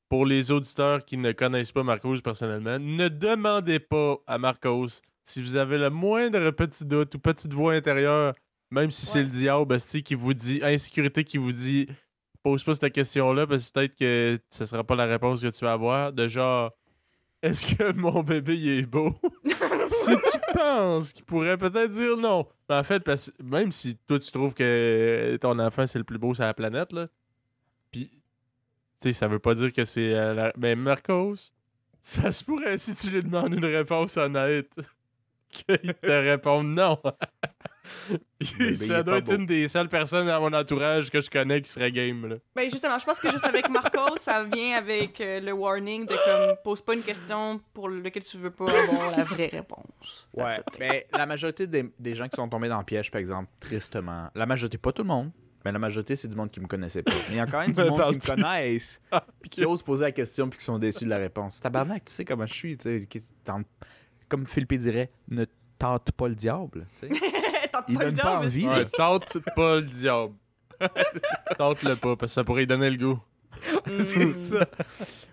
pour 0.09 0.27
les 0.27 0.51
auditeurs 0.51 1.05
qui 1.05 1.17
ne 1.17 1.33
connaissent 1.33 1.73
pas 1.73 1.83
Marcos 1.83 2.21
personnellement, 2.23 2.79
ne 2.79 3.09
demandez 3.09 3.81
pas 3.81 4.17
à 4.27 4.39
Marcos 4.39 5.01
si 5.25 5.43
vous 5.43 5.57
avez 5.57 5.79
le 5.79 5.91
moindre 5.91 6.51
petit 6.53 6.85
doute 6.85 7.15
ou 7.17 7.19
petite 7.19 7.53
voix 7.53 7.75
intérieure 7.75 8.35
Même 8.71 8.91
si 8.91 9.07
c'est 9.07 9.23
le 9.23 9.29
diable 9.29 9.77
qui 9.79 10.15
vous 10.15 10.35
dit, 10.35 10.61
insécurité 10.63 11.25
qui 11.25 11.39
vous 11.39 11.53
dit, 11.53 11.89
pose 12.47 12.63
pas 12.63 12.75
cette 12.75 12.93
question-là 12.93 13.45
parce 13.45 13.67
que 13.69 13.73
peut-être 13.73 13.97
que 13.97 14.39
ce 14.51 14.67
sera 14.67 14.85
pas 14.85 14.95
la 14.95 15.07
réponse 15.07 15.43
que 15.43 15.49
tu 15.49 15.65
vas 15.65 15.73
avoir. 15.73 16.13
De 16.13 16.29
genre, 16.29 16.71
est-ce 17.43 17.75
que 17.75 17.93
mon 17.97 18.23
bébé 18.23 18.57
il 18.57 18.69
est 18.69 18.83
beau? 18.87 19.17
si 19.89 20.13
tu 20.13 20.39
penses 20.55 21.13
qu'il 21.13 21.25
pourrait 21.25 21.59
peut-être 21.59 21.91
dire 21.91 22.17
non. 22.17 22.47
Mais 22.69 22.77
en 22.77 22.85
fait, 22.85 23.01
parce, 23.01 23.33
même 23.43 23.73
si 23.73 23.97
toi 23.97 24.21
tu 24.21 24.31
trouves 24.31 24.55
que 24.55 25.37
ton 25.41 25.59
enfant 25.59 25.89
c'est 25.89 25.99
le 25.99 26.05
plus 26.05 26.19
beau 26.19 26.35
sur 26.35 26.45
la 26.45 26.55
planète, 26.55 26.93
là, 26.93 27.09
puis, 27.91 28.11
tu 28.11 28.21
sais, 28.99 29.13
ça 29.13 29.27
veut 29.27 29.41
pas 29.41 29.55
dire 29.55 29.73
que 29.73 29.85
c'est. 29.85 30.15
euh, 30.15 30.33
la... 30.33 30.53
Mais 30.57 30.77
Marcos, 30.77 31.35
ça 32.01 32.31
se 32.31 32.45
pourrait 32.45 32.79
si 32.79 32.95
tu 32.95 33.11
lui 33.11 33.25
demandes 33.25 33.55
une 33.55 33.65
réponse 33.65 34.17
honnête. 34.19 34.79
Qu'il 35.49 35.95
te 35.95 36.11
réponde 36.31 36.69
non. 36.69 37.01
Ça 38.75 39.03
doit 39.03 39.19
être 39.19 39.27
beau. 39.27 39.37
une 39.37 39.47
des 39.47 39.69
seules 39.69 39.89
personnes 39.89 40.29
à 40.29 40.39
mon 40.39 40.53
entourage 40.53 41.11
que 41.11 41.21
je 41.21 41.31
connais 41.31 41.61
qui 41.61 41.71
serait 41.71 41.91
game. 41.91 42.27
Là. 42.27 42.37
Ben 42.55 42.71
justement, 42.71 42.99
je 42.99 43.05
pense 43.05 43.19
que 43.19 43.31
juste 43.31 43.45
avec 43.45 43.69
Marco, 43.69 44.01
ça 44.17 44.45
vient 44.45 44.77
avec 44.77 45.21
euh, 45.21 45.41
le 45.41 45.53
warning 45.53 46.07
de 46.07 46.15
comme 46.25 46.57
pose 46.63 46.83
pas 46.83 46.95
une 46.95 47.03
question 47.03 47.61
pour 47.73 47.89
laquelle 47.89 48.25
tu 48.25 48.37
veux 48.37 48.51
pas 48.51 48.65
avoir 48.65 49.17
la 49.17 49.25
vraie 49.25 49.47
réponse. 49.47 50.29
Ouais, 50.35 50.61
mais 50.79 51.07
la 51.17 51.27
majorité 51.27 51.67
des, 51.67 51.91
des 51.99 52.15
gens 52.15 52.29
qui 52.29 52.37
sont 52.37 52.49
tombés 52.49 52.69
dans 52.69 52.79
le 52.79 52.85
piège, 52.85 53.11
par 53.11 53.21
exemple, 53.21 53.49
tristement, 53.61 54.29
la 54.35 54.47
majorité, 54.47 54.79
pas 54.79 54.93
tout 54.93 55.03
le 55.03 55.09
monde, 55.09 55.31
mais 55.67 55.73
la 55.73 55.79
majorité, 55.81 56.15
c'est 56.15 56.29
du 56.29 56.37
monde 56.37 56.51
qui 56.51 56.61
me 56.61 56.69
connaissait 56.69 57.03
pas. 57.03 57.11
Mais 57.29 57.35
il 57.35 57.37
y 57.39 57.41
a 57.41 57.47
quand 57.47 57.59
même 57.59 57.73
du 57.73 57.83
monde 57.83 58.21
qui 58.21 58.31
me 58.31 58.37
connaissent, 58.37 59.01
puis 59.41 59.51
qui 59.51 59.65
osent 59.65 59.83
poser 59.83 60.05
la 60.05 60.13
question, 60.13 60.49
puis 60.49 60.59
qui 60.59 60.65
sont 60.65 60.79
déçus 60.79 61.05
de 61.05 61.11
la 61.11 61.19
réponse. 61.19 61.61
Tabarnak, 61.61 62.05
tu 62.05 62.13
sais 62.13 62.25
comment 62.25 62.47
je 62.47 62.55
suis, 62.55 62.77
tu 62.77 63.01
sais. 63.01 63.25
Comme 64.29 64.47
Philippe 64.47 64.75
dirait, 64.75 65.11
ne 65.29 65.45
tente 65.77 66.13
pas 66.13 66.29
le 66.29 66.37
diable, 66.37 66.87
tu 66.93 67.09
sais. 67.09 67.21
Tente 67.77 67.85
Il 67.89 67.97
pas 67.99 68.05
le 68.05 68.11
donne 68.13 68.15
dire, 68.15 68.25
pas 68.25 68.39
envie. 68.39 68.63
c'est- 68.63 68.69
Ouais, 68.69 68.85
tente 68.87 69.39
pas 69.55 69.77
le 69.77 69.83
diable. 69.83 70.35
Tente-le 71.59 71.97
pas, 71.97 72.17
parce 72.17 72.33
que 72.33 72.35
ça 72.35 72.45
pourrait 72.45 72.61
lui 72.63 72.67
donner 72.67 72.91
le 72.91 72.97
goût. 72.99 73.19
c'est 73.87 74.33
ça. 74.35 74.67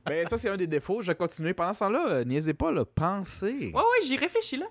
Mais 0.07 0.25
ça, 0.25 0.37
c'est 0.37 0.47
un 0.49 0.55
des 0.55 0.67
défauts. 0.67 1.01
Je 1.01 1.07
vais 1.07 1.15
continuer. 1.15 1.53
Pendant 1.53 1.73
ce 1.73 1.79
temps-là, 1.79 2.05
euh, 2.07 2.23
niaisez 2.23 2.53
pas, 2.53 2.71
là, 2.71 2.85
pensez. 2.85 3.51
Ouais, 3.51 3.73
ouais, 3.73 4.05
j'y 4.05 4.15
réfléchis 4.15 4.57
là. 4.57 4.67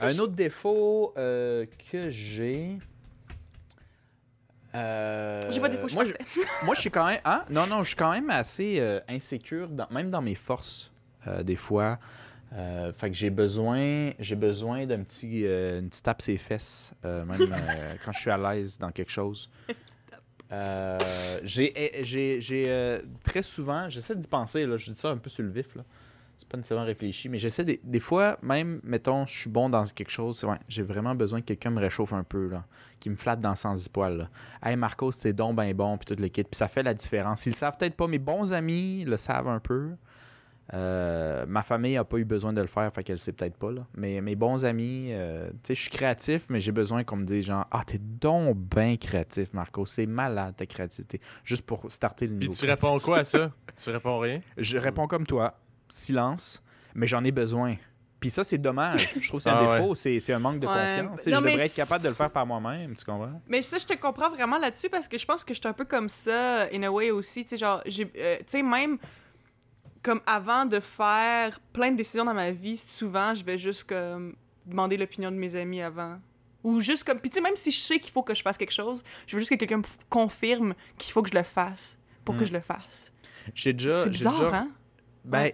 Un 0.00 0.18
autre 0.18 0.34
défaut 0.34 1.14
euh, 1.16 1.64
que 1.90 2.10
j'ai. 2.10 2.78
Euh, 4.74 5.40
J'ai 5.50 5.60
pas 5.60 5.68
de 5.68 5.76
défaut, 5.76 5.88
je 5.88 5.94
moi, 5.94 6.04
suis 6.04 6.14
parfait. 6.14 6.40
moi, 6.64 6.74
je 6.74 6.80
suis 6.80 6.90
quand 6.90 7.06
même. 7.06 7.20
Hein? 7.24 7.44
Non, 7.48 7.66
non, 7.66 7.82
je 7.82 7.88
suis 7.88 7.96
quand 7.96 8.10
même 8.12 8.28
assez 8.28 8.76
euh, 8.78 9.00
insécure, 9.08 9.68
dans- 9.68 9.86
même 9.90 10.10
dans 10.10 10.20
mes 10.20 10.34
forces, 10.34 10.92
euh, 11.26 11.42
des 11.42 11.56
fois. 11.56 11.98
Euh, 12.52 12.92
fait 12.92 13.10
que 13.10 13.16
j'ai 13.16 13.30
besoin, 13.30 14.12
j'ai 14.18 14.36
besoin 14.36 14.86
d'un 14.86 15.02
petit, 15.02 15.44
euh, 15.44 15.80
une 15.80 15.88
petite 15.88 16.04
tape 16.04 16.22
ses 16.22 16.36
fesses, 16.36 16.94
euh, 17.04 17.24
même 17.24 17.38
quand 18.04 18.12
je 18.12 18.18
suis 18.18 18.30
à 18.30 18.38
l'aise 18.38 18.78
dans 18.78 18.90
quelque 18.90 19.10
chose. 19.10 19.50
J'ai, 21.42 21.72
eh, 21.74 23.00
très 23.24 23.42
souvent, 23.42 23.88
j'essaie 23.88 24.14
d'y 24.14 24.28
penser, 24.28 24.64
là, 24.64 24.76
je 24.76 24.92
dis 24.92 25.00
ça 25.00 25.10
un 25.10 25.16
peu 25.16 25.28
sur 25.28 25.42
le 25.42 25.50
vif, 25.50 25.74
là. 25.74 25.82
C'est 26.38 26.48
pas 26.48 26.56
nécessairement 26.56 26.84
réfléchi, 26.84 27.28
mais 27.28 27.38
j'essaie 27.38 27.64
des, 27.64 27.80
des 27.82 27.98
fois, 27.98 28.38
même, 28.42 28.80
mettons, 28.84 29.26
je 29.26 29.36
suis 29.36 29.50
bon 29.50 29.68
dans 29.68 29.82
quelque 29.82 30.10
chose, 30.10 30.46
j'ai 30.68 30.82
vraiment 30.84 31.16
besoin 31.16 31.40
que 31.40 31.46
quelqu'un 31.46 31.70
me 31.70 31.80
réchauffe 31.80 32.12
un 32.12 32.22
peu, 32.22 32.46
là, 32.46 32.64
qui 33.00 33.10
me 33.10 33.16
flatte 33.16 33.40
dans 33.40 33.50
le 33.50 33.56
sens 33.56 33.82
du 33.82 33.88
poil, 33.88 34.18
là. 34.18 34.30
Hey 34.62 34.76
Marcos, 34.76 35.10
c'est 35.10 35.32
donc 35.32 35.56
ben 35.56 35.74
bon, 35.74 35.98
puis 35.98 36.14
tout 36.14 36.22
le 36.22 36.28
kit, 36.28 36.44
puis 36.44 36.56
ça 36.56 36.68
fait 36.68 36.84
la 36.84 36.94
différence. 36.94 37.44
Ils 37.46 37.50
le 37.50 37.56
savent 37.56 37.76
peut-être 37.76 37.96
pas, 37.96 38.06
mes 38.06 38.20
bons 38.20 38.54
amis 38.54 39.04
le 39.04 39.16
savent 39.16 39.48
un 39.48 39.58
peu. 39.58 39.96
Euh, 40.74 41.46
ma 41.46 41.62
famille 41.62 41.96
a 41.96 42.04
pas 42.04 42.16
eu 42.18 42.24
besoin 42.24 42.52
de 42.52 42.60
le 42.60 42.66
faire, 42.66 42.92
fait 42.92 43.02
qu'elle 43.04 43.14
le 43.14 43.18
sait 43.20 43.32
peut-être 43.32 43.56
pas, 43.56 43.70
là. 43.70 43.86
Mais 43.94 44.20
mes 44.20 44.34
bons 44.34 44.64
amis, 44.64 45.08
euh, 45.12 45.48
tu 45.50 45.56
sais, 45.68 45.74
je 45.76 45.80
suis 45.82 45.90
créatif, 45.90 46.46
mais 46.50 46.58
j'ai 46.58 46.72
besoin 46.72 47.04
qu'on 47.04 47.16
me 47.16 47.24
dise 47.24 47.46
genre, 47.46 47.66
ah, 47.70 47.82
t'es 47.86 47.98
donc 47.98 48.56
bien 48.56 48.96
créatif, 48.96 49.52
Marco, 49.54 49.86
c'est 49.86 50.06
malade 50.06 50.56
ta 50.56 50.66
créativité. 50.66 51.20
Juste 51.44 51.62
pour 51.62 51.84
starter 51.90 52.26
le 52.26 52.36
Puis 52.36 52.48
niveau. 52.48 52.58
tu 52.60 52.66
réponds 52.66 52.98
quoi 52.98 53.18
à 53.18 53.24
ça? 53.24 53.52
tu 53.80 53.90
réponds 53.90 54.18
rien? 54.18 54.40
Je 54.56 54.78
réponds 54.78 55.06
comme 55.06 55.26
toi, 55.26 55.56
silence, 55.88 56.62
mais 56.94 57.06
j'en 57.06 57.22
ai 57.24 57.30
besoin. 57.32 57.76
Puis 58.18 58.30
ça, 58.30 58.42
c'est 58.42 58.58
dommage. 58.58 59.14
Je 59.20 59.28
trouve 59.28 59.38
que 59.38 59.42
c'est 59.44 59.50
un 59.50 59.58
Ah 59.58 59.76
défaut, 59.78 59.94
c'est 59.94 60.18
c'est 60.20 60.32
un 60.32 60.38
manque 60.38 60.58
de 60.58 60.66
Ouais. 60.66 60.72
confiance. 60.72 61.18
Tu 61.18 61.24
sais, 61.24 61.30
Non, 61.30 61.38
je 61.40 61.44
mais 61.44 61.50
devrais 61.52 61.66
être 61.66 61.74
capable 61.76 62.02
de 62.02 62.08
le 62.08 62.14
faire 62.14 62.30
par 62.30 62.46
moi-même, 62.46 62.96
tu 62.96 63.04
comprends? 63.04 63.40
Mais 63.46 63.60
ça, 63.62 63.76
je 63.78 63.84
te 63.86 63.94
comprends 63.94 64.30
vraiment 64.30 64.58
là-dessus 64.58 64.88
parce 64.88 65.06
que 65.06 65.18
je 65.18 65.26
pense 65.26 65.44
que 65.44 65.52
je 65.54 65.60
suis 65.60 65.68
un 65.68 65.74
peu 65.74 65.84
comme 65.84 66.08
ça, 66.08 66.66
in 66.72 66.82
a 66.82 66.90
way 66.90 67.10
aussi. 67.10 67.44
Tu 67.44 67.50
sais, 67.50 67.56
genre, 67.58 67.82
euh, 67.86 68.36
tu 68.38 68.44
sais, 68.46 68.62
même 68.62 68.96
comme 70.06 70.20
avant 70.24 70.64
de 70.66 70.78
faire 70.80 71.58
plein 71.72 71.90
de 71.90 71.96
décisions 71.96 72.24
dans 72.24 72.32
ma 72.34 72.52
vie, 72.52 72.76
souvent, 72.76 73.34
je 73.34 73.44
vais 73.44 73.58
juste 73.58 73.84
comme 73.84 74.36
demander 74.64 74.96
l'opinion 74.96 75.30
de 75.32 75.36
mes 75.36 75.54
amis 75.56 75.82
avant. 75.82 76.18
Ou 76.64 76.80
juste 76.80 77.04
comme. 77.04 77.18
Puis 77.20 77.30
tu 77.30 77.34
sais, 77.36 77.40
même 77.42 77.56
si 77.56 77.70
je 77.70 77.78
sais 77.78 77.98
qu'il 77.98 78.12
faut 78.12 78.22
que 78.22 78.34
je 78.34 78.42
fasse 78.42 78.56
quelque 78.56 78.72
chose, 78.72 79.02
je 79.26 79.34
veux 79.36 79.40
juste 79.40 79.50
que 79.50 79.56
quelqu'un 79.56 79.78
me 79.78 79.82
confirme 80.08 80.74
qu'il 80.96 81.12
faut 81.12 81.22
que 81.22 81.30
je 81.30 81.36
le 81.36 81.42
fasse 81.42 81.98
pour 82.24 82.36
que 82.36 82.42
Mm. 82.42 82.46
je 82.46 82.52
le 82.52 82.60
fasse. 82.60 83.12
J'ai 83.54 83.72
déjà. 83.72 84.04
C'est 84.04 84.10
bizarre, 84.10 84.32
déjà- 84.40 84.56
hein? 84.58 84.68
Ben, 85.24 85.50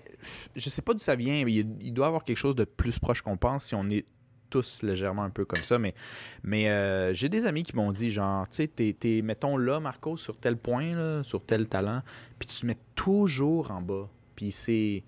je 0.55 0.69
sais 0.69 0.83
pas 0.83 0.93
d'où 0.93 1.01
ça 1.01 1.15
vient, 1.15 1.45
mais 1.47 1.53
il, 1.53 1.67
il 1.81 1.93
doit 1.95 2.05
y 2.07 2.09
avoir 2.09 2.25
quelque 2.25 2.37
chose 2.37 2.55
de 2.55 2.65
plus 2.65 2.99
proche 2.99 3.23
qu'on 3.23 3.39
pense 3.39 3.65
si 3.65 3.75
on 3.75 3.89
est 3.89 4.05
tous 4.51 4.83
légèrement 4.83 5.23
un 5.23 5.31
peu 5.31 5.47
comme 5.47 5.65
ça. 5.65 5.79
Mais, 5.79 5.95
mais 6.43 6.69
euh, 6.69 7.15
j'ai 7.15 7.31
des 7.31 7.47
amis 7.47 7.63
qui 7.63 7.75
m'ont 7.75 7.91
dit, 7.91 8.11
genre, 8.11 8.47
tu 8.51 8.57
sais, 8.57 8.69
t'es, 8.69 8.93
t'es, 8.99 9.23
mettons 9.23 9.57
là, 9.57 9.81
Marco, 9.81 10.19
sur 10.19 10.37
tel 10.37 10.59
point, 10.59 10.95
là, 10.95 11.23
sur 11.25 11.43
tel 11.43 11.69
talent, 11.69 12.03
puis 12.39 12.47
tu 12.47 12.61
te 12.61 12.67
mets 12.67 12.77
toujours 12.95 13.71
en 13.71 13.81
bas. 13.81 14.09
Puis 14.37 14.51
c'est. 14.53 15.03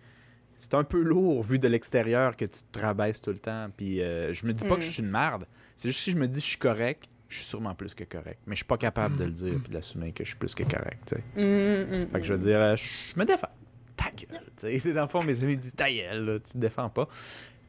C'est 0.56 0.74
un 0.74 0.84
peu 0.84 1.02
lourd 1.02 1.42
vu 1.42 1.58
de 1.58 1.68
l'extérieur 1.68 2.36
que 2.36 2.46
tu 2.46 2.60
te 2.72 2.78
rabaisses 2.78 3.20
tout 3.20 3.30
le 3.30 3.36
temps. 3.38 3.68
Puis 3.76 4.00
euh, 4.00 4.32
je 4.32 4.46
me 4.46 4.52
dis 4.54 4.64
pas 4.64 4.76
Mm. 4.76 4.78
que 4.78 4.84
je 4.84 4.90
suis 4.90 5.02
une 5.02 5.10
merde. 5.10 5.44
C'est 5.76 5.88
juste 5.90 6.00
si 6.00 6.10
je 6.12 6.16
me 6.16 6.26
dis 6.26 6.38
que 6.38 6.44
je 6.44 6.48
suis 6.50 6.58
correct, 6.58 7.04
je 7.28 7.36
suis 7.36 7.44
sûrement 7.44 7.74
plus 7.74 7.92
que 7.92 8.04
correct. 8.04 8.38
Mais 8.46 8.54
je 8.54 8.58
suis 8.58 8.64
pas 8.64 8.78
capable 8.78 9.16
de 9.18 9.24
le 9.24 9.30
dire 9.30 9.54
puis 9.62 9.70
d'assumer 9.72 10.12
que 10.12 10.24
je 10.24 10.30
suis 10.30 10.38
plus 10.38 10.54
que 10.54 10.62
correct. 10.62 11.14
Mm, 11.36 11.42
mm, 11.42 12.06
Fait 12.12 12.18
que 12.20 12.24
je 12.24 12.32
veux 12.32 12.38
dire, 12.38 12.60
euh, 12.60 12.76
je 12.76 13.18
me 13.18 13.26
défends. 13.26 13.48
Ta 13.96 14.10
gueule. 14.10 14.40
C'est 14.56 14.92
dans 14.94 15.02
le 15.02 15.08
fond, 15.08 15.22
mes 15.22 15.42
amis 15.42 15.56
disent 15.58 15.74
ta 15.74 15.90
gueule, 15.92 16.24
là, 16.24 16.38
tu 16.38 16.52
te 16.52 16.58
défends 16.58 16.88
pas. 16.88 17.08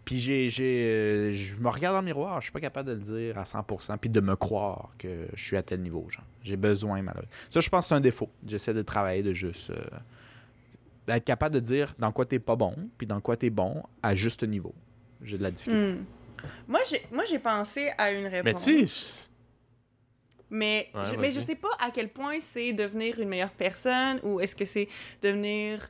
Puis 0.06 0.20
j'ai, 0.20 0.50
j'ai, 0.50 0.84
euh, 0.86 1.32
je 1.34 1.56
me 1.58 1.68
regarde 1.68 1.96
dans 1.96 2.02
le 2.02 2.06
miroir, 2.06 2.40
je 2.40 2.46
suis 2.46 2.52
pas 2.54 2.60
capable 2.62 2.88
de 2.90 2.94
le 2.94 3.00
dire 3.02 3.38
à 3.40 3.44
100%, 3.44 3.98
puis 3.98 4.10
de 4.10 4.22
me 4.22 4.36
croire 4.36 4.92
que 5.00 5.28
je 5.34 5.44
suis 5.44 5.58
à 5.58 5.64
tel 5.64 5.82
niveau, 5.82 6.08
genre. 6.10 6.24
J'ai 6.44 6.56
besoin, 6.58 7.02
malheureusement. 7.02 7.32
Ça, 7.50 7.60
je 7.60 7.70
pense 7.70 7.86
que 7.86 7.90
c'est 7.90 7.96
un 7.96 8.00
défaut. 8.02 8.30
J'essaie 8.48 8.74
de 8.74 8.84
travailler, 8.84 9.24
de 9.24 9.34
juste... 9.34 9.72
euh, 9.72 9.76
d'être 11.08 11.26
capable 11.26 11.56
de 11.56 11.60
dire 11.60 11.94
dans 12.00 12.12
quoi 12.12 12.26
t'es 12.26 12.40
pas 12.40 12.56
bon, 12.56 12.76
puis 12.98 13.06
dans 13.08 13.22
quoi 13.22 13.38
t'es 13.38 13.50
bon 13.50 13.84
à 14.02 14.16
juste 14.16 14.44
niveau. 14.44 14.74
J'ai 15.22 15.38
de 15.38 15.44
la 15.44 15.52
difficulté. 15.52 15.94
mm. 15.94 16.06
Moi, 16.68 16.80
j'ai, 16.90 17.02
moi, 17.12 17.24
j'ai 17.26 17.40
pensé 17.40 17.92
à 17.98 18.12
une 18.12 18.28
réponse. 18.28 18.68
Mais 18.68 18.74
tu 18.78 18.88
sais, 18.88 19.30
Mais, 20.50 20.90
Ouais, 20.94 21.02
je, 21.12 21.16
mais 21.18 21.30
je 21.32 21.40
sais 21.40 21.56
pas 21.56 21.70
à 21.80 21.90
quel 21.92 22.10
point 22.10 22.40
c'est 22.40 22.72
devenir 22.74 23.20
une 23.20 23.30
meilleure 23.30 23.52
personne 23.52 24.20
ou 24.24 24.40
est-ce 24.40 24.56
que 24.56 24.66
c'est 24.66 24.88
devenir 25.22 25.90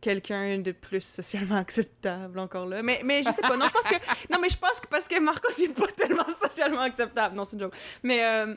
quelqu'un 0.00 0.58
de 0.58 0.72
plus 0.72 1.00
socialement 1.02 1.56
acceptable 1.66 2.38
encore 2.38 2.66
là. 2.68 2.82
Mais, 2.82 3.00
mais 3.04 3.22
je 3.22 3.30
sais 3.30 3.40
pas. 3.40 3.56
Non, 3.56 3.64
je 3.66 3.70
pense 3.72 3.88
que 3.88 3.96
non, 4.32 4.38
mais 4.40 4.50
je 4.50 4.58
pense 4.58 4.78
que 4.80 4.86
parce 4.88 5.08
que 5.08 5.18
Marco 5.18 5.48
c'est 5.50 5.68
pas 5.68 5.86
tellement 5.96 6.26
socialement 6.42 6.82
acceptable. 6.82 7.34
Non, 7.34 7.44
c'est 7.46 7.54
une 7.54 7.60
joke. 7.60 7.74
Mais 8.02 8.22
euh, 8.22 8.54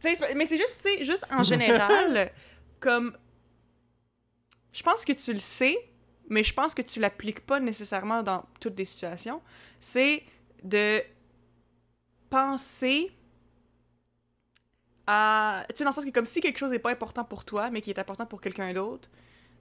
tu 0.00 0.08
sais, 0.08 0.14
c'est- 0.14 0.34
mais 0.36 0.46
c'est 0.46 0.56
juste, 0.56 0.80
tu 0.84 0.96
sais, 0.98 1.04
juste 1.04 1.26
en 1.32 1.42
général, 1.42 2.30
comme 2.78 3.16
je 4.76 4.82
pense 4.82 5.04
que 5.06 5.12
tu 5.12 5.32
le 5.32 5.38
sais, 5.38 5.76
mais 6.28 6.44
je 6.44 6.52
pense 6.52 6.74
que 6.74 6.82
tu 6.82 7.00
l'appliques 7.00 7.40
pas 7.46 7.60
nécessairement 7.60 8.22
dans 8.22 8.44
toutes 8.60 8.78
les 8.78 8.84
situations. 8.84 9.40
C'est 9.80 10.22
de 10.62 11.00
penser 12.28 13.10
à. 15.06 15.64
Tu 15.70 15.76
sais, 15.76 15.84
dans 15.84 15.90
le 15.90 15.94
sens 15.94 16.04
que 16.04 16.10
comme 16.10 16.26
si 16.26 16.40
quelque 16.40 16.58
chose 16.58 16.72
n'est 16.72 16.78
pas 16.78 16.90
important 16.90 17.24
pour 17.24 17.44
toi, 17.44 17.70
mais 17.70 17.80
qui 17.80 17.90
est 17.90 17.98
important 17.98 18.26
pour 18.26 18.40
quelqu'un 18.40 18.72
d'autre, 18.74 19.08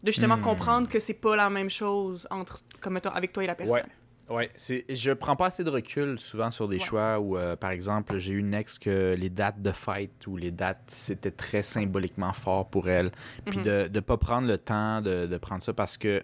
de 0.03 0.11
justement 0.11 0.37
Hmm. 0.37 0.41
comprendre 0.41 0.89
que 0.89 0.99
c'est 0.99 1.13
pas 1.13 1.35
la 1.35 1.49
même 1.49 1.69
chose 1.69 2.27
entre, 2.29 2.59
comme 2.81 2.93
mettons, 2.93 3.11
avec 3.11 3.31
toi 3.31 3.43
et 3.43 3.47
la 3.47 3.55
personne. 3.55 3.75
Ouais. 3.75 3.85
Ouais, 4.29 4.49
c'est 4.55 4.85
je 4.89 5.11
prends 5.11 5.35
pas 5.35 5.47
assez 5.47 5.63
de 5.63 5.69
recul 5.69 6.17
souvent 6.17 6.49
sur 6.49 6.67
des 6.67 6.77
Ouais. 6.77 6.83
choix 6.83 7.19
où 7.19 7.37
euh, 7.37 7.55
par 7.55 7.69
exemple, 7.71 8.17
j'ai 8.17 8.33
eu 8.33 8.39
une 8.39 8.53
ex 8.55 8.79
que 8.79 9.13
les 9.17 9.29
dates 9.29 9.61
de 9.61 9.71
fête 9.71 10.25
ou 10.27 10.35
les 10.35 10.49
dates 10.51 10.81
c'était 10.87 11.31
très 11.31 11.61
symboliquement 11.61 12.33
fort 12.33 12.67
pour 12.69 12.89
elle, 12.89 13.11
puis 13.45 13.59
Mhm. 13.59 13.63
de 13.63 13.87
de 13.87 13.99
pas 13.99 14.17
prendre 14.17 14.47
le 14.47 14.57
temps 14.57 15.01
de, 15.01 15.27
de 15.27 15.37
prendre 15.37 15.61
ça 15.61 15.73
parce 15.73 15.97
que 15.97 16.23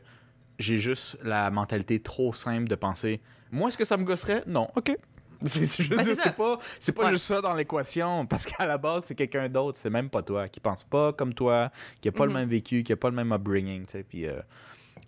j'ai 0.58 0.78
juste 0.80 1.18
la 1.24 1.52
mentalité 1.52 2.00
trop 2.00 2.34
simple 2.34 2.68
de 2.68 2.76
penser 2.76 3.22
moi 3.52 3.70
est-ce 3.70 3.78
que 3.78 3.86
ça 3.86 3.98
me 3.98 4.04
gosserait 4.04 4.44
Non, 4.48 4.68
OK. 4.76 4.96
C'est 5.46 5.66
c'est 5.66 5.82
juste- 5.84 5.96
Ben, 5.98 6.04
c'est 6.04 6.14
c'est 6.16 6.22
ça. 6.22 6.32
pas 6.32 6.58
c'est 6.80 6.92
pas 6.92 7.06
Ouais. 7.06 7.12
juste 7.14 7.26
ça 7.26 7.42
dans 7.42 7.54
l'équation 7.56 8.26
parce 8.28 8.46
qu'à 8.46 8.66
la 8.68 8.78
base 8.78 9.06
c'est 9.06 9.16
quelqu'un 9.16 9.50
d'autre, 9.50 9.76
c'est 9.78 9.90
même 9.90 10.10
pas 10.10 10.22
toi 10.22 10.48
qui 10.48 10.60
pense 10.60 10.84
pas 10.84 11.14
comme 11.14 11.34
toi, 11.34 11.72
qui 12.00 12.10
a 12.10 12.12
pas 12.12 12.26
le 12.26 12.32
Mhm. 12.32 12.38
même 12.40 12.50
vécu, 12.50 12.84
qui 12.84 12.94
a 12.94 12.96
pas 12.96 13.10
le 13.10 13.16
même 13.16 13.32
upbringing, 13.32 13.86
tu 13.86 13.92
sais, 13.94 14.04
puis 14.04 14.28
euh, 14.28 14.40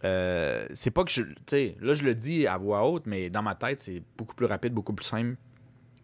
euh, 0.05 0.67
c'est 0.73 0.91
pas 0.91 1.03
que 1.03 1.11
je. 1.11 1.23
Tu 1.23 1.33
sais, 1.47 1.77
là, 1.81 1.93
je 1.93 2.03
le 2.03 2.13
dis 2.15 2.45
à 2.47 2.57
voix 2.57 2.87
haute, 2.89 3.05
mais 3.05 3.29
dans 3.29 3.41
ma 3.41 3.55
tête, 3.55 3.79
c'est 3.79 4.01
beaucoup 4.17 4.35
plus 4.35 4.45
rapide, 4.45 4.73
beaucoup 4.73 4.93
plus 4.93 5.05
simple. 5.05 5.35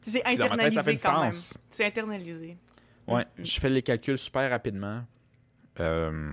C'est 0.01 0.21
tête, 0.23 0.39
internalisé 0.41 0.93
du 0.93 1.01
quand 1.01 1.21
même. 1.23 1.31
sens. 1.31 1.53
C'est 1.69 1.85
internalisé. 1.85 2.57
Ouais, 3.07 3.25
Mm. 3.37 3.45
je 3.45 3.59
fais 3.59 3.69
les 3.69 3.81
calculs 3.81 4.17
super 4.17 4.49
rapidement. 4.49 5.03
Euh, 5.79 6.31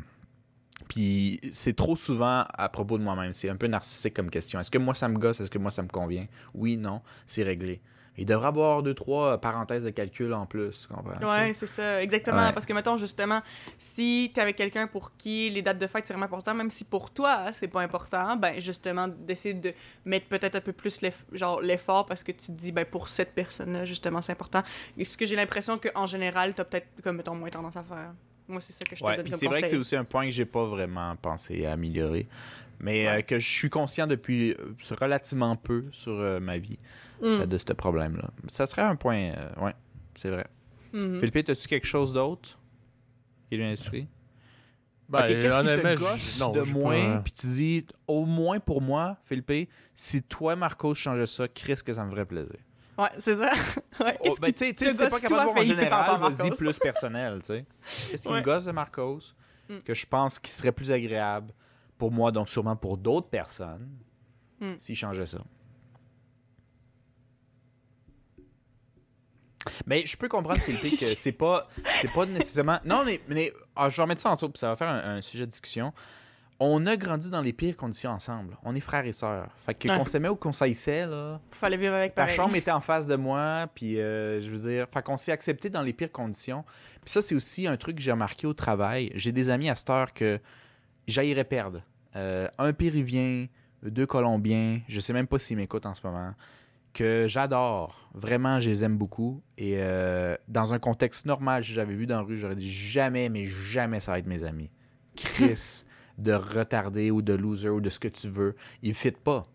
puis 0.89 1.41
c'est 1.53 1.75
trop 1.75 1.97
souvent 1.97 2.45
à 2.53 2.69
propos 2.69 2.99
de 2.99 3.03
moi-même. 3.03 3.33
C'est 3.33 3.49
un 3.49 3.57
peu 3.57 3.67
narcissique 3.67 4.15
comme 4.15 4.31
question. 4.31 4.61
Est-ce 4.61 4.71
que 4.71 4.79
moi, 4.79 4.95
ça 4.95 5.09
me 5.09 5.19
gosse? 5.19 5.41
Est-ce 5.41 5.51
que 5.51 5.59
moi, 5.59 5.71
ça 5.71 5.83
me 5.83 5.89
convient? 5.89 6.27
Oui, 6.55 6.77
non, 6.77 7.01
c'est 7.27 7.43
réglé. 7.43 7.81
Il 8.19 8.27
devrait 8.27 8.49
avoir 8.49 8.83
deux, 8.83 8.95
trois 8.95 9.39
parenthèses 9.39 9.85
de 9.85 9.91
calcul 9.91 10.33
en 10.33 10.47
plus. 10.47 10.89
tu 10.89 10.95
tu 11.21 11.27
sais? 11.27 11.53
c'est 11.53 11.67
ça, 11.67 12.03
exactement. 12.03 12.47
Ouais. 12.47 12.53
Parce 12.53 12.67
que, 12.67 12.73
mettons, 12.73 12.97
justement, 12.97 13.43
si 13.79 14.31
t'es 14.35 14.41
avec 14.41 14.57
quelqu'un 14.57 14.87
pour 14.87 15.17
qui 15.17 15.51
les 15.51 15.63
dates 15.63 15.79
de 15.79 15.87
fête, 15.87 16.07
c'est 16.07 16.13
vraiment 16.13 16.27
important, 16.27 16.55
même 16.55 16.71
si 16.71 16.85
pour 16.85 17.11
toi, 17.11 17.53
c'est 17.53 17.69
pas 17.69 17.83
important, 17.83 18.37
ben, 18.37 18.61
justement, 18.61 19.09
d'essayer 19.09 19.55
de 19.55 19.73
mettre 20.05 20.27
peut-être 20.27 20.57
un 20.57 20.61
peu 20.61 20.73
plus 20.73 21.01
l'effort 21.63 22.07
parce 22.07 22.25
que 22.25 22.33
tu 22.33 22.47
te 22.47 22.53
dis, 22.53 22.73
ben, 22.73 22.85
pour 22.85 23.09
cette 23.09 23.35
personne-là, 23.35 23.85
justement, 23.85 24.23
c'est 24.23 24.33
important. 24.33 24.63
Et 24.97 25.05
ce 25.05 25.17
que 25.17 25.27
j'ai 25.27 25.37
l'impression 25.37 25.79
qu'en 25.79 26.07
général, 26.07 26.55
t'as 26.55 26.65
peut-être, 26.65 26.89
comme, 27.03 27.17
mettons, 27.17 27.35
moins 27.35 27.51
tendance 27.51 27.77
à 27.77 27.83
faire. 27.83 28.13
Moi, 28.49 28.61
c'est 28.61 28.73
ça 28.73 28.85
que 28.85 28.95
je 28.95 29.01
te 29.01 29.07
Ouais, 29.07 29.17
comme 29.17 29.27
c'est 29.27 29.47
vrai 29.47 29.63
que 29.63 29.69
c'est 29.69 29.77
aussi 29.77 29.97
un 29.97 30.05
point 30.05 30.25
que 30.25 30.31
j'ai 30.31 30.45
pas 30.45 30.65
vraiment 30.65 31.17
pensé 31.17 31.67
à 31.67 31.73
améliorer, 31.73 32.29
mais 32.79 33.07
Ouais. 33.07 33.19
euh, 33.19 33.23
que 33.23 33.39
je 33.39 33.49
suis 33.49 33.71
conscient 33.71 34.07
depuis 34.07 34.53
euh, 34.53 34.75
relativement 35.01 35.57
peu 35.57 35.85
sur 35.91 36.13
euh, 36.13 36.39
ma 36.39 36.59
vie 36.59 36.79
Mm. 37.23 37.47
de 37.47 37.59
ce 37.59 37.73
problème-là. 37.73 38.31
Ça 38.47 38.67
serait 38.67 38.83
un 38.83 38.97
point, 38.97 39.17
euh, 39.37 39.65
ouais, 39.65 39.75
c'est 40.15 40.31
vrai. 40.31 40.47
Mhm. 40.93 41.19
Philippe, 41.21 41.49
as-tu 41.49 41.69
quelque 41.69 41.87
chose 41.87 42.13
d'autre 42.13 42.59
qui 43.49 43.57
vient 43.57 43.67
à 43.67 43.71
l'esprit? 43.71 44.07
Ben, 45.09 45.21
Ok, 45.21 45.27
qu'est-ce 45.27 45.61
qui 45.61 45.65
te 45.67 45.99
gosse 45.99 46.41
non, 46.41 46.53
de 46.53 46.63
moins, 46.63 47.21
puis 47.23 47.33
tu 47.33 47.47
dis, 47.47 47.87
au 48.09 48.25
moins 48.27 48.59
pour 48.59 48.83
moi, 48.83 49.17
Philippe, 49.25 49.71
si 49.95 50.23
toi, 50.23 50.57
Marcos, 50.57 50.95
changeais 50.95 51.27
ça, 51.27 51.47
Chris, 51.49 51.77
que 51.85 51.93
ça 51.93 52.05
me 52.05 52.11
ferait 52.11 52.25
plaisir. 52.27 52.57
Ouais, 52.99 53.09
c'est 53.19 53.37
ça. 53.37 53.51
ouais. 54.01 54.17
Oh, 54.21 54.23
Qu'est-ce 54.25 54.41
ben, 54.41 54.47
qui 54.53 54.75
tu 54.75 54.85
sais, 54.85 54.91
si 54.91 54.97
t'es 54.99 55.05
pas 55.05 55.11
gosse, 55.11 55.21
capable 55.21 55.41
de 55.41 55.45
voir 55.53 55.57
en 55.59 55.63
général, 55.63 56.21
vas-y 56.21 56.39
Marcos? 56.49 56.57
plus 56.57 56.79
personnel, 56.79 57.41
tu 57.41 57.47
sais. 57.47 57.65
Qu'est-ce 58.11 58.27
qui 58.27 58.33
me 58.35 58.41
gosse 58.43 58.65
de 58.65 58.73
Marcos? 58.73 59.19
Mm. 59.69 59.79
que 59.85 59.95
je 59.95 60.07
pense 60.07 60.39
qui 60.39 60.51
serait 60.51 60.71
plus 60.73 60.93
agréable 60.93 61.53
pour 61.99 62.13
moi, 62.13 62.31
donc 62.31 62.49
sûrement 62.49 62.77
pour 62.77 62.97
d'autres 62.99 63.29
personnes, 63.29 63.89
Mm. 64.61 64.73
s'ils 64.79 64.97
changeaient 64.97 65.27
ça? 65.27 65.41
Mais 69.87 70.05
je 70.07 70.17
peux 70.17 70.29
comprendre, 70.29 70.61
Philippe, 70.61 70.83
que 71.01 71.07
c'est 71.07 71.33
pas, 71.33 71.69
c'est 72.01 72.13
pas 72.13 72.27
nécessairement. 72.27 72.79
Non, 72.85 73.05
mais, 73.05 73.21
mais 73.29 73.53
ah, 73.75 73.89
je 73.89 73.97
vais 73.97 74.03
remettre 74.03 74.21
ça 74.23 74.31
en 74.31 74.35
dessous, 74.35 74.49
puis 74.49 74.59
ça 74.61 74.69
va 74.69 74.77
faire 74.77 74.89
un, 74.89 75.17
un 75.17 75.21
sujet 75.23 75.45
de 75.47 75.51
discussion. 75.51 75.93
On 76.59 76.87
a 76.87 76.97
grandi 76.97 77.29
dans 77.31 77.43
les 77.43 77.53
pires 77.53 77.77
conditions 77.77 78.11
ensemble. 78.11 78.57
On 78.65 78.75
est 78.75 78.81
frères 78.81 79.05
et 79.05 79.13
sœurs. 79.13 79.49
Fait 79.67 79.75
que 79.75 79.89
Ouais. 79.91 79.99
qu'on 79.99 80.07
s'aimait 80.07 80.29
ou 80.31 80.37
qu'on 80.37 80.55
s'haïssait, 80.55 81.05
là, 81.07 81.39
Fallait 81.51 81.77
vivre 81.77 81.93
avec 81.95 82.15
ta 82.15 82.23
pareil. 82.23 82.35
chambre 82.37 82.57
était 82.57 82.71
en 82.71 82.81
face 82.81 83.07
de 83.07 83.15
moi, 83.17 83.69
puis 83.75 84.01
euh, 84.01 84.41
je 84.41 84.49
veux 84.49 84.71
dire, 84.71 84.87
fait 84.91 85.03
qu'on 85.03 85.19
s'est 85.19 85.33
accepté 85.33 85.69
dans 85.69 85.83
les 85.83 85.93
pires 85.93 86.11
conditions. 86.11 86.65
Puis 87.05 87.11
ça, 87.13 87.21
c'est 87.21 87.35
aussi 87.35 87.67
un 87.67 87.77
truc 87.77 87.97
que 87.97 88.03
j'ai 88.03 88.11
remarqué 88.13 88.47
au 88.47 88.55
travail. 88.55 89.13
J'ai 89.15 89.33
des 89.33 89.51
amis 89.51 89.69
à 89.69 89.75
cette 89.75 89.91
heure 89.91 90.15
que 90.15 90.41
j'aillerais 91.07 91.45
perdre. 91.45 91.83
Euh, 92.17 92.49
un 92.57 92.73
Péruvien, 92.73 93.49
deux 93.83 94.07
Colombiens, 94.07 94.81
je 94.89 95.01
sais 95.01 95.13
même 95.13 95.27
pas 95.27 95.39
s'ils 95.39 95.59
m'écoutent 95.59 95.85
en 95.85 95.95
ce 95.95 96.01
moment, 96.07 96.33
que 96.97 97.27
j'adore. 97.29 98.09
Vraiment, 98.15 98.59
je 98.61 98.71
les 98.71 98.85
aime 98.85 98.97
beaucoup. 98.97 99.43
Et 99.59 99.75
euh, 99.77 100.35
dans 100.49 100.73
un 100.73 100.79
contexte 100.79 101.27
normal, 101.27 101.65
si 101.65 101.73
j'avais 101.73 101.95
vu 101.95 102.07
dans 102.07 102.17
la 102.17 102.23
rue, 102.23 102.39
j'aurais 102.39 102.57
dit 102.57 102.73
jamais, 102.73 103.29
mais 103.29 103.45
jamais 103.45 104.01
ça 104.01 104.13
va 104.13 104.19
être 104.19 104.27
mes 104.27 104.45
amis. 104.45 104.71
Chris, 105.17 105.85
de 106.19 106.33
retardé 106.33 107.11
ou 107.11 107.21
de 107.23 107.35
loser 107.35 107.69
ou 107.69 107.81
de 107.81 107.91
ce 107.91 107.99
que 107.99 108.09
tu 108.09 108.29
veux, 108.29 108.57
ils 108.83 108.91
ne 108.91 108.95
fit 108.95 109.11
pas. 109.13 109.47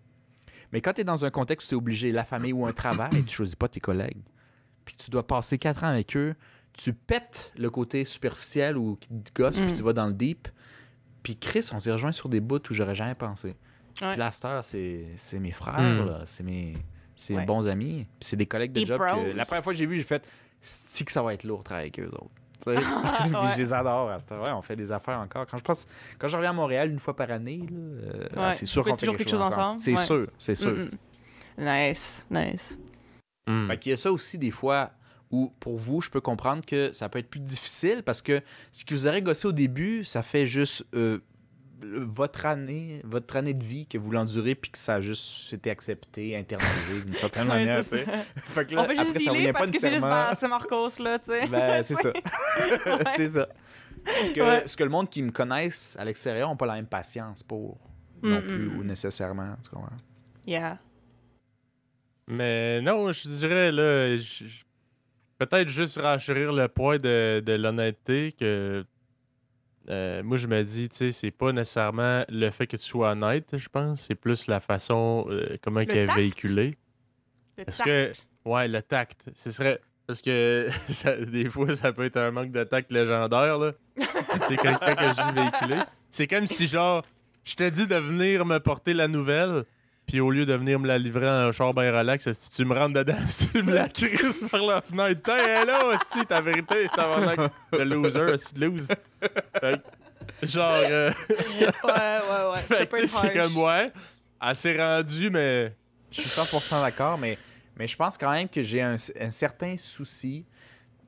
Mais 0.72 0.82
quand 0.82 0.94
tu 0.94 1.02
es 1.02 1.04
dans 1.04 1.26
un 1.26 1.32
contexte 1.32 1.68
où 1.68 1.70
tu 1.70 1.76
es 1.76 1.78
obligé, 1.78 2.12
la 2.12 2.24
famille 2.24 2.54
ou 2.54 2.66
un 2.66 2.74
travail, 2.74 3.24
tu 3.26 3.36
choisis 3.36 3.56
pas 3.56 3.68
tes 3.68 3.80
collègues, 3.80 4.22
puis 4.86 4.96
tu 4.96 5.10
dois 5.10 5.26
passer 5.26 5.58
quatre 5.58 5.84
ans 5.84 5.88
avec 5.88 6.16
eux, 6.16 6.36
tu 6.74 6.94
pètes 6.94 7.52
le 7.58 7.70
côté 7.70 8.06
superficiel 8.06 8.78
ou 8.78 8.96
qui 8.96 9.10
te 9.10 9.34
gosse, 9.34 9.60
Mm. 9.60 9.66
puis 9.66 9.76
tu 9.76 9.84
vas 9.84 9.94
dans 9.94 10.08
le 10.08 10.14
deep. 10.14 10.48
Puis 11.24 11.36
Chris, 11.38 11.68
on 11.74 11.80
s'est 11.80 11.92
rejoint 11.92 12.12
sur 12.14 12.30
des 12.30 12.40
bouts 12.40 12.62
où 12.70 12.74
j'aurais 12.74 12.96
jamais 12.96 13.16
pensé. 13.16 13.58
Ouais. 14.02 14.12
Puis 14.12 14.18
là, 14.20 14.32
c'est 14.62 15.06
c'est 15.16 15.40
mes 15.40 15.52
frères, 15.52 15.80
Mm. 15.82 16.06
là, 16.06 16.22
c'est 16.26 16.44
mes, 16.44 16.76
c'est 17.22 17.36
Ouais. 17.36 17.46
bons 17.46 17.68
amis, 17.68 18.06
puis 18.20 18.28
c'est 18.28 18.36
des 18.36 18.46
collègues 18.46 18.72
de 18.72 18.80
Des 18.82 18.86
job. 18.86 19.00
que 19.00 19.36
la 19.36 19.46
première 19.46 19.64
fois 19.64 19.74
que 19.74 19.78
j'ai 19.80 19.86
vu, 19.86 19.98
j'ai 19.98 20.04
fait 20.04 20.28
si 20.62 21.06
que 21.06 21.12
ça 21.12 21.22
va 21.22 21.34
être 21.34 21.44
lourd 21.44 21.64
travailler 21.64 21.92
avec 21.94 22.00
eux 22.00 22.10
autres. 22.14 22.32
Ouais. 22.68 22.76
je 23.54 23.58
les 23.58 23.74
adore 23.74 24.12
à 24.12 24.20
cette 24.20 24.32
heure. 24.34 24.44
Ouais, 24.44 24.52
on 24.52 24.62
fait 24.62 24.76
des 24.76 24.92
affaires 24.92 25.20
encore. 25.20 25.48
Quand 25.48 25.58
je 25.58 25.64
pense, 25.64 25.88
quand 26.20 26.28
je 26.28 26.36
reviens 26.36 26.52
à 26.52 26.54
Montréal 26.54 26.92
une 26.92 27.00
fois 27.00 27.16
par 27.16 27.32
année, 27.32 27.66
là, 27.70 27.78
euh, 27.78 28.28
Ouais. 28.48 28.54
c'est 28.54 28.68
sûr 28.68 28.84
qu'on 28.84 28.92
fait 28.96 28.98
toujours 29.08 29.18
quelque, 29.18 29.30
quelque 29.30 29.32
chose 29.32 29.42
ensemble. 29.42 29.62
ensemble? 29.62 29.80
C'est 29.82 29.92
Ouais. 29.96 30.06
sûr, 30.06 30.28
c'est 30.38 30.56
sûr. 30.56 30.72
Mm, 30.72 30.90
mm. 31.58 31.88
Nice, 31.88 32.28
nice. 32.30 32.78
Hmm. 33.48 33.68
Fait 33.68 33.78
qu'il 33.78 33.90
y 33.90 33.94
a 33.94 33.98
ça 33.98 34.12
aussi 34.12 34.38
des 34.38 34.52
fois 34.52 34.92
où, 35.32 35.52
pour 35.60 35.78
vous, 35.78 36.02
je 36.02 36.10
peux 36.12 36.22
comprendre 36.22 36.64
que 36.66 36.92
ça 36.94 37.10
peut 37.10 37.18
être 37.20 37.30
plus 37.30 37.40
difficile 37.40 38.04
parce 38.04 38.22
que 38.22 38.42
ce 38.72 38.86
qui 38.86 38.94
vous 38.94 39.08
aurait 39.08 39.22
gossé 39.22 39.48
au 39.48 39.52
début, 39.52 40.04
ça 40.04 40.22
fait 40.22 40.46
juste 40.46 40.86
euh, 40.94 41.20
votre 41.84 42.46
année, 42.46 43.02
votre 43.04 43.36
année 43.36 43.54
de 43.54 43.64
vie 43.64 43.86
que 43.88 43.98
vous 43.98 44.12
l'endurez 44.12 44.56
puis 44.56 44.72
que 44.72 44.78
ça 44.78 44.96
a 44.96 45.02
juste 45.02 45.52
été 45.54 45.70
accepté, 45.70 46.36
internalisé 46.38 47.02
d'une 47.06 47.16
certaine 47.16 47.44
Ouais, 47.50 47.66
manière. 47.66 47.84
ça. 47.84 47.98
Fait 48.38 48.66
que 48.66 48.76
là, 48.76 48.82
On 48.82 48.86
fait 48.86 48.96
juste 48.96 49.16
après, 49.16 49.24
ça 49.46 49.54
parce 49.54 49.66
pas 49.66 49.72
que 49.72 49.80
c'est 49.80 49.90
juste 49.90 50.04
nécessairement- 50.06 50.10
bah, 50.30 50.36
c'est 50.40 50.48
Marcos, 50.48 50.90
là, 51.00 51.20
tu 51.20 51.32
sais. 51.32 51.48
Ben, 51.48 51.84
c'est 51.84 51.96
ça. 51.96 52.14
c'est 53.16 53.28
ça. 53.30 53.48
Ce 54.24 54.32
que, 54.32 54.42
Ouais. 54.42 54.68
ce 54.68 54.76
que 54.78 54.84
le 54.84 54.90
monde 54.90 55.10
qui 55.10 55.22
me 55.22 55.32
connaissent 55.32 55.96
à 56.00 56.06
l'extérieur 56.06 56.50
n'a 56.50 56.56
pas 56.56 56.66
la 56.66 56.74
même 56.76 56.88
patience 56.88 57.44
pour 57.44 57.78
non 58.24 58.40
Mm, 58.40 58.44
plus, 58.44 58.68
ou 58.68 58.84
nécessairement. 58.84 59.56
Tu 59.64 59.70
comprends? 59.70 59.96
Yeah. 60.46 60.80
Mais 62.28 62.82
non, 62.82 63.12
je 63.12 63.28
dirais, 63.28 63.72
là, 63.72 64.16
peut-être 65.38 65.70
juste 65.70 66.00
renchérir 66.00 66.54
le 66.54 66.68
poids 66.68 66.98
de, 66.98 67.42
de 67.46 67.54
l'honnêteté 67.54 68.34
que. 68.40 68.86
Euh, 69.90 70.22
moi, 70.24 70.38
je 70.38 70.48
me 70.48 70.62
dis, 70.64 70.90
tu 70.90 70.96
sais, 70.98 71.12
c'est 71.12 71.32
pas 71.32 71.52
nécessairement 71.52 72.24
le 72.30 72.50
fait 72.52 72.68
que 72.68 72.78
tu 72.78 72.84
sois 72.84 73.12
honnête, 73.12 73.58
je 73.58 73.68
pense. 73.70 74.02
C'est 74.02 74.16
plus 74.16 74.48
la 74.48 74.60
façon, 74.60 75.26
euh, 75.30 75.58
comment 75.62 75.80
Le 75.82 75.86
qu'il 75.86 75.98
est 75.98 76.06
tact? 76.06 76.18
véhiculé. 76.18 76.76
Le 77.58 77.64
Est-ce 77.68 77.84
tact? 77.84 77.90
que- 78.46 78.50
Ouais, 78.50 78.68
le 78.68 78.82
tact. 78.82 79.30
Ce 79.36 79.52
serait. 79.52 79.80
Parce 80.08 80.22
que 80.22 80.70
ça- 80.90 81.16
des 81.18 81.50
fois, 81.50 81.76
ça 81.76 81.94
peut 81.94 82.06
être 82.06 82.18
un 82.18 82.32
manque 82.32 82.52
de 82.52 82.64
tact 82.64 82.92
légendaire, 82.92 83.58
là. 83.58 83.72
tu 83.98 84.04
sais, 84.48 84.58
quand, 84.58 84.78
quand 84.80 84.96
que 84.96 85.10
je 85.10 85.28
dis 85.30 85.34
véhiculé, 85.40 85.76
c'est 86.10 86.28
comme 86.28 86.48
si, 86.48 86.68
genre, 86.68 87.04
je 87.44 87.56
te 87.56 87.68
dis 87.70 87.88
de 87.88 87.96
venir 87.96 88.46
me 88.46 88.60
porter 88.60 88.94
la 88.94 89.08
nouvelle, 89.08 89.64
puis 90.12 90.20
au 90.20 90.30
lieu 90.30 90.46
de 90.46 90.54
venir 90.54 90.78
me 90.78 90.88
la 90.88 90.98
livrer 90.98 91.26
en 91.30 91.48
un 91.48 91.52
char 91.54 91.74
bien 91.74 91.90
relax, 91.98 92.30
si 92.34 92.52
tu 92.52 92.66
me 92.66 92.76
rentres 92.76 92.96
dedans, 92.96 93.16
si 93.30 93.48
tu 93.48 93.64
me 93.64 93.74
la 93.74 93.88
crises 93.88 94.44
par 94.52 94.62
la 94.62 94.82
fenêtre, 94.82 95.22
t'es 95.22 95.32
elle 95.32 95.62
est 95.62 95.66
là 95.66 95.86
aussi, 95.86 96.26
ta 96.26 96.42
vérité, 96.42 96.88
t'as 96.94 97.48
de 97.72 97.84
loser, 97.84 98.38
si 98.38 98.54
de 98.56 98.66
lose. 98.66 98.88
Fait 98.90 99.82
que, 100.42 100.48
genre, 100.48 100.74
euh, 100.74 101.14
Ouais, 101.30 101.70
ouais, 101.86 102.52
ouais. 102.52 102.60
fait 102.88 103.08
Ça 103.08 103.22
que, 103.22 103.28
c'est 103.30 103.40
comme, 103.40 103.58
ouais, 103.64 103.94
elle 104.42 104.56
s'est 104.58 104.78
rendue, 104.78 105.30
mais. 105.30 105.74
Je 106.12 106.20
suis 106.20 106.30
100% 106.30 106.82
d'accord, 106.82 107.18
mais, 107.18 107.38
mais 107.78 107.88
je 107.88 107.96
pense 107.96 108.18
quand 108.18 108.32
même 108.32 108.50
que 108.50 108.62
j'ai 108.64 108.82
un, 108.82 108.98
un 109.18 109.30
certain 109.30 109.78
souci. 109.78 110.44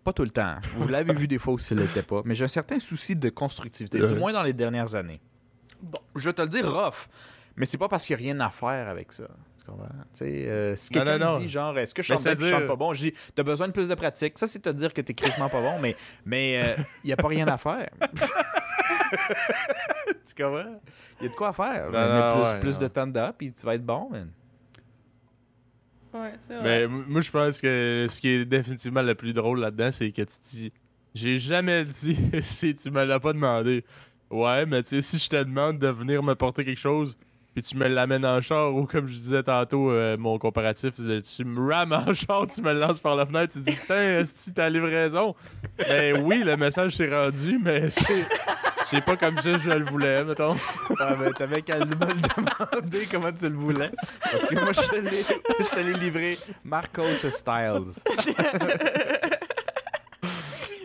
Pas 0.01 0.13
tout 0.13 0.23
le 0.23 0.29
temps. 0.29 0.55
Vous 0.77 0.87
l'avez 0.87 1.13
vu 1.13 1.27
des 1.27 1.39
fois 1.39 1.55
où 1.55 1.59
ce 1.59 1.73
l'était 1.73 2.03
pas. 2.03 2.21
Mais 2.23 2.35
j'ai 2.35 2.45
un 2.45 2.49
certain 2.49 2.79
souci 2.79 3.17
de 3.17 3.29
constructivité, 3.29 3.99
du 3.99 4.15
moins 4.15 4.31
dans 4.31 4.43
les 4.43 4.53
dernières 4.53 4.95
années. 4.95 5.19
Bon. 5.81 5.99
Je 6.15 6.29
vais 6.29 6.33
te 6.33 6.41
le 6.41 6.47
dire 6.47 6.71
rough, 6.71 7.09
mais 7.55 7.65
c'est 7.65 7.77
pas 7.77 7.87
parce 7.87 8.05
qu'il 8.05 8.15
n'y 8.17 8.23
a 8.23 8.25
rien 8.25 8.39
à 8.39 8.49
faire 8.49 8.87
avec 8.87 9.11
ça. 9.11 9.27
Tu 9.59 9.65
comprends? 9.65 9.87
Tu 9.87 9.93
sais, 10.13 10.25
euh, 10.47 10.75
si 10.75 10.93
Non, 10.93 11.03
quelqu'un 11.03 11.35
me 11.35 11.39
dit 11.39 11.49
genre, 11.49 11.77
est-ce 11.77 11.93
que 11.93 12.01
je 12.01 12.07
chante 12.07 12.23
bien, 12.23 12.35
puis 12.35 12.45
je 12.45 12.49
chante 12.49 12.67
pas 12.67 12.75
bon, 12.75 12.93
je 12.93 13.09
dis, 13.09 13.13
t'as 13.35 13.43
besoin 13.43 13.67
de 13.67 13.73
plus 13.73 13.87
de 13.87 13.95
pratique. 13.95 14.37
Ça, 14.37 14.47
c'est 14.47 14.59
te 14.59 14.69
dire 14.69 14.93
que 14.93 15.01
t'es 15.01 15.13
crissement 15.13 15.49
pas 15.49 15.61
bon, 15.61 15.79
mais 15.79 15.95
mais 16.25 16.75
il 17.03 17.07
n'y 17.07 17.13
a 17.13 17.17
pas 17.17 17.27
rien 17.27 17.47
à 17.47 17.57
faire. 17.57 17.89
tu 20.25 20.43
comprends? 20.43 20.79
Il 21.19 21.23
y 21.23 21.27
a 21.27 21.29
de 21.29 21.35
quoi 21.35 21.49
à 21.49 21.53
faire. 21.53 21.91
Non, 21.91 21.99
non, 21.99 22.33
plus 22.33 22.51
ouais, 22.51 22.59
plus 22.59 22.79
de 22.79 22.87
temps 22.87 23.07
dedans, 23.07 23.31
puis 23.37 23.51
tu 23.51 23.65
vas 23.65 23.75
être 23.75 23.85
bon, 23.85 24.09
man. 24.09 24.31
Ouais, 26.13 26.33
c'est 26.47 26.55
vrai. 26.55 26.63
Mais 26.63 26.87
moi, 26.87 27.21
je 27.21 27.31
pense 27.31 27.59
que 27.59 28.05
ce 28.09 28.21
qui 28.21 28.29
est 28.29 28.45
définitivement 28.45 29.01
le 29.01 29.15
plus 29.15 29.33
drôle 29.33 29.59
là-dedans, 29.59 29.91
c'est 29.91 30.11
que 30.11 30.21
tu 30.21 30.25
te 30.25 30.49
dis 30.49 30.73
J'ai 31.13 31.37
jamais 31.37 31.85
dit 31.85 32.17
si 32.41 32.75
tu 32.75 32.91
me 32.91 33.03
l'as 33.03 33.19
pas 33.19 33.33
demandé. 33.33 33.83
Ouais, 34.29 34.65
mais 34.65 34.81
tu 34.83 34.89
sais, 34.89 35.01
si 35.01 35.17
je 35.17 35.29
te 35.29 35.43
demande 35.43 35.79
de 35.79 35.87
venir 35.87 36.23
me 36.23 36.33
porter 36.35 36.65
quelque 36.65 36.79
chose, 36.79 37.17
puis 37.53 37.61
tu 37.63 37.77
me 37.77 37.87
l'amènes 37.87 38.25
en 38.25 38.41
char, 38.41 38.73
ou 38.73 38.85
comme 38.85 39.05
je 39.07 39.13
disais 39.13 39.43
tantôt, 39.43 39.91
euh, 39.91 40.17
mon 40.17 40.37
comparatif, 40.39 40.93
tu 40.95 41.45
me 41.45 41.71
rames 41.73 41.93
en 41.93 42.13
char, 42.13 42.47
tu 42.47 42.61
me 42.61 42.73
le 42.73 42.79
lances 42.79 42.99
par 42.99 43.15
la 43.15 43.25
fenêtre, 43.25 43.53
tu 43.53 43.59
dis 43.59 43.75
Putain, 43.75 44.23
si 44.25 44.53
ta 44.53 44.69
livraison. 44.69 45.35
Ben 45.77 46.21
oui, 46.23 46.43
le 46.43 46.57
message 46.57 46.95
s'est 46.95 47.09
rendu, 47.13 47.59
mais 47.63 47.89
tu 47.91 48.03
sais, 48.03 48.25
c'est 48.85 49.03
pas 49.05 49.15
comme 49.15 49.37
ça 49.37 49.51
que 49.51 49.57
je 49.59 49.69
le 49.69 49.85
voulais, 49.85 50.23
mettons. 50.23 50.55
Ah, 50.99 51.15
mais 51.19 51.31
t'avais 51.31 51.61
qu'à 51.61 51.77
me 51.79 51.85
le 51.85 51.95
demander 51.95 53.07
comment 53.11 53.31
tu 53.31 53.47
le 53.49 53.55
voulais. 53.55 53.91
Parce 54.21 54.45
que 54.45 54.55
moi, 54.55 54.71
je 54.73 54.81
te 54.89 54.95
l'ai- 54.95 55.23
je 55.59 55.69
te 55.75 55.79
l'ai 55.79 55.93
livré 55.93 56.37
Marcos 56.63 57.03
Styles. 57.29 57.81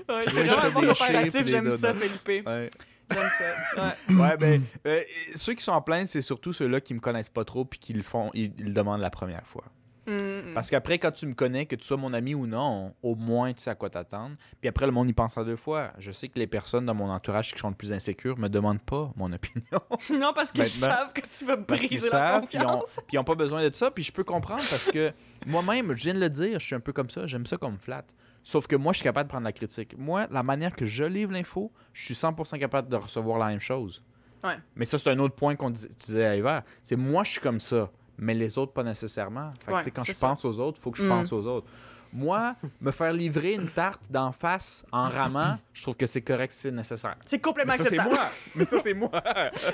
Ouais, 0.09 0.23
c'est 0.25 0.31
vraiment 0.43 0.89
comparatif, 0.95 1.47
j'aime 1.47 1.71
ça. 1.71 1.93
Felipe. 1.93 2.47
Ouais, 2.47 2.71
Ouais. 4.11 4.37
ben, 4.37 4.63
euh, 4.87 5.01
ceux 5.35 5.55
qui 5.55 5.63
sont 5.65 5.73
en 5.73 5.83
plainte, 5.83 6.07
c'est 6.07 6.23
surtout 6.23 6.53
ceux-là 6.53 6.81
qui 6.81 6.95
me 6.95 7.01
connaissent 7.01 7.29
pas 7.29 7.45
trop 7.45 7.65
puis 7.65 7.79
qui 7.79 7.93
le 7.93 8.03
font, 8.03 8.31
ils 8.35 8.53
le 8.59 8.73
demandent 8.73 9.01
la 9.01 9.11
première 9.11 9.47
fois. 9.47 9.65
Mm, 10.09 10.51
mm. 10.51 10.55
Parce 10.55 10.71
qu'après, 10.71 10.99
quand 10.99 11.13
tu 11.13 11.27
me 11.27 11.35
connais, 11.35 11.67
que 11.67 11.77
tu 11.77 11.85
sois 11.85 11.97
mon 11.99 12.13
ami 12.15 12.35
ou 12.35 12.47
non, 12.47 12.95
au 13.03 13.15
moins 13.15 13.53
tu 13.53 13.61
sais 13.61 13.71
à 13.71 13.75
quoi 13.75 13.91
t'attendre. 13.91 14.37
Puis 14.61 14.69
après, 14.69 14.87
le 14.87 14.93
monde 14.93 15.09
y 15.09 15.13
pense 15.13 15.37
à 15.37 15.45
deux 15.45 15.57
fois. 15.57 15.93
Je 15.99 16.11
sais 16.11 16.29
que 16.29 16.39
les 16.39 16.47
personnes 16.47 16.87
dans 16.87 16.95
mon 16.95 17.11
entourage 17.11 17.53
qui 17.53 17.59
sont 17.59 17.69
le 17.69 17.75
plus 17.75 17.93
insécures 17.93 18.39
me 18.39 18.49
demandent 18.49 18.81
pas 18.83 19.13
mon 19.17 19.33
opinion. 19.33 19.63
Non, 20.19 20.33
parce 20.35 20.51
qu'ils 20.53 20.67
savent 20.67 21.13
que 21.13 21.21
tu 21.21 21.45
vas 21.45 21.57
briser 21.57 22.09
ont, 22.15 22.41
confiance. 22.41 22.97
puis 23.07 23.17
ils 23.17 23.19
ont 23.19 23.25
pas 23.25 23.35
besoin 23.35 23.63
de 23.69 23.75
ça. 23.75 23.91
Puis 23.91 24.03
je 24.05 24.13
peux 24.13 24.25
comprendre 24.25 24.63
parce 24.71 24.91
que 24.91 25.13
moi-même, 25.47 25.95
je 25.95 26.05
viens 26.05 26.15
de 26.15 26.21
le 26.21 26.31
dire, 26.31 26.59
je 26.59 26.67
suis 26.67 26.75
un 26.75 26.81
peu 26.81 26.93
comme 26.93 27.11
ça. 27.11 27.27
J'aime 27.27 27.47
ça 27.47 27.57
qu'on 27.57 27.73
me 27.73 27.79
flatte. 27.79 28.15
Sauf 28.43 28.67
que 28.67 28.77
moi, 28.77 28.93
je 28.93 28.99
suis 28.99 29.05
capable 29.05 29.27
de 29.29 29.31
prendre 29.33 29.45
la 29.45 29.53
critique. 29.53 29.95
Moi, 29.99 30.27
la 30.31 30.43
manière 30.43 30.75
que 30.75 30.87
je 30.87 31.05
livre 31.05 31.33
l'info, 31.33 31.71
je 31.93 32.05
suis 32.05 32.15
100% 32.15 32.59
capable 32.59 32.89
de 32.89 32.97
recevoir 32.97 33.39
la 33.39 33.49
même 33.49 33.61
chose. 33.61 34.03
Ouais. 34.43 34.57
Mais 34.77 34.85
ça, 34.85 34.97
c'est 34.99 35.11
un 35.11 35.19
autre 35.19 35.35
point 35.35 35.57
qu'on 35.57 35.71
dis- 35.71 35.89
tu 35.99 36.07
disais 36.07 36.25
à 36.25 36.37
Hiver. 36.37 36.63
C'est 36.81 36.97
moi, 36.97 37.25
je 37.25 37.33
suis 37.33 37.41
comme 37.41 37.61
ça, 37.61 37.91
mais 38.19 38.35
les 38.35 38.59
autres, 38.59 38.73
pas 38.73 38.83
nécessairement. 38.83 39.51
Fait 39.53 39.67
que, 39.67 39.73
Ouais, 39.73 39.79
tu 39.79 39.85
sais, 39.85 39.91
quand 39.93 40.05
je 40.05 40.13
ça. 40.13 40.27
pense 40.29 40.45
aux 40.45 40.61
autres, 40.61 40.79
il 40.79 40.83
faut 40.83 40.91
que 40.91 40.99
je 40.99 41.05
Mm. 41.05 41.09
pense 41.09 41.33
aux 41.33 41.47
autres. 41.47 41.67
Moi, 42.11 42.55
me 42.81 42.91
faire 42.91 43.13
livrer 43.13 43.53
une 43.53 43.69
tarte 43.69 44.11
d'en 44.11 44.33
face 44.33 44.83
en 44.93 45.11
ramant, 45.11 45.59
je 45.75 45.83
trouve 45.83 45.95
que 45.95 46.07
c'est 46.07 46.23
correct 46.23 46.51
si 46.53 46.61
c'est 46.61 46.71
nécessaire. 46.71 47.17
C'est 47.27 47.39
complètement 47.39 47.75
Mais 47.75 47.79
ça, 47.79 47.85
c'est 47.85 47.99
acceptable. 47.99 48.15
moi. 48.15 48.31
Mais 48.55 48.65
ça, 48.65 48.79
c'est 48.83 48.95
moi. 48.95 49.11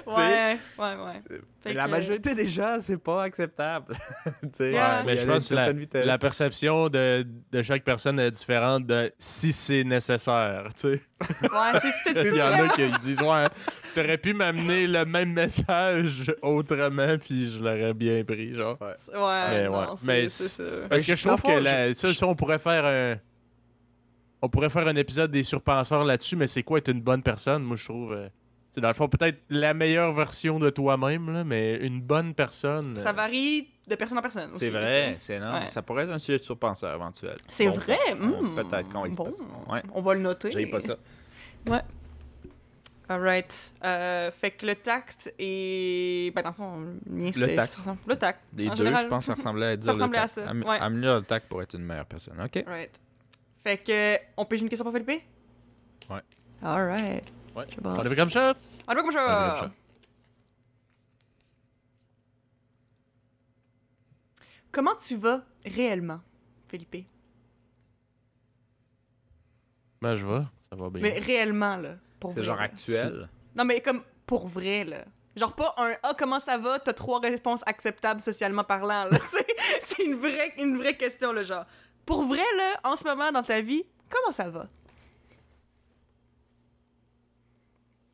Ouais, 0.06 0.58
ouais, 0.78 0.94
ouais. 0.96 1.38
Mais 1.64 1.74
la 1.74 1.84
que- 1.86 1.90
majorité 1.90 2.34
des 2.34 2.48
gens, 2.48 2.76
c'est 2.80 2.96
pas 2.98 3.22
acceptable. 3.22 3.94
Yeah. 4.58 5.02
Mais 5.06 5.16
je 5.16 5.26
pense 5.26 5.48
que 5.48 5.98
la, 5.98 6.18
perception 6.18 6.88
de, 6.88 7.26
de 7.52 7.62
chaque 7.62 7.84
personne 7.84 8.18
est 8.18 8.30
différente 8.32 8.84
de 8.86 9.12
si 9.18 9.52
c'est 9.52 9.84
nécessaire. 9.84 10.68
Ouais, 11.20 11.80
c'est 11.80 12.12
c'est- 12.12 12.28
Il 12.30 12.36
y 12.36 12.42
en 12.42 12.64
a 12.66 12.68
qui 12.70 12.90
disent 13.00 13.20
Ouais, 13.22 13.46
t'aurais 13.94 14.18
pu 14.18 14.34
m'amener 14.34 14.86
le 14.86 15.04
même 15.04 15.32
message 15.32 16.32
autrement, 16.42 17.16
puis 17.18 17.48
je 17.52 17.58
l'aurais 17.60 17.94
bien 17.94 18.24
pris. 18.24 18.54
genre. 18.54 18.76
Ouais, 18.80 18.94
Mais 19.50 19.64
non, 19.68 19.78
ouais. 19.80 19.86
c'est- 19.96 20.06
Mais 20.06 20.28
ça. 20.28 20.62
Parce 20.88 21.04
que 21.04 21.16
je 21.16 21.26
trouve 21.26 21.42
que 21.42 21.58
la- 21.60 21.94
ça, 21.94 22.26
on 22.26 22.34
pourrait 22.34 22.58
faire 22.58 22.84
un. 22.84 23.16
On 24.42 24.48
pourrait 24.48 24.68
faire 24.70 24.86
un 24.88 24.96
épisode 24.96 25.30
des 25.30 25.42
surpenseurs 25.42 26.04
là-dessus, 26.04 26.36
mais 26.36 26.46
c'est 26.48 26.62
quoi 26.62 26.78
être 26.78 26.88
une 26.90 27.00
bonne 27.00 27.22
personne? 27.22 27.62
Moi, 27.62 27.76
je 27.76 27.84
trouve. 27.84 28.12
euh, 28.12 28.28
c'est 28.74 28.80
dans 28.80 28.88
le 28.88 28.94
fond, 28.94 29.06
peut-être 29.08 29.40
la 29.50 29.72
meilleure 29.72 30.12
version 30.12 30.58
de 30.58 30.68
toi-même, 30.68 31.32
là, 31.32 31.44
mais 31.44 31.76
une 31.76 32.00
bonne 32.00 32.34
personne. 32.34 32.98
Ça 32.98 33.10
euh, 33.10 33.12
varie 33.12 33.68
de 33.86 33.94
personne 33.94 34.18
en 34.18 34.20
personne. 34.22 34.50
aussi, 34.50 34.64
C'est 34.64 34.70
vrai, 34.70 35.14
c'est 35.20 35.36
énorme. 35.36 35.62
Ouais. 35.62 35.68
Ça 35.70 35.80
pourrait 35.80 36.02
être 36.02 36.10
un 36.10 36.18
sujet 36.18 36.38
de 36.40 36.42
surpenseur 36.42 36.92
éventuel. 36.92 37.36
C'est 37.48 37.68
Bon, 37.68 37.74
vrai? 37.76 37.98
bon, 38.18 38.42
hmm. 38.42 38.56
Peut-être 38.56 38.88
qu'on 38.88 39.08
Bon. 39.10 39.28
Ouais. 39.70 39.80
On 39.94 40.00
va 40.00 40.14
le 40.14 40.20
noter. 40.20 40.50
J'ai 40.50 40.66
pas 40.66 40.80
ça. 40.80 40.96
Alright. 43.08 43.72
Euh, 43.84 44.32
fait 44.32 44.50
que 44.50 44.66
le 44.66 44.74
tact 44.74 45.32
et. 45.38 46.32
Ben, 46.34 46.42
dans 46.42 46.48
le 46.48 46.54
fond, 46.54 46.80
le 47.06 47.54
tact. 47.54 47.78
Le 48.08 48.16
tact. 48.16 48.40
Les 48.56 48.66
en 48.68 48.74
deux, 48.74 48.84
général. 48.86 49.04
je 49.04 49.08
pense 49.08 49.20
que 49.20 49.26
ça 49.26 49.34
ressemblait 49.34 49.66
à 49.66 49.76
dire 49.76 49.84
Ça 49.84 49.92
le 49.92 49.96
ressemblait 49.98 50.18
à 50.18 50.26
ça, 50.26 50.48
Am- 50.48 50.64
ouais. 50.64 50.78
Améliorer 50.80 51.20
le 51.20 51.24
tact 51.26 51.46
pour 51.48 51.62
être 51.62 51.74
une 51.76 51.84
meilleure 51.84 52.06
personne. 52.06 52.40
OK. 52.42 52.64
Right. 52.66 53.00
Fait 53.62 53.76
que. 53.78 54.18
On 54.36 54.44
pige 54.46 54.62
une 54.62 54.68
question 54.68 54.84
pour 54.84 54.92
Philippe? 54.94 55.22
Ouais. 56.10 56.22
Alright. 56.60 57.32
Ouais. 57.54 57.66
Comment 64.72 64.94
tu 64.96 65.16
vas 65.16 65.42
réellement, 65.64 66.20
Philippe? 66.68 67.06
Ben, 70.02 70.14
je 70.16 70.26
vais. 70.26 70.42
Ça 70.68 70.76
va 70.76 70.90
bien. 70.90 71.02
Mais 71.02 71.18
réellement, 71.18 71.76
là. 71.76 71.96
Pour 72.18 72.32
C'est 72.32 72.40
vrai, 72.40 72.46
genre 72.46 72.56
là. 72.56 72.62
actuel. 72.64 73.28
Non, 73.54 73.64
mais 73.64 73.80
comme 73.80 74.02
pour 74.26 74.48
vrai, 74.48 74.84
là. 74.84 75.04
Genre 75.36 75.54
pas 75.54 75.74
un 75.78 75.94
Ah, 76.02 76.12
comment 76.18 76.40
ça 76.40 76.58
va? 76.58 76.78
T'as 76.78 76.92
trois 76.92 77.20
réponses 77.20 77.62
acceptables 77.66 78.20
socialement 78.20 78.64
parlant, 78.64 79.04
là. 79.04 79.18
C'est 79.82 80.02
une 80.02 80.16
vraie, 80.16 80.52
une 80.58 80.76
vraie 80.76 80.96
question, 80.96 81.32
là, 81.32 81.42
genre. 81.42 81.64
Pour 82.04 82.24
vrai, 82.24 82.42
là, 82.58 82.80
en 82.84 82.96
ce 82.96 83.04
moment 83.04 83.30
dans 83.32 83.42
ta 83.42 83.60
vie, 83.60 83.84
comment 84.10 84.32
ça 84.32 84.48
va? 84.50 84.68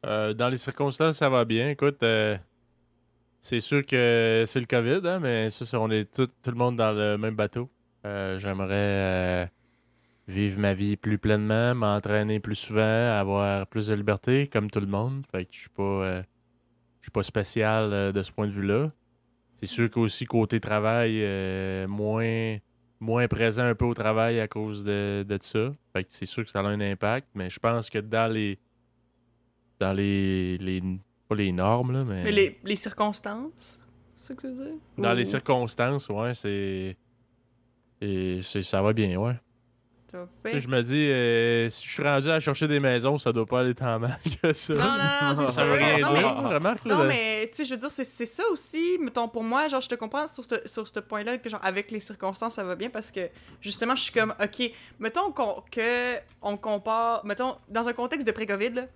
Euh, 0.07 0.32
dans 0.32 0.48
les 0.48 0.57
circonstances, 0.57 1.18
ça 1.18 1.28
va 1.28 1.44
bien. 1.44 1.70
Écoute, 1.70 2.03
euh, 2.03 2.36
c'est 3.40 3.61
sûr 3.61 3.84
que 3.84 4.44
c'est 4.46 4.61
le 4.61 4.66
COVID, 4.66 5.07
hein, 5.07 5.20
mais 5.20 5.51
ça, 5.51 5.78
on 5.78 5.90
est 5.90 6.11
tout, 6.11 6.28
le 6.46 6.55
monde 6.55 6.76
dans 6.76 6.92
le 6.92 7.18
même 7.18 7.34
bateau. 7.34 7.68
Euh, 8.07 8.38
J'aimerais 8.38 9.44
euh, 9.44 9.46
vivre 10.26 10.59
ma 10.59 10.72
vie 10.72 10.96
plus 10.96 11.18
pleinement, 11.18 11.74
m'entraîner 11.74 12.40
plus 12.40 12.55
souvent, 12.55 12.80
avoir 12.80 13.66
plus 13.66 13.88
de 13.88 13.94
liberté, 13.94 14.48
comme 14.48 14.70
tout 14.70 14.80
le 14.80 14.86
monde. 14.86 15.24
Fait 15.30 15.44
que 15.44 15.53
je 15.53 15.61
suis 15.61 15.68
pas, 15.68 16.22
je 17.01 17.05
suis 17.05 17.11
pas 17.12 17.22
spécial 17.22 18.12
de 18.12 18.22
ce 18.22 18.32
point 18.32 18.46
de 18.46 18.53
vue-là. 18.53 18.90
C'est 19.57 19.66
sûr 19.66 19.90
qu'aussi 19.90 20.24
côté 20.24 20.61
travail, 20.61 21.22
moins, 21.86 22.57
moins 23.01 23.28
présent 23.28 23.64
un 23.64 23.74
peu 23.74 23.84
au 23.84 23.92
travail 23.92 24.40
à 24.40 24.48
cause 24.48 24.82
de, 24.82 25.26
de 25.28 25.38
ça. 25.42 25.72
Fait 25.92 26.05
que 26.05 26.09
c'est 26.11 26.24
sûr 26.24 26.42
que 26.42 26.51
ça 26.51 26.61
a 26.61 26.62
un 26.62 26.80
impact, 26.80 27.28
mais 27.34 27.51
je 27.51 27.59
pense 27.59 27.90
que 27.90 27.98
dans 27.98 28.32
les 28.32 28.59
dans 29.81 29.93
les, 29.93 30.59
les 30.59 30.83
pas 31.28 31.35
les 31.35 31.51
normes 31.53 31.93
là, 31.93 32.05
mais, 32.05 32.22
Mais 32.24 32.33
les, 32.33 32.59
les 32.64 32.76
circonstances, 32.76 33.78
c'est 34.14 34.28
ça 34.28 34.35
que 34.35 34.41
tu 34.43 34.47
veux 34.49 34.64
dire? 34.66 34.74
dans 34.99 35.12
Ou- 35.12 35.16
les 35.16 35.24
circonstances, 35.24 36.09
ouais, 36.09 36.35
c'est 36.35 36.97
et 38.01 38.41
c'est 38.43 38.62
ça 38.62 38.81
va 38.83 38.93
bien, 38.93 39.16
ouais. 39.18 39.35
Je 40.45 40.66
me 40.66 40.83
dis 40.83 41.07
euh, 41.09 41.68
si 41.70 41.87
je 41.87 41.93
suis 41.93 42.03
rendu 42.03 42.28
à 42.31 42.41
chercher 42.41 42.66
des 42.66 42.81
maisons, 42.81 43.16
ça 43.16 43.33
doit 43.33 43.47
pas 43.47 43.61
aller 43.61 43.74
tant 43.76 43.97
mal 44.01 44.18
que 44.43 44.53
ça. 44.53 44.74
Non, 44.74 45.37
non, 45.37 45.43
non, 45.45 45.51
ça 45.53 45.64
veut 45.64 45.74
rien 45.74 45.99
Non, 46.01 46.12
mais- 46.12 46.18
dire, 46.18 46.37
remarque 46.51 46.85
là. 46.85 46.95
Non, 46.97 47.05
mais 47.05 47.49
tu 47.53 47.59
sais, 47.59 47.64
je 47.64 47.74
veux 47.76 47.81
dire, 47.81 47.93
c'est 47.93 48.03
c'est 48.03 48.26
ça 48.26 48.43
aussi, 48.51 48.99
mettons, 49.01 49.28
pour 49.28 49.45
moi, 49.45 49.68
genre, 49.68 49.81
je 49.81 49.89
te 49.89 49.95
comprends 49.95 50.26
sur 50.26 50.43
ce 50.45 50.57
sur 50.66 50.89
ce 50.89 50.99
point-là, 50.99 51.39
que 51.39 51.49
genre, 51.49 51.61
avec 51.64 51.93
les 51.93 52.01
circonstances, 52.01 52.55
ça 52.55 52.64
va 52.64 52.74
bien 52.74 52.91
parce 52.91 53.12
que 53.12 53.20
justement, 53.61 53.95
je 53.95 54.03
suis 54.03 54.12
comme, 54.12 54.35
ok, 54.43 54.72
mettons 54.99 55.31
qu'on 55.31 55.62
que 55.70 56.16
on 56.43 56.57
compare, 56.57 57.24
mettons, 57.24 57.55
dans 57.68 57.87
un 57.87 57.93
contexte 57.93 58.26
de 58.26 58.33
pré-Covid, 58.33 58.70
là, 58.70 58.87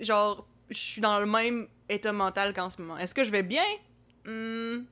genre, 0.00 0.46
je 0.70 0.78
suis 0.78 1.00
dans 1.00 1.18
le 1.20 1.26
même 1.26 1.66
état 1.88 2.12
mental 2.12 2.52
qu'en 2.54 2.70
ce 2.70 2.80
moment. 2.80 2.98
Est-ce 2.98 3.14
que 3.14 3.24
je 3.24 3.30
vais 3.30 3.42
bien? 3.42 3.64
Hmm, 4.24 4.84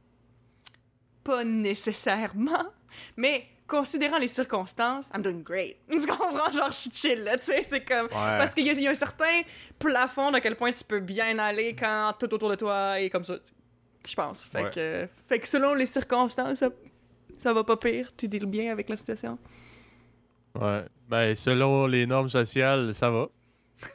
pas 1.24 1.44
nécessairement, 1.44 2.64
mais 3.16 3.46
considérant 3.66 4.18
les 4.18 4.28
circonstances, 4.28 5.08
I'm 5.14 5.22
doing 5.22 5.42
great. 5.42 5.76
Tu 5.90 6.06
comprends? 6.06 6.50
Genre, 6.50 6.70
je 6.70 6.76
suis 6.76 6.90
chill, 6.92 7.22
là, 7.22 7.36
tu 7.38 7.44
sais, 7.44 7.62
c'est 7.68 7.84
comme. 7.84 8.06
Ouais. 8.06 8.10
Parce 8.12 8.54
qu'il 8.54 8.66
y, 8.66 8.70
a- 8.70 8.74
il 8.74 8.82
y 8.82 8.88
a 8.88 8.90
un 8.90 8.94
certain 8.94 9.40
plafond 9.78 10.30
d'à 10.30 10.40
quel 10.40 10.56
point 10.56 10.72
tu 10.72 10.84
peux 10.84 11.00
bien 11.00 11.38
aller 11.38 11.74
quand 11.74 12.12
tout 12.18 12.32
autour 12.34 12.50
de 12.50 12.56
toi 12.56 13.00
est 13.00 13.08
comme 13.10 13.24
ça. 13.24 13.36
Je 14.06 14.14
pense. 14.14 14.46
Fait, 14.46 14.64
Ouais. 14.64 14.70
que, 14.74 15.08
fait 15.28 15.38
que 15.38 15.48
selon 15.48 15.74
les 15.74 15.86
circonstances, 15.86 16.58
ça, 16.58 16.68
ça 17.38 17.52
va 17.52 17.62
pas 17.64 17.76
pire. 17.76 18.10
Tu 18.16 18.26
deals 18.28 18.46
bien 18.46 18.72
avec 18.72 18.88
la 18.88 18.96
situation. 18.96 19.38
Ouais. 20.60 20.84
Ben 21.08 21.34
selon 21.36 21.86
les 21.86 22.04
normes 22.06 22.28
sociales, 22.28 22.94
ça 22.94 23.10
va. 23.10 23.28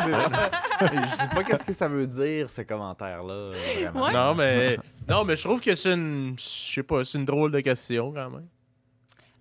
je 0.00 1.16
sais 1.16 1.28
pas 1.28 1.44
qu'est-ce 1.44 1.64
que 1.64 1.72
ça 1.72 1.88
veut 1.88 2.06
dire, 2.06 2.48
ce 2.50 2.62
commentaire-là. 2.62 3.50
Ouais. 3.94 4.12
Non, 4.12 4.34
mais 4.34 4.76
non, 5.08 5.24
mais 5.24 5.36
je 5.36 5.42
trouve 5.44 5.60
que 5.60 5.74
c'est 5.74 5.92
une 5.92 6.34
je 6.38 6.44
sais 6.74 6.82
pas, 6.82 7.04
c'est 7.04 7.18
une 7.18 7.24
drôle 7.24 7.50
de 7.52 7.60
question 7.60 8.12
quand 8.12 8.30
même. 8.30 8.46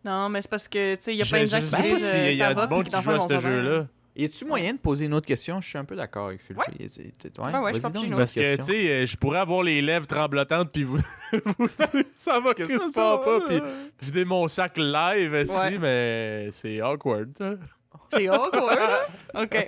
Non, 0.06 0.30
mais 0.30 0.42
c'est 0.42 0.50
parce 0.50 0.68
que, 0.68 0.96
tu 0.96 1.02
sais, 1.04 1.14
il 1.14 1.18
y 1.18 1.22
a 1.22 1.26
plein 1.26 1.42
de 1.42 1.48
gens 1.48 1.58
je 1.60 1.64
qui 1.66 1.70
sais 1.70 1.78
pas 1.92 2.00
s'il 2.00 2.20
euh, 2.20 2.32
y 2.32 2.38
ça 2.38 2.48
a 2.48 2.54
va, 2.54 2.66
du 2.66 2.74
monde 2.74 2.84
qui 2.88 3.02
joue 3.02 3.12
à 3.12 3.20
ce 3.20 3.38
jeu-là. 3.40 3.88
Y 4.16 4.26
a-tu 4.26 4.46
moyen 4.46 4.74
de 4.74 4.80
poser 4.80 5.06
une 5.06 5.14
autre 5.14 5.28
question? 5.28 5.62
Je 5.62 5.68
suis 5.70 5.78
un 5.78 5.86
peu 5.86 5.96
d'accord 5.96 6.28
avec 6.28 6.42
c'est- 6.42 6.54
Ouais, 6.56 6.64
ouais, 6.70 6.88
je 6.88 6.90
vas-y 6.90 7.82
pense 7.82 7.92
que 7.92 7.98
une 8.00 8.14
autre 8.14 8.18
Parce 8.18 8.34
que, 8.34 8.40
tu 8.40 8.46
question. 8.58 8.74
sais, 8.76 8.90
euh, 8.90 9.06
je 9.06 9.16
pourrais 9.18 9.38
avoir 9.40 9.62
les 9.62 9.80
lèvres 9.82 10.08
tremblotantes 10.08 10.72
puis 10.72 10.84
vous, 10.86 10.98
vous 11.60 11.68
dire 11.68 12.04
ça 12.14 12.40
va 12.40 12.54
crispement 12.56 13.18
pas 13.20 13.40
puis 13.48 13.60
vider 14.02 14.26
mon 14.26 14.48
sac 14.48 14.74
live 14.78 15.38
ici, 15.44 15.56
Ouais. 15.56 15.78
mais 15.78 16.50
c'est 16.52 16.82
awkward. 16.82 17.30
ça. 17.38 17.52
C'est 18.12 18.28
awkward. 18.30 18.80
hein? 19.36 19.44
OK. 19.44 19.68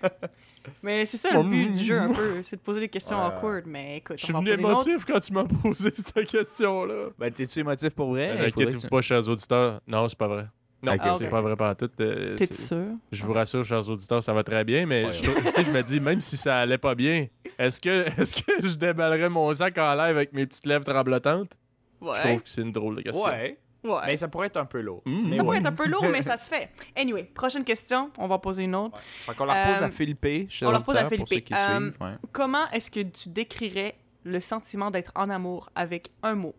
Mais 0.84 1.06
c'est 1.06 1.18
ça 1.18 1.32
le 1.32 1.44
but 1.44 1.72
du 1.72 1.84
jeu, 1.86 2.00
un 2.00 2.14
peu. 2.14 2.42
C'est 2.44 2.56
de 2.58 2.62
poser 2.62 2.80
des 2.82 2.90
questions 2.90 3.18
Ouais. 3.20 3.26
awkward. 3.36 3.64
Mais 3.68 3.98
écoute, 3.98 4.18
Je 4.20 4.26
suis 4.26 4.34
venu 4.34 4.52
en 4.52 4.58
émotif 4.58 5.06
quand 5.06 5.20
tu 5.20 5.34
m'as 5.34 5.44
posé 5.64 5.92
cette 5.96 6.28
question-là. 6.28 7.10
Ben, 7.18 7.32
t'es-tu 7.32 7.60
émotif 7.60 7.90
pour 7.90 8.10
vrai? 8.12 8.26
Il 8.28 8.32
faudrait 8.32 8.48
Inquiétez-vous 8.48 8.82
que- 8.84 8.88
pas, 8.88 9.02
chers 9.02 9.28
auditeurs. 9.30 9.82
Non, 9.88 10.08
c'est 10.08 10.18
pas 10.18 10.28
vrai. 10.28 10.46
Non, 10.82 10.94
c'est 11.18 11.28
pas 11.28 11.42
vrai 11.42 11.58
par 11.58 11.76
tout. 11.76 11.90
euh, 12.00 12.38
T'es 12.38 12.54
sûr? 12.54 12.86
Je 13.12 13.26
vous 13.26 13.34
rassure, 13.34 13.66
chers 13.66 13.90
auditeurs, 13.90 14.24
ça 14.24 14.32
va 14.34 14.44
très 14.44 14.64
bien, 14.64 14.86
mais 14.86 15.06
Ouais. 15.06 15.12
je, 15.12 15.24
tu 15.24 15.44
sais, 15.54 15.64
je 15.66 15.72
me 15.74 15.82
dis, 15.84 16.00
même 16.00 16.22
si 16.22 16.38
ça 16.38 16.60
allait 16.60 16.78
pas 16.78 16.96
bien, 16.96 17.28
est-ce 17.58 17.82
que, 17.82 17.90
est 18.22 18.46
que 18.46 18.66
je 18.66 18.76
déballerais 18.76 19.28
mon 19.30 19.54
sac 19.54 19.78
en 19.78 19.92
live 19.96 20.16
avec 20.16 20.32
mes 20.32 20.46
petites 20.48 20.66
lèvres 20.66 20.86
tremblotantes? 20.86 21.52
Ouais. 22.00 22.14
Je 22.16 22.22
trouve 22.22 22.44
que 22.44 22.48
c'est 22.50 22.62
une 22.62 22.72
drôle 22.72 22.96
de 22.96 23.02
question. 23.02 23.28
Ouais. 23.28 23.58
Ouais. 23.84 24.02
Mais 24.08 24.18
ça 24.18 24.28
pourrait 24.28 24.48
être 24.48 24.58
un 24.58 24.66
peu 24.66 24.82
lourd. 24.82 25.02
Mm. 25.06 25.12
Mais 25.24 25.30
Ça 25.30 25.36
ouais. 25.36 25.40
pourrait 25.46 25.58
être 25.60 25.66
un 25.68 25.72
peu 25.72 25.88
lourd, 25.88 26.06
mais 26.12 26.22
ça 26.22 26.36
se 26.38 26.50
fait. 26.54 26.70
Anyway, 26.98 27.24
prochaine 27.24 27.64
question. 27.64 28.12
On 28.18 28.28
va 28.28 28.38
poser 28.38 28.64
une 28.64 28.76
autre. 28.76 29.00
Fait 29.00 29.34
qu'on 29.36 29.46
la 29.46 29.68
pose 29.68 29.82
Euh, 29.82 29.86
à 29.86 29.90
Philippe. 29.92 30.26
on 30.64 30.72
la 30.72 30.80
pose 30.82 30.96
à 30.98 31.04
l'auditeur, 31.04 31.18
Pour 31.20 31.28
ceux 31.28 31.36
Philippe. 31.36 31.46
qui 31.46 31.54
Euh, 31.54 31.78
suivent. 31.90 31.98
Ouais. 32.02 32.16
Comment 32.34 32.70
est-ce 32.72 32.92
que 32.92 33.00
tu 33.02 33.30
décrirais 33.30 33.96
le 34.26 34.40
sentiment 34.42 34.92
d'être 34.92 35.12
en 35.16 35.30
amour 35.30 35.70
avec 35.76 36.12
un 36.24 36.36
mot? 36.36 36.54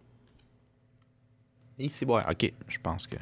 Ici, 1.78 2.04
ouais. 2.06 2.22
Ok, 2.30 2.52
je 2.68 2.78
pense 2.78 3.06
que. 3.06 3.16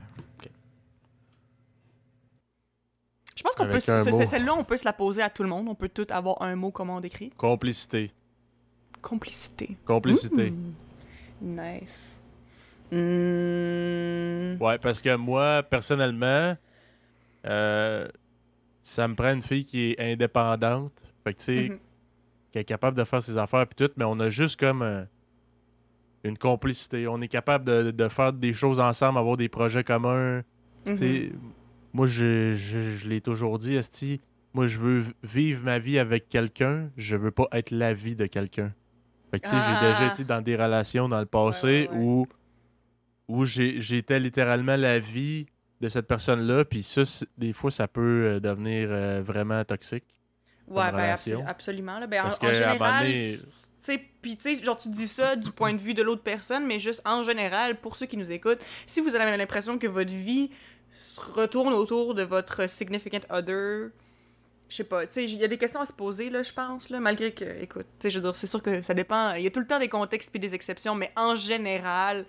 Je 3.36 3.42
pense 3.44 3.54
qu'on 3.54 3.66
peut... 3.66 3.78
Ce- 3.78 4.26
Celle-là, 4.26 4.54
on 4.54 4.64
peut 4.64 4.76
se 4.76 4.84
la 4.84 4.92
poser 4.92 5.22
à 5.22 5.30
tout 5.30 5.44
le 5.44 5.48
monde. 5.48 5.68
On 5.68 5.74
peut 5.76 5.88
tout 5.88 6.06
avoir 6.10 6.42
un 6.42 6.56
mot, 6.56 6.72
comment 6.72 6.96
on 6.96 7.00
décrit. 7.00 7.30
Complicité. 7.36 8.10
Complicité. 9.00 9.76
Complicité. 9.84 10.50
Mmh. 10.50 10.74
Nice. 11.42 12.17
Hmm. 12.90 14.56
Ouais, 14.62 14.78
parce 14.78 15.00
que 15.02 15.14
moi, 15.16 15.62
personnellement, 15.62 16.56
euh, 17.46 18.08
ça 18.82 19.06
me 19.08 19.14
prend 19.14 19.32
une 19.32 19.42
fille 19.42 19.64
qui 19.64 19.90
est 19.92 20.12
indépendante. 20.12 20.92
Fait 21.24 21.32
que, 21.34 21.38
tu 21.38 21.44
sais, 21.44 21.68
Mhm. 21.70 21.78
qui 22.52 22.58
est 22.58 22.64
capable 22.64 22.96
de 22.96 23.04
faire 23.04 23.22
ses 23.22 23.36
affaires 23.36 23.66
puis 23.66 23.86
tout, 23.86 23.92
mais 23.96 24.04
on 24.04 24.18
a 24.20 24.30
juste 24.30 24.58
comme 24.58 24.82
euh, 24.82 25.04
une 26.24 26.38
complicité. 26.38 27.06
On 27.06 27.20
est 27.20 27.28
capable 27.28 27.64
de, 27.64 27.90
de 27.90 28.08
faire 28.08 28.32
des 28.32 28.52
choses 28.52 28.80
ensemble, 28.80 29.18
avoir 29.18 29.36
des 29.36 29.48
projets 29.48 29.84
communs. 29.84 30.38
Mhm. 30.86 30.94
Tu 30.94 30.96
sais, 30.96 31.32
moi, 31.92 32.06
je, 32.06 32.52
je, 32.52 32.80
je 32.96 33.08
l'ai 33.08 33.20
toujours 33.20 33.58
dit, 33.58 33.76
Esti, 33.76 34.20
moi, 34.54 34.66
je 34.66 34.78
veux 34.78 35.04
vivre 35.22 35.62
ma 35.64 35.78
vie 35.78 35.98
avec 35.98 36.28
quelqu'un, 36.28 36.90
je 36.96 37.16
veux 37.16 37.30
pas 37.30 37.46
être 37.52 37.70
la 37.70 37.92
vie 37.94 38.16
de 38.16 38.26
quelqu'un. 38.26 38.72
Fait 39.30 39.38
que, 39.40 39.44
tu 39.44 39.50
sais, 39.50 39.56
Ah. 39.60 39.78
j'ai 39.82 39.88
déjà 39.92 40.12
été 40.12 40.24
dans 40.24 40.40
des 40.40 40.56
relations 40.56 41.06
dans 41.08 41.20
le 41.20 41.26
passé 41.26 41.66
Ouais, 41.66 41.88
ouais, 41.90 41.98
ouais. 41.98 42.02
où, 42.04 42.26
où 43.28 43.44
j'étais 43.44 44.18
littéralement 44.18 44.76
la 44.76 44.98
vie 44.98 45.46
de 45.80 45.88
cette 45.88 46.08
personne-là, 46.08 46.64
puis 46.64 46.82
ça, 46.82 47.02
des 47.36 47.52
fois, 47.52 47.70
ça 47.70 47.86
peut 47.86 48.00
euh, 48.24 48.40
devenir 48.40 48.88
euh, 48.90 49.22
vraiment 49.24 49.62
toxique. 49.64 50.04
Ouais, 50.66 50.90
ben, 50.90 51.14
absolu- 51.14 51.44
absolument. 51.46 51.98
Là. 51.98 52.06
Ben, 52.06 52.20
en- 52.20 52.22
Parce 52.24 52.36
en, 52.36 52.40
que, 52.40 52.46
moment 52.46 53.02
général, 53.02 53.06
puis 54.20 54.36
tu 54.36 54.42
sais, 54.56 54.62
genre, 54.62 54.76
tu 54.78 54.88
dis 54.88 55.06
ça 55.06 55.36
du 55.36 55.50
point 55.50 55.72
de 55.72 55.78
vue 55.80 55.94
de 55.94 56.02
l'autre 56.02 56.22
personne, 56.22 56.66
mais 56.66 56.78
juste 56.78 57.00
en 57.06 57.22
général, 57.22 57.80
pour 57.80 57.96
ceux 57.96 58.06
qui 58.06 58.16
nous 58.16 58.30
écoutent, 58.30 58.58
si 58.86 59.00
vous 59.00 59.14
avez 59.14 59.36
l'impression 59.36 59.78
que 59.78 59.86
votre 59.86 60.12
vie 60.12 60.50
se 60.96 61.20
retourne 61.20 61.72
autour 61.72 62.14
de 62.14 62.22
votre 62.22 62.68
significant 62.68 63.20
other, 63.30 63.90
je 64.68 64.76
sais 64.76 64.84
pas, 64.84 65.06
tu 65.06 65.14
sais, 65.14 65.24
il 65.24 65.36
y 65.36 65.44
a 65.44 65.48
des 65.48 65.56
questions 65.56 65.80
à 65.80 65.86
se 65.86 65.92
poser, 65.92 66.28
là, 66.28 66.42
je 66.42 66.52
pense, 66.52 66.90
là, 66.90 67.00
malgré 67.00 67.32
que, 67.32 67.44
écoute, 67.62 67.86
tu 67.98 68.02
sais, 68.02 68.10
je 68.10 68.18
veux 68.18 68.22
dire, 68.24 68.36
c'est 68.36 68.46
sûr 68.48 68.62
que 68.62 68.82
ça 68.82 68.92
dépend, 68.92 69.32
il 69.34 69.44
y 69.44 69.46
a 69.46 69.50
tout 69.50 69.60
le 69.60 69.66
temps 69.66 69.78
des 69.78 69.88
contextes 69.88 70.30
puis 70.30 70.40
des 70.40 70.54
exceptions, 70.54 70.94
mais 70.94 71.10
en 71.16 71.34
général, 71.36 72.26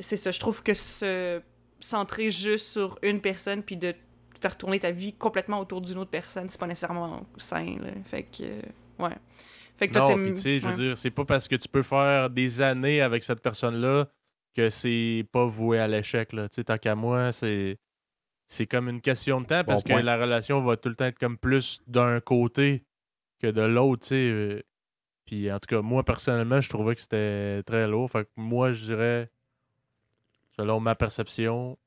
c'est 0.00 0.16
ça, 0.16 0.30
je 0.30 0.40
trouve 0.40 0.62
que 0.62 0.74
se 0.74 1.40
centrer 1.80 2.30
juste 2.30 2.68
sur 2.68 2.98
une 3.02 3.20
personne 3.20 3.62
puis 3.62 3.76
de 3.76 3.94
faire 4.40 4.56
tourner 4.56 4.78
ta 4.80 4.90
vie 4.90 5.12
complètement 5.12 5.60
autour 5.60 5.80
d'une 5.80 5.98
autre 5.98 6.10
personne, 6.10 6.48
c'est 6.48 6.58
pas 6.60 6.66
nécessairement 6.66 7.26
sain, 7.36 7.76
là. 7.80 7.90
Fait 8.04 8.24
que, 8.24 8.42
euh, 8.42 8.60
ouais. 8.98 9.16
Fait 9.76 9.88
que 9.88 9.92
toi, 9.92 10.02
Non, 10.02 10.08
t'aimes- 10.08 10.22
puis 10.24 10.32
tu 10.32 10.40
sais, 10.40 10.58
je 10.58 10.64
veux 10.66 10.72
ouais. 10.74 10.76
dire, 10.88 10.98
c'est 10.98 11.10
pas 11.10 11.24
parce 11.24 11.48
que 11.48 11.56
tu 11.56 11.68
peux 11.68 11.82
faire 11.82 12.30
des 12.30 12.60
années 12.60 13.00
avec 13.00 13.22
cette 13.24 13.42
personne-là 13.42 14.08
que 14.54 14.68
c'est 14.70 15.24
pas 15.32 15.46
voué 15.46 15.78
à 15.78 15.88
l'échec, 15.88 16.32
là. 16.32 16.48
Tu 16.48 16.56
sais, 16.56 16.64
tant 16.64 16.78
qu'à 16.78 16.94
moi, 16.94 17.32
c'est... 17.32 17.78
C'est 18.48 18.66
comme 18.66 18.88
une 18.90 19.00
question 19.00 19.40
de 19.40 19.46
temps 19.46 19.64
parce 19.64 19.82
Bon 19.82 19.92
point. 19.92 20.00
que 20.00 20.06
la 20.06 20.18
relation 20.18 20.60
va 20.62 20.76
tout 20.76 20.90
le 20.90 20.94
temps 20.94 21.06
être 21.06 21.18
comme 21.18 21.38
plus 21.38 21.80
d'un 21.86 22.20
côté 22.20 22.84
que 23.40 23.46
de 23.46 23.62
l'autre, 23.62 24.02
tu 24.02 24.08
sais. 24.08 24.30
euh. 24.30 24.60
Puis 25.24 25.50
en 25.50 25.58
tout 25.58 25.68
cas, 25.74 25.80
moi, 25.80 26.04
personnellement, 26.04 26.60
je 26.60 26.68
trouvais 26.68 26.94
que 26.94 27.00
c'était 27.00 27.62
très 27.62 27.86
lourd. 27.88 28.10
Fait 28.10 28.24
que 28.24 28.30
moi, 28.36 28.72
je 28.72 28.84
dirais, 28.84 29.30
selon 30.56 30.80
ma 30.80 30.94
perception, 30.94 31.78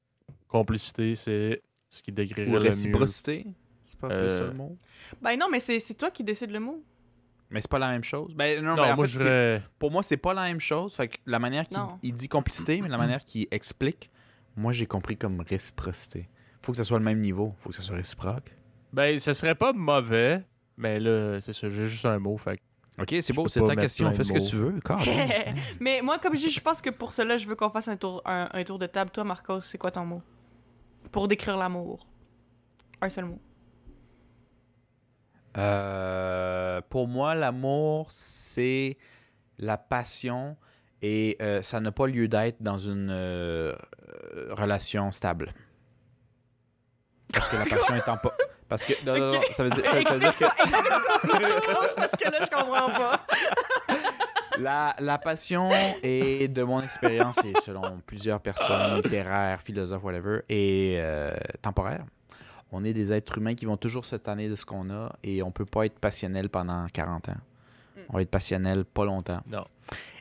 complicité, 0.48 1.16
c'est 1.16 1.62
ce 1.90 2.04
qui 2.04 2.12
décrirait 2.12 2.50
Ou 2.50 2.54
le 2.54 2.60
mieux. 2.60 2.66
réciprocité. 2.66 3.46
C'est 3.84 4.00
pas 4.00 4.08
plus 4.08 4.16
Euh, 4.18 4.38
ça 4.40 4.44
le 4.48 4.54
mot. 4.54 4.78
Ben 5.22 5.38
non, 5.38 5.48
mais 5.52 5.60
c'est 5.60 5.80
c'est 5.80 5.94
toi 5.94 6.10
qui 6.12 6.24
décides 6.24 6.52
le 6.52 6.60
mot. 6.60 6.84
Mais 7.52 7.62
c'est 7.62 7.70
pas 7.70 7.78
la 7.80 7.90
même 7.90 8.04
chose. 8.04 8.34
Ben 8.36 8.62
non, 8.64 8.76
Non, 8.76 8.84
mais 8.84 8.92
en 8.92 8.96
moi, 8.96 9.08
fait, 9.08 9.20
je 9.20 9.60
pour 9.78 9.92
moi, 9.92 10.02
c'est 10.02 10.18
pas 10.18 10.34
la 10.34 10.44
même 10.44 10.60
chose. 10.60 10.96
Fait 10.96 11.08
que 11.08 11.18
la 11.28 11.38
manière 11.40 11.66
qu'il 11.70 12.14
dit 12.14 12.28
complicité, 12.28 12.82
mais 12.82 12.90
la 12.90 12.98
manière 12.98 13.24
qu'il 13.24 13.48
explique, 13.52 14.10
moi, 14.56 14.74
j'ai 14.74 14.88
compris 14.88 15.16
comme 15.16 15.40
réciprocité. 15.42 16.28
Faut 16.64 16.72
que 16.72 16.78
ça 16.78 16.84
soit 16.84 16.98
le 16.98 17.06
même 17.06 17.22
niveau. 17.22 17.54
Faut 17.60 17.70
que 17.70 17.76
ça 17.76 17.84
soit 17.84 17.98
réciproque. 17.98 18.52
Ben, 18.92 19.20
ce 19.20 19.34
serait 19.34 19.54
pas 19.56 19.74
mauvais, 19.74 20.44
mais 20.78 21.00
là, 21.00 21.40
c'est 21.40 21.54
ça, 21.54 21.70
j'ai 21.70 21.86
juste 21.86 22.06
un 22.06 22.18
mot, 22.18 22.36
fait 22.38 22.58
que 22.58 22.62
Ok, 23.00 23.14
c'est 23.22 23.34
beau, 23.34 23.48
c'est 23.48 23.64
ta 23.64 23.76
question. 23.76 24.12
Fais 24.12 24.24
ce 24.24 24.34
que 24.34 24.50
tu 24.50 24.56
veux. 24.56 24.80
Mais 25.80 26.02
moi, 26.02 26.18
comme 26.18 26.36
je 26.36 26.42
dis, 26.42 26.50
je 26.50 26.62
pense 26.62 26.82
que 26.82 26.90
pour 26.90 27.12
cela, 27.12 27.38
je 27.38 27.48
veux 27.48 27.56
qu'on 27.56 27.70
fasse 27.70 27.88
un 27.88 27.98
tour, 27.98 28.22
un, 28.26 28.50
un 28.52 28.64
tour 28.64 28.80
de 28.80 28.86
table. 28.86 29.12
Toi, 29.12 29.24
Marcos, 29.24 29.62
c'est 29.62 29.78
quoi 29.78 29.92
ton 29.92 30.06
mot? 30.06 30.22
Pour 31.12 31.28
décrire 31.28 31.58
l'amour. 31.58 32.08
Un 33.02 33.10
seul 33.10 33.26
mot. 33.26 33.40
Euh, 35.58 36.82
pour 36.90 37.08
moi, 37.08 37.36
l'amour, 37.36 38.08
c'est 38.10 38.98
la 39.58 39.78
passion 39.78 40.58
et 41.02 41.38
euh, 41.42 41.62
ça 41.62 41.80
n'a 41.80 41.92
pas 41.92 42.08
lieu 42.08 42.28
d'être 42.28 42.62
dans 42.62 42.78
une 42.78 43.10
euh, 43.10 43.74
relation 44.52 45.12
stable. 45.12 45.54
Parce 47.34 47.48
que 47.48 47.56
la 47.56 47.66
passion 47.70 47.96
étant 47.96 48.18
pas. 48.18 48.36
Parce 48.68 48.84
que. 48.84 48.94
Non, 49.06 49.18
non, 49.18 49.34
non, 49.34 49.42
ça 49.52 49.64
veut 49.64 49.70
dire, 49.70 49.86
ça, 49.86 50.02
ça 50.02 50.14
veut 50.14 50.20
dire 50.20 50.36
que 50.36 50.46
parce 51.96 52.12
que 52.12 52.30
là, 52.30 52.40
je 52.42 52.50
comprends 52.50 52.90
pas. 52.92 53.26
la, 54.60 54.96
la 55.00 55.18
passion 55.18 55.70
est, 56.02 56.48
de 56.48 56.64
mon 56.64 56.82
expérience 56.82 57.38
et 57.46 57.54
selon 57.64 58.00
plusieurs 58.06 58.40
personnes 58.40 58.96
littéraires, 58.98 59.62
philosophes, 59.62 60.04
whatever, 60.04 60.42
est 60.50 60.98
euh, 61.00 61.36
temporaire. 61.62 62.06
On 62.72 62.84
est 62.84 62.94
des 62.94 63.14
êtres 63.14 63.38
humains 63.38 63.56
qui 63.56 63.66
vont 63.66 63.78
toujours 63.78 64.06
se 64.06 64.16
tanner 64.16 64.50
de 64.50 64.56
ce 64.56 64.66
qu'on 64.66 64.90
a 64.90 65.16
et 65.24 65.44
on 65.44 65.52
peut 65.52 65.66
pas 65.66 65.86
être 65.86 66.00
passionnel 66.00 66.50
pendant 66.50 66.86
40 66.92 67.30
ans. 67.30 67.38
On 68.10 68.18
va 68.18 68.22
être 68.22 68.30
passionnel 68.30 68.86
pas 68.86 69.06
longtemps. 69.06 69.42
non. 69.48 69.66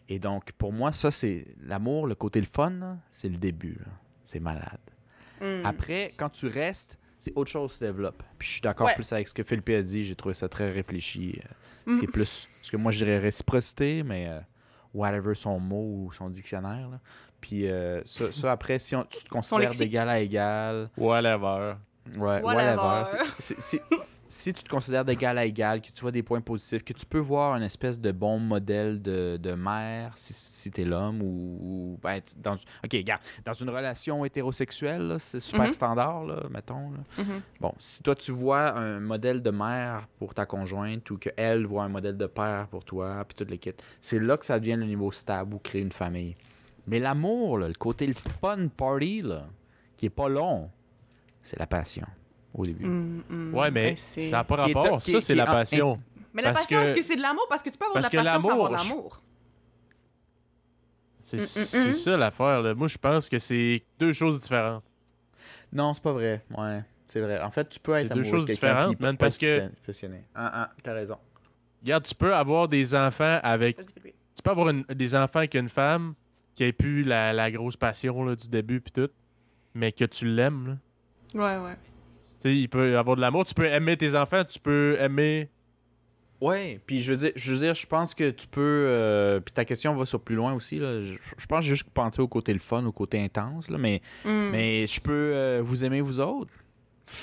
Et 0.09 0.19
donc, 0.19 0.53
pour 0.53 0.73
moi, 0.73 0.93
ça, 0.93 1.11
c'est 1.11 1.47
l'amour, 1.63 2.07
le 2.07 2.15
côté 2.15 2.39
le 2.39 2.47
fun, 2.47 2.99
c'est 3.11 3.29
le 3.29 3.39
début. 3.39 3.79
C'est 4.25 4.41
malade. 4.41 4.79
Hmm. 5.41 5.65
Après, 5.65 6.13
quand 6.17 6.29
tu 6.29 6.47
restes, 6.47 6.99
c'est 7.25 7.33
autre 7.37 7.51
chose 7.51 7.73
qui 7.73 7.79
se 7.79 7.85
développe. 7.85 8.23
Puis 8.39 8.47
je 8.49 8.53
suis 8.55 8.61
d'accord 8.61 8.87
Ouais. 8.87 8.95
plus 8.95 9.13
avec 9.13 9.27
ce 9.29 9.35
que 9.35 9.43
Philippe 9.43 9.69
a 9.71 9.83
dit. 9.83 10.05
J'ai 10.05 10.15
trouvé 10.17 10.35
ça 10.35 10.49
très 10.49 10.71
réfléchi. 10.71 11.41
Euh, 11.45 11.49
Mhm. 11.87 12.01
C'est 12.01 12.07
plus 12.07 12.49
ce 12.63 12.71
que 12.71 12.77
moi 12.79 12.91
je 12.93 12.99
dirais 13.05 13.19
réciprocité, 13.19 14.03
mais 14.03 14.27
euh, 14.29 14.41
whatever 14.95 15.35
son 15.35 15.59
mot 15.61 16.07
ou 16.07 16.13
son 16.13 16.31
dictionnaire. 16.31 16.89
là. 16.89 16.99
Puis 17.43 17.67
euh, 17.69 18.01
ça, 18.07 18.25
ça, 18.33 18.53
après, 18.53 18.79
si 18.79 18.97
on- 18.97 19.05
tu 19.05 19.23
te 19.25 19.29
considères 19.29 19.75
d'égal 19.75 20.09
à 20.09 20.19
égal, 20.21 20.89
Whatever. 20.97 21.75
ouais, 22.17 22.41
Whatever. 22.43 23.05
Si 24.27 24.53
tu 24.55 24.63
te 24.65 24.69
considères 24.69 25.05
d'égal 25.05 25.37
à 25.39 25.45
égal, 25.45 25.81
que 25.81 25.89
tu 25.93 26.01
vois 26.01 26.11
des 26.11 26.23
points 26.23 26.41
positifs, 26.41 26.83
que 26.83 26.93
tu 26.93 27.05
peux 27.07 27.19
voir 27.19 27.55
une 27.57 27.63
espèce 27.63 28.01
de 28.01 28.11
bon 28.11 28.39
modèle 28.39 29.01
de, 29.03 29.37
de 29.37 29.53
mère 29.53 30.13
si, 30.17 30.33
si 30.33 30.71
t'es 30.71 30.85
l'homme 30.85 31.23
ou, 31.23 31.59
ou, 31.61 31.99
ben, 32.03 32.21
dans 32.39 32.55
ok 32.55 32.93
regarde 32.93 33.21
dans 33.45 33.53
une 33.53 33.71
relation 33.71 34.25
hétérosexuelle 34.25 35.17
c'est 35.19 35.41
super 35.41 35.67
Mhm. 35.67 35.73
standard 35.73 36.25
là, 36.25 36.43
mettons 36.51 36.91
là. 36.93 36.99
Mhm. 37.19 37.41
bon 37.61 37.73
si 37.79 38.03
toi 38.03 38.15
tu 38.15 38.33
vois 38.33 38.77
un 38.79 38.99
modèle 39.01 39.43
de 39.43 39.51
mère 39.51 40.09
pour 40.19 40.35
ta 40.35 40.47
conjointe 40.47 41.09
ou 41.11 41.19
que 41.19 41.29
elle 41.37 41.67
voit 41.67 41.85
un 41.85 41.89
modèle 41.89 42.17
de 42.17 42.27
père 42.27 42.67
pour 42.69 42.85
toi 42.85 43.25
puis 43.29 43.37
tout 43.37 43.51
le 43.51 43.57
kit 43.57 43.73
c'est 44.01 44.19
là 44.19 44.37
que 44.37 44.47
ça 44.47 44.59
devient 44.59 44.77
le 44.77 44.87
niveau 44.87 45.13
stable 45.13 45.55
ou 45.55 45.59
créer 45.59 45.83
une 45.83 45.93
famille 45.93 46.35
mais 46.87 46.99
l'amour 46.99 47.59
le 47.59 47.73
côté 47.75 48.07
le 48.07 48.15
fun 48.15 48.69
party 48.69 49.23
là, 49.23 49.47
qui 49.97 50.07
est 50.07 50.11
pas 50.11 50.29
long 50.29 50.71
c'est 51.43 51.59
la 51.59 51.67
passion 51.67 52.07
au 52.55 52.65
début 52.65 52.87
Hmm, 52.87 53.23
hmm. 53.29 53.55
Ouais, 53.55 53.71
mais 53.71 53.91
Ben, 53.91 53.97
c'est- 53.97 54.21
ça 54.27 54.37
n'a 54.39 54.45
pas 54.45 54.65
Qui 54.65 54.71
est- 54.71 54.75
rapport. 54.75 54.99
qui- 54.99 55.11
Ça, 55.13 55.21
c'est 55.21 55.35
la 55.35 55.45
en- 55.45 55.53
passion. 55.53 56.01
Mais 56.33 56.43
la 56.43 56.49
parce 56.53 56.63
passion, 56.63 56.79
que- 56.81 56.85
est-ce 56.89 56.95
que 56.95 57.03
c'est 57.03 57.17
de 57.17 57.23
l'amour? 57.23 57.47
Parce 57.49 57.63
que 57.63 57.71
tu 57.71 57.77
peux 57.79 57.85
avoir 57.85 58.01
parce 58.03 58.11
de 58.11 58.17
la 58.17 58.23
passion 58.25 58.41
sans 58.43 58.51
avoir 58.51 58.71
de 58.71 58.77
l'amour, 58.77 59.21
je-. 59.21 59.25
C'est 61.23 61.37
Mm, 61.39 61.41
mm, 61.41 61.45
c'est 61.47 61.89
mm. 61.89 61.93
ça 61.93 62.17
l'affaire. 62.17 62.61
là. 62.63 62.75
Moi, 62.75 62.89
je 62.89 62.99
pense 62.99 63.29
que 63.29 63.39
c'est 63.39 63.83
deux 63.99 64.13
choses 64.13 64.41
différentes. 64.41 64.85
Non, 65.73 65.95
c'est 65.95 66.03
pas 66.03 66.13
vrai. 66.13 66.45
Ouais, 66.57 66.83
c'est 67.07 67.21
vrai. 67.21 67.41
En 67.41 67.51
fait, 67.51 67.69
tu 67.69 67.81
peux 67.81 67.95
être 67.95 68.09
deux 68.09 68.21
amoureux 68.21 68.31
choses 68.31 68.47
de 68.47 68.53
quelqu'un 68.53 68.69
différentes, 68.75 69.01
man, 69.01 69.17
parce 69.17 69.39
que-. 69.39 69.69
Ah, 70.35 70.51
ah, 70.55 70.71
t'as 70.83 70.93
raison. 70.93 71.17
Regarde, 71.83 72.05
tu 72.05 72.15
peux 72.15 72.35
avoir 72.35 72.69
des 72.69 72.95
enfants 72.95 73.39
avec. 73.43 73.77
Tu 73.79 74.43
peux 74.43 74.51
avoir 74.51 74.69
une- 74.71 74.83
des 74.85 75.15
enfants 75.15 75.39
avec 75.41 75.55
une 75.55 75.69
femme 75.69 76.15
qui 76.55 76.65
ait 76.65 76.73
pu 76.73 77.05
la, 77.05 77.33
la 77.33 77.51
grosse 77.51 77.77
passion 77.77 78.23
là, 78.25 78.37
du 78.37 78.49
début 78.49 78.81
puis 78.81 78.93
tout, 78.93 79.09
mais 79.75 79.93
que 79.93 80.05
tu 80.05 80.27
l'aimes. 80.27 80.79
là. 81.35 81.59
Ouais, 81.59 81.65
ouais. 81.65 81.77
Sais, 82.45 82.55
il 82.57 82.69
peut 82.69 82.93
y 82.93 82.95
avoir 82.95 83.17
de 83.17 83.21
l'amour. 83.21 83.45
Tu 83.45 83.55
peux 83.55 83.65
aimer 83.67 83.97
tes 83.97 84.15
enfants, 84.15 84.45
tu 84.45 84.59
peux 84.59 84.97
aimer. 85.01 85.49
Ouais, 86.41 86.79
puis 86.85 87.01
je 87.03 87.13
veux 87.13 87.19
dire, 87.19 87.33
je 87.37 87.53
veux 87.53 87.59
dire, 87.59 87.75
je 87.75 87.87
pense 87.87 88.15
que 88.15 88.31
tu 88.31 88.47
peux. 88.47 88.61
euh, 88.61 89.41
puis 89.41 89.53
ta 89.55 89.65
question 89.65 89.95
va 89.95 90.05
sur 90.05 90.21
plus 90.21 90.35
loin 90.35 90.53
aussi. 90.53 90.79
Là. 90.79 91.01
Je, 91.01 91.15
je 91.39 91.47
pense 91.47 91.65
juste 91.65 91.85
penser 91.95 92.21
au 92.21 92.29
côté 92.29 92.53
le 92.53 92.59
fun, 92.59 92.85
au 92.85 92.93
côté 92.93 93.23
intense. 93.23 93.71
Là, 93.71 93.79
mais, 93.79 94.03
Hmm. 94.25 94.51
mais 94.51 94.87
je 94.87 95.01
peux 95.01 95.13
euh, 95.35 95.61
vous 95.65 95.85
aimer 95.85 96.01
vous 96.03 96.21
autres. 96.21 96.53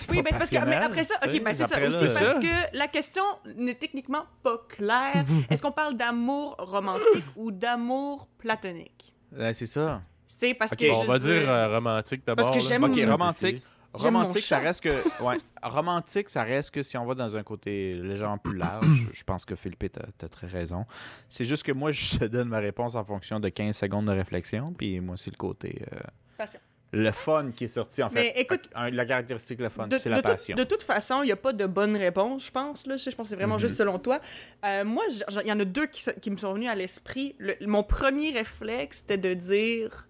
Oui, 0.10 0.18
pas 0.18 0.30
ben, 0.32 0.38
parce 0.38 0.50
que, 0.50 0.66
mais 0.66 0.76
après 0.76 1.04
ça, 1.04 1.16
ok, 1.24 1.44
ben 1.44 1.54
c'est 1.54 1.68
ça 1.68 1.88
aussi, 1.88 1.98
parce 2.00 2.14
ça. 2.14 2.36
que 2.40 2.78
la 2.78 2.88
question 2.88 3.24
n'est 3.58 3.74
techniquement 3.76 4.26
pas 4.42 4.62
claire. 4.70 5.26
Est-ce 5.50 5.62
qu'on 5.62 5.72
parle 5.72 5.98
d'amour 5.98 6.56
romantique 6.58 7.26
ou 7.36 7.52
d'amour 7.52 8.28
platonique? 8.40 9.14
C'est 9.54 9.66
ça. 9.66 10.02
C'est 10.28 10.54
parce 10.54 10.76
que. 10.76 10.86
on 10.92 11.02
je 11.02 11.08
va 11.08 11.20
dire 11.20 11.48
euh, 11.50 11.68
romantique 11.76 12.22
d'abord. 12.26 12.46
Parce 12.46 12.58
que 12.58 12.64
j'aime 12.68 12.84
Ok, 12.86 13.00
romantique. 13.06 13.62
Romantique, 13.94 14.44
ça 14.44 14.60
reste 14.60 14.82
que. 14.82 15.24
Ouais, 15.24 15.38
romantique, 15.62 16.30
ça 16.30 16.44
reste 16.44 16.72
que 16.72 16.82
si 16.84 16.98
on 16.98 17.06
va 17.06 17.14
dans 17.14 17.36
un 17.36 17.44
côté 17.44 17.94
légèrement 17.96 18.38
plus 18.38 18.58
large, 18.58 19.08
je 19.14 19.24
pense 19.24 19.44
que 19.46 19.56
Philippe, 19.56 19.92
t'as 19.92 20.26
as 20.26 20.30
très 20.30 20.48
raison. 20.48 20.86
C'est 21.28 21.46
juste 21.46 21.64
que 21.64 21.72
moi, 21.74 21.92
je 21.92 22.18
te 22.20 22.26
donne 22.26 22.48
ma 22.48 22.60
réponse 22.60 22.96
en 22.96 23.04
fonction 23.04 23.40
de 23.40 23.50
15 23.50 23.76
secondes 23.76 24.06
de 24.06 24.12
réflexion, 24.14 24.74
puis 24.74 25.00
moi, 25.02 25.18
c'est 25.18 25.32
le 25.32 25.38
côté. 25.38 25.84
euh, 25.94 26.00
Passion. 26.38 26.60
le 26.94 27.12
fun 27.12 27.52
qui 27.56 27.66
est 27.66 27.68
sorti, 27.70 28.02
en 28.04 28.10
fait. 28.10 28.34
Mais 28.36 28.42
écoute- 28.42 28.70
la 28.76 29.06
caractéristique, 29.06 29.60
le 29.60 29.70
fun, 29.70 29.88
De, 29.88 29.98
c'est 29.98 30.10
de 30.10 30.16
la 30.16 30.22
tout- 30.22 30.28
passion. 30.30 30.56
de 30.58 30.64
toute 30.64 30.84
façon, 30.84 31.22
il 31.24 31.28
n'y 31.28 31.32
a 31.32 31.38
pas 31.38 31.54
de 31.54 31.66
bonne 31.66 31.96
réponse, 31.98 32.46
je 32.48 32.52
pense. 32.52 32.86
Là. 32.88 32.96
Je 32.98 33.10
pense 33.12 33.28
que 33.28 33.30
c'est 33.30 33.36
vraiment 33.36 33.56
Mhm. 33.56 33.62
juste 33.62 33.76
selon 33.78 34.00
toi. 34.00 34.20
Euh, 34.66 34.84
moi, 34.86 35.04
il 35.42 35.48
y 35.48 35.52
en 35.54 35.60
a 35.60 35.66
deux 35.66 35.88
qui, 35.88 36.30
me 36.32 36.38
sont 36.38 36.54
venus 36.54 36.70
à 36.70 36.76
l'esprit. 36.76 37.36
Le- 37.40 37.56
mon 37.68 37.84
premier 37.84 38.32
réflexe, 38.32 39.00
c'était 39.00 39.18
de 39.18 39.34
dire 39.34 40.08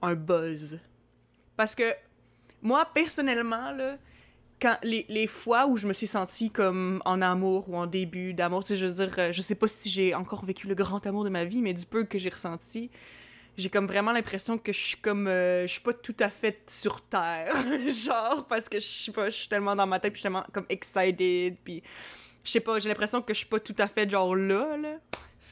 un 0.00 0.14
buzz. 0.14 0.78
Parce 1.56 1.74
que 1.74 1.84
moi, 2.62 2.86
personnellement, 2.94 3.72
là, 3.72 3.96
quand 4.60 4.76
les, 4.82 5.04
les 5.08 5.26
fois 5.26 5.66
où 5.66 5.76
je 5.76 5.86
me 5.86 5.92
suis 5.92 6.06
sentie 6.06 6.50
comme 6.50 7.02
en 7.04 7.20
amour 7.20 7.68
ou 7.68 7.76
en 7.76 7.86
début 7.86 8.32
d'amour, 8.32 8.62
je 8.68 8.86
veux 8.86 8.92
dire, 8.92 9.14
euh, 9.18 9.32
je 9.32 9.42
sais 9.42 9.56
pas 9.56 9.66
si 9.66 9.90
j'ai 9.90 10.14
encore 10.14 10.44
vécu 10.44 10.68
le 10.68 10.74
grand 10.74 11.04
amour 11.06 11.24
de 11.24 11.28
ma 11.28 11.44
vie, 11.44 11.62
mais 11.62 11.74
du 11.74 11.84
peu 11.84 12.04
que 12.04 12.18
j'ai 12.18 12.30
ressenti, 12.30 12.90
j'ai 13.58 13.68
comme 13.68 13.86
vraiment 13.86 14.12
l'impression 14.12 14.58
que 14.58 14.72
je 14.72 14.78
suis 14.78 14.96
comme 14.96 15.26
euh, 15.26 15.66
je 15.66 15.72
suis 15.72 15.80
pas 15.80 15.92
tout 15.92 16.16
à 16.20 16.30
fait 16.30 16.62
sur 16.70 17.02
terre 17.02 17.54
genre 17.88 18.46
parce 18.48 18.66
que 18.68 18.80
je 18.80 18.86
suis 18.86 19.12
pas 19.12 19.28
je 19.28 19.34
suis 19.36 19.48
tellement 19.48 19.76
dans 19.76 19.86
ma 19.86 20.00
tête 20.00 20.10
puis 20.14 20.22
je 20.22 20.28
suis 20.28 20.32
tellement 20.32 20.46
comme 20.54 20.64
excited 20.70 21.56
puis 21.62 21.82
je 22.42 22.50
sais 22.50 22.60
pas 22.60 22.78
j'ai 22.78 22.88
l'impression 22.88 23.20
que 23.20 23.34
je 23.34 23.40
suis 23.40 23.48
pas 23.48 23.60
tout 23.60 23.74
à 23.76 23.88
fait 23.88 24.08
genre 24.08 24.34
là 24.34 24.78
là 24.78 24.96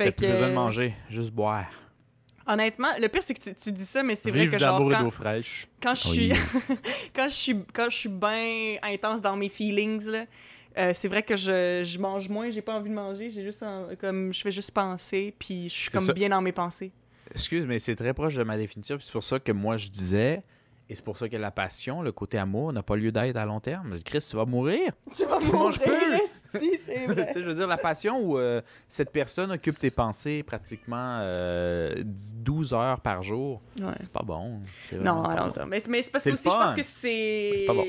fait 0.04 0.12
plus 0.12 0.26
que 0.26 0.32
besoin 0.32 0.48
de 0.48 0.54
manger, 0.54 0.94
juste 1.08 1.30
boire. 1.30 1.66
Honnêtement 2.46 2.88
le 3.00 3.08
pire 3.08 3.22
c'est 3.24 3.34
que 3.34 3.42
tu, 3.42 3.54
tu 3.54 3.72
dis 3.72 3.84
ça 3.84 4.02
mais 4.02 4.14
c'est 4.16 4.30
vrai 4.30 4.48
que 4.48 4.58
genre 4.58 4.74
d'amour 4.78 4.92
et 4.92 4.94
quand, 4.96 5.02
d'eau 5.04 5.10
fraîche. 5.10 5.66
quand 5.82 5.94
je 5.94 6.08
Oui. 6.08 6.14
suis 6.14 6.32
quand 7.14 7.28
je 7.28 7.34
suis 7.34 7.56
quand 7.72 7.90
je 7.90 7.96
suis 7.96 8.08
bien 8.08 8.76
intense 8.82 9.20
dans 9.20 9.36
mes 9.36 9.48
feelings 9.48 10.04
là 10.06 10.24
euh, 10.78 10.92
c'est 10.94 11.08
vrai 11.08 11.22
que 11.24 11.36
je, 11.36 11.82
je 11.84 11.98
mange 11.98 12.28
moins, 12.28 12.48
j'ai 12.50 12.62
pas 12.62 12.74
envie 12.74 12.90
de 12.90 12.94
manger, 12.94 13.30
j'ai 13.32 13.42
juste 13.42 13.62
en- 13.64 13.88
comme 14.00 14.32
je 14.32 14.40
fais 14.40 14.52
juste 14.52 14.70
penser 14.70 15.34
puis 15.38 15.68
je 15.68 15.74
suis 15.74 15.90
comme 15.90 16.00
ça. 16.00 16.12
bien 16.12 16.28
dans 16.28 16.40
mes 16.40 16.52
pensées. 16.52 16.92
Excuse, 17.34 17.66
mais 17.66 17.78
c'est 17.80 17.96
très 17.96 18.14
proche 18.14 18.34
de 18.36 18.42
ma 18.44 18.56
définition. 18.56 18.96
puis 18.96 19.04
C'est 19.04 19.12
pour 19.12 19.24
ça 19.24 19.38
que 19.40 19.50
moi, 19.52 19.76
je 19.76 19.88
disais, 19.88 20.42
et 20.88 20.94
c'est 20.94 21.04
pour 21.04 21.18
ça 21.18 21.28
que 21.28 21.36
la 21.36 21.50
passion, 21.50 22.02
le 22.02 22.10
côté 22.12 22.38
amour, 22.38 22.72
n'a 22.72 22.82
pas 22.84 22.94
lieu 22.96 23.10
d'être 23.12 23.36
à 23.36 23.46
long 23.46 23.58
terme. 23.60 23.98
Chris, 24.04 24.24
tu 24.28 24.36
vas 24.36 24.44
mourir. 24.44 24.92
Tu 25.16 25.24
vas 25.26 25.38
Tu 25.38 25.52
manges 25.56 25.78
plus. 25.80 25.90
si, 26.58 26.78
c'est 26.84 27.06
tu 27.06 27.14
sais, 27.32 27.42
je 27.42 27.46
veux 27.48 27.54
dire, 27.54 27.66
la 27.66 27.78
passion 27.78 28.20
où 28.20 28.38
euh, 28.38 28.60
cette 28.88 29.10
personne 29.10 29.52
occupe 29.52 29.78
tes 29.78 29.90
pensées 29.90 30.42
pratiquement 30.42 31.18
euh, 31.20 31.94
10 32.04 32.34
12 32.36 32.72
heures 32.74 33.00
par 33.00 33.22
jour, 33.22 33.60
Ouais. 33.80 33.92
c'est 34.00 34.10
pas 34.12 34.22
bon. 34.24 34.60
C'est 34.88 34.96
Non, 34.98 35.22
pas 35.22 35.30
alors, 35.32 35.52
bon. 35.52 35.66
mais, 35.66 35.82
mais 35.88 36.02
c'est 36.02 36.10
parce 36.10 36.24
C'est 36.24 36.30
que 36.30 36.34
aussi, 36.34 36.44
je 36.50 36.54
pense 36.54 36.74
que 36.74 36.82
c'est. 36.82 37.54
C'est 37.58 37.64
pas 37.66 37.74
bon. 37.74 37.84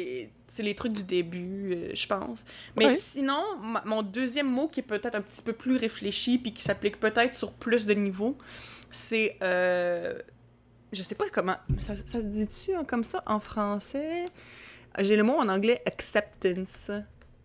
C'est 0.48 0.64
les 0.64 0.76
trucs 0.76 0.92
du 0.94 1.04
début, 1.06 1.74
euh, 1.74 1.92
je 1.96 2.06
pense. 2.08 2.44
Mais 2.76 2.88
Ouais. 2.88 2.96
sinon, 2.96 3.42
mon 3.86 4.02
deuxième 4.04 4.50
mot 4.52 4.68
qui 4.68 4.82
est 4.82 4.84
peut-être 4.84 5.16
un 5.16 5.22
petit 5.22 5.42
peu 5.42 5.54
plus 5.54 5.78
réfléchi 5.78 6.38
puis 6.38 6.54
qui 6.54 6.62
s'applique 6.62 7.00
peut-être 7.00 7.34
sur 7.36 7.54
plus 7.54 7.86
de 7.86 7.94
niveaux, 7.94 8.38
c'est. 8.90 9.38
Euh... 9.42 10.20
Je 10.94 11.04
sais 11.04 11.16
pas 11.16 11.24
comment. 11.32 11.56
Ça, 11.78 11.96
ça 11.96 12.20
se 12.20 12.26
dit-tu 12.26 12.76
hein, 12.76 12.84
comme 12.86 13.06
ça 13.06 13.24
en 13.26 13.40
français? 13.40 14.26
J'ai 15.00 15.16
le 15.16 15.24
mot 15.24 15.36
en 15.38 15.48
anglais 15.48 15.82
acceptance, 15.86 16.92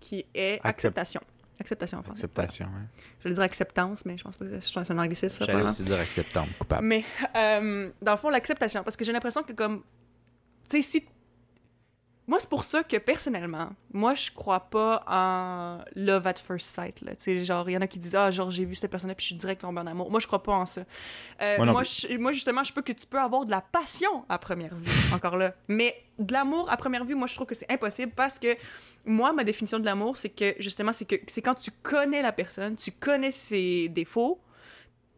qui 0.06 0.24
est 0.34 0.54
Accept- 0.62 0.66
acceptation. 0.66 1.20
Acceptation 1.58 1.98
en 1.98 2.02
français. 2.02 2.24
Acceptation. 2.26 2.66
hein. 2.66 2.86
Je 3.20 3.28
vais 3.28 3.34
dire 3.34 3.42
acceptance, 3.42 4.04
mais 4.04 4.16
je 4.18 4.24
pense 4.24 4.36
pas 4.36 4.44
que 4.44 4.60
c'est 4.60 4.90
un 4.92 4.98
anglicisme. 4.98 5.44
J'allais 5.44 5.62
aussi 5.62 5.82
dire 5.82 5.98
acceptable, 5.98 6.48
coupable. 6.58 6.86
Mais, 6.86 7.04
euh, 7.34 7.90
dans 8.02 8.12
le 8.12 8.18
fond, 8.18 8.28
l'acceptation. 8.28 8.82
Parce 8.84 8.96
que 8.96 9.04
j'ai 9.04 9.12
l'impression 9.12 9.42
que, 9.42 9.52
comme. 9.52 9.82
Tu 10.68 10.82
sais, 10.82 11.00
si. 11.00 11.06
Moi, 12.28 12.40
c'est 12.40 12.48
pour 12.50 12.64
ça 12.64 12.82
que, 12.82 12.96
personnellement, 12.96 13.70
moi, 13.92 14.14
je 14.14 14.30
crois 14.32 14.60
pas 14.60 15.04
en 15.06 15.78
love 15.94 16.26
at 16.26 16.34
first 16.34 16.66
sight. 16.74 17.00
Là. 17.02 17.14
Tu 17.14 17.22
sais, 17.22 17.44
genre, 17.44 17.68
il 17.70 17.74
y 17.74 17.76
en 17.76 17.80
a 17.80 17.86
qui 17.86 17.98
disent 18.00 18.16
Ah, 18.16 18.30
genre, 18.32 18.50
j'ai 18.50 18.64
vu 18.64 18.74
cette 18.74 18.90
personne-là, 18.90 19.14
puis 19.14 19.22
je 19.24 19.28
suis 19.28 19.36
direct 19.36 19.60
tombé 19.60 19.80
en 19.80 19.86
amour. 19.86 20.10
Moi, 20.10 20.18
je 20.18 20.26
crois 20.26 20.42
pas 20.42 20.52
en 20.52 20.66
ça. 20.66 20.80
Euh, 21.40 21.56
Moi 21.58 21.66
non 21.66 21.72
moi, 21.72 21.82
je- 21.84 22.16
moi, 22.16 22.32
justement, 22.32 22.64
je 22.64 22.72
peux 22.72 22.82
que 22.82 22.92
tu 22.92 23.06
peux 23.06 23.20
avoir 23.20 23.44
de 23.44 23.50
la 23.50 23.60
passion 23.60 24.24
à 24.28 24.38
première 24.38 24.74
vue, 24.74 24.84
encore 25.14 25.36
là. 25.36 25.54
Mais 25.68 25.94
de 26.18 26.32
l'amour 26.32 26.68
à 26.70 26.76
première 26.76 27.04
vue, 27.04 27.14
moi, 27.14 27.26
je 27.28 27.34
trouve 27.34 27.46
que 27.46 27.54
c'est 27.54 27.70
impossible 27.70 28.12
parce 28.16 28.38
que 28.38 28.56
moi, 29.04 29.32
ma 29.32 29.44
définition 29.44 29.78
de 29.78 29.84
l'amour, 29.84 30.16
c'est 30.16 30.30
que, 30.30 30.54
justement, 30.58 30.92
c'est 30.92 31.04
que 31.04 31.16
c'est 31.28 31.42
quand 31.42 31.54
tu 31.54 31.70
connais 31.82 32.22
la 32.22 32.32
personne, 32.32 32.74
tu 32.76 32.90
connais 32.90 33.30
ses 33.32 33.88
défauts, 33.88 34.40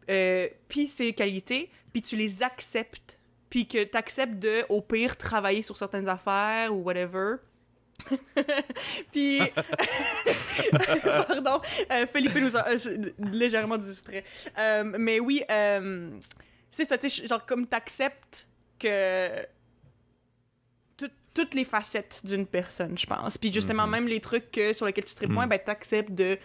euh, 0.09 0.47
puis 0.67 0.87
ses 0.87 1.13
qualités, 1.13 1.69
puis 1.91 2.01
tu 2.01 2.15
les 2.15 2.43
acceptes. 2.43 3.17
Puis 3.49 3.67
que 3.67 3.83
tu 3.83 3.97
acceptes 3.97 4.35
de, 4.39 4.63
au 4.69 4.81
pire, 4.81 5.17
travailler 5.17 5.61
sur 5.61 5.75
certaines 5.77 6.07
affaires 6.07 6.73
ou 6.73 6.83
whatever. 6.83 7.35
puis. 9.11 9.41
Pardon, 11.27 11.59
euh, 11.91 12.05
Philippe 12.13 12.35
nous 12.35 12.55
a 12.55 12.69
euh, 12.69 12.77
légèrement 13.31 13.77
distrait. 13.77 14.23
Euh, 14.57 14.83
mais 14.97 15.19
oui, 15.19 15.43
euh, 15.49 16.09
c'est 16.71 16.85
ça, 16.85 16.97
tu 16.97 17.09
sais, 17.09 17.27
genre 17.27 17.45
comme 17.45 17.65
t'acceptes 17.67 18.47
que. 18.79 19.29
tout- 20.97 21.09
toutes 21.33 21.53
les 21.53 21.65
facettes 21.65 22.21
d'une 22.23 22.45
personne, 22.45 22.97
je 22.97 23.05
pense. 23.05 23.37
Puis 23.37 23.51
justement, 23.51 23.85
Mhm. 23.85 23.91
même 23.91 24.07
les 24.07 24.19
trucs 24.19 24.51
que, 24.51 24.73
sur 24.73 24.85
lesquels 24.85 25.05
tu 25.05 25.15
tripes 25.15 25.29
moins, 25.31 25.47
ben 25.47 25.59
t'acceptes 25.59 26.11
de 26.11 26.37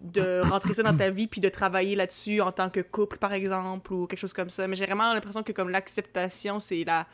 de 0.00 0.40
rentrer 0.48 0.72
ça 0.74 0.82
dans 0.82 0.96
ta 0.96 1.10
vie 1.10 1.26
puis 1.26 1.40
de 1.40 1.48
travailler 1.48 1.94
là-dessus 1.94 2.40
en 2.40 2.52
tant 2.52 2.70
que 2.70 2.80
couple 2.80 3.18
par 3.18 3.32
exemple 3.34 3.92
ou 3.92 4.06
quelque 4.06 4.18
chose 4.18 4.32
comme 4.32 4.48
ça 4.50 4.66
mais 4.66 4.74
j'ai 4.74 4.86
vraiment 4.86 5.12
l'impression 5.12 5.42
que 5.42 5.52
comme 5.52 5.68
l'acceptation 5.68 6.58
c'est 6.58 6.84
la 6.84 7.06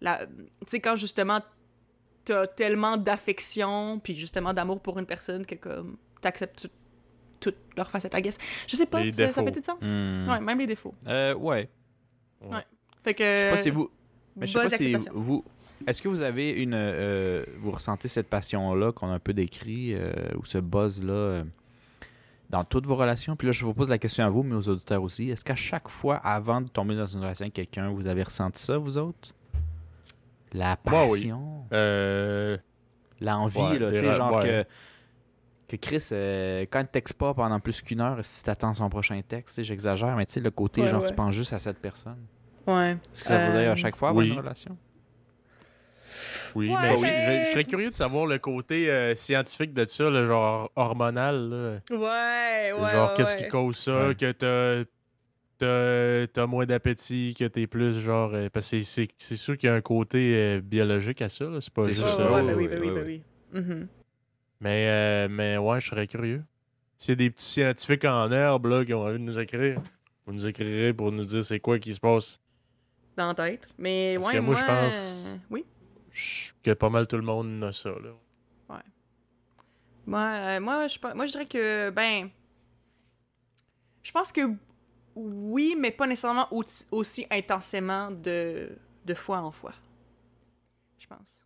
la 0.00 0.26
tu 0.26 0.32
sais 0.68 0.80
quand 0.80 0.94
justement 0.96 1.40
t'as 2.24 2.46
tellement 2.46 2.96
d'affection 2.96 3.98
puis 3.98 4.14
justement 4.14 4.52
d'amour 4.54 4.80
pour 4.80 4.98
une 4.98 5.06
personne 5.06 5.44
que 5.44 5.56
comme 5.56 5.96
t'acceptes 6.20 6.62
tout- 6.62 6.70
toutes 7.40 7.58
leurs 7.76 7.90
facettes 7.90 8.14
I 8.14 8.22
guess 8.22 8.38
je 8.68 8.76
sais 8.76 8.86
pas 8.86 9.02
ça, 9.12 9.32
ça 9.32 9.42
fait 9.42 9.50
tout 9.52 9.62
sens? 9.62 9.78
Hmm. 9.82 10.28
ouais 10.28 10.40
même 10.40 10.58
les 10.58 10.66
défauts 10.68 10.94
Euh, 11.08 11.34
ouais. 11.34 11.68
fait 13.02 13.14
que 13.14 13.24
Je 13.24 13.40
sais 13.44 13.50
pas 13.50 13.56
si 13.56 13.70
vous. 13.70 13.90
Mais 14.36 14.46
je 14.46 14.52
sais 14.56 14.68
pas 14.68 14.76
si 14.76 14.94
vous. 15.12 15.44
Est-ce 15.86 16.00
que 16.02 16.08
vous 16.08 16.20
avez 16.20 16.50
une. 16.50 16.74
euh, 16.74 17.42
vous 17.58 17.70
ressentez 17.70 18.06
cette 18.08 18.28
passion-là 18.28 18.92
qu'on 18.92 19.08
a 19.08 19.14
un 19.14 19.18
peu 19.18 19.32
décrit, 19.32 19.94
euh, 19.94 20.12
ou 20.38 20.44
ce 20.44 20.58
buzz-là, 20.58 21.12
euh, 21.12 21.44
dans 22.50 22.64
toutes 22.64 22.86
vos 22.86 22.96
relations? 22.96 23.36
Puis 23.36 23.46
là, 23.46 23.52
je 23.52 23.64
vous 23.64 23.72
pose 23.72 23.90
la 23.90 23.98
question 23.98 24.24
à 24.24 24.28
vous, 24.28 24.42
mais 24.42 24.54
aux 24.56 24.68
auditeurs 24.68 25.02
aussi. 25.02 25.30
Est-ce 25.30 25.44
qu'à 25.44 25.54
chaque 25.54 25.88
fois, 25.88 26.16
avant 26.16 26.60
de 26.60 26.68
tomber 26.68 26.96
dans 26.96 27.06
une 27.06 27.20
relation 27.20 27.44
avec 27.44 27.54
quelqu'un, 27.54 27.90
vous 27.90 28.06
avez 28.06 28.22
ressenti 28.24 28.60
ça, 28.62 28.76
vous 28.76 28.98
autres? 28.98 29.32
La 30.52 30.72
oui. 30.72 30.90
passion, 30.90 31.64
Euh, 31.72 32.56
l'envie, 33.20 33.58
Ouais, 33.60 33.78
là, 33.78 33.92
tu 33.92 33.98
sais, 33.98 34.12
genre 34.12 34.34
ouais. 34.34 34.42
que. 34.42 34.64
Que 35.68 35.76
Chris, 35.76 36.08
euh, 36.10 36.66
quand 36.68 36.80
il 36.80 36.86
te 36.88 36.90
texte 36.90 37.14
pas 37.14 37.32
pendant 37.32 37.60
plus 37.60 37.80
qu'une 37.80 38.00
heure, 38.00 38.18
si 38.22 38.42
t'attends 38.42 38.74
son 38.74 38.90
prochain 38.90 39.20
texte, 39.22 39.54
tu 39.54 39.62
sais, 39.62 39.64
j'exagère, 39.64 40.16
mais 40.16 40.26
tu 40.26 40.32
sais, 40.32 40.40
le 40.40 40.50
côté, 40.50 40.80
Ouais, 40.82 40.88
genre, 40.88 41.02
ouais. 41.02 41.08
tu 41.08 41.14
penses 41.14 41.32
juste 41.32 41.52
à 41.52 41.60
cette 41.60 41.78
personne. 41.78 42.18
ouais 42.66 42.94
Est-ce 42.94 43.22
que 43.22 43.28
ça 43.28 43.48
vous 43.48 43.56
arrive 43.56 43.68
Euh, 43.68 43.72
à 43.72 43.76
chaque 43.76 43.94
fois 43.94 44.08
avoir 44.08 44.24
oui. 44.24 44.32
une 44.32 44.38
relation? 44.40 44.76
Oui, 46.54 46.68
Ouais, 46.70 46.76
mais 46.82 46.96
je- 46.96 47.02
mais- 47.02 47.40
je, 47.42 47.46
je 47.46 47.50
serais 47.52 47.64
curieux 47.64 47.90
de 47.90 47.94
savoir 47.94 48.26
le 48.26 48.38
côté 48.38 48.90
euh, 48.90 49.14
scientifique 49.14 49.72
de 49.74 49.84
ça, 49.86 50.10
le 50.10 50.26
genre 50.26 50.70
hormonal. 50.76 51.48
là. 51.50 51.80
ouais 51.96 52.72
ouais 52.72 52.90
genre, 52.92 53.08
ouais, 53.10 53.14
qu'est-ce 53.16 53.36
ouais. 53.36 53.44
qui 53.44 53.48
cause 53.48 53.76
ça, 53.76 54.08
Ouais. 54.08 54.14
que 54.14 54.32
t'as. 54.32 54.84
T'as, 55.58 56.26
t'as 56.28 56.46
moins 56.46 56.64
d'appétit, 56.64 57.36
que 57.38 57.44
t'es 57.44 57.66
plus 57.66 58.00
genre. 58.00 58.30
euh, 58.32 58.48
parce 58.50 58.70
que 58.70 58.80
c'est, 58.80 58.82
c'est, 59.04 59.08
c'est 59.18 59.36
sûr 59.36 59.58
qu'il 59.58 59.68
y 59.68 59.70
a 59.70 59.74
un 59.74 59.82
côté 59.82 60.34
euh, 60.34 60.60
biologique 60.62 61.20
à 61.20 61.28
ça, 61.28 61.44
là, 61.44 61.60
c'est 61.60 61.70
pas 61.74 61.86
juste. 61.86 62.00
ouais, 62.02 62.40
oui, 62.40 62.46
ben 62.46 62.56
oui, 62.56 62.56
oui, 62.56 62.68
ben 62.68 62.80
oui, 62.80 62.88
oui, 62.88 62.94
ben 62.94 63.04
oui. 63.06 63.62
oui. 63.82 63.86
Mais, 64.62 64.88
euh, 64.88 65.28
mais 65.30 65.58
ouais, 65.58 65.78
je 65.80 65.86
serais 65.90 66.06
curieux. 66.06 66.42
S'il 66.96 67.10
y 67.10 67.12
a 67.12 67.16
des 67.16 67.30
petits 67.30 67.44
scientifiques 67.44 68.06
en 68.06 68.32
herbe 68.32 68.64
là, 68.66 68.84
qui 68.86 68.94
ont 68.94 69.02
envie 69.02 69.18
de 69.18 69.24
nous 69.24 69.38
écrire, 69.38 69.82
vous 70.26 70.32
nous 70.32 70.46
écrirez 70.46 70.94
pour 70.94 71.12
nous 71.12 71.24
dire 71.24 71.44
c'est 71.44 71.60
quoi 71.60 71.78
qui 71.78 71.92
se 71.92 72.00
passe. 72.00 72.40
dans 73.18 73.28
la 73.28 73.34
tête 73.34 73.68
mais 73.76 74.14
Parce 74.16 74.28
ouais 74.28 74.34
que 74.36 74.38
moi, 74.40 74.54
je 74.54 74.64
pense- 74.64 75.38
oui 75.50 75.66
Que 76.62 76.72
pas 76.72 76.90
mal 76.90 77.06
tout 77.06 77.16
le 77.16 77.22
monde 77.22 77.62
a 77.64 77.72
ça. 77.72 77.90
Là. 77.90 78.10
Moi, 80.06 80.20
euh, 80.20 80.60
moi, 80.60 80.86
je, 80.88 80.98
moi, 81.14 81.26
je 81.26 81.32
dirais 81.32 81.46
que, 81.46 81.90
ben. 81.90 82.30
Je 84.02 84.10
pense 84.12 84.32
que 84.32 84.40
oui, 85.14 85.76
mais 85.78 85.90
pas 85.90 86.06
nécessairement 86.06 86.48
au- 86.52 86.64
aussi 86.90 87.26
intensément 87.30 88.10
de, 88.10 88.70
de 89.04 89.14
fois 89.14 89.38
en 89.38 89.52
fois. 89.52 89.74
Je 90.98 91.06
pense. 91.06 91.40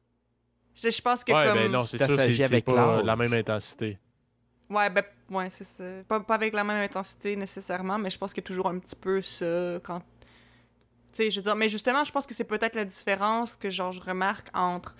Je, 0.75 0.89
je 0.89 1.03
pense 1.03 1.25
que 1.25 1.33
ouais, 1.33 1.47
comme. 1.47 1.59
ben 1.59 1.73
non, 1.73 1.83
c'est 1.83 1.99
ça, 1.99 2.07
c'est, 2.09 2.61
pas 2.63 3.03
la 3.03 3.17
même 3.17 3.33
intensité. 3.33 3.99
Ouais, 4.71 4.89
ben, 4.89 5.05
ouais, 5.31 5.51
c'est 5.51 5.65
ça. 5.65 5.85
Pas, 6.09 6.21
pas 6.21 6.35
avec 6.37 6.55
la 6.55 6.65
même 6.65 6.83
intensité 6.83 7.37
nécessairement, 7.37 7.99
mais 7.99 8.09
je 8.11 8.19
pense 8.19 8.33
qu'il 8.33 8.43
y 8.43 8.47
a 8.47 8.49
toujours 8.49 8.69
un 8.69 8.79
petit 8.79 8.97
peu 8.97 9.21
ça 9.21 9.79
quand. 9.83 10.01
Sais, 11.15 11.31
je 11.31 11.39
veux 11.41 11.45
dire, 11.45 11.55
mais 11.57 11.69
justement, 11.69 12.05
je 12.05 12.13
pense 12.13 12.27
que 12.27 12.35
c'est 12.35 12.45
peut-être 12.45 12.75
la 12.75 12.85
différence 12.85 13.57
que, 13.57 13.71
genre, 13.71 13.93
je 13.93 14.01
remarque 14.01 14.49
entre 14.55 14.97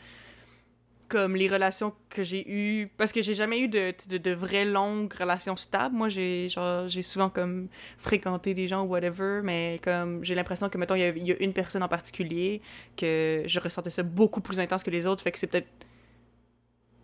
comme 1.09 1.37
les 1.37 1.49
relations 1.49 1.93
que 2.09 2.25
j'ai 2.25 2.49
eues 2.51 2.89
parce 2.97 3.13
que 3.13 3.21
j'ai 3.21 3.35
jamais 3.35 3.61
eu 3.61 3.69
de, 3.69 3.93
de, 4.09 4.17
de 4.17 4.31
vraies 4.33 4.65
longues 4.65 5.13
relations 5.13 5.55
stables. 5.55 5.95
Moi 5.95 6.09
j'ai 6.09 6.49
genre 6.49 6.89
j'ai 6.89 7.03
souvent 7.03 7.29
comme 7.29 7.69
fréquenté 7.99 8.55
des 8.55 8.67
gens 8.69 8.83
ou 8.85 8.87
whatever 8.89 9.41
mais 9.45 9.79
comme 9.85 10.25
j'ai 10.25 10.35
l'impression 10.35 10.71
que 10.71 10.79
mettons 10.79 10.95
il 10.95 11.01
y, 11.01 11.05
a- 11.05 11.09
il 11.11 11.27
y 11.27 11.33
a 11.33 11.37
une 11.41 11.53
personne 11.53 11.83
en 11.83 11.89
particulier 11.89 12.63
que 12.97 13.43
je 13.47 13.61
ressentais 13.61 13.91
ça 13.91 14.03
beaucoup 14.03 14.41
plus 14.41 14.59
intense 14.59 14.83
que 14.83 14.91
les 14.91 15.07
autres 15.07 15.23
fait 15.23 15.31
que 15.31 15.39
c'est 15.39 15.47
peut-être 15.47 15.69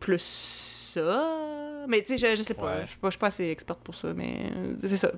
plus 0.00 0.22
ça. 0.94 1.84
Mais 1.86 2.02
tu 2.02 2.16
sais 2.16 2.30
je, 2.32 2.36
je 2.38 2.42
sais 2.42 2.54
pas 2.54 2.64
Ouais. 2.76 2.82
je 2.86 2.90
suis 2.90 2.98
pas, 2.98 3.10
pas 3.10 3.26
assez 3.26 3.48
experte 3.50 3.80
pour 3.82 3.94
ça 3.94 4.14
mais 4.14 4.50
c'est 4.82 4.96
ça. 4.96 5.12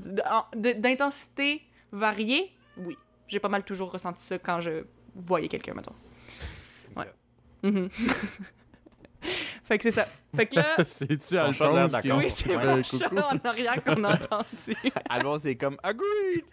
D'intensité 0.57 1.63
variée 1.93 2.51
oui 2.77 2.97
j'ai 3.33 3.41
pas 3.41 3.49
mal 3.49 3.65
toujours 3.65 3.91
ressenti 3.91 4.23
ça 4.23 4.39
quand 4.39 4.61
je 4.61 4.85
voyais 5.15 5.49
quelqu'un 5.49 5.75
mettons 5.75 5.95
ouais 6.97 7.11
Mhm. 7.63 7.89
Fait 9.63 9.79
que 9.79 9.85
c'est 9.85 9.93
ça. 9.93 10.07
Fait 10.35 10.47
que 10.47 10.57
là, 10.57 10.75
C'est-tu 10.85 11.39
Alphonse 11.39 11.93
d'accord. 11.93 12.19
oui, 12.19 12.29
c'est 12.29 12.57
mon 12.57 12.83
fait 12.83 12.99
chat 12.99 13.09
en 13.13 13.39
arrière 13.49 13.83
qu'on 13.85 14.03
a 14.03 14.15
entendu. 14.15 14.77
Alphonse, 15.09 15.43
c'est 15.43 15.55
comme 15.55 15.77
agreed. 15.85 16.45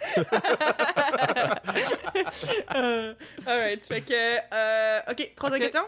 Euh, 2.75 3.13
alright, 3.45 3.83
fait 3.83 4.01
que. 4.01 4.37
Euh, 4.53 4.99
ok, 5.09 5.31
troisième 5.35 5.61
Ok. 5.61 5.65
question? 5.65 5.83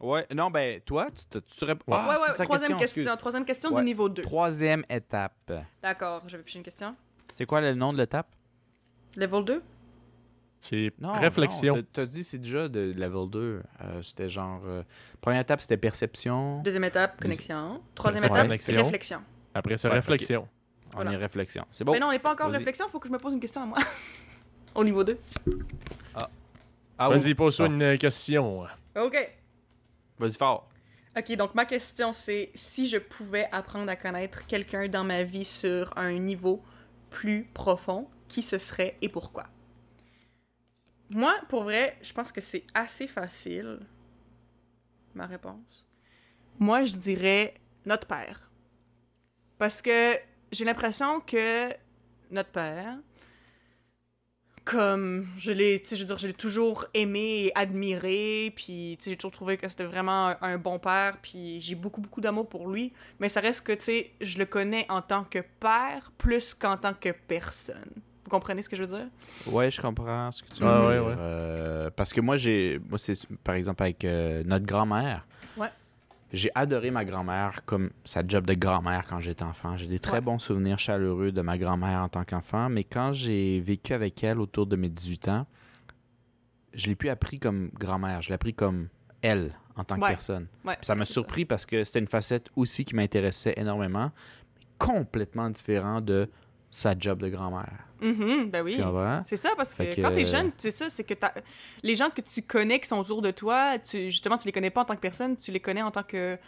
Ouais, 0.00 0.26
non, 0.34 0.50
ben, 0.50 0.80
toi, 0.80 1.06
tu 1.16 1.24
te 1.26 1.38
tu 1.38 1.64
réponds. 1.64 1.84
Ouais. 1.92 1.98
Ah, 2.00 2.08
ouais, 2.20 2.28
ouais, 2.38 2.44
troisième 2.44 2.76
question. 2.76 3.16
Troisième 3.16 3.44
question 3.44 3.70
Ouais. 3.72 3.80
du 3.80 3.84
niveau 3.84 4.08
2. 4.08 4.22
Troisième 4.22 4.84
étape. 4.90 5.52
D'accord, 5.82 6.22
j'avais 6.26 6.42
plus 6.42 6.54
une 6.56 6.62
question. 6.62 6.94
C'est 7.32 7.46
quoi 7.46 7.60
le 7.60 7.74
nom 7.74 7.92
de 7.92 7.98
l'étape? 7.98 8.28
Level 9.16 9.44
2? 9.44 9.62
C'est 10.60 10.92
Non, 11.00 11.12
réflexion. 11.12 11.76
non, 11.76 11.82
t'as- 11.82 12.02
T'as 12.02 12.06
dit 12.06 12.24
c'est 12.24 12.38
déjà 12.38 12.68
de 12.68 12.92
level 12.96 13.30
2. 13.30 13.62
Euh, 13.80 14.02
c'était 14.02 14.28
genre. 14.28 14.60
euh, 14.66 14.82
première 15.20 15.40
étape, 15.40 15.60
c'était 15.60 15.76
perception. 15.76 16.60
Deuxième 16.62 16.84
étape, 16.84 17.20
connexion. 17.20 17.80
Troisième 17.94 18.24
étape, 18.24 18.36
Connexion. 18.42 18.82
réflexion. 18.82 19.20
Après 19.54 19.76
ça, 19.76 19.88
Ouais, 19.88 19.94
réflexion. 19.94 20.48
On 20.92 20.96
Voilà. 20.96 21.12
est 21.12 21.16
réflexion. 21.16 21.64
C'est 21.70 21.84
bon. 21.84 21.92
Mais 21.92 22.00
non, 22.00 22.08
on 22.08 22.10
n'est 22.10 22.18
pas 22.18 22.32
encore 22.32 22.50
réflexion, 22.50 22.88
faut 22.88 22.98
que 22.98 23.06
je 23.08 23.12
me 23.12 23.18
pose 23.18 23.32
une 23.34 23.40
question 23.40 23.62
à 23.62 23.66
moi. 23.66 23.78
Au 24.74 24.82
niveau 24.84 25.04
2. 25.04 25.18
Ah, 27.00 27.08
Vas-y, 27.08 27.26
oui. 27.26 27.34
pose-toi 27.34 27.66
Ah. 27.70 27.72
une 27.72 27.98
question. 27.98 28.62
Ok. 28.96 29.32
Vas-y 30.18 30.32
fort. 30.36 30.68
Ok, 31.16 31.32
donc 31.36 31.54
ma 31.54 31.64
question 31.64 32.12
c'est 32.12 32.50
si 32.54 32.88
je 32.88 32.96
pouvais 32.98 33.48
apprendre 33.52 33.88
à 33.90 33.96
connaître 33.96 34.46
quelqu'un 34.46 34.88
dans 34.88 35.04
ma 35.04 35.22
vie 35.22 35.44
sur 35.44 35.92
un 35.96 36.12
niveau 36.12 36.62
plus 37.10 37.44
profond, 37.54 38.08
qui 38.28 38.42
ce 38.42 38.58
serait 38.58 38.96
et 39.02 39.08
pourquoi? 39.08 39.44
Moi, 41.10 41.34
pour 41.48 41.62
vrai, 41.62 41.96
je 42.02 42.12
pense 42.12 42.32
que 42.32 42.40
c'est 42.40 42.64
assez 42.74 43.06
facile. 43.06 43.80
Ma 45.14 45.26
réponse. 45.26 45.86
Moi, 46.58 46.84
je 46.84 46.96
dirais 46.96 47.54
notre 47.86 48.06
père. 48.06 48.50
Parce 49.58 49.80
que 49.80 50.16
j'ai 50.52 50.64
l'impression 50.64 51.20
que 51.20 51.72
notre 52.30 52.50
père, 52.50 52.98
comme 54.64 55.26
je 55.38 55.50
l'ai, 55.50 55.82
je 55.82 56.26
l'ai 56.26 56.32
toujours 56.34 56.84
aimé 56.92 57.46
et 57.46 57.52
admiré, 57.58 58.52
puis 58.54 58.98
j'ai 59.02 59.16
toujours 59.16 59.32
trouvé 59.32 59.56
que 59.56 59.66
c'était 59.66 59.84
vraiment 59.84 60.28
un, 60.28 60.38
un 60.42 60.58
bon 60.58 60.78
père, 60.78 61.16
puis 61.22 61.58
j'ai 61.60 61.74
beaucoup, 61.74 62.02
beaucoup 62.02 62.20
d'amour 62.20 62.46
pour 62.46 62.68
lui, 62.68 62.92
mais 63.18 63.30
ça 63.30 63.40
reste 63.40 63.66
que, 63.66 63.72
tu 63.72 63.84
sais, 63.84 64.10
je 64.20 64.36
le 64.38 64.44
connais 64.44 64.84
en 64.90 65.00
tant 65.00 65.24
que 65.24 65.38
père 65.58 66.12
plus 66.18 66.52
qu'en 66.52 66.76
tant 66.76 66.92
que 66.92 67.08
personne. 67.26 67.94
Vous 68.28 68.36
comprenez 68.36 68.60
ce 68.60 68.68
que 68.68 68.76
je 68.76 68.82
veux 68.82 68.94
dire? 68.98 69.06
Ouais, 69.46 69.70
je 69.70 69.80
comprends 69.80 70.30
ce 70.30 70.42
que 70.42 70.48
tu 70.54 70.62
veux 70.62 70.68
Ouais, 70.68 70.92
dire. 70.92 71.02
ouais, 71.02 71.08
ouais. 71.08 71.14
Euh, 71.18 71.88
parce 71.96 72.12
que 72.12 72.20
moi, 72.20 72.36
j'ai. 72.36 72.78
Moi, 72.90 72.98
c'est 72.98 73.14
par 73.42 73.54
exemple 73.54 73.82
avec 73.82 74.04
euh, 74.04 74.42
notre 74.44 74.66
grand-mère. 74.66 75.26
Ouais. 75.56 75.70
J'ai 76.30 76.50
adoré 76.54 76.90
ma 76.90 77.06
grand-mère 77.06 77.64
comme 77.64 77.88
sa 78.04 78.20
job 78.26 78.44
de 78.44 78.52
grand-mère 78.52 79.04
quand 79.08 79.18
j'étais 79.18 79.44
enfant. 79.44 79.78
J'ai 79.78 79.86
des 79.86 79.98
très 79.98 80.16
Ouais. 80.16 80.20
bons 80.20 80.38
souvenirs 80.38 80.78
chaleureux 80.78 81.32
de 81.32 81.40
ma 81.40 81.56
grand-mère 81.56 82.00
en 82.02 82.10
tant 82.10 82.24
qu'enfant, 82.24 82.68
mais 82.68 82.84
quand 82.84 83.12
j'ai 83.14 83.60
vécu 83.60 83.94
avec 83.94 84.22
elle 84.22 84.40
autour 84.40 84.66
de 84.66 84.76
mes 84.76 84.90
18 84.90 85.28
ans, 85.28 85.46
je 86.74 86.86
l'ai 86.88 86.96
plus 86.96 87.08
appris 87.08 87.38
comme 87.38 87.70
grand-mère, 87.72 88.20
je 88.20 88.28
l'ai 88.28 88.34
appris 88.34 88.52
comme 88.52 88.88
elle 89.22 89.52
en 89.74 89.84
tant 89.84 89.96
que 89.96 90.02
Ouais. 90.02 90.08
personne. 90.08 90.48
Ouais, 90.66 90.76
ça 90.82 90.94
m'a 90.94 91.06
surpris 91.06 91.46
parce 91.46 91.64
que 91.64 91.82
c'était 91.82 92.00
une 92.00 92.08
facette 92.08 92.50
aussi 92.56 92.84
qui 92.84 92.94
m'intéressait 92.94 93.54
énormément, 93.56 94.10
mais 94.54 94.66
complètement 94.76 95.48
différent 95.48 96.02
de 96.02 96.28
sa 96.70 96.94
job 96.98 97.20
de 97.20 97.28
grand-mère. 97.28 97.84
Mhm, 98.00 98.50
ben 98.50 98.62
oui. 98.62 98.78
C'est 99.26 99.36
ça, 99.36 99.50
parce 99.56 99.74
que, 99.74 99.82
que- 99.82 100.00
quand 100.00 100.12
t'es 100.12 100.24
jeune, 100.24 100.52
c'est 100.56 100.70
ça, 100.70 100.88
c'est 100.90 101.02
que 101.04 101.14
les 101.82 101.94
gens 101.96 102.10
que 102.10 102.20
tu 102.20 102.42
connais 102.42 102.78
qui 102.78 102.86
sont 102.86 102.98
autour 102.98 103.22
de 103.22 103.30
toi, 103.30 103.78
tu, 103.78 104.10
justement, 104.10 104.36
tu 104.38 104.46
les 104.46 104.52
connais 104.52 104.70
pas 104.70 104.82
en 104.82 104.84
tant 104.84 104.94
que 104.94 105.00
personne, 105.00 105.36
tu 105.36 105.50
les 105.50 105.60
connais 105.60 105.82
en 105.82 105.90
tant 105.90 106.02
que 106.04 106.38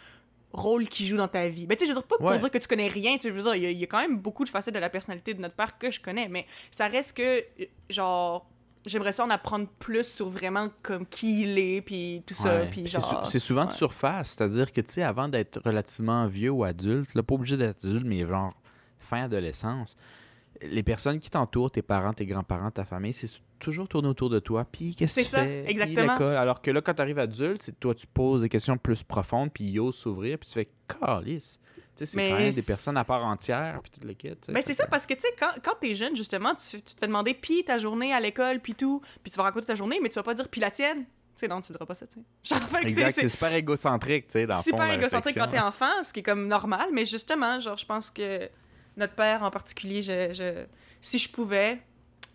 rôle 0.53 0.89
qu'ils 0.89 1.07
jouent 1.07 1.17
dans 1.17 1.29
ta 1.29 1.49
vie. 1.49 1.67
Ben, 1.67 1.77
tu 1.77 1.81
sais, 1.81 1.87
je 1.87 1.93
veux 1.95 2.01
dire, 2.01 2.07
pas 2.07 2.17
pour 2.19 2.27
Ouais. 2.27 2.39
dire 2.39 2.51
que 2.51 2.59
tu 2.59 2.67
connais 2.69 2.89
rien, 2.89 3.17
tu 3.17 3.23
sais, 3.23 3.29
je 3.31 3.35
veux 3.35 3.43
dire, 3.43 3.55
il 3.55 3.63
y, 3.63 3.67
a- 3.67 3.71
il 3.71 3.79
y 3.79 3.85
a 3.85 3.87
quand 3.87 4.01
même 4.01 4.19
beaucoup 4.19 4.45
de 4.45 4.49
facettes 4.49 4.75
de 4.75 4.79
la 4.81 4.91
personnalité 4.91 5.33
de 5.35 5.41
notre 5.41 5.55
père 5.55 5.79
que 5.79 5.91
je 5.91 6.01
connais, 6.01 6.29
mais 6.29 6.47
ça 6.73 6.87
reste 6.89 7.17
que, 7.17 7.23
euh, 7.41 7.65
genre, 7.89 8.49
j'aimerais 8.85 9.13
ça 9.13 9.25
en 9.25 9.31
apprendre 9.31 9.69
plus 9.79 10.05
sur 10.05 10.29
vraiment 10.29 10.69
comme 10.83 11.07
qui 11.07 11.43
il 11.43 11.59
est, 11.59 11.83
puis 11.83 12.23
tout 12.27 12.35
ça, 12.35 12.63
Ouais. 12.63 12.69
puis 12.71 12.87
genre... 12.87 13.25
C'est 13.27 13.39
souvent 13.39 13.65
de 13.67 13.73
surface, 13.73 14.31
c'est-à-dire 14.31 14.73
que, 14.73 14.81
tu 14.81 14.93
sais, 14.93 15.03
avant 15.03 15.29
d'être 15.29 15.61
relativement 15.65 16.27
vieux 16.27 16.51
ou 16.51 16.65
adulte, 16.65 17.15
là, 17.15 17.23
pas 17.23 17.35
obligé 17.35 17.57
d'être 17.57 17.85
adulte, 17.85 18.05
mais 18.07 18.27
genre 18.27 18.53
fin 19.11 19.25
adolescence, 19.25 19.97
les 20.63 20.83
personnes 20.83 21.19
qui 21.19 21.31
t'entourent, 21.31 21.71
tes 21.71 21.83
parents, 21.83 22.13
tes 22.13 22.27
grands-parents, 22.27 22.71
ta 22.71 22.85
famille, 22.85 23.13
c'est 23.13 23.29
toujours 23.59 23.89
tourné 23.89 24.09
autour 24.09 24.31
de 24.31 24.39
toi. 24.39 24.65
Puis 24.71 24.95
qu'est-ce 24.95 25.21
que 25.21 25.25
tu 25.27 25.31
ça, 25.31 25.43
fais? 25.43 25.65
Exactement. 25.69 26.13
l'école. 26.13 26.37
Alors 26.37 26.61
que 26.61 26.71
là, 26.71 26.81
quand 26.81 26.95
tu 26.95 27.03
arrives 27.03 27.19
adulte, 27.19 27.63
c'est 27.63 27.79
toi, 27.79 27.95
tu 27.95 28.07
poses 28.07 28.43
des 28.43 28.49
questions 28.49 28.77
plus 28.77 29.03
profondes, 29.03 29.53
puis 29.53 29.65
ils 29.65 29.81
osent 29.81 29.97
s'ouvrir, 29.97 30.39
puis 30.39 30.49
tu 30.49 30.55
fais 30.55 30.69
calice. 30.89 31.59
C'est 31.95 32.15
Mais 32.15 32.31
quand 32.31 32.39
même 32.39 32.55
des 32.55 32.63
personnes 32.63 32.97
à 32.97 33.05
part 33.05 33.23
entière, 33.25 33.81
puis 33.83 33.91
tout 33.91 34.07
le 34.07 34.15
kit. 34.15 34.31
Ben, 34.49 34.57
Fait 34.57 34.63
c'est 34.63 34.75
ça, 34.75 34.87
parce 34.87 35.05
que, 35.05 35.13
tu 35.13 35.21
sais, 35.21 35.29
quand, 35.39 35.53
quand 35.63 35.75
t'es 35.79 35.95
jeune, 35.95 36.17
justement, 36.17 36.55
tu, 36.55 36.81
tu 36.81 36.95
te 36.95 36.99
fais 36.99 37.07
demander, 37.07 37.35
puis 37.35 37.63
ta 37.63 37.77
journée 37.77 38.15
à 38.15 38.21
l'école, 38.21 38.61
puis 38.61 38.75
tout, 38.75 39.03
puis 39.23 39.31
tu 39.31 39.37
vas 39.37 39.43
raconter 39.43 39.67
ta 39.67 39.75
journée, 39.75 39.99
mais 40.03 40.09
tu 40.09 40.15
vas 40.15 40.23
pas 40.23 40.33
dire, 40.33 40.49
puis 40.49 40.63
la 40.63 40.71
tienne. 40.71 41.01
Tu 41.01 41.07
sais, 41.37 41.49
non, 41.49 41.61
tu 41.61 41.73
diras 41.73 41.85
pas 41.85 41.95
ça, 41.95 42.07
tu 42.07 42.21
sais. 42.43 42.57
Exact, 42.83 43.15
c'est 43.17 43.29
super 43.29 43.53
égocentrique, 43.53 44.29
tu 44.29 44.33
sais, 44.33 44.47
dans 44.47 44.57
le 44.57 44.63
fond, 44.63 44.71
super 44.71 44.89
la 44.89 44.95
égocentrique 44.95 45.37
quand 45.37 45.49
t'es 45.49 45.59
enfant, 45.59 46.03
ce 46.03 46.13
qui 46.15 46.21
est 46.21 46.23
comme 46.23 46.47
normal, 46.47 46.89
mais 46.93 47.05
justement, 47.05 47.61
genre, 47.61 47.77
je 47.77 47.87
pense 47.87 48.11
que 48.11 48.49
notre 49.01 49.15
père 49.15 49.43
en 49.43 49.51
particulier, 49.51 50.03
je, 50.03 50.33
je- 50.33 50.65
si 51.01 51.19
je 51.19 51.29
pouvais, 51.31 51.81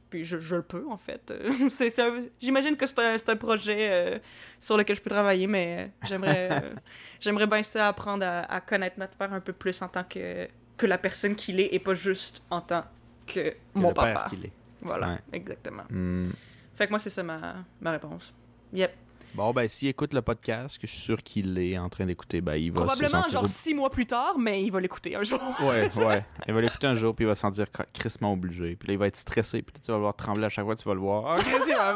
puis 0.10 0.24
je, 0.26 0.40
je 0.40 0.56
le 0.58 0.62
peux, 0.62 0.86
en 0.90 0.98
fait, 0.98 1.32
euh, 1.32 1.52
c'est, 1.70 1.90
c'est 1.90 2.02
un- 2.04 2.24
j'imagine 2.42 2.76
que 2.76 2.86
c'est 2.88 3.00
un, 3.00 3.18
c'est 3.18 3.30
un 3.30 3.36
projet 3.38 3.90
euh, 3.92 4.20
sur 4.60 4.76
lequel 4.78 4.96
je 4.96 5.02
peux 5.02 5.10
travailler, 5.10 5.48
mais 5.48 5.78
euh, 6.04 6.08
j'aimerais, 6.08 6.50
euh, 6.52 6.74
j'aimerais 7.20 7.48
bien 7.48 7.64
ça 7.64 7.88
apprendre 7.88 8.26
à, 8.26 8.40
à 8.54 8.62
connaître 8.62 9.00
notre 9.00 9.14
père 9.16 9.32
un 9.34 9.40
peu 9.42 9.54
plus 9.54 9.82
en 9.82 9.88
tant 9.88 10.04
que, 10.04 10.48
que 10.78 10.86
la 10.86 10.98
personne 10.98 11.36
qu'il 11.36 11.60
est 11.60 11.74
et 11.74 11.80
pas 11.80 11.94
juste 11.94 12.42
en 12.50 12.62
tant 12.62 12.84
que, 13.28 13.50
Que 13.52 13.56
mon 13.76 13.90
le 13.90 13.94
père 13.94 14.14
papa. 14.14 14.30
qu'il 14.30 14.46
est. 14.46 14.54
Voilà, 14.82 15.08
Ouais. 15.14 15.20
exactement. 15.34 15.84
Hmm. 15.90 16.30
Fait 16.76 16.86
que 16.86 16.92
moi, 16.92 17.00
c'est 17.00 17.10
ça 17.10 17.24
ma, 17.24 17.56
ma 17.82 17.92
réponse. 17.92 18.34
Yep. 18.74 18.92
Bon, 19.36 19.52
ben, 19.52 19.68
s'il 19.68 19.90
écoute 19.90 20.14
le 20.14 20.22
podcast, 20.22 20.78
que 20.80 20.88
je 20.88 20.94
suis 20.94 21.02
sûr 21.02 21.22
qu'il 21.22 21.58
est 21.60 21.78
en 21.78 21.90
train 21.90 22.06
d'écouter, 22.06 22.40
ben, 22.40 22.56
il 22.56 22.72
va 22.72 22.82
se 22.82 22.86
Probablement, 22.86 23.24
sentir... 23.24 23.40
genre, 23.42 23.48
six 23.50 23.74
mois 23.74 23.90
plus 23.90 24.06
tard, 24.06 24.38
mais 24.40 24.64
il 24.64 24.72
va 24.72 24.80
l'écouter 24.80 25.14
un 25.16 25.24
jour. 25.24 25.42
Ouais, 25.62 25.90
ouais. 25.98 26.26
Il 26.48 26.54
va 26.54 26.62
l'écouter 26.62 26.88
un 26.88 26.94
jour, 26.96 27.14
puis 27.14 27.26
il 27.26 27.28
va 27.28 27.36
s'en 27.36 27.50
dire 27.50 27.66
cr- 27.66 27.86
crissement 27.94 28.32
obligé. 28.32 28.76
Puis 28.78 28.88
là, 28.88 28.94
il 28.94 28.98
va 28.98 29.08
être 29.08 29.16
stressé, 29.18 29.62
puis 29.62 29.74
là, 29.76 29.82
tu 29.84 29.92
vas 29.92 29.98
le 29.98 30.04
voir 30.04 30.16
trembler 30.16 30.46
à 30.46 30.50
chaque 30.50 30.64
fois, 30.64 30.76
tu 30.76 30.88
vas 30.88 30.94
le 30.94 31.00
voir. 31.02 31.26
Ah, 31.28 31.38
Chris, 31.42 31.52
il 31.68 31.74
va 31.76 31.96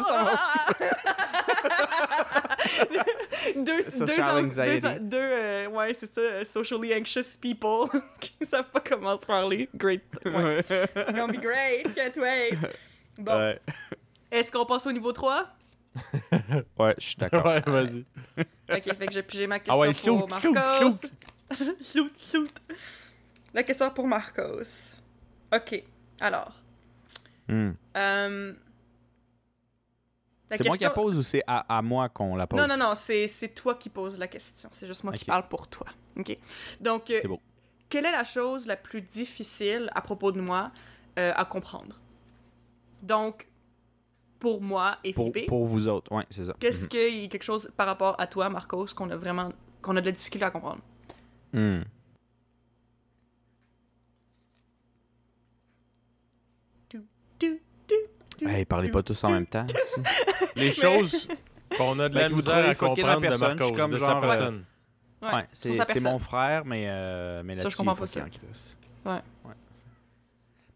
deux, 3.55 3.63
deux, 3.81 4.21
an- 4.21 4.43
deux, 4.43 4.99
deux, 4.99 5.17
euh, 5.17 5.67
ouais, 5.67 5.93
c'est 5.93 6.13
ça, 6.13 6.21
euh, 6.21 6.43
socially 6.43 6.93
anxious 6.93 7.37
people 7.39 7.87
qui 8.19 8.45
savent 8.45 8.69
pas 8.69 8.81
comment 8.81 9.17
se 9.17 9.25
parler. 9.25 9.69
Great. 9.75 10.01
Ouais. 10.25 10.59
It's 10.59 11.13
gonna 11.13 11.27
be 11.27 11.39
great, 11.39 11.93
can't 11.95 12.17
wait. 12.17 12.57
Bon, 13.17 13.31
Ouais. 13.37 13.59
est-ce 14.31 14.51
qu'on 14.51 14.65
passe 14.65 14.85
au 14.87 14.91
niveau 14.91 15.11
3? 15.13 15.47
Ouais, 16.77 16.95
je 16.97 17.05
suis 17.05 17.15
d'accord. 17.15 17.45
Ouais, 17.45 17.61
vas-y. 17.61 18.05
Ok, 18.71 18.83
fait 18.83 19.07
que 19.07 19.13
j'ai 19.13 19.23
pigé 19.23 19.47
ma 19.47 19.59
question 19.59 19.73
Ah 19.73 19.79
ouais, 19.79 19.93
pour 19.93 20.03
shoot, 20.03 20.41
shoot, 20.41 20.53
Marcos. 20.53 21.07
shoot, 21.81 22.11
shoot. 22.31 22.61
La 23.53 23.63
question 23.63 23.89
pour 23.89 24.07
Marcos. 24.07 24.97
Ok, 25.51 25.83
alors. 26.19 26.53
Hmm. 27.47 27.71
euh, 27.97 28.53
C'est 30.51 30.67
moi 30.67 30.77
qui 30.77 30.83
la 30.83 30.91
pose 30.91 31.17
ou 31.17 31.23
c'est 31.23 31.41
à, 31.47 31.77
à 31.77 31.81
moi 31.81 32.09
qu'on 32.09 32.35
la 32.35 32.45
pose? 32.45 32.59
Non, 32.59 32.67
non, 32.67 32.77
non, 32.77 32.93
c'est 32.95 33.27
c'est 33.27 33.49
toi 33.49 33.73
qui 33.73 33.89
poses 33.89 34.19
la 34.19 34.27
question. 34.27 34.69
C'est 34.71 34.85
juste 34.85 35.03
moi 35.03 35.13
qui 35.13 35.25
parle 35.25 35.47
pour 35.47 35.67
toi. 35.67 35.87
OK. 36.15 36.37
Donc, 36.79 37.09
euh, 37.09 37.21
beau. 37.23 37.41
quelle 37.89 38.05
est 38.05 38.11
la 38.11 38.23
chose 38.23 38.67
la 38.67 38.75
plus 38.75 39.01
difficile 39.01 39.89
à 39.95 40.01
propos 40.01 40.31
de 40.31 40.39
moi 40.41 40.71
euh, 41.17 41.33
à 41.35 41.43
comprendre? 41.45 41.99
Donc, 43.01 43.47
pour 44.39 44.61
moi 44.61 44.97
et 45.03 45.13
Pour, 45.13 45.25
Philippe, 45.33 45.47
pour 45.49 45.65
vous 45.65 45.87
autres, 45.87 46.11
ouais, 46.11 46.25
c'est 46.29 46.45
ça. 46.45 46.53
qu'est-ce 46.59 46.87
qu'il 46.87 47.21
y 47.21 47.25
a 47.25 47.27
quelque 47.27 47.43
chose 47.43 47.69
par 47.75 47.87
rapport 47.87 48.15
à 48.19 48.27
toi, 48.27 48.49
Marcos, 48.49 48.87
qu'on 48.95 49.09
a 49.09 49.15
vraiment 49.17 49.51
qu'on 49.81 49.95
a 49.95 50.01
de 50.01 50.05
la 50.05 50.11
difficulté 50.11 50.45
à 50.45 50.51
comprendre? 50.51 50.81
Du, 56.89 57.01
du, 57.39 57.61
du, 57.87 58.47
Hey, 58.47 58.65
parlez 58.65 58.89
pas 58.89 59.03
tous 59.03 59.21
en 59.23 59.31
même 59.31 59.45
temps. 59.45 59.65
ici. 59.75 60.01
Les 60.55 60.71
choses 60.71 61.27
qu'on 61.77 61.99
a 61.99 62.09
de 62.09 62.15
la 62.15 62.29
misère 62.29 62.69
à 62.69 62.75
comprendre 62.75 63.07
la 63.07 63.15
de 63.15 63.21
personne, 63.21 63.49
suis 63.49 63.57
Marcos, 63.59 63.75
comme 63.75 63.91
de 63.91 63.97
sa 63.97 64.05
genre, 64.05 64.17
euh, 64.17 64.27
personne. 64.27 64.65
Ouais, 65.21 65.47
c'est 65.51 65.75
sa 65.75 65.99
mon 66.09 66.19
frère, 66.19 66.65
mais, 66.65 66.85
euh, 66.87 67.41
mais 67.43 67.53
Ça, 67.57 67.63
là-dessus, 67.63 67.71
je 67.73 67.77
comprends 67.77 67.95
pas 67.95 68.07
ça. 68.07 68.21
en 68.23 68.29
crise. 68.29 68.77
Ouais. 69.05 69.19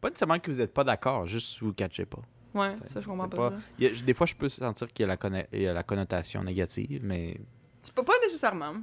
Pas 0.02 0.10
nécessairement 0.10 0.40
que 0.40 0.52
vous 0.52 0.60
êtes 0.62 0.74
pas 0.74 0.84
d'accord, 0.84 1.26
juste 1.28 1.60
vous 1.62 1.68
le 1.68 1.74
catchez 1.74 2.06
pas. 2.06 2.20
Ouais, 2.54 2.74
ça, 2.90 3.02
je 3.02 3.06
comprends 3.08 3.28
pas. 3.30 3.50
pas- 3.52 3.58
ça. 3.58 3.64
Il 3.80 3.86
y 3.86 3.88
a- 3.88 4.02
des 4.02 4.14
fois, 4.14 4.28
je 4.28 4.36
peux 4.36 4.50
sentir 4.50 4.88
qu'il 4.94 5.08
y 5.08 5.10
a 5.10 5.16
la, 5.16 5.58
y 5.58 5.68
a 5.68 5.74
la 5.74 5.84
connotation 5.84 6.44
négative, 6.44 7.02
mais 7.04 7.38
C'est 7.82 7.94
pas, 7.94 8.04
pas 8.04 8.14
nécessairement. 8.24 8.76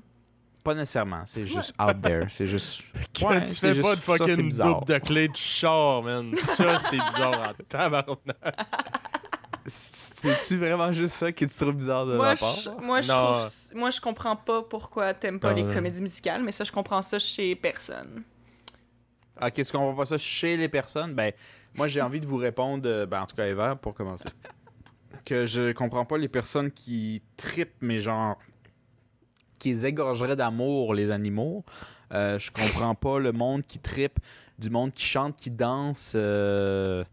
pas 0.64 0.74
nécessairement. 0.74 1.22
C'est 1.26 1.46
juste 1.46 1.72
out 1.80 2.02
there. 2.02 2.26
C'est 2.28 2.46
juste. 2.46 2.82
Quand 3.18 3.28
Ouais, 3.30 3.44
tu 3.44 3.54
fais 3.54 3.68
pas 3.68 3.74
juste- 3.74 3.78
de 3.78 3.82
ça, 3.84 3.96
c'est 3.96 4.02
fucking 4.28 4.46
bizarre. 4.48 4.80
double 4.80 4.92
de 4.92 4.98
clé 4.98 5.28
de 5.28 5.36
char, 5.36 6.02
man? 6.02 6.34
Ça, 6.36 6.78
c'est 6.80 6.96
bizarre 6.98 7.50
en 7.50 7.64
tabarnak. 7.68 8.16
C'est-tu 9.66 10.56
vraiment 10.56 10.90
juste 10.90 11.14
ça 11.14 11.30
qui 11.32 11.46
te 11.46 11.56
trouve 11.56 11.74
bizarre 11.76 12.06
de 12.06 12.16
Moi, 12.16 12.30
ma 12.30 12.36
part? 12.36 12.54
je, 12.56 12.70
moi, 12.84 13.00
je 13.02 13.08
Non. 13.08 13.32
trouve- 13.34 13.50
moi, 13.74 13.90
je 13.90 14.00
comprends 14.00 14.34
pas 14.36 14.62
pourquoi 14.62 15.14
t'aimes 15.14 15.38
pas 15.38 15.50
Non, 15.50 15.56
les 15.56 15.62
non. 15.62 15.74
comédies 15.74 16.00
musicales, 16.02 16.42
mais 16.42 16.50
ça, 16.50 16.64
je 16.64 16.72
comprends 16.72 17.02
ça 17.02 17.18
chez 17.18 17.54
personne. 17.54 18.24
Ok, 19.40 19.70
qu'on 19.70 19.92
voit 19.92 20.02
pas 20.04 20.06
ça 20.06 20.18
chez 20.18 20.56
les 20.56 20.68
personnes? 20.68 21.14
Ben, 21.14 21.32
moi, 21.74 21.88
j'ai 21.88 22.00
envie 22.00 22.20
de 22.20 22.26
vous 22.26 22.36
répondre, 22.36 22.88
euh, 22.88 23.06
ben, 23.06 23.22
en 23.22 23.26
tout 23.26 23.36
cas, 23.36 23.46
Eva, 23.46 23.76
pour 23.76 23.94
commencer. 23.94 24.28
Que 25.24 25.44
je 25.44 25.72
comprends 25.72 26.06
pas 26.06 26.16
les 26.16 26.28
personnes 26.28 26.70
qui 26.70 27.22
tripent, 27.36 27.76
mais 27.82 28.00
genre, 28.00 28.38
qui 29.58 29.68
les 29.68 29.86
égorgeraient 29.86 30.34
d'amour, 30.34 30.94
les 30.94 31.10
animaux. 31.10 31.64
Euh, 32.12 32.38
je 32.38 32.50
comprends 32.50 32.94
pas 32.94 33.18
le 33.18 33.30
monde 33.30 33.62
qui 33.64 33.78
trippe, 33.78 34.18
du 34.58 34.70
monde 34.70 34.92
qui 34.92 35.04
chante, 35.04 35.36
qui 35.36 35.50
danse, 35.50 36.14
euh, 36.16 37.04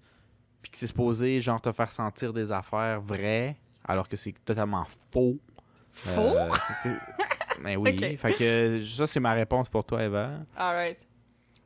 puis 0.61 0.71
qui 0.71 0.79
c'est 0.79 0.87
supposé, 0.87 1.39
genre, 1.39 1.61
te 1.61 1.71
faire 1.71 1.91
sentir 1.91 2.33
des 2.33 2.51
affaires 2.51 3.01
vraies, 3.01 3.57
alors 3.85 4.07
que 4.07 4.15
c'est 4.15 4.33
totalement 4.43 4.85
faux. 5.11 5.37
Faux? 5.91 6.21
Euh, 6.21 6.49
tu 6.81 6.89
sais, 6.89 6.95
ben 7.63 7.77
oui. 7.77 8.17
Fait 8.17 8.33
que 8.33 8.83
ça, 8.83 9.05
c'est 9.05 9.19
ma 9.19 9.33
réponse 9.33 9.69
pour 9.69 9.83
toi, 9.83 10.03
Eva. 10.03 10.31
Alright. 10.55 11.06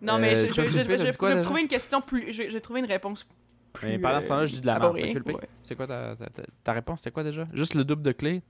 Non, 0.02 0.16
Euh, 0.16 0.18
mais 0.20 0.36
je, 0.36 0.48
je, 0.48 0.52
je, 0.52 0.62
je- 0.68 0.80
je- 0.80 0.80
je 0.80 1.34
vais 1.36 1.42
trouver 1.42 1.62
une 1.62 1.68
question 1.68 2.02
plus. 2.02 2.32
Je, 2.32 2.44
je 2.44 2.52
vais 2.54 2.60
trouver 2.62 2.80
une 2.80 2.86
réponse 2.88 3.28
plus. 3.74 3.88
Mais 3.88 4.00
pendant 4.00 4.20
ce 4.22 4.28
temps-là, 4.30 4.46
je 4.48 4.54
dis 4.56 4.62
de 4.62 4.68
la 4.68 4.80
merde. 4.80 4.96
ouais. 4.96 5.14
C'est 5.64 5.76
quoi 5.76 5.88
ta, 5.88 6.16
ta, 6.16 6.26
ta- 6.28 6.44
ta 6.64 6.74
réponse? 6.74 7.00
C'était 7.00 7.12
quoi 7.12 7.24
déjà? 7.24 7.48
Juste 7.54 7.74
le 7.76 7.84
double 7.84 8.02
de 8.02 8.12
clé? 8.12 8.42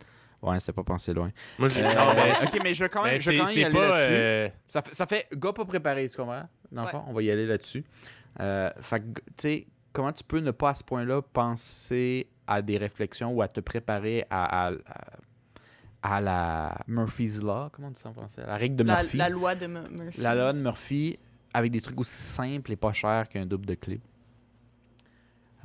Ouais, 0.42 0.60
c'était 0.60 0.74
pas 0.74 0.84
pensé 0.84 1.14
loin. 1.14 1.30
Moi, 1.60 1.70
j'ai. 1.70 1.82
Euh, 1.86 1.94
non, 1.94 2.14
mais 2.16 2.32
ok, 2.32 2.60
mais 2.64 2.74
je 2.74 2.84
vais 2.84 2.90
quand 2.90 3.04
même, 3.04 3.20
je 3.20 3.30
quand 3.32 3.46
même 3.46 3.58
y 3.58 3.64
aller 3.64 3.74
là-dessus. 3.80 4.14
euh, 4.16 4.50
Ça, 4.66 4.82
fait, 4.82 4.94
ça 4.96 5.06
fait 5.06 5.28
gars 5.36 5.54
pas 5.54 5.66
préparé, 5.66 6.10
tu 6.10 6.18
comprends? 6.18 6.48
Dans 6.72 6.82
le 6.82 6.86
Ouais. 6.88 6.92
fond, 6.92 7.04
on 7.08 7.14
va 7.14 7.22
y 7.22 7.30
aller 7.30 7.46
là-dessus. 7.46 7.84
Euh, 8.40 8.72
fait 8.82 9.02
que, 9.02 9.06
tu 9.06 9.22
sais, 9.38 9.68
comment 9.94 10.12
tu 10.12 10.24
peux 10.24 10.40
ne 10.40 10.50
pas 10.52 10.70
à 10.70 10.74
ce 10.74 10.84
point-là 10.84 11.22
penser 11.22 12.28
à 12.48 12.62
des 12.64 12.78
réflexions 12.78 13.32
ou 13.34 13.42
à 13.44 13.48
te 13.48 13.60
préparer 13.60 14.26
à, 14.32 14.68
à, 14.70 14.72
à- 14.72 14.78
à 16.16 16.22
la 16.22 16.76
Murphy's 16.88 17.44
Law, 17.44 17.70
comment 17.72 17.90
on 17.90 17.92
dit 17.92 18.00
ça 18.00 18.10
en 18.10 18.14
français? 18.14 18.42
La 18.48 18.56
règle 18.58 18.76
de 18.76 18.84
La, 18.84 19.02
Murphy. 19.04 19.18
la 19.18 19.30
loi 19.30 19.54
de 19.54 19.68
Mu- 19.68 19.80
Murphy. 20.00 20.20
La 20.22 20.34
loi 20.34 20.54
de 20.54 20.58
Murphy 20.60 21.20
avec 21.54 21.72
des 21.72 21.82
trucs 21.82 22.00
aussi 22.00 22.16
simples 22.16 22.72
et 22.72 22.76
pas 22.76 22.94
chers 22.94 23.28
qu'un 23.30 23.46
double 23.46 23.66
de 23.66 23.76
clé. 23.76 24.02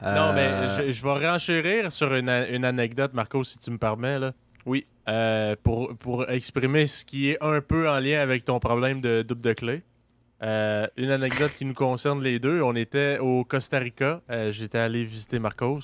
Non, 0.03 0.33
mais 0.35 0.47
Euh, 0.47 0.69
je, 0.69 0.93
je 0.93 1.03
vais 1.03 1.27
renchérir 1.29 1.91
sur 1.91 2.15
une, 2.15 2.29
anecdote, 2.29 3.15
Marco, 3.15 3.43
si 3.45 3.59
tu 3.59 3.71
me 3.71 3.79
permets. 3.79 4.19
Là. 4.19 4.33
Oui. 4.67 4.87
Euh, 5.09 5.55
pour, 5.63 5.97
pour 5.97 6.29
exprimer 6.29 6.87
ce 6.87 7.05
qui 7.05 7.31
est 7.31 7.43
un 7.43 7.61
peu 7.61 7.89
en 7.89 7.99
lien 8.01 8.21
avec 8.21 8.45
ton 8.45 8.59
problème 8.59 9.01
de 9.01 9.23
double 9.23 9.41
de 9.41 9.53
clé. 9.53 9.83
Euh, 10.43 10.87
une 10.99 11.11
anecdote 11.11 11.53
qui 11.53 11.65
nous 11.65 11.73
concerne 11.75 12.23
les 12.23 12.39
deux. 12.39 12.61
On 12.61 12.75
était 12.75 13.19
au 13.19 13.45
Costa 13.45 13.79
Rica. 13.79 14.21
Euh, 14.31 14.51
J'étais 14.51 14.79
allé 14.79 15.05
visiter 15.05 15.39
Marcos. 15.39 15.81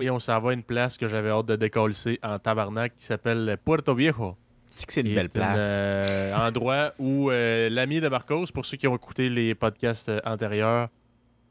Et 0.00 0.10
on 0.10 0.18
s'en 0.18 0.40
va 0.40 0.50
à 0.50 0.52
une 0.54 0.64
place 0.64 0.98
que 0.98 1.06
j'avais 1.06 1.30
hâte 1.30 1.46
de 1.46 1.54
décoller 1.54 1.94
en 2.24 2.38
tabarnak 2.40 2.96
qui 2.96 3.04
s'appelle 3.04 3.56
Puerto 3.64 3.94
Viejo. 3.94 4.36
C'est 4.76 4.86
que 4.86 4.92
c'est 4.92 5.00
une 5.02 5.14
belle 5.14 5.28
place. 5.28 5.58
Un 5.58 5.60
euh, 5.62 6.34
endroit 6.48 6.92
où 6.98 7.30
euh, 7.30 7.68
l'ami 7.70 8.00
de 8.00 8.08
Marcos, 8.08 8.46
pour 8.52 8.64
ceux 8.66 8.76
qui 8.76 8.88
ont 8.88 8.96
écouté 8.96 9.28
les 9.28 9.54
podcasts 9.54 10.08
euh, 10.08 10.20
antérieurs, 10.24 10.88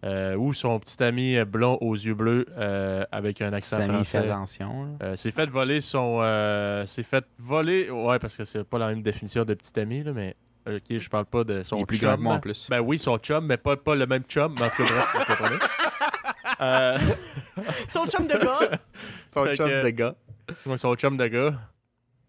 euh, 0.03 0.35
où 0.35 0.51
son 0.51 0.77
petit 0.79 1.01
ami 1.01 1.37
blond 1.45 1.77
aux 1.79 1.93
yeux 1.95 2.13
bleus 2.15 2.45
euh, 2.57 3.05
avec 3.13 3.41
un 3.41 3.53
accent 3.53 3.77
fais 3.77 3.87
français 3.87 4.17
attention. 4.29 4.97
euh, 5.01 5.15
s'est 5.15 5.31
fait 5.31 5.49
voler 5.49 5.79
son. 5.79 6.19
euh, 6.21 6.85
s'est 6.85 7.03
fait 7.03 7.23
voler. 7.39 7.89
Ouais, 7.89 8.19
parce 8.19 8.35
que 8.35 8.43
c'est 8.43 8.65
pas 8.65 8.77
la 8.79 8.87
même 8.87 9.01
définition 9.01 9.45
de 9.45 9.53
petit 9.53 9.79
ami, 9.79 10.03
là, 10.03 10.11
mais. 10.13 10.35
Ok, 10.67 10.97
je 10.97 11.09
parle 11.09 11.25
pas 11.25 11.43
de 11.43 11.61
son 11.63 11.77
Il 11.77 11.81
est 11.81 11.85
plus 11.85 11.97
chum. 11.97 12.15
grand 12.23 12.35
en 12.35 12.39
plus. 12.39 12.67
Ben 12.69 12.79
oui, 12.79 12.97
son 12.97 13.17
chum, 13.17 13.45
mais 13.45 13.57
pas, 13.57 13.75
pas 13.77 13.95
le 13.95 14.05
même 14.05 14.23
chum. 14.23 14.53
Mais 14.59 14.65
en 14.65 14.69
tout 14.69 14.83
cas, 14.83 14.89
bref, 14.89 15.15
vous 15.15 15.25
comprenez. 15.35 15.59
Euh, 16.61 16.97
Son 17.89 18.05
chum 18.07 18.27
de 18.27 18.33
gars. 18.33 18.77
Son 19.27 19.43
fait 19.45 19.55
chum 19.55 19.67
que- 19.67 19.83
de 19.83 19.89
gars. 19.89 20.15
Ouais, 20.65 20.77
son 20.77 20.95
chum 20.95 21.17
de 21.17 21.27
gars. 21.27 21.53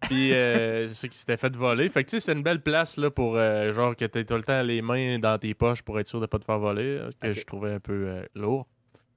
Puis 0.07 0.33
euh, 0.33 0.87
c'est 0.87 0.93
ça 0.93 1.07
qui 1.07 1.17
s'était 1.17 1.37
fait 1.37 1.55
voler. 1.55 1.89
Fait 1.89 2.03
que 2.03 2.09
tu 2.09 2.19
sais, 2.19 2.25
c'est 2.25 2.33
une 2.33 2.43
belle 2.43 2.61
place 2.61 2.97
là, 2.97 3.09
pour 3.09 3.37
euh, 3.37 3.73
genre 3.73 3.95
que 3.95 4.05
t'aies 4.05 4.23
tout 4.25 4.35
le 4.35 4.43
temps 4.43 4.61
les 4.61 4.81
mains 4.81 5.19
dans 5.19 5.37
tes 5.37 5.53
poches 5.53 5.81
pour 5.81 5.99
être 5.99 6.07
sûr 6.07 6.19
de 6.21 6.25
pas 6.25 6.39
te 6.39 6.45
faire 6.45 6.59
voler, 6.59 6.97
là, 6.97 7.09
que 7.19 7.33
je 7.33 7.43
trouvais 7.45 7.73
un 7.73 7.79
peu 7.79 8.07
euh, 8.07 8.25
lourd. 8.35 8.67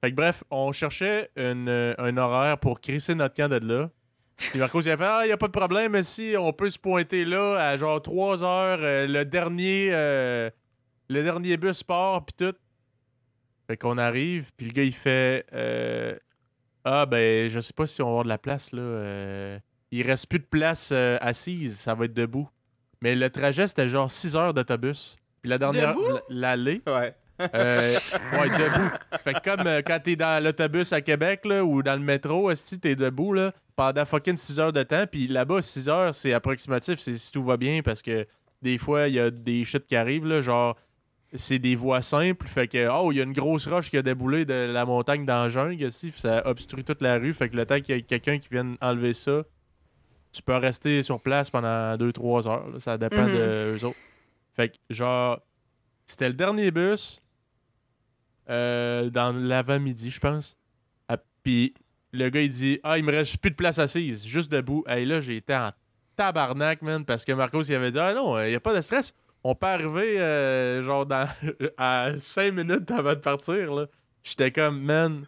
Fait 0.01 0.11
que 0.11 0.15
bref, 0.15 0.43
on 0.49 0.71
cherchait 0.71 1.29
une, 1.35 1.67
euh, 1.67 1.93
un 1.97 2.15
horaire 2.17 2.57
pour 2.57 2.79
crisser 2.79 3.15
notre 3.15 3.35
camp 3.35 3.49
de 3.49 3.57
là. 3.65 3.89
Puis 4.37 4.57
Marcos 4.59 4.81
il 4.81 4.91
a 4.91 4.97
fait 4.97 5.03
Ah, 5.05 5.27
y 5.27 5.31
a 5.31 5.37
pas 5.37 5.47
de 5.47 5.51
problème, 5.51 5.91
mais 5.91 6.03
si 6.03 6.35
on 6.39 6.53
peut 6.53 6.69
se 6.69 6.79
pointer 6.79 7.25
là 7.25 7.55
à 7.57 7.75
genre 7.75 8.01
3 8.01 8.43
heures, 8.43 8.77
le 8.81 9.23
dernier 9.25 9.89
le 9.91 11.23
dernier 11.23 11.57
bus 11.57 11.83
part, 11.83 12.25
puis 12.25 12.35
tout. 12.37 12.55
Fait 13.67 13.75
qu'on 13.75 13.97
arrive, 13.97 14.51
puis 14.55 14.67
le 14.67 14.71
gars 14.71 14.83
il 14.83 14.93
fait 14.95 15.45
Ah, 16.85 17.05
ben, 17.05 17.49
je 17.49 17.59
sais 17.59 17.73
pas 17.73 17.85
si 17.85 18.01
on 18.01 18.05
va 18.05 18.09
avoir 18.11 18.23
de 18.23 18.29
la 18.29 18.37
place 18.37 18.71
là. 18.71 19.59
Il 19.91 20.05
reste 20.05 20.27
plus 20.27 20.39
de 20.39 20.45
place 20.45 20.89
euh, 20.91 21.17
assise, 21.21 21.79
ça 21.79 21.95
va 21.95 22.05
être 22.05 22.13
debout. 22.13 22.47
Mais 23.01 23.15
le 23.15 23.29
trajet, 23.29 23.67
c'était 23.67 23.87
genre 23.87 24.11
6 24.11 24.35
heures 24.35 24.53
d'autobus. 24.53 25.15
Puis 25.41 25.49
la 25.49 25.57
dernière, 25.57 25.95
l'allée, 26.29 26.81
Ouais. 26.87 27.15
euh, 27.55 27.97
ouais, 28.33 28.49
debout. 28.49 28.89
Fait 29.23 29.33
que 29.33 29.39
comme 29.55 29.65
euh, 29.67 29.81
quand 29.85 29.99
t'es 30.03 30.17
dans 30.17 30.43
l'autobus 30.43 30.91
à 30.91 30.99
Québec 31.01 31.45
là, 31.45 31.63
ou 31.63 31.81
dans 31.81 31.93
le 31.95 32.01
métro, 32.03 32.53
si 32.55 32.79
t'es 32.79 32.95
debout 32.97 33.33
là, 33.33 33.53
pendant 33.77 34.05
fucking 34.05 34.35
6 34.35 34.59
heures 34.59 34.73
de 34.73 34.83
temps, 34.83 35.05
puis 35.09 35.27
là-bas, 35.29 35.61
6 35.61 35.87
heures, 35.87 36.13
c'est 36.13 36.33
approximatif, 36.33 36.99
c'est 36.99 37.15
si 37.15 37.31
tout 37.31 37.43
va 37.43 37.55
bien, 37.55 37.81
parce 37.81 38.01
que 38.01 38.27
des 38.61 38.77
fois, 38.77 39.07
il 39.07 39.13
y 39.13 39.19
a 39.19 39.31
des 39.31 39.63
shit 39.63 39.85
qui 39.87 39.95
arrivent, 39.95 40.25
là, 40.27 40.41
genre, 40.41 40.75
c'est 41.33 41.59
des 41.59 41.75
voies 41.75 42.01
simples, 42.01 42.45
fait 42.47 42.67
que, 42.67 42.89
oh, 42.91 43.13
il 43.13 43.19
y 43.19 43.21
a 43.21 43.23
une 43.23 43.31
grosse 43.31 43.67
roche 43.67 43.89
qui 43.89 43.95
a 43.97 44.01
déboulé 44.01 44.43
de 44.43 44.65
la 44.69 44.83
montagne 44.83 45.25
dans 45.25 45.43
la 45.43 45.47
jungle, 45.47 45.89
ça 45.91 46.41
obstrue 46.45 46.83
toute 46.83 47.01
la 47.01 47.17
rue, 47.17 47.33
fait 47.33 47.47
que 47.47 47.55
le 47.55 47.65
temps 47.65 47.79
qu'il 47.79 47.95
y 47.95 47.99
ait 47.99 48.01
quelqu'un 48.01 48.37
qui 48.39 48.49
vienne 48.51 48.75
enlever 48.81 49.13
ça, 49.13 49.43
tu 50.31 50.41
peux 50.43 50.55
rester 50.55 51.01
sur 51.03 51.19
place 51.21 51.49
pendant 51.49 51.95
2-3 51.97 52.47
heures, 52.47 52.69
là, 52.69 52.79
ça 52.79 52.97
dépend 52.97 53.23
Mhm. 53.27 53.33
de 53.35 53.75
eux 53.77 53.85
autres. 53.85 53.97
Fait 54.55 54.69
que, 54.69 54.75
genre, 54.89 55.39
c'était 56.05 56.27
le 56.27 56.35
dernier 56.35 56.71
bus 56.71 57.21
euh, 58.49 59.09
dans 59.09 59.35
l'avant-midi, 59.35 60.09
je 60.09 60.19
pense. 60.19 60.57
Ah, 61.07 61.17
Puis 61.43 61.73
le 62.11 62.29
gars, 62.29 62.41
il 62.41 62.49
dit 62.49 62.79
Ah, 62.83 62.97
il 62.97 63.03
me 63.03 63.11
reste 63.11 63.37
plus 63.37 63.51
de 63.51 63.55
place 63.55 63.79
assise, 63.79 64.25
juste 64.25 64.51
debout. 64.51 64.83
Et 64.89 65.05
là, 65.05 65.19
j'ai 65.19 65.37
été 65.37 65.55
en 65.55 65.71
tabarnak, 66.15 66.81
man, 66.81 67.05
parce 67.05 67.23
que 67.25 67.31
Marcos, 67.31 67.61
il 67.63 67.75
avait 67.75 67.91
dit 67.91 67.99
Ah 67.99 68.13
non, 68.13 68.41
il 68.41 68.49
n'y 68.49 68.55
a 68.55 68.59
pas 68.59 68.75
de 68.75 68.81
stress. 68.81 69.13
On 69.43 69.55
peut 69.55 69.67
arriver, 69.67 70.19
euh, 70.19 70.83
genre, 70.83 71.05
dans, 71.05 71.29
à 71.77 72.11
5 72.17 72.53
minutes 72.53 72.91
avant 72.91 73.11
de 73.11 73.19
partir, 73.19 73.73
là. 73.73 73.85
J'étais 74.23 74.51
comme, 74.51 74.81
man, 74.81 75.25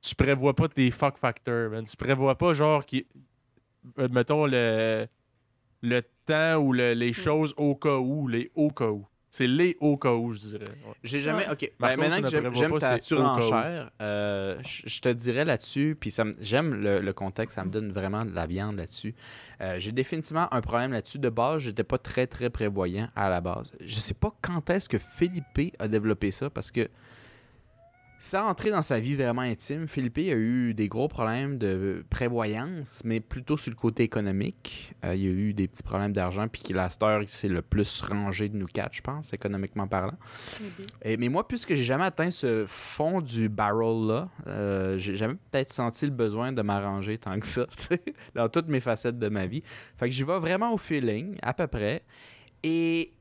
tu 0.00 0.14
prévois 0.14 0.54
pas 0.54 0.68
tes 0.68 0.90
fuck 0.90 1.18
factors, 1.18 1.68
man. 1.70 1.84
Tu 1.84 1.96
prévois 1.96 2.36
pas, 2.38 2.54
genre, 2.54 2.84
qui. 2.86 3.06
Euh, 3.98 4.08
mettons, 4.10 4.46
le, 4.46 5.06
le 5.82 6.00
temps 6.26 6.56
ou 6.56 6.72
le- 6.72 6.92
les 6.94 7.12
choses 7.12 7.54
au 7.56 7.74
cas 7.74 7.96
où, 7.98 8.28
les 8.28 8.50
au 8.54 8.70
cas 8.70 8.88
où. 8.88 9.06
C'est 9.32 9.46
les 9.46 9.76
au 9.78 9.96
cas 9.96 10.12
où, 10.12 10.32
je 10.32 10.40
dirais. 10.40 10.64
Ouais. 10.84 10.92
J'ai 11.04 11.20
jamais. 11.20 11.48
Ok. 11.48 11.70
Ben, 11.78 11.96
maintenant 11.96 12.16
tu 12.16 12.22
que 12.36 12.48
ne 12.48 12.52
j'aime 12.52 12.78
ta 12.78 12.98
surenchère, 12.98 13.92
euh, 14.02 14.58
je 14.64 15.00
te 15.00 15.08
dirais 15.08 15.44
là-dessus, 15.44 15.96
puis 16.00 16.12
j'aime 16.40 16.74
le, 16.74 16.98
le 17.00 17.12
contexte, 17.12 17.54
ça 17.54 17.64
me 17.64 17.70
donne 17.70 17.92
vraiment 17.92 18.24
de 18.24 18.34
la 18.34 18.46
viande 18.46 18.76
là-dessus. 18.76 19.14
Euh, 19.60 19.76
J'ai 19.78 19.92
définitivement 19.92 20.52
un 20.52 20.60
problème 20.60 20.90
là-dessus. 20.90 21.20
De 21.20 21.28
base, 21.28 21.60
j'étais 21.62 21.84
pas 21.84 21.98
très 21.98 22.26
très 22.26 22.50
prévoyant 22.50 23.08
à 23.14 23.28
la 23.30 23.40
base. 23.40 23.70
Je 23.78 24.00
sais 24.00 24.14
pas 24.14 24.34
quand 24.42 24.68
est-ce 24.68 24.88
que 24.88 24.98
Philippe 24.98 25.76
a 25.78 25.86
développé 25.86 26.32
ça, 26.32 26.50
parce 26.50 26.72
que 26.72 26.88
sans 28.22 28.46
entrer 28.46 28.70
dans 28.70 28.82
sa 28.82 29.00
vie 29.00 29.14
vraiment 29.14 29.40
intime, 29.40 29.88
Philippe 29.88 30.18
a 30.18 30.34
eu 30.34 30.74
des 30.74 30.88
gros 30.88 31.08
problèmes 31.08 31.56
de 31.56 32.04
prévoyance, 32.10 33.00
mais 33.06 33.18
plutôt 33.20 33.56
sur 33.56 33.70
le 33.70 33.76
côté 33.76 34.02
économique. 34.02 34.94
Euh, 35.06 35.14
il 35.14 35.22
y 35.22 35.26
a 35.26 35.30
eu 35.30 35.54
des 35.54 35.66
petits 35.66 35.82
problèmes 35.82 36.12
d'argent, 36.12 36.46
puis 36.46 36.62
heure, 37.02 37.22
c'est 37.28 37.48
le 37.48 37.62
plus 37.62 38.02
rangé 38.02 38.50
de 38.50 38.56
nous 38.58 38.66
quatre, 38.66 38.92
je 38.94 39.00
pense, 39.00 39.32
économiquement 39.32 39.88
parlant. 39.88 40.18
Et- 41.02 41.16
mais 41.16 41.28
moi, 41.30 41.48
puisque 41.48 41.72
j'ai 41.74 41.82
jamais 41.82 42.04
atteint 42.04 42.30
ce 42.30 42.66
fond 42.68 43.22
du 43.22 43.48
barrel-là, 43.48 44.28
euh, 44.48 44.98
j'ai 44.98 45.16
jamais 45.16 45.36
peut-être 45.50 45.72
senti 45.72 46.04
le 46.04 46.12
besoin 46.12 46.52
de 46.52 46.60
m'arranger 46.60 47.16
tant 47.16 47.40
que 47.40 47.46
ça, 47.46 47.64
tu 47.76 47.84
sais, 47.84 48.02
dans 48.34 48.50
toutes 48.50 48.68
mes 48.68 48.80
facettes 48.80 49.18
de 49.18 49.28
ma 49.30 49.46
vie. 49.46 49.62
Fait 49.96 50.10
que 50.10 50.14
j'y 50.14 50.24
vais 50.24 50.38
vraiment 50.38 50.74
au 50.74 50.76
feeling, 50.76 51.38
à 51.40 51.54
peu 51.54 51.66
près. 51.66 52.02
Et 52.62 53.14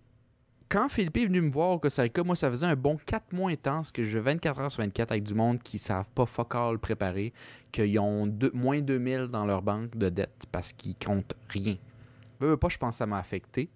quand 0.69 0.87
Philippe 0.89 1.17
est 1.17 1.25
venu 1.25 1.41
me 1.41 1.49
voir 1.51 1.71
au 1.71 1.79
Costa 1.79 2.03
Rica, 2.03 2.23
moi, 2.23 2.35
ça 2.35 2.49
faisait 2.49 2.67
un 2.67 2.75
bon 2.75 2.97
4 3.03 3.33
mois 3.33 3.49
intense 3.51 3.91
que 3.91 4.03
je 4.03 4.17
vais 4.19 4.33
24 4.33 4.59
heures 4.61 4.71
sur 4.71 4.83
24 4.83 5.11
avec 5.11 5.23
du 5.23 5.33
monde 5.33 5.61
qui 5.63 5.79
savent 5.79 6.09
pas 6.13 6.25
fuck 6.25 6.53
all 6.55 6.77
préparer, 6.79 7.33
qu'ils 7.71 7.97
ont 7.99 8.27
deux- 8.27 8.51
moins 8.53 8.79
2000 8.79 9.27
dans 9.31 9.45
leur 9.45 9.61
banque 9.61 9.97
de 9.97 10.09
dette 10.09 10.45
parce 10.51 10.71
qu'ils 10.73 10.95
comptent 10.95 11.33
rien. 11.49 11.75
Veux, 12.39 12.49
veux 12.49 12.57
pas, 12.57 12.69
je 12.69 12.77
pense 12.77 12.95
que 12.95 12.97
ça 12.99 13.05
m'a 13.07 13.17
affecté. 13.17 13.69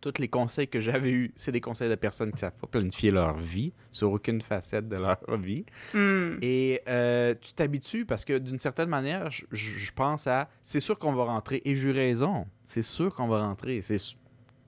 Tous 0.00 0.14
les 0.18 0.28
conseils 0.28 0.66
que 0.66 0.80
j'avais 0.80 1.10
eus, 1.10 1.30
c'est 1.36 1.52
des 1.52 1.60
conseils 1.60 1.90
de 1.90 1.94
personnes 1.94 2.32
qui 2.32 2.38
savent 2.38 2.54
pas 2.58 2.66
planifier 2.66 3.10
leur 3.10 3.36
vie 3.36 3.70
sur 3.92 4.10
aucune 4.10 4.40
facette 4.40 4.88
de 4.88 4.96
leur 4.96 5.18
vie. 5.36 5.66
Hmm. 5.92 6.38
Et 6.40 6.80
euh, 6.88 7.34
tu 7.38 7.52
t'habitues 7.52 8.06
parce 8.06 8.24
que 8.24 8.38
d'une 8.38 8.58
certaine 8.58 8.88
manière, 8.88 9.30
je, 9.30 9.44
je- 9.52 9.92
pense 9.92 10.26
à 10.26 10.48
c'est 10.62 10.80
sûr 10.80 10.98
qu'on 10.98 11.12
va 11.12 11.24
rentrer 11.24 11.60
et 11.66 11.74
j'ai 11.76 11.88
eu 11.90 11.92
raison. 11.92 12.46
C'est 12.64 12.80
sûr 12.80 13.14
qu'on 13.14 13.28
va 13.28 13.42
rentrer. 13.42 13.82
C'est 13.82 13.98
su- 13.98 14.16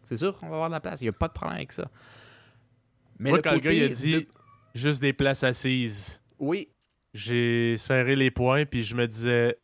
c'est 0.02 0.16
sûr 0.16 0.36
qu'on 0.38 0.48
va 0.48 0.54
avoir 0.54 0.68
de 0.68 0.74
la 0.74 0.80
place. 0.80 1.00
Il 1.00 1.04
n'y 1.04 1.08
a 1.10 1.12
pas 1.12 1.28
de 1.28 1.32
problème 1.32 1.56
avec 1.56 1.72
ça. 1.72 1.90
Mais 3.18 3.30
Moi, 3.30 3.38
le 3.38 3.42
quand 3.42 3.52
le 3.52 3.60
gars, 3.60 3.72
il 3.72 3.82
a 3.84 3.88
dit 3.88 4.26
juste 4.74 5.00
des 5.00 5.12
places 5.12 5.42
assises. 5.44 6.20
Oui. 6.38 6.68
j'ai 7.14 7.76
serré 7.76 8.16
les 8.16 8.30
poings, 8.30 8.64
puis 8.64 8.82
je 8.82 8.94
me 8.96 9.06
disais, 9.06 9.58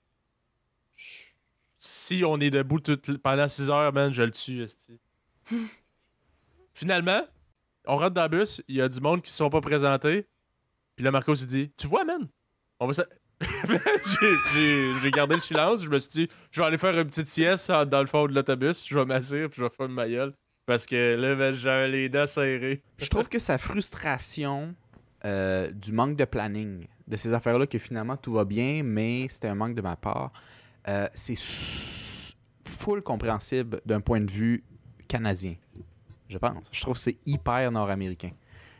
si 1.78 2.22
on 2.24 2.38
est 2.40 2.50
debout 2.50 2.80
toute- 2.80 3.18
pendant 3.18 3.48
6 3.48 3.70
heures, 3.70 3.92
man, 3.92 4.12
je 4.12 4.22
le 4.22 4.30
tue. 4.30 4.64
Finalement, 6.74 7.22
on 7.86 7.96
rentre 7.96 8.14
dans 8.14 8.22
le 8.30 8.38
bus, 8.38 8.62
il 8.68 8.76
y 8.76 8.80
a 8.82 8.88
du 8.88 9.00
monde 9.00 9.22
qui 9.22 9.30
se 9.30 9.36
sont 9.36 9.50
pas 9.50 9.60
présentés. 9.60 10.26
Puis 10.94 11.04
là, 11.04 11.10
Marcos, 11.10 11.34
il 11.34 11.46
dit 11.46 11.72
Tu 11.76 11.86
vois, 11.86 12.04
man, 12.04 12.28
on 12.80 12.86
va. 12.86 13.04
J'ai- 13.70 14.36
J'ai 14.54 14.94
j'ai 15.00 15.10
gardé 15.10 15.34
le 15.34 15.40
silence. 15.40 15.84
Je 15.84 15.88
me 15.90 15.98
suis 15.98 16.10
dit 16.10 16.28
Je 16.50 16.60
vais 16.60 16.66
aller 16.66 16.78
faire 16.78 16.98
une 16.98 17.06
petite 17.06 17.26
sieste 17.26 17.70
dans 17.70 18.00
le 18.00 18.06
fond 18.06 18.26
de 18.26 18.34
l'autobus. 18.34 18.86
Je 18.88 18.98
vais 18.98 19.04
m'asseoir, 19.04 19.48
puis 19.48 19.58
je 19.58 19.64
vais 19.64 19.70
faire 19.70 19.88
ma 19.88 20.08
gueule. 20.08 20.32
Parce 20.66 20.84
que 20.86 21.14
là, 21.16 21.34
man, 21.34 21.54
j'avais 21.54 21.88
les 21.88 22.08
dents 22.08 22.26
serrées. 22.26 22.82
Je 22.98 23.06
trouve 23.08 23.28
que 23.28 23.38
sa 23.38 23.56
frustration 23.58 24.74
euh, 25.24 25.70
du 25.70 25.92
manque 25.92 26.16
de 26.16 26.24
planning, 26.24 26.86
de 27.06 27.16
ces 27.16 27.32
affaires-là, 27.32 27.66
que 27.66 27.78
finalement 27.78 28.16
tout 28.16 28.32
va 28.32 28.44
bien, 28.44 28.82
mais 28.84 29.26
c'était 29.28 29.48
un 29.48 29.54
manque 29.54 29.74
de 29.74 29.80
ma 29.82 29.96
part, 29.96 30.32
euh, 30.88 31.08
c'est 31.14 31.34
full 32.66 33.02
compréhensible 33.02 33.80
d'un 33.86 34.00
point 34.00 34.20
de 34.20 34.30
vue 34.30 34.62
canadien, 35.08 35.54
je 36.28 36.38
pense. 36.38 36.68
Je 36.70 36.80
trouve 36.80 36.94
que 36.94 37.00
c'est 37.00 37.16
hyper 37.26 37.70
nord-américain 37.72 38.30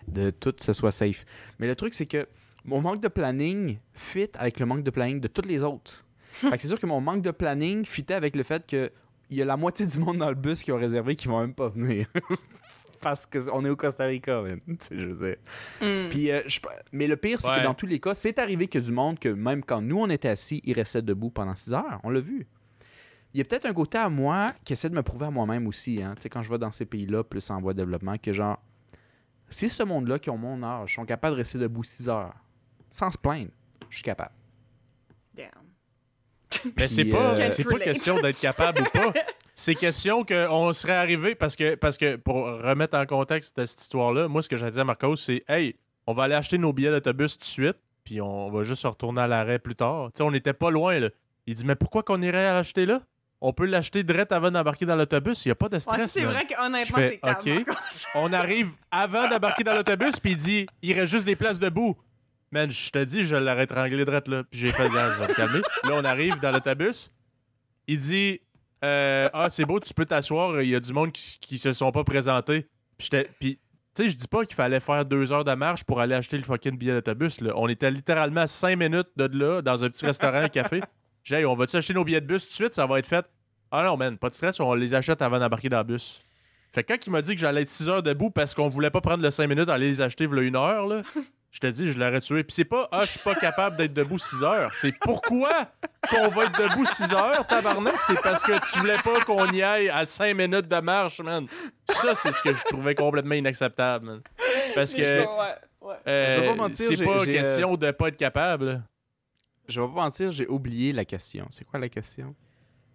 de 0.07 0.31
tout 0.31 0.55
ce 0.59 0.73
soit 0.73 0.93
safe. 0.93 1.25
Mais 1.59 1.67
le 1.67 1.75
truc, 1.75 1.95
c'est 1.95 2.07
que 2.07 2.29
mon 2.69 2.81
manque 2.81 3.01
de 3.01 3.09
planning 3.09 3.79
fit 3.95 4.29
avec 4.39 4.61
le 4.61 4.67
manque 4.67 4.83
de 4.83 4.91
planning 4.91 5.21
de 5.21 5.29
toutes 5.29 5.47
les 5.47 5.65
autres. 5.65 6.05
Fait 6.33 6.51
que 6.51 6.59
c'est 6.59 6.69
sûr 6.69 6.79
que 6.79 6.87
mon 6.87 7.01
manque 7.01 7.23
de 7.23 7.31
planning 7.31 7.85
fitait 7.85 8.15
avec 8.15 8.37
le 8.37 8.43
fait 8.45 8.67
que 8.67 8.91
il 9.31 9.37
y 9.37 9.43
a 9.43 9.45
la 9.45 9.57
moitié 9.57 9.87
du 9.87 9.99
monde 9.99 10.19
dans 10.19 10.29
le 10.29 10.35
bus 10.35 10.63
qui 10.63 10.73
ont 10.73 10.77
réservé 10.79 11.15
qui 11.17 11.29
vont 11.29 11.41
même 11.41 11.55
pas 11.55 11.69
venir. 11.69 12.07
Parce 13.01 13.27
qu'on 13.27 13.65
est 13.65 13.69
au 13.69 13.77
Costa 13.77 14.05
Rica, 14.07 14.43
sais, 14.81 14.99
je 14.99 15.07
veux 15.07 15.27
dire. 15.29 15.37
Hmm. 15.81 16.09
Puis, 16.09 16.31
euh, 16.33 16.41
je- 16.47 16.59
mais 16.93 17.07
le 17.07 17.17
pire, 17.17 17.41
c'est 17.41 17.49
Ouais. 17.49 17.59
que 17.59 17.63
dans 17.63 17.75
tous 17.75 17.87
les 17.87 18.01
cas, 18.01 18.15
c'est 18.15 18.39
arrivé 18.41 18.67
que 18.67 18.79
du 18.79 18.91
monde 18.91 19.19
que 19.21 19.29
même 19.29 19.63
quand 19.63 19.81
nous, 19.81 19.99
on 19.99 20.11
était 20.11 20.29
assis, 20.29 20.61
il 20.65 20.73
restait 20.73 21.03
debout 21.03 21.31
pendant 21.31 21.55
6 21.55 21.73
heures. 21.75 22.01
On 22.03 22.11
l'a 22.11 22.19
vu. 22.21 22.47
Il 23.35 23.39
y 23.39 23.41
a 23.41 23.45
peut-être 23.45 23.67
un 23.67 23.73
côté 23.75 23.99
à 23.99 24.09
moi 24.09 24.53
qui 24.65 24.73
essaie 24.73 24.91
de 24.91 24.97
me 24.97 25.03
prouver 25.03 25.27
à 25.27 25.31
moi-même 25.31 25.67
aussi, 25.69 26.03
hein, 26.03 26.15
tu 26.17 26.23
sais, 26.23 26.29
quand 26.29 26.43
je 26.43 26.51
vais 26.51 26.59
dans 26.59 26.73
ces 26.73 26.87
pays-là, 26.87 27.23
plus 27.23 27.49
en 27.51 27.61
voie 27.61 27.73
de 27.73 27.79
développement, 27.79 28.17
que 28.19 28.33
genre, 28.33 28.61
si 29.49 29.69
ce 29.69 29.83
monde-là 29.85 30.19
qui 30.19 30.31
ont 30.31 30.39
mon 30.39 30.63
âge 30.65 30.95
sont 30.97 31.05
capables 31.05 31.35
de 31.37 31.39
rester 31.39 31.59
debout 31.59 31.83
6 31.85 32.09
heures, 32.09 32.35
sans 32.91 33.11
se 33.11 33.19
plaindre, 33.19 33.51
je 33.91 33.97
suis 33.97 34.05
capable. 34.05 34.33
Damn. 35.35 35.49
Mais 36.77 36.89
c'est 36.89 37.05
pas, 37.05 37.35
euh, 37.35 37.49
c'est 37.51 37.65
pas 37.65 37.79
question 37.79 38.21
d'être 38.21 38.41
capable 38.41 38.83
ou 38.83 38.85
pas. 38.85 39.13
C'est 39.61 39.75
question 39.75 40.25
qu'on 40.25 40.73
serait 40.73 40.95
arrivé 40.95 41.35
parce 41.35 41.57
que, 41.57 41.75
parce 41.75 41.99
que 41.99 42.15
pour 42.15 42.45
remettre 42.47 42.97
en 42.97 43.07
contexte 43.07 43.61
cette 43.67 43.81
histoire-là, 43.83 44.29
moi 44.29 44.41
ce 44.41 44.49
que 44.49 44.57
j'ai 44.57 44.71
dit 44.71 44.79
à 44.79 44.85
Marcos, 44.85 45.17
c'est 45.17 45.43
Hey, 45.49 45.75
on 46.07 46.13
va 46.13 46.23
aller 46.23 46.37
acheter 46.37 46.59
nos 46.59 46.73
billets 46.73 46.93
d'autobus 46.93 47.33
tout 47.33 47.41
de 47.41 47.45
suite, 47.45 47.77
puis 48.05 48.21
on 48.21 48.51
va 48.53 48.63
juste 48.63 48.83
se 48.83 48.87
retourner 48.87 49.21
à 49.23 49.27
l'arrêt 49.27 49.59
plus 49.59 49.75
tard. 49.75 50.11
Tu 50.15 50.19
sais, 50.19 50.23
on 50.23 50.31
n'était 50.31 50.53
pas 50.53 50.71
loin 50.71 51.01
là. 51.01 51.09
Il 51.49 51.57
dit 51.57 51.65
Mais 51.65 51.75
pourquoi 51.75 52.05
qu'on 52.05 52.23
irait 52.23 52.53
l'acheter 52.53 52.87
là? 52.87 53.03
On 53.41 53.53
peut 53.53 53.65
l'acheter 53.67 54.05
direct 54.05 54.31
avant 54.31 54.53
d'embarquer 54.53 54.87
dans 54.87 54.95
l'autobus, 54.95 55.45
il 55.45 55.49
n'y 55.49 55.53
a 55.53 55.57
pas 55.57 55.69
de 55.69 55.75
Ouais, 55.75 55.81
stress. 55.81 56.13
c'est 56.13 56.25
vrai 56.25 56.47
qu'honnêtement, 56.47 56.99
c'est 56.99 57.19
calme. 57.19 57.37
OK. 57.41 57.49
encore. 57.69 57.83
On 58.15 58.33
arrive 58.33 58.71
avant 58.93 59.29
d'embarquer 59.29 59.65
dans 59.65 59.75
l'autobus, 59.75 60.21
puis 60.21 60.31
il 60.33 60.37
dit 60.37 60.67
il 60.83 60.93
reste 60.93 61.11
juste 61.11 61.27
des 61.27 61.35
places 61.35 61.59
debout. 61.59 61.97
Man, 62.51 62.71
je 62.71 62.91
te 62.91 63.05
dis, 63.05 63.25
je 63.25 63.37
l'aurais 63.37 63.65
étranglé 63.65 64.05
direct 64.05 64.29
là. 64.29 64.45
Puis 64.45 64.61
j'ai 64.61 64.73
fait, 64.73 64.89
Gars, 64.89 65.15
je 65.15 65.23
vais 65.23 65.29
me 65.29 65.35
calmer. 65.35 65.61
Là, 65.85 65.91
on 65.93 66.05
arrive 66.05 66.39
dans 66.41 66.51
l'autobus. 66.51 67.11
Il 67.87 67.99
dit 67.99 68.41
euh, 68.85 69.29
Ah, 69.33 69.51
c'est 69.51 69.65
beau, 69.65 69.81
tu 69.81 69.93
peux 69.93 70.07
t'asseoir. 70.07 70.63
Il 70.63 70.69
y 70.69 70.75
a 70.75 70.81
du 70.81 70.93
monde 70.93 71.13
qui, 71.13 71.59
se 71.59 71.73
sont 71.73 71.93
pas 71.93 72.05
présentés. 72.05 72.67
Puis, 72.97 73.11
puis 73.39 73.59
tu 73.95 74.03
sais, 74.03 74.09
je 74.11 74.17
dis 74.17 74.29
pas 74.29 74.45
qu'il 74.45 74.55
fallait 74.55 74.81
faire 74.81 75.05
deux 75.05 75.33
heures 75.33 75.45
de 75.45 75.55
marche 75.55 75.85
pour 75.85 76.01
aller 76.01 76.15
acheter 76.15 76.39
le 76.39 76.45
fucking 76.45 76.79
billet 76.79 76.95
d'autobus. 76.95 77.39
On 77.55 77.69
était 77.69 77.91
littéralement 77.91 78.43
à 78.43 78.47
cinq 78.47 78.79
minutes 78.79 79.09
de 79.17 79.29
là, 79.39 79.61
dans 79.61 79.85
un 79.85 79.91
petit 79.91 80.07
restaurant, 80.07 80.39
un 80.39 80.49
café. 80.49 80.81
J'ai 81.25 81.39
dit, 81.39 81.45
on 81.45 81.55
va-tu 81.55 81.77
acheter 81.77 81.93
nos 81.93 82.05
billets 82.05 82.21
de 82.21 82.27
bus 82.27 82.45
tout 82.45 82.51
de 82.51 82.55
suite? 82.55 82.73
Ça 82.73 82.87
va 82.87 82.99
être 82.99 83.07
fait. 83.07 83.27
Ah 83.71 83.83
non, 83.83 83.97
man, 83.99 84.17
pas 84.17 84.31
de 84.31 84.35
stress, 84.35 84.61
on 84.61 84.73
les 84.75 84.95
achète 84.95 85.21
avant 85.21 85.39
d'embarquer 85.39 85.69
dans 85.69 85.79
le 85.79 85.85
bus. 85.85 86.23
Fait 86.73 86.85
que 86.85 86.93
quand 86.93 87.07
il 87.07 87.11
m'a 87.11 87.23
dit 87.23 87.35
que 87.35 87.41
j'allais 87.41 87.63
être 87.63 87.69
6 87.69 87.89
heures 87.89 88.03
debout 88.03 88.31
parce 88.31 88.55
qu'on 88.55 88.69
voulait 88.69 88.91
pas 88.91 89.01
prendre 89.01 89.23
le 89.23 89.31
5 89.31 89.47
minutes, 89.47 89.69
aller 89.69 89.89
les 89.89 90.01
acheter 90.01 90.27
v'là 90.27 90.43
une 90.43 90.57
heure, 90.57 90.87
là, 90.87 91.03
je 91.61 91.69
te 91.69 91.73
dis, 91.73 91.93
je 91.93 91.99
l'aurais 91.99 92.21
tué. 92.21 92.45
Puis 92.45 92.55
c'est 92.55 92.65
pas, 92.65 92.89
ah, 92.93 93.01
je 93.03 93.11
suis 93.11 93.21
pas 93.21 93.35
capable 93.35 93.77
d'être 93.77 93.93
debout 93.93 94.19
6 94.19 94.43
heures. 94.45 94.73
C'est 94.75 94.93
pourquoi 95.01 95.51
qu'on 96.09 96.29
va 96.29 96.45
être 96.45 96.57
debout 96.61 96.87
6 96.87 97.13
heures, 97.13 97.45
tabarnak? 97.49 98.01
C'est 98.03 98.21
parce 98.23 98.43
que 98.45 98.53
tu 98.71 98.79
voulais 98.79 98.97
pas 98.99 99.19
qu'on 99.21 99.45
y 99.51 99.61
aille 99.63 99.89
à 99.89 100.07
5 100.07 100.37
minutes 100.37 100.69
de 100.69 100.81
marche, 100.81 101.21
man. 101.21 101.47
Ça, 101.91 102.15
c'est 102.15 102.31
ce 102.31 102.41
que 102.43 102.55
je 102.55 102.63
trouvais 102.65 102.95
complètement 102.95 103.35
inacceptable, 103.35 104.07
man. 104.07 104.21
Parce 104.77 104.95
que 104.95 105.03
je- 105.03 105.21
ouais, 105.21 105.55
ouais. 105.81 105.95
euh, 106.07 106.37
Je 106.37 106.41
vais 106.43 106.47
pas 106.49 106.55
mentir, 106.55 106.87
c'est 106.87 106.97
j'ai- 106.97 107.05
pas 107.05 107.25
j'ai, 107.25 107.33
question 107.33 107.75
de 107.77 107.91
pas 107.91 108.09
être 108.09 108.17
capable. 108.17 108.83
Je 109.67 109.81
vais 109.81 109.87
pas 109.89 109.93
mentir, 109.95 110.31
j'ai 110.31 110.47
oublié 110.47 110.93
la 110.93 111.05
question. 111.05 111.47
C'est 111.51 111.65
quoi 111.65 111.81
la 111.81 111.89
question? 111.89 112.35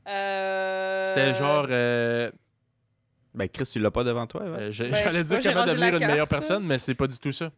Euh... 0.07 1.03
C'était 1.05 1.33
genre. 1.33 1.65
euh, 1.69 2.31
Ben, 3.35 3.49
Chris, 3.49 3.65
tu 3.71 3.79
l'as 3.79 3.91
pas 3.91 4.03
devant 4.03 4.27
toi, 4.27 4.41
euh, 4.43 4.57
Ben, 4.57 4.71
je 4.71 4.83
J'allais 4.85 5.23
sais 5.23 5.39
dire 5.39 5.51
comment 5.53 5.65
devenir 5.65 5.95
une 5.95 6.07
meilleure 6.07 6.27
personne, 6.27 6.63
mais 6.63 6.77
c'est 6.77 6.93
pas 6.93 7.07
du 7.07 7.17
tout 7.19 7.31
ça. 7.31 7.51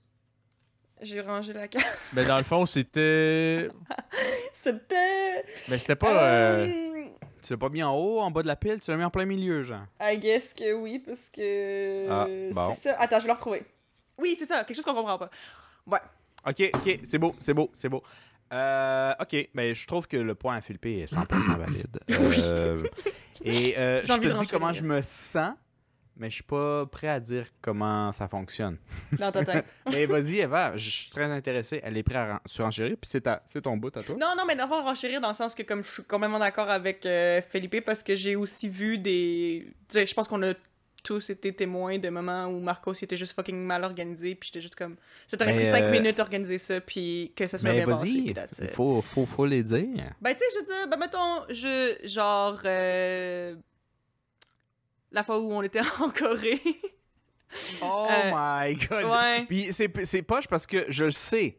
J'ai 1.01 1.21
rangé 1.21 1.53
la 1.53 1.67
carte. 1.67 1.85
Mais 2.13 2.25
dans 2.25 2.37
le 2.37 2.43
fond, 2.43 2.65
c'était. 2.65 3.69
C'était... 4.53 5.43
Mais 5.69 5.77
c'était 5.77 5.95
pas. 5.95 6.23
euh, 6.23 6.65
Euh, 6.67 7.05
Tu 7.43 7.53
l'as 7.53 7.57
pas 7.57 7.69
mis 7.69 7.83
en 7.83 7.93
haut, 7.95 8.19
en 8.19 8.31
bas 8.31 8.41
de 8.41 8.47
la 8.47 8.55
pile, 8.55 8.79
tu 8.79 8.89
l'as 8.89 8.97
mis 8.97 9.03
en 9.03 9.11
plein 9.11 9.25
milieu, 9.25 9.61
genre. 9.61 9.85
I 10.01 10.17
guess 10.17 10.53
que 10.53 10.73
oui, 10.73 10.97
parce 11.05 11.29
que... 11.31 12.07
Ah, 12.09 12.25
bon. 12.51 12.73
C'est 12.73 12.89
ça. 12.89 12.95
Attends, 12.99 13.17
je 13.19 13.23
vais 13.25 13.27
le 13.27 13.33
retrouver. 13.33 13.63
Oui, 14.17 14.35
c'est 14.39 14.45
ça. 14.45 14.63
Quelque 14.63 14.75
chose 14.75 14.85
qu'on 14.85 14.95
comprend 14.95 15.17
pas. 15.19 15.29
Ouais. 15.85 15.99
Ok, 16.47 16.71
ok, 16.73 16.99
c'est 17.03 17.17
beau, 17.19 17.35
c'est 17.37 17.53
beau, 17.53 17.69
c'est 17.73 17.89
beau. 17.89 18.01
Euh, 18.53 19.13
ok, 19.19 19.49
ben 19.53 19.73
je 19.75 19.87
trouve 19.87 20.07
que 20.07 20.17
le 20.17 20.33
point 20.35 20.55
à 20.55 20.61
Philippe 20.61 20.85
est 20.85 21.11
100% 21.13 21.57
valide. 21.57 21.99
Euh, 22.49 22.83
et 23.43 23.77
euh, 23.77 23.99
J'ai 24.01 24.07
je 24.07 24.11
envie 24.13 24.27
te 24.27 24.33
de 24.33 24.39
dis 24.39 24.47
comment 24.47 24.71
je 24.73 24.83
me 24.83 25.01
sens, 25.01 25.53
mais 26.17 26.29
je 26.29 26.35
suis 26.35 26.43
pas 26.43 26.85
prêt 26.85 27.07
à 27.09 27.19
dire 27.19 27.45
comment 27.61 28.11
ça 28.11 28.27
fonctionne. 28.27 28.77
Dans 29.19 29.31
ta 29.31 29.43
tête. 29.43 29.65
mais 29.91 30.05
vas-y, 30.05 30.39
Eva, 30.39 30.75
je 30.77 30.89
suis 30.89 31.09
très 31.09 31.25
intéressé. 31.25 31.81
Elle 31.83 31.97
est 31.97 32.03
prête 32.03 32.17
à 32.17 32.25
ren- 32.33 32.39
surenchérir, 32.45 32.95
puis 32.99 33.09
c'est 33.09 33.61
ton 33.61 33.77
bout 33.77 33.95
à 33.97 34.03
toi. 34.03 34.15
Non, 34.19 34.33
non, 34.37 34.45
mais 34.47 34.55
d'abord 34.55 34.83
renchérir 34.83 35.21
dans 35.21 35.29
le 35.29 35.33
sens 35.33 35.53
que 35.55 35.63
comme 35.63 35.83
je 35.83 35.89
suis 35.91 36.03
complètement 36.03 36.39
d'accord 36.39 36.69
avec 36.69 37.05
euh, 37.05 37.41
Felipe 37.41 37.83
parce 37.85 38.03
que 38.03 38.15
j'ai 38.15 38.35
aussi 38.35 38.69
vu 38.69 38.97
des... 38.97 39.67
Je 39.93 40.13
pense 40.13 40.27
qu'on 40.27 40.41
a 40.43 40.53
tous 41.03 41.29
été 41.29 41.53
témoins 41.53 41.99
de 41.99 42.09
moments 42.09 42.47
où 42.47 42.59
Marcos 42.59 42.93
était 42.93 43.15
juste 43.17 43.33
fucking 43.35 43.55
mal 43.57 43.83
organisé 43.83 44.33
puis 44.33 44.47
j'étais 44.47 44.61
juste 44.61 44.75
comme... 44.75 44.95
Ça 45.27 45.37
t'aurait 45.37 45.53
pris 45.53 45.65
5 45.65 45.83
euh, 45.83 45.91
minutes 45.91 46.17
d'organiser 46.17 46.57
ça 46.57 46.81
puis 46.81 47.31
que 47.35 47.45
ça 47.45 47.57
soit 47.59 47.69
Mais 47.69 47.75
bien 47.83 47.85
passé. 47.85 48.33
vas-y, 48.33 48.67
faut, 48.73 49.03
faut, 49.13 49.25
faut 49.27 49.45
les 49.45 49.61
dire. 49.63 50.13
Ben, 50.21 50.33
tu 50.33 50.39
sais, 50.39 50.45
je 50.53 50.59
veux 50.61 50.65
dire, 50.65 50.87
ben, 50.89 50.97
mettons, 50.97 51.43
je. 51.49 51.97
Genre. 52.07 52.59
euh, 52.65 53.55
La 55.15 55.23
fois 55.23 55.39
où 55.39 55.51
on 55.51 55.63
était 55.63 55.79
en 55.99 56.09
Corée. 56.09 56.61
Oh 57.81 58.07
Euh, 58.09 58.31
my 58.35 58.75
god! 58.75 59.05
ouais. 59.05 59.45
Puis 59.47 59.71
c'est 59.71 60.05
c'est 60.05 60.21
poche 60.21 60.47
parce 60.47 60.67
que 60.67 60.85
je 60.89 61.05
le 61.05 61.11
sais 61.11 61.57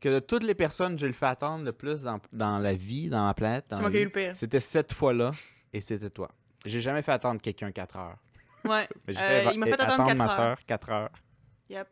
que 0.00 0.08
de 0.08 0.18
toutes 0.18 0.42
les 0.42 0.54
personnes 0.54 0.98
je 0.98 1.06
le 1.06 1.12
fais 1.12 1.26
attendre 1.26 1.64
le 1.64 1.72
plus 1.72 2.02
dans, 2.02 2.18
dans 2.32 2.58
la 2.58 2.72
vie, 2.74 3.08
dans 3.10 3.26
ma 3.26 3.34
planète, 3.34 3.66
C'est 3.70 3.80
moi 3.80 3.90
qui 3.90 3.98
ai 3.98 4.00
eu 4.00 4.04
le 4.04 4.10
pire. 4.10 4.32
c'était 4.34 4.60
cette 4.60 4.92
fois-là 4.92 5.32
et 5.72 5.80
c'était 5.80 6.10
toi. 6.10 6.30
J'ai 6.64 6.80
jamais 6.80 7.02
fait 7.02 7.12
attendre 7.12 7.40
quelqu'un 7.42 7.70
4 7.72 7.96
heures. 7.98 8.16
Ouais. 8.64 8.88
Euh, 9.10 9.12
fait, 9.14 9.52
il 9.52 9.58
m'a 9.60 9.66
fait 9.66 9.72
attendre 9.74 9.92
attendre 10.04 10.14
ma 10.14 10.24
heures. 10.24 10.30
soeur 10.30 10.58
4 10.66 10.90
heures. 10.90 11.10
Yep. 11.68 11.88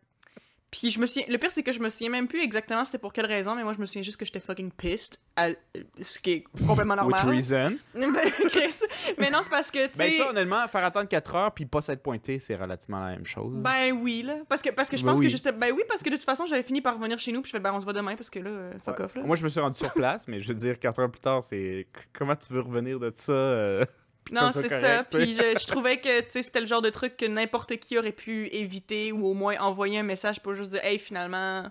Puis 0.72 0.90
je 0.90 0.98
me 0.98 1.06
souviens. 1.06 1.26
Le 1.28 1.36
pire, 1.38 1.50
c'est 1.52 1.62
que 1.62 1.70
je 1.72 1.78
me 1.78 1.90
souviens 1.90 2.08
même 2.08 2.26
plus 2.26 2.40
exactement 2.42 2.84
c'était 2.84 2.96
pour 2.98 3.12
quelle 3.12 3.26
raison, 3.26 3.54
mais 3.54 3.62
moi, 3.62 3.74
je 3.74 3.78
me 3.78 3.84
souviens 3.86 4.02
juste 4.02 4.16
que 4.16 4.24
j'étais 4.24 4.40
fucking 4.40 4.72
pissed. 4.72 5.18
à- 5.36 5.48
Ce 6.00 6.18
qui 6.18 6.30
est 6.32 6.44
complètement 6.66 6.94
With 7.04 7.14
normal. 7.16 7.28
reason. 7.28 7.72
Ben, 7.94 8.10
mais 9.18 9.30
non, 9.30 9.40
c'est 9.42 9.50
parce 9.50 9.70
que, 9.70 9.86
tu 9.86 9.98
Ben 9.98 10.10
ça, 10.12 10.30
honnêtement, 10.30 10.66
faire 10.68 10.84
attendre 10.84 11.08
4 11.08 11.34
heures 11.34 11.52
puis 11.52 11.66
pas 11.66 11.82
s'être 11.82 12.02
pointé, 12.02 12.38
c'est 12.38 12.54
relativement 12.56 13.00
la 13.00 13.12
même 13.12 13.26
chose. 13.26 13.52
Ben 13.54 13.92
oui, 13.92 14.22
là. 14.22 14.36
Parce 14.48 14.62
que, 14.62 14.70
parce 14.70 14.88
que 14.90 14.96
je 14.96 15.04
Ben 15.04 15.10
pense 15.12 15.20
oui. 15.20 15.26
que 15.26 15.30
juste. 15.30 15.48
Ben 15.56 15.72
oui, 15.74 15.82
parce 15.88 16.02
que 16.02 16.08
de 16.10 16.16
toute 16.16 16.24
façon, 16.24 16.46
j'avais 16.46 16.62
fini 16.62 16.80
par 16.80 16.94
revenir 16.96 17.18
chez 17.18 17.32
nous, 17.32 17.42
puis 17.42 17.50
je 17.50 17.56
fais, 17.56 17.60
ben 17.62 17.72
on 17.74 17.78
se 17.80 17.84
voit 17.84 17.92
demain, 17.92 18.16
parce 18.16 18.30
que 18.30 18.38
là, 18.38 18.50
euh, 18.50 18.72
fuck 18.84 18.98
Ouais. 18.98 19.04
off, 19.04 19.14
là. 19.14 19.22
Moi, 19.24 19.36
je 19.36 19.44
me 19.44 19.48
suis 19.50 19.60
rendu 19.60 19.78
sur 19.78 19.92
place, 19.92 20.26
mais 20.26 20.40
je 20.40 20.48
veux 20.48 20.54
dire, 20.54 20.78
4 20.78 20.98
heures 21.00 21.10
plus 21.10 21.20
tard, 21.20 21.42
c'est... 21.42 21.86
Comment 22.14 22.34
tu 22.36 22.52
veux 22.52 22.60
revenir 22.60 22.98
de 22.98 23.12
ça? 23.14 23.32
euh, 23.32 23.84
Non, 24.30 24.50
c'est 24.52 24.68
ça. 24.68 25.04
Puis 25.04 25.34
je, 25.34 25.58
je 25.60 25.66
trouvais 25.66 26.00
que 26.00 26.08
c'était 26.30 26.60
le 26.60 26.66
genre 26.66 26.82
de 26.82 26.90
truc 26.90 27.16
que 27.16 27.26
n'importe 27.26 27.76
qui 27.78 27.98
aurait 27.98 28.12
pu 28.12 28.46
éviter 28.48 29.12
ou 29.12 29.26
au 29.26 29.34
moins 29.34 29.58
envoyer 29.58 29.98
un 29.98 30.02
message 30.04 30.40
pour 30.40 30.54
juste 30.54 30.70
dire 30.70 30.84
Hey, 30.84 30.98
finalement, 30.98 31.64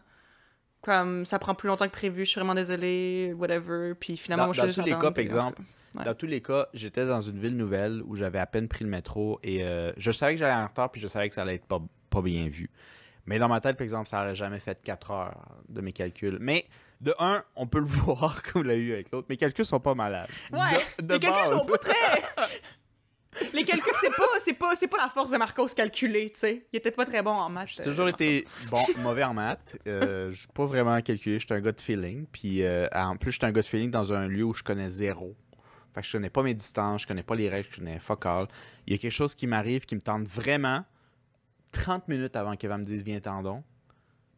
comme 0.81 1.25
ça 1.25 1.39
prend 1.39 1.55
plus 1.55 1.67
longtemps 1.67 1.85
que 1.87 1.91
prévu, 1.93 2.25
je 2.25 2.31
suis 2.31 2.39
vraiment 2.39 2.55
désolé, 2.55 3.33
whatever. 3.37 3.93
Puis 3.99 4.17
finalement, 4.17 4.43
Dans- 4.43 4.47
moi, 4.47 4.53
je 4.53 4.59
dans 4.59 4.63
suis 4.65 4.73
juste 4.73 4.79
tous 4.79 4.85
les 4.93 4.99
cas, 4.99 5.11
par 5.11 5.23
exemple, 5.23 5.61
ouais. 5.95 6.03
Dans 6.03 6.13
tous 6.15 6.25
les 6.25 6.41
cas, 6.41 6.67
j'étais 6.73 7.05
dans 7.05 7.21
une 7.21 7.39
ville 7.39 7.55
nouvelle 7.57 8.01
où 8.05 8.15
j'avais 8.15 8.39
à 8.39 8.45
peine 8.45 8.67
pris 8.67 8.83
le 8.83 8.89
métro 8.89 9.39
et 9.43 9.63
euh, 9.63 9.91
je 9.97 10.11
savais 10.11 10.33
que 10.33 10.39
j'allais 10.39 10.53
en 10.53 10.67
retard 10.67 10.91
puis 10.91 11.01
je 11.01 11.07
savais 11.07 11.29
que 11.29 11.35
ça 11.35 11.41
allait 11.41 11.55
être 11.55 11.65
pas, 11.65 11.81
pas 12.09 12.21
bien 12.21 12.47
vu. 12.47 12.69
Mais 13.31 13.39
dans 13.39 13.47
ma 13.47 13.61
tête, 13.61 13.77
par 13.77 13.83
exemple, 13.83 14.09
ça 14.09 14.19
n'aurait 14.19 14.35
jamais 14.35 14.59
fait 14.59 14.77
4 14.83 15.11
heures 15.11 15.45
de 15.69 15.79
mes 15.79 15.93
calculs. 15.93 16.37
Mais 16.41 16.65
de 16.99 17.15
un, 17.17 17.43
on 17.55 17.65
peut 17.65 17.79
le 17.79 17.85
voir 17.85 18.43
comme 18.43 18.63
l'a 18.63 18.75
eu 18.75 18.91
avec 18.91 19.09
l'autre. 19.11 19.27
Mes 19.29 19.37
calculs 19.37 19.65
sont 19.65 19.79
pas 19.79 19.95
malades. 19.95 20.27
Ouais, 20.51 20.59
De, 21.01 21.07
de 21.07 21.13
les 21.13 21.19
calculs 21.19 21.57
sont 21.57 21.65
pas 21.65 21.77
très. 21.77 21.93
Les 23.53 23.63
calculs, 23.63 23.93
c'est 24.01 24.09
pas, 24.09 24.25
c'est 24.39 24.53
pas, 24.53 24.75
c'est 24.75 24.87
pas 24.87 24.97
la 24.97 25.07
force 25.09 25.31
de 25.31 25.37
Marcos 25.37 25.67
calculée, 25.67 26.31
tu 26.31 26.39
sais. 26.39 26.65
Il 26.73 26.77
était 26.77 26.91
pas 26.91 27.05
très 27.05 27.21
bon 27.21 27.31
en 27.31 27.49
maths. 27.49 27.69
J'ai 27.77 27.83
toujours 27.83 28.07
euh, 28.07 28.09
été 28.09 28.45
bon, 28.69 28.83
mauvais 28.99 29.23
en 29.23 29.33
maths. 29.33 29.79
Euh, 29.87 30.31
je 30.31 30.39
suis 30.39 30.49
pas 30.49 30.65
vraiment 30.65 30.99
calculé. 31.01 31.39
J'éis 31.39 31.57
un 31.57 31.61
gars 31.61 31.71
de 31.71 31.79
feeling. 31.79 32.25
Puis 32.29 32.63
euh, 32.63 32.87
en 32.93 33.15
plus, 33.15 33.31
j'éis 33.31 33.45
un 33.45 33.53
gars 33.53 33.61
de 33.61 33.67
feeling 33.67 33.89
dans 33.89 34.11
un 34.11 34.27
lieu 34.27 34.43
où 34.43 34.53
je 34.53 34.63
connais 34.63 34.89
zéro. 34.89 35.33
Fait 35.93 36.01
que 36.01 36.07
je 36.07 36.11
connais 36.11 36.29
pas 36.29 36.43
mes 36.43 36.53
distances, 36.53 37.03
je 37.03 37.07
connais 37.07 37.23
pas 37.23 37.35
les 37.35 37.49
règles, 37.49 37.69
je 37.71 37.77
connais 37.77 37.99
fuck 37.99 38.25
all. 38.25 38.47
Il 38.85 38.93
y 38.93 38.95
a 38.95 38.99
quelque 38.99 39.11
chose 39.11 39.33
qui 39.33 39.47
m'arrive 39.47 39.85
qui 39.85 39.95
me 39.95 40.01
tente 40.01 40.27
vraiment 40.27 40.83
30 41.71 42.07
minutes 42.07 42.35
avant 42.35 42.55
qu'elle 42.55 42.75
me 42.77 42.83
dise 42.83 43.03
viens 43.03 43.19
tendon. 43.19 43.63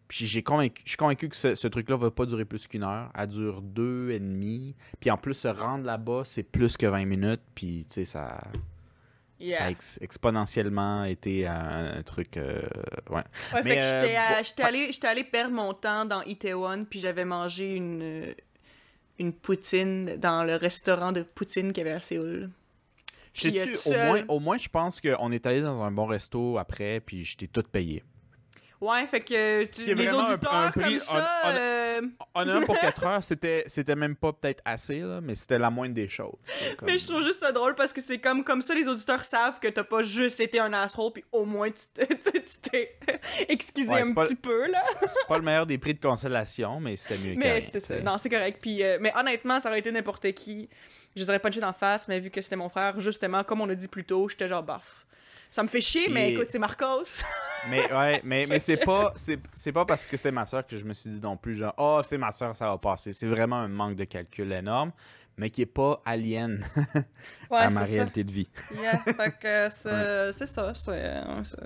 Puis 0.07 0.27
j'ai 0.27 0.43
convaincu, 0.43 0.81
je 0.85 0.89
suis 0.89 0.97
convaincu 0.97 1.29
que 1.29 1.35
ce, 1.35 1.55
ce 1.55 1.67
truc-là 1.67 1.95
va 1.95 2.11
pas 2.11 2.25
durer 2.25 2.45
plus 2.45 2.67
qu'une 2.67 2.83
heure. 2.83 3.09
Elle 3.17 3.27
dure 3.27 3.61
deux 3.61 4.11
et 4.11 4.19
demi. 4.19 4.75
Puis 4.99 5.09
en 5.09 5.17
plus, 5.17 5.33
se 5.33 5.47
rendre 5.47 5.85
là-bas, 5.85 6.21
c'est 6.25 6.43
plus 6.43 6.77
que 6.77 6.85
20 6.85 7.05
minutes. 7.05 7.41
Puis 7.55 7.83
tu 7.87 7.93
sais, 7.93 8.05
ça, 8.05 8.39
Yeah. 9.39 9.57
ça 9.57 9.63
a 9.65 9.69
ex- 9.71 9.99
exponentiellement 10.01 11.03
été 11.03 11.47
un, 11.47 11.97
un 11.97 12.03
truc. 12.03 12.37
euh, 12.37 12.61
ouais. 13.09 13.23
Ouais, 13.53 13.61
Mais, 13.63 13.69
fait 13.73 13.79
que 13.79 13.83
euh, 14.39 14.43
j'étais 14.85 15.07
allé, 15.07 15.23
perdre 15.25 15.53
mon 15.53 15.73
temps 15.73 16.05
dans 16.05 16.21
Itaewon, 16.21 16.85
puis 16.89 16.99
j'avais 17.01 17.25
mangé 17.25 17.75
une, 17.75 18.33
une 19.19 19.33
poutine 19.33 20.15
dans 20.17 20.45
le 20.45 20.55
restaurant 20.55 21.11
de 21.11 21.23
poutine 21.23 21.73
qu'il 21.73 21.83
y 21.83 21.87
avait 21.87 21.97
à 21.97 21.99
Séoul. 21.99 22.51
Euh, 23.45 23.73
au, 23.73 23.77
seul- 23.77 24.07
moins, 24.07 24.21
au 24.27 24.39
moins, 24.39 24.57
je 24.57 24.69
pense 24.69 25.01
qu'on 25.01 25.31
est 25.31 25.45
allé 25.47 25.61
dans 25.61 25.81
un 25.81 25.91
bon 25.91 26.05
resto 26.05 26.57
après, 26.57 26.99
puis 27.05 27.23
je 27.25 27.35
t'ai 27.37 27.47
tout 27.47 27.63
payé. 27.63 28.03
Ouais, 28.81 29.07
fait 29.07 29.21
que 29.21 29.65
Ce 29.71 29.79
tu- 29.85 29.93
les 29.95 30.05
vraiment 30.07 30.27
un- 30.27 30.33
auditeurs 30.33 30.53
un 30.55 30.71
prix- 30.71 30.83
comme 30.83 30.99
ça, 30.99 31.29
on- 31.45 31.47
on- 31.47 31.53
euh, 31.55 32.01
Honnêtement, 32.35 32.65
pour 32.65 32.79
4 32.81 33.05
heures, 33.05 33.23
c'était, 33.23 33.63
c'était 33.65 33.95
même 33.95 34.13
pas 34.17 34.33
peut-être 34.33 34.61
assez, 34.65 34.99
là, 34.99 35.21
mais 35.21 35.35
c'était 35.35 35.57
la 35.57 35.69
moindre 35.69 35.93
des 35.95 36.09
choses. 36.09 36.35
Comme- 36.77 36.87
mais 36.89 36.97
je 36.97 37.07
trouve 37.07 37.21
juste 37.23 37.39
ça 37.39 37.53
drôle 37.53 37.75
parce 37.75 37.93
que 37.93 38.01
c'est 38.01 38.17
comme, 38.19 38.43
comme 38.43 38.61
ça 38.61 38.75
les 38.75 38.85
auditeurs 38.89 39.23
savent 39.23 39.59
que 39.61 39.69
t'as 39.69 39.85
pas 39.85 40.03
juste 40.03 40.41
été 40.41 40.59
un 40.59 40.73
asshole, 40.73 41.13
puis 41.13 41.23
au 41.31 41.45
moins 41.45 41.71
tu 41.71 41.83
t'es, 41.93 42.07
tu 42.07 42.31
tu 42.43 42.69
t'es 42.69 42.97
excusé 43.47 43.87
Ouais, 43.89 44.01
un 44.01 44.13
petit 44.13 44.35
peu, 44.35 44.69
là. 44.69 44.83
C'est 45.05 45.27
pas 45.29 45.37
le 45.37 45.43
meilleur 45.45 45.65
des 45.65 45.77
prix 45.77 45.93
de 45.93 46.01
consolation, 46.01 46.81
mais 46.81 46.97
c'était 46.97 47.25
mieux 47.25 47.35
que 47.35 47.39
Mais 47.39 47.53
rien, 47.59 47.69
tu 47.71 47.79
sais. 47.79 48.01
Non, 48.01 48.17
c'est 48.17 48.29
correct. 48.29 48.59
Puis, 48.61 48.83
euh, 48.83 48.97
mais 48.99 49.13
honnêtement, 49.15 49.61
ça 49.61 49.69
aurait 49.69 49.79
été 49.79 49.91
n'importe 49.93 50.29
qui. 50.33 50.67
Je 51.15 51.23
dirais 51.23 51.39
pas 51.39 51.49
de 51.49 51.61
en 51.63 51.73
face, 51.73 52.07
mais 52.07 52.19
vu 52.19 52.29
que 52.29 52.41
c'était 52.41 52.55
mon 52.55 52.69
frère, 52.69 52.99
justement, 52.99 53.43
comme 53.43 53.61
on 53.61 53.69
a 53.69 53.75
dit 53.75 53.87
plus 53.87 54.03
tôt, 54.03 54.27
j'étais 54.29 54.47
genre 54.47 54.63
baf. 54.63 55.05
Ça 55.51 55.61
me 55.61 55.67
fait 55.67 55.81
chier, 55.81 56.09
mais 56.09 56.31
Et- 56.31 56.33
écoute, 56.33 56.47
c'est 56.49 56.57
Marcos. 56.59 57.03
Mais 57.69 57.89
ouais, 57.93 58.19
mais, 58.25 58.45
mais 58.45 58.59
c'est 58.59 58.75
pas 58.75 59.13
c'est, 59.15 59.39
c'est 59.53 59.71
pas 59.71 59.85
parce 59.85 60.05
que 60.05 60.17
c'était 60.17 60.33
ma 60.33 60.45
soeur 60.45 60.67
que 60.67 60.77
je 60.77 60.83
me 60.83 60.93
suis 60.93 61.09
dit 61.09 61.21
non 61.21 61.37
plus 61.37 61.55
genre 61.55 61.73
oh 61.77 62.01
c'est 62.03 62.17
ma 62.17 62.29
soeur 62.33 62.53
ça 62.57 62.67
va 62.67 62.77
passer. 62.77 63.13
C'est 63.13 63.25
vraiment 63.27 63.55
un 63.55 63.69
manque 63.69 63.95
de 63.95 64.03
calcul 64.03 64.51
énorme, 64.51 64.91
mais 65.37 65.49
qui 65.49 65.61
est 65.61 65.65
pas 65.65 66.01
alien 66.05 66.63
Ouais, 67.49 67.59
à 67.59 67.69
ma 67.69 67.85
ça. 67.85 67.91
réalité 67.91 68.23
de 68.23 68.31
vie. 68.31 68.47
Yeah, 68.75 68.97
fait 68.99 69.33
que 69.39 69.69
c'est 69.83 70.33
c'est 70.33 70.45
ça. 70.47 70.73
c'est, 70.73 70.91
euh, 70.91 71.43
c'est- 71.43 71.57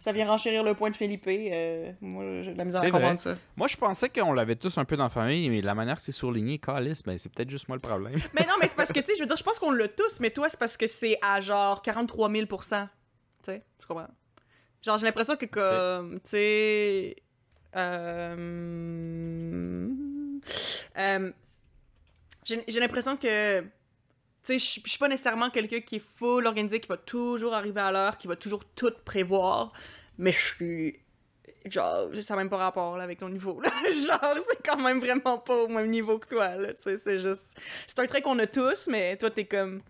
ça 0.00 0.12
vient 0.12 0.26
renchérir 0.28 0.62
le 0.64 0.72
point 0.74 0.88
de 0.90 0.96
Felipe. 0.96 1.24
euh, 1.28 1.92
moi, 2.00 2.42
j'ai 2.42 2.52
de 2.54 2.58
la 2.58 2.64
misère 2.64 2.80
à 2.80 2.84
C'est 2.84 2.90
vrai. 2.90 2.98
comprendre 3.00 3.20
ça. 3.20 3.36
Moi 3.56 3.68
je 3.68 3.76
pensais 3.76 4.08
qu'on 4.08 4.32
l'avait 4.32 4.56
tous 4.56 4.78
un 4.78 4.84
peu 4.86 4.96
dans 4.96 5.04
la 5.04 5.10
famille, 5.10 5.48
mais 5.50 5.60
la 5.60 5.74
manière 5.74 5.96
que 5.96 6.02
c'est 6.02 6.12
surligné, 6.12 6.58
Calis, 6.58 7.02
ben 7.04 7.18
c'est 7.18 7.30
peut-être 7.32 7.50
juste 7.50 7.68
moi 7.68 7.76
le 7.76 7.80
problème. 7.80 8.14
Mais 8.34 8.42
non, 8.46 8.54
mais 8.60 8.68
c'est 8.68 8.76
parce 8.76 8.92
que, 8.92 9.00
tu 9.00 9.06
sais, 9.06 9.12
je 9.16 9.20
veux 9.20 9.26
dire, 9.26 9.36
je 9.36 9.42
pense 9.44 9.58
qu'on 9.58 9.70
l'a 9.72 9.88
tous, 9.88 10.20
mais 10.20 10.30
toi, 10.30 10.48
c'est 10.48 10.58
parce 10.58 10.76
que 10.78 10.86
c'est 10.86 11.18
à 11.22 11.40
genre 11.40 11.82
43 11.82 12.30
000% 12.30 12.88
Tu 13.42 13.44
sais, 13.44 13.62
tu 13.78 13.86
comprends? 13.86 14.08
Genre, 14.82 14.96
j'ai 14.98 15.06
l'impression 15.06 15.36
que, 15.36 15.46
comme, 15.46 16.20
tu 16.20 16.30
sais. 16.30 17.16
Euh... 17.76 19.88
euh, 20.96 21.30
j'ai 22.66 22.80
l'impression 22.80 23.16
que. 23.16 23.60
Tu 23.60 24.58
sais, 24.58 24.58
je 24.58 24.88
suis 24.88 24.98
pas 24.98 25.08
nécessairement 25.08 25.50
quelqu'un 25.50 25.80
qui 25.80 25.96
est 25.96 26.04
full 26.16 26.46
organisé, 26.46 26.80
qui 26.80 26.88
va 26.88 26.96
toujours 26.96 27.54
arriver 27.54 27.80
à 27.80 27.90
l'heure, 27.92 28.16
qui 28.16 28.26
va 28.28 28.36
toujours 28.36 28.64
tout 28.64 28.92
prévoir, 29.04 29.72
mais 30.16 30.32
je 30.32 30.38
suis. 30.54 30.98
Genre, 31.66 32.08
ça 32.22 32.34
n'a 32.34 32.38
même 32.38 32.48
pas 32.48 32.56
rapport 32.56 32.96
là, 32.96 33.04
avec 33.04 33.18
ton 33.18 33.28
niveau. 33.28 33.60
Là. 33.60 33.70
Genre, 33.84 34.34
c'est 34.48 34.62
quand 34.64 34.80
même 34.80 35.00
vraiment 35.00 35.38
pas 35.38 35.56
au 35.56 35.68
même 35.68 35.90
niveau 35.90 36.18
que 36.18 36.28
toi. 36.28 36.54
Là. 36.56 36.72
Tu 36.74 36.82
sais, 36.82 36.98
c'est 36.98 37.18
juste. 37.18 37.58
C'est 37.86 37.98
un 37.98 38.06
trait 38.06 38.22
qu'on 38.22 38.38
a 38.38 38.46
tous, 38.46 38.86
mais 38.86 39.16
toi, 39.16 39.30
t'es 39.30 39.44
comme 39.44 39.82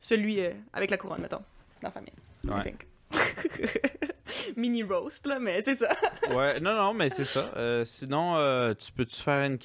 celui 0.00 0.40
euh, 0.40 0.52
avec 0.72 0.90
la 0.90 0.96
couronne, 0.96 1.20
mettons, 1.20 1.42
dans 1.82 1.88
la 1.88 1.90
famille. 1.90 2.12
I 2.44 2.48
Ouais. 2.50 2.62
think. 2.62 2.86
Mini 4.56 4.82
roast, 4.82 5.26
là, 5.26 5.38
mais 5.38 5.62
c'est 5.64 5.78
ça. 5.78 5.88
Ouais, 6.34 6.58
non, 6.60 6.74
non, 6.74 6.94
mais 6.94 7.10
c'est 7.10 7.24
ça. 7.24 7.52
Euh, 7.56 7.84
sinon, 7.84 8.36
euh, 8.36 8.72
tu 8.74 8.90
peux-tu 8.92 9.20
faire 9.20 9.44
une, 9.44 9.58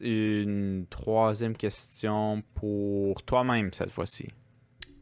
une 0.00 0.86
troisième 0.88 1.54
question 1.56 2.42
pour 2.54 3.22
toi-même 3.22 3.72
cette 3.72 3.90
fois-ci? 3.92 4.28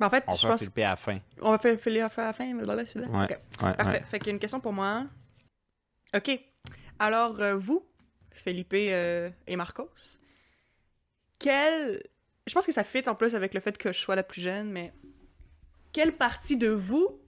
Mais 0.01 0.07
en 0.07 0.11
fait, 0.11 0.25
On 0.27 0.33
va 0.33 0.37
je 0.37 0.41
faire 0.41 0.51
pense 0.51 0.61
Philippe 0.61 0.79
à 0.79 0.89
la 0.89 0.97
fin. 0.97 1.19
On 1.41 1.51
va 1.53 1.59
faire 1.59 1.79
filer 1.81 2.01
à 2.01 2.11
la 2.17 2.33
fin, 2.33 2.53
mais 2.53 2.65
là, 2.65 2.85
c'est 2.85 2.99
là. 2.99 3.07
Ouais, 3.07 3.25
Ok. 3.25 3.31
ouais, 3.31 3.73
Parfait. 3.75 3.85
ouais. 4.01 4.05
Fait 4.11 4.19
qu'il 4.19 4.27
y 4.27 4.31
a 4.31 4.33
une 4.33 4.41
question 4.41 4.61
pour 4.61 4.73
moi. 4.73 5.07
OK. 6.17 6.41
Alors, 6.99 7.41
euh, 7.41 7.55
vous, 7.55 7.87
Felipe 8.33 8.75
et 8.75 9.33
Marcos, 9.57 9.89
quelle... 11.39 12.03
Je 12.47 12.53
pense 12.55 12.67
que 12.67 12.73
ça 12.73 12.85
fit 12.85 13.09
en 13.09 13.15
plus 13.15 13.35
avec 13.35 13.55
le 13.55 13.61
fait 13.61 13.79
que 13.79 13.93
je 13.93 13.99
sois 13.99 14.17
la 14.17 14.23
plus 14.23 14.41
jeune, 14.43 14.71
mais 14.71 14.93
quelle 15.93 16.13
partie 16.13 16.57
de 16.57 16.69
vous 16.69 17.21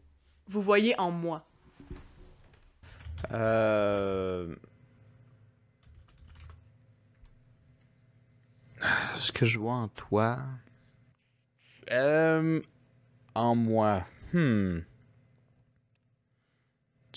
vous 0.48 0.60
voyez 0.60 0.98
en 1.00 1.10
moi? 1.10 1.46
Euh... 3.32 4.54
Ce 9.14 9.32
que 9.32 9.44
je 9.46 9.58
vois 9.58 9.72
en 9.74 9.88
toi. 9.88 10.38
Euh... 11.90 12.60
En 13.34 13.54
moi. 13.54 14.04
Hmm. 14.32 14.78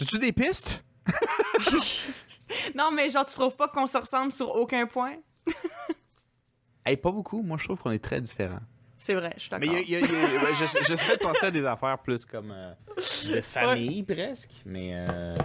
As-tu 0.02 0.18
des 0.20 0.32
pistes? 0.32 0.84
non, 2.76 2.92
mais 2.92 3.10
genre, 3.10 3.26
tu 3.26 3.34
trouves 3.34 3.56
pas 3.56 3.68
qu'on 3.68 3.88
se 3.88 3.98
ressemble 3.98 4.32
sur 4.32 4.50
aucun 4.56 4.88
point? 4.88 5.18
Hey, 6.86 6.96
pas 6.98 7.12
beaucoup. 7.12 7.42
Moi, 7.42 7.58
je 7.58 7.66
trouve 7.66 7.80
qu'on 7.80 7.92
est 7.92 8.04
très 8.04 8.22
différents. 8.22 8.62
C'est 8.98 9.14
vrai, 9.14 9.34
je 9.38 9.42
suis 9.42 9.50
Mais 9.60 9.68
d'accord. 9.68 9.82
il 9.82 9.90
y 9.90 9.96
a- 9.96 10.00
il 10.00 10.06
y 10.06 10.16
a- 10.16 10.40
y 10.42 10.46
a- 10.48 10.54
je, 10.54 10.66
je 10.66 11.18
penser 11.18 11.46
à 11.48 11.52
des 11.52 11.66
affaires 11.66 11.98
plus 12.00 12.26
comme 12.26 12.52
euh, 12.52 12.74
de 13.28 13.42
famille, 13.42 14.04
presque. 14.04 14.52
Mais. 14.66 14.92
Euh... 14.94 15.36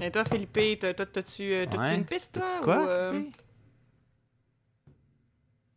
Et 0.00 0.10
toi, 0.10 0.24
Felipe, 0.24 0.52
t'as- 0.80 0.94
toi, 0.94 1.06
t'as-tu 1.06 1.42
euh, 1.52 1.66
t'as-tu 1.66 1.78
ouais. 1.78 1.94
une 1.94 2.04
piste, 2.04 2.32
toi? 2.34 2.42
T'as-tu 2.42 2.60
quoi? 2.64 2.84
ou, 2.84 2.88
euh, 2.88 3.12
Philippe? 3.12 3.42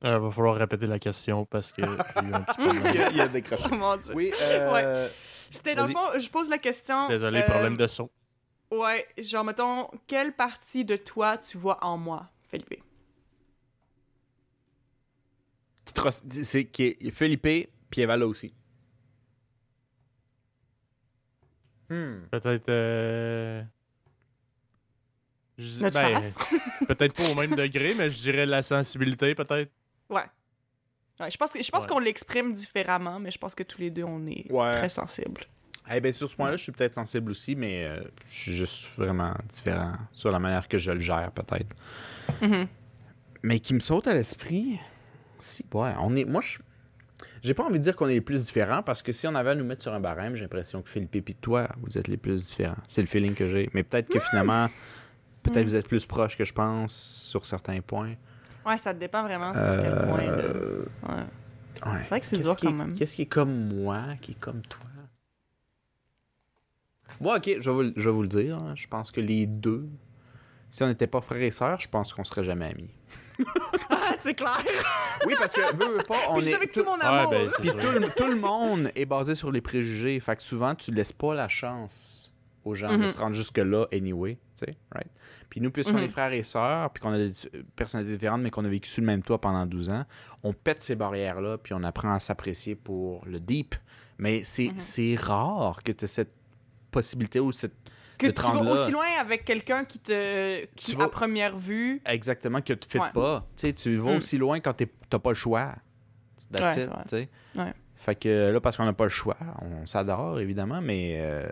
Euh, 0.04 0.20
va 0.20 0.30
falloir 0.30 0.56
répéter 0.56 0.86
la 0.86 1.00
question 1.00 1.46
parce 1.46 1.72
que 1.72 1.82
j'ai 2.16 2.26
eu 2.28 2.34
un 2.34 2.42
petit 2.44 2.58
il, 2.60 2.66
problème. 2.74 2.96
y 2.96 2.98
a, 3.00 3.10
il 3.10 3.18
y 3.18 3.22
a 3.22 3.28
décroché. 3.28 3.64
Oh 3.72 3.76
mon 3.76 3.98
dieu. 3.98 4.14
Oui, 4.16 4.32
euh... 4.42 5.10
C'était 5.52 5.76
dans 5.76 5.84
le 5.84 5.90
fond, 5.94 6.20
je 6.20 6.30
pose 6.30 6.50
la 6.50 6.58
question. 6.60 7.08
Désolé, 7.10 7.40
euh, 7.40 7.50
problème 7.50 7.78
de 7.78 7.88
son. 7.88 8.10
Ouais, 8.72 9.08
genre, 9.18 9.44
mettons, 9.46 9.90
quelle 10.08 10.34
partie 10.36 10.84
de 10.86 10.96
toi 10.98 11.38
tu 11.38 11.58
vois 11.58 11.84
en 11.84 11.98
moi, 11.98 12.30
Felipe? 12.48 12.84
qui 15.86 15.94
te 15.94 16.02
res- 16.02 16.44
c'est 16.44 16.66
qui 16.66 16.98
Philippe 17.12 17.70
puis 17.90 18.02
Eva 18.02 18.18
là 18.18 18.28
aussi. 18.28 18.54
Hmm. 21.90 22.28
Peut-être. 22.32 23.68
Je- 25.58 25.84
Notre 25.84 26.00
ben, 26.00 26.22
face? 26.22 26.36
peut-être 26.88 27.14
pas 27.14 27.30
au 27.32 27.36
même 27.36 27.56
degré, 27.56 27.94
mais 27.98 28.10
je 28.10 28.20
dirais 28.22 28.46
la 28.46 28.62
sensibilité, 28.62 29.34
peut-être. 29.36 29.72
Ouais. 30.10 30.22
Ouais, 31.20 31.32
je 31.32 31.38
pense, 31.38 31.52
que- 31.52 31.64
je 31.64 31.72
pense 31.72 31.84
Ouais. 31.84 31.90
qu'on 31.90 32.00
l'exprime 32.00 32.54
différemment, 32.54 33.20
mais 33.20 33.32
je 33.32 33.40
pense 33.40 33.56
que 33.56 33.64
tous 33.64 33.80
les 33.82 33.90
deux, 33.90 34.04
on 34.04 34.26
est 34.28 34.46
Ouais. 34.52 34.72
très 34.72 34.90
sensibles. 34.90 35.42
Eh 35.92 36.00
ben, 36.02 36.12
sur 36.12 36.30
ce 36.30 36.36
point-là, 36.36 36.58
je 36.58 36.64
suis 36.64 36.72
peut-être 36.74 36.94
sensible 36.94 37.32
aussi, 37.32 37.56
mais 37.56 37.86
euh, 37.86 38.02
je 38.30 38.36
suis 38.40 38.56
juste 38.56 38.88
vraiment 38.98 39.34
différent 39.48 39.94
sur 40.12 40.32
la 40.32 40.38
manière 40.40 40.68
que 40.68 40.78
je 40.78 40.92
le 40.92 41.00
gère, 41.00 41.32
peut-être. 41.32 41.76
Mhm. 42.42 42.68
Mais 43.44 43.60
qui 43.60 43.74
me 43.74 43.80
saute 43.80 44.06
à 44.08 44.14
l'esprit, 44.14 44.80
si, 45.40 45.66
ouais, 45.74 45.94
on 46.02 46.16
est. 46.16 46.26
Moi, 46.26 46.42
je. 46.42 46.58
J'ai 47.44 47.54
pas 47.54 47.64
envie 47.64 47.78
de 47.80 47.84
dire 47.84 47.96
qu'on 47.96 48.10
est 48.10 48.16
les 48.16 48.22
plus 48.22 48.44
différents 48.46 48.84
parce 48.84 49.02
que 49.02 49.12
si 49.12 49.26
on 49.28 49.36
avait 49.36 49.52
à 49.52 49.56
nous 49.56 49.64
mettre 49.64 49.84
sur 49.84 49.94
un 49.94 50.00
barème, 50.00 50.36
j'ai 50.36 50.42
l'impression 50.42 50.82
que 50.82 50.90
Philippe 50.90 51.16
et 51.30 51.34
toi, 51.36 51.70
vous 51.82 51.98
êtes 51.98 52.08
les 52.10 52.18
plus 52.18 52.48
différents. 52.48 52.76
C'est 52.88 53.02
le 53.02 53.08
feeling 53.08 53.34
que 53.36 53.48
j'ai. 53.48 53.70
Mais 53.74 53.84
peut-être 53.84 54.10
que 54.10 54.20
finalement, 54.20 54.70
peut-être 55.48 55.66
Mm. 55.66 55.70
vous 55.70 55.76
êtes 55.76 55.88
plus 55.88 56.06
proches 56.06 56.38
que 56.38 56.46
je 56.46 56.54
pense 56.54 56.94
sur 56.96 57.46
certains 57.46 57.82
points. 57.82 58.16
Ouais, 58.66 58.78
ça 58.78 58.94
dépend 58.94 59.24
vraiment 59.24 59.54
sur 59.54 59.62
quel 59.82 59.96
point. 60.08 60.22
là. 60.24 60.28
Euh, 60.28 60.86
Ouais. 61.04 61.10
ouais. 61.16 62.00
C'est 62.04 62.10
vrai 62.10 62.20
que 62.22 62.26
c'est 62.26 62.36
Qu'est-ce 62.38 62.48
dur 62.48 62.56
qui 62.56 62.66
quand 62.68 62.74
même. 62.74 62.94
Qu'est-ce 62.98 63.16
qui 63.16 63.22
est 63.24 63.26
comme 63.28 63.74
moi, 63.84 64.02
qui 64.22 64.32
est 64.32 64.40
comme 64.40 64.62
toi? 64.64 64.80
Moi, 67.22 67.38
ok, 67.38 67.50
je 67.60 67.70
vais 67.70 67.76
vous, 67.76 67.82
le- 67.84 67.94
je 67.96 68.10
vais 68.10 68.16
vous 68.16 68.22
le 68.22 68.28
dire. 68.28 68.58
hein. 68.58 68.74
Je 68.76 68.88
pense 68.88 69.12
que 69.12 69.22
les 69.22 69.46
deux, 69.48 69.88
si 70.70 70.84
on 70.84 70.88
n'était 70.88 71.08
pas 71.08 71.22
frères 71.22 71.42
et 71.42 71.52
sœurs, 71.52 71.80
je 71.80 71.88
pense 71.90 72.14
qu'on 72.14 72.24
serait 72.24 72.44
jamais 72.44 72.66
amis. 72.66 72.90
Ah, 73.90 74.14
c'est 74.22 74.34
clair! 74.36 74.64
Oui, 75.26 75.34
parce 75.38 75.54
que 75.54 75.76
veux, 75.76 75.98
veux 75.98 76.04
pas, 76.04 76.16
on 76.30 76.36
Puis 76.38 76.46
je 76.46 76.52
est. 76.52 76.56
avec 76.56 76.72
tout- 76.72 76.82
tout 76.82 76.86
mon 76.86 76.98
Ouais, 76.98 77.04
amour! 77.06 77.32
ben, 77.32 77.50
c'est 77.50 77.62
Puis 77.62 77.70
sûr. 77.70 77.80
tout 77.80 78.00
le, 78.00 78.10
tout 78.16 78.28
le 78.28 78.36
monde 78.36 78.92
est 78.96 79.06
basé 79.06 79.36
sur 79.36 79.52
les 79.52 79.60
préjugés. 79.62 80.20
Fait 80.20 80.36
que 80.36 80.44
souvent, 80.44 80.76
tu 80.76 80.92
laisses 80.92 81.12
pas 81.14 81.34
la 81.34 81.48
chance 81.48 82.32
aux 82.68 82.74
gens 82.76 82.92
de 82.92 82.98
Mhm. 83.04 83.08
se 83.08 83.18
rendre 83.18 83.36
jusque-là 83.36 83.86
anyway. 83.94 84.38
Tu 84.58 84.66
sais, 84.66 84.78
right? 84.94 85.10
Puis 85.50 85.62
nous, 85.62 85.72
puisqu'on 85.72 85.94
Mhm. 85.98 86.04
est 86.04 86.10
frères 86.10 86.34
et 86.34 86.44
sœurs, 86.44 86.90
puis 86.92 87.02
qu'on 87.02 87.12
a 87.14 87.18
des 87.18 87.32
euh, 87.56 87.64
personnalités 87.76 88.14
différentes, 88.16 88.42
mais 88.42 88.50
qu'on 88.52 88.66
a 88.66 88.70
vécu 88.70 88.90
sous 88.90 89.02
le 89.02 89.08
même 89.08 89.22
toit 89.24 89.40
pendant 89.40 89.66
12 89.66 89.90
ans, 89.90 90.06
on 90.44 90.54
pète 90.54 90.82
ces 90.82 90.96
barrières-là, 90.96 91.58
puis 91.58 91.74
on 91.74 91.84
apprend 91.84 92.14
à 92.14 92.20
s'apprécier 92.20 92.76
pour 92.76 93.26
le 93.26 93.40
deep, 93.40 93.76
Mais 94.20 94.44
c'est 94.44 94.72
c'est 94.80 95.14
rare 95.16 95.84
que 95.84 95.92
tu 95.92 96.06
aies 96.06 96.08
cette 96.08 96.34
possibilité 96.90 97.40
ou 97.40 97.52
cette. 97.52 97.74
Que 98.18 98.26
tu 98.26 98.42
vas 98.42 98.62
aussi 98.72 98.92
loin 98.92 99.06
avec 99.20 99.46
quelqu'un 99.46 99.86
qui 99.86 100.00
te. 100.00 100.66
qui, 100.76 100.92
Tu 100.94 100.98
vas- 100.98 101.04
à 101.04 101.08
première 101.10 101.56
vue. 101.56 102.02
Exactement, 102.04 102.62
que 102.62 102.74
tu 102.74 102.98
ne 102.98 103.04
Ouais. 103.04 103.12
pas. 103.14 103.46
Tu 103.56 103.62
sais, 103.68 103.74
tu 103.74 103.96
vas 103.98 104.14
Mm. 104.14 104.18
aussi 104.18 104.38
loin 104.40 104.60
quand 104.60 104.74
tu 104.74 104.88
n'as 105.14 105.20
pas 105.20 105.30
le 105.30 105.36
choix. 105.36 105.72
That's 106.52 106.78
it. 107.12 107.30
Ouais. 107.56 107.74
Fait 107.96 108.16
que 108.16 108.52
là, 108.52 108.60
parce 108.60 108.76
qu'on 108.78 108.86
n'a 108.86 108.94
pas 108.94 109.04
le 109.04 109.10
choix, 109.12 109.38
on 109.62 109.86
s'adore, 109.86 110.40
évidemment, 110.40 110.82
mais 110.82 111.18
euh, 111.20 111.48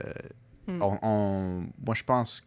Mm. 0.68 0.82
on, 0.82 1.00
on- 1.02 1.68
moi, 1.86 1.96
je 1.96 2.04
pense. 2.04 2.44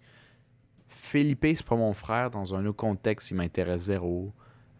Philippe, 0.88 1.44
c'est 1.54 1.64
pas 1.66 1.76
mon 1.76 1.92
frère. 1.92 2.30
Dans 2.30 2.54
un 2.54 2.64
autre 2.66 2.76
contexte, 2.78 3.30
il 3.30 3.34
m'intéresse 3.34 3.82
zéro. 3.82 4.32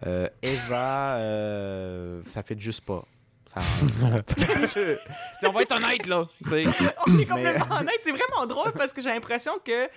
Euh, 0.07 0.29
Eva, 0.43 1.17
euh, 1.17 2.23
ça 2.27 2.43
fait 2.43 2.59
juste 2.59 2.83
pas. 2.83 3.05
Ça- 3.47 3.61
on 5.47 5.53
va 5.53 5.63
être 5.63 5.73
honnête, 5.77 6.07
là. 6.07 6.27
t'sais. 6.45 6.65
On 7.07 7.19
est 7.19 7.25
complètement 7.27 7.77
honnête. 7.77 7.99
C'est 8.05 8.13
vraiment 8.13 8.47
drôle 8.47 8.73
parce 8.73 8.93
que 8.93 9.01
j'ai 9.01 9.09
l'impression 9.11 9.53
que, 9.65 9.89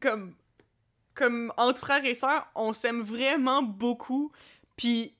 comme, 0.00 0.34
comme 1.14 1.52
entre 1.56 1.80
frères 1.80 2.04
et 2.04 2.14
sœurs, 2.14 2.46
on 2.54 2.72
s'aime 2.72 3.00
vraiment 3.02 3.62
beaucoup. 3.62 4.30
Puis, 4.76 5.15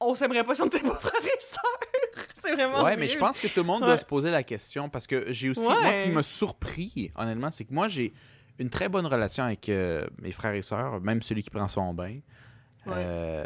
on 0.00 0.14
s'aimerait 0.14 0.44
pas 0.44 0.54
si 0.54 0.62
on 0.62 0.66
était 0.66 0.80
pas 0.80 0.96
frères 0.96 1.24
et 1.24 1.40
sœurs. 1.40 2.24
C'est 2.42 2.52
vraiment. 2.52 2.82
Ouais, 2.84 2.96
mais 2.96 3.08
je 3.08 3.18
pense 3.18 3.40
que 3.40 3.46
tout 3.48 3.60
le 3.60 3.66
monde 3.66 3.82
Ouais. 3.82 3.88
doit 3.88 3.96
se 3.96 4.04
poser 4.04 4.30
la 4.30 4.42
question 4.42 4.88
parce 4.88 5.06
que 5.06 5.32
j'ai 5.32 5.50
aussi. 5.50 5.66
Ouais. 5.66 5.80
Moi, 5.82 5.92
ce 5.92 6.04
qui 6.04 6.10
m'a 6.10 6.22
surpris, 6.22 7.10
honnêtement, 7.16 7.50
c'est 7.50 7.64
que 7.64 7.72
moi, 7.72 7.88
j'ai 7.88 8.12
une 8.58 8.68
très 8.70 8.88
bonne 8.88 9.06
relation 9.06 9.44
avec 9.44 9.68
euh, 9.68 10.06
mes 10.20 10.30
frères 10.32 10.54
et 10.54 10.62
sœurs, 10.62 11.00
même 11.00 11.22
celui 11.22 11.42
qui 11.42 11.50
prend 11.50 11.68
son 11.68 11.94
bain. 11.94 12.18
Ouais. 12.86 12.92
Euh, 12.96 13.44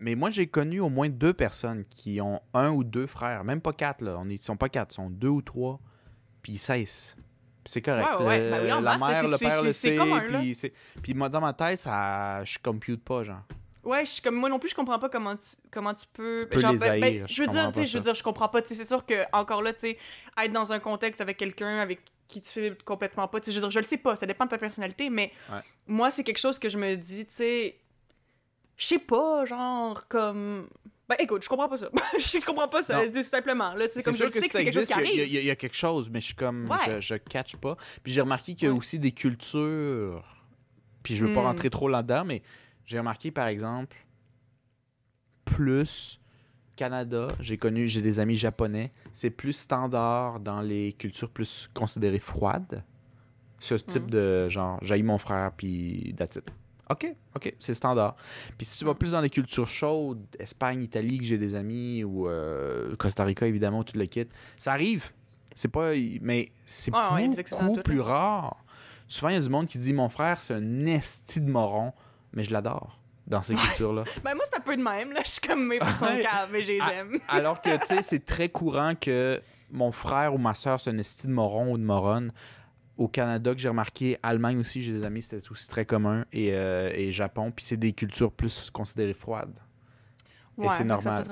mais 0.00 0.14
moi, 0.16 0.30
j'ai 0.30 0.46
connu 0.48 0.80
au 0.80 0.88
moins 0.88 1.08
deux 1.08 1.32
personnes 1.34 1.84
qui 1.84 2.20
ont 2.20 2.40
un 2.54 2.70
ou 2.70 2.82
deux 2.84 3.06
frères, 3.06 3.44
même 3.44 3.60
pas 3.60 3.72
quatre, 3.72 4.02
là. 4.02 4.16
On 4.18 4.28
est, 4.30 4.34
ils 4.34 4.42
sont 4.42 4.56
pas 4.56 4.68
quatre, 4.68 4.92
ils 4.92 4.96
sont 4.96 5.10
deux 5.10 5.28
ou 5.28 5.42
trois, 5.42 5.78
puis 6.42 6.54
ils 6.54 6.58
cessent. 6.58 7.14
Puis 7.62 7.70
C'est 7.70 7.82
correct. 7.82 8.08
Ouais, 8.18 8.26
ouais, 8.26 8.38
Le- 8.44 8.50
ben 8.50 8.62
oui, 8.62 8.68
la 8.68 8.80
masse, 8.80 9.00
mère, 9.00 9.28
le 9.28 9.38
père 9.38 9.62
le 9.62 9.72
sait, 9.72 10.72
puis 11.02 11.14
dans 11.14 11.40
ma 11.40 11.52
tête, 11.52 11.78
ça, 11.78 12.42
je 12.44 12.58
compute 12.58 13.04
pas, 13.04 13.22
genre. 13.22 13.42
Ouais, 13.84 14.04
je 14.04 14.10
suis 14.12 14.22
comme 14.22 14.36
moi 14.36 14.48
non 14.48 14.58
plus, 14.60 14.68
je 14.70 14.74
comprends 14.76 14.98
pas 15.00 15.08
comment 15.08 15.34
tu, 15.36 15.46
comment 15.72 15.92
tu 15.92 16.06
peux. 16.12 16.36
Tu 16.38 16.46
peux 16.46 16.56
les 16.56 16.78
ben- 16.78 17.00
ben, 17.00 17.26
je 17.28 17.42
veux 17.42 17.48
dire, 17.48 17.72
tu 17.72 17.84
je 17.84 17.98
veux 17.98 18.04
dire, 18.04 18.14
je 18.14 18.22
comprends 18.22 18.48
pas. 18.48 18.60
C'est 18.64 18.84
sûr 18.86 19.04
que 19.04 19.24
encore 19.32 19.60
là, 19.62 19.72
tu 19.72 19.80
sais, 19.80 19.98
être 20.40 20.52
dans 20.52 20.70
un 20.72 20.78
contexte 20.78 21.20
avec 21.20 21.36
quelqu'un 21.36 21.78
avec 21.78 22.00
qui 22.28 22.40
tu 22.40 22.48
fais 22.48 22.76
complètement 22.84 23.26
pas. 23.26 23.38
Je 23.44 23.50
veux 23.52 23.60
dire, 23.60 23.70
je 23.70 23.78
le 23.80 23.84
sais 23.84 23.96
pas, 23.96 24.14
ça 24.14 24.24
dépend 24.24 24.44
de 24.44 24.50
ta 24.50 24.58
personnalité, 24.58 25.10
mais 25.10 25.32
Ouais. 25.52 25.58
moi, 25.88 26.10
c'est 26.12 26.22
quelque 26.22 26.38
chose 26.38 26.58
que 26.60 26.68
je 26.68 26.78
me 26.78 26.94
dis, 26.94 27.26
tu 27.26 27.32
sais, 27.34 27.76
je 28.76 28.86
sais 28.86 28.98
pas, 29.00 29.44
genre 29.46 30.06
comme. 30.08 30.68
Ben 31.08 31.16
écoute, 31.18 31.42
je 31.42 31.48
comprends 31.48 31.68
pas 31.68 31.76
ça. 31.76 31.90
je 32.18 32.44
comprends 32.46 32.68
pas 32.68 32.82
ça, 32.84 33.02
tout 33.12 33.22
simplement. 33.22 33.74
C'est 33.90 34.02
comme 34.04 34.12
je 34.12 34.18
sûr 34.18 34.26
le 34.26 34.32
que 34.32 34.40
sais 34.40 34.46
que 34.46 34.52
c'est 34.52 34.64
quelque 34.64 34.74
chose 34.74 34.86
qui 34.86 34.92
arrive. 34.92 35.10
il 35.12 35.18
y, 35.32 35.36
a- 35.38 35.40
il 35.40 35.46
y 35.46 35.50
a 35.50 35.56
quelque 35.56 35.76
chose, 35.76 36.08
mais 36.08 36.20
je 36.20 36.26
suis 36.26 36.34
comme, 36.36 36.70
Ouais. 36.70 36.78
je, 36.86 37.00
je 37.00 37.14
catch 37.16 37.56
pas. 37.56 37.76
Puis 38.04 38.12
j'ai 38.12 38.20
remarqué 38.20 38.54
qu'il 38.54 38.64
y 38.64 38.68
a 38.68 38.72
Ouais. 38.72 38.78
aussi 38.78 38.98
des 39.00 39.10
cultures, 39.12 40.24
puis 41.02 41.16
je 41.16 41.26
veux 41.26 41.34
pas 41.34 41.40
Hmm. 41.42 41.46
rentrer 41.46 41.68
trop 41.70 41.88
là-dedans, 41.88 42.24
mais 42.24 42.42
j'ai 42.86 42.98
remarqué, 42.98 43.30
par 43.30 43.46
exemple, 43.46 43.96
plus 45.44 46.20
Canada, 46.76 47.28
j'ai 47.40 47.58
connu, 47.58 47.86
j'ai 47.86 48.00
des 48.02 48.18
amis 48.20 48.34
japonais, 48.36 48.92
c'est 49.12 49.30
plus 49.30 49.52
standard 49.52 50.40
dans 50.40 50.60
les 50.62 50.94
cultures 50.94 51.30
plus 51.30 51.68
considérées 51.74 52.18
froides. 52.18 52.82
Ce 53.58 53.74
type 53.74 54.04
Mhm. 54.04 54.10
de 54.10 54.48
genre, 54.48 54.78
j'haïs 54.82 55.02
mon 55.02 55.18
frère, 55.18 55.52
puis 55.52 56.14
that's 56.16 56.36
it. 56.36 56.50
OK, 56.90 57.14
OK, 57.36 57.54
c'est 57.58 57.74
standard. 57.74 58.16
Puis 58.58 58.66
si 58.66 58.78
tu 58.78 58.84
vas 58.84 58.94
plus 58.94 59.12
dans 59.12 59.20
les 59.20 59.30
cultures 59.30 59.68
chaudes, 59.68 60.26
Espagne, 60.38 60.82
Italie, 60.82 61.18
que 61.18 61.24
j'ai 61.24 61.38
des 61.38 61.54
amis, 61.54 62.02
ou 62.02 62.26
euh, 62.28 62.96
Costa 62.96 63.24
Rica, 63.24 63.46
évidemment, 63.46 63.84
tout 63.84 63.96
le 63.96 64.06
kit, 64.06 64.26
ça 64.56 64.72
arrive. 64.72 65.12
C'est 65.54 65.68
pas... 65.68 65.92
Mais 66.20 66.50
c'est 66.66 66.92
Ouais, 66.92 67.28
beaucoup 67.60 67.82
plus 67.82 68.00
rare. 68.00 68.56
Souvent, 69.06 69.28
il 69.28 69.34
y 69.34 69.38
a 69.38 69.40
du 69.40 69.48
monde 69.48 69.66
qui 69.66 69.78
dit 69.78 69.92
«Mon 69.94 70.08
frère, 70.08 70.40
c'est 70.42 70.54
un 70.54 70.86
esti 70.86 71.40
de 71.40 71.50
moron», 71.50 71.92
mais 72.32 72.42
je 72.44 72.52
l'adore 72.52 72.98
dans 73.26 73.42
ces 73.42 73.54
cultures-là. 73.54 74.04
Ben 74.24 74.34
moi, 74.34 74.44
c'est 74.50 74.56
un 74.58 74.60
peu 74.62 74.76
de 74.76 74.82
même. 74.82 75.12
Là, 75.12 75.20
je 75.24 75.30
suis 75.30 75.40
comme 75.40 75.66
mes 75.66 75.78
Ouais. 75.78 76.22
caves, 76.22 76.48
mais 76.52 76.62
je 76.62 76.72
les 76.72 76.80
aime. 76.92 77.18
Alors 77.28 77.60
que, 77.60 77.76
tu 77.78 77.86
sais, 77.86 78.02
c'est 78.02 78.24
très 78.24 78.48
courant 78.48 78.94
que 79.00 79.40
mon 79.70 79.92
frère 79.92 80.34
ou 80.34 80.38
ma 80.38 80.54
soeur, 80.54 80.80
c'est 80.80 80.90
un 80.90 80.98
esti 80.98 81.28
de 81.28 81.32
moron 81.32 81.72
ou 81.72 81.78
de 81.78 81.84
moronne. 81.84 82.32
Au 82.98 83.08
Canada, 83.08 83.54
que 83.54 83.60
j'ai 83.60 83.68
remarqué, 83.70 84.18
Allemagne 84.22 84.58
aussi, 84.58 84.82
j'ai 84.82 84.92
des 84.92 85.04
amis, 85.04 85.22
c'était 85.22 85.50
aussi 85.50 85.66
très 85.68 85.86
commun, 85.86 86.24
et, 86.32 86.50
euh, 86.52 86.90
et 86.94 87.10
Japon, 87.10 87.50
puis 87.50 87.64
c'est 87.64 87.78
des 87.78 87.92
cultures 87.92 88.30
plus 88.32 88.70
considérées 88.70 89.14
froides. 89.14 89.58
Ouais, 90.68 90.74
c'est 90.76 90.84
normal. 90.84 91.24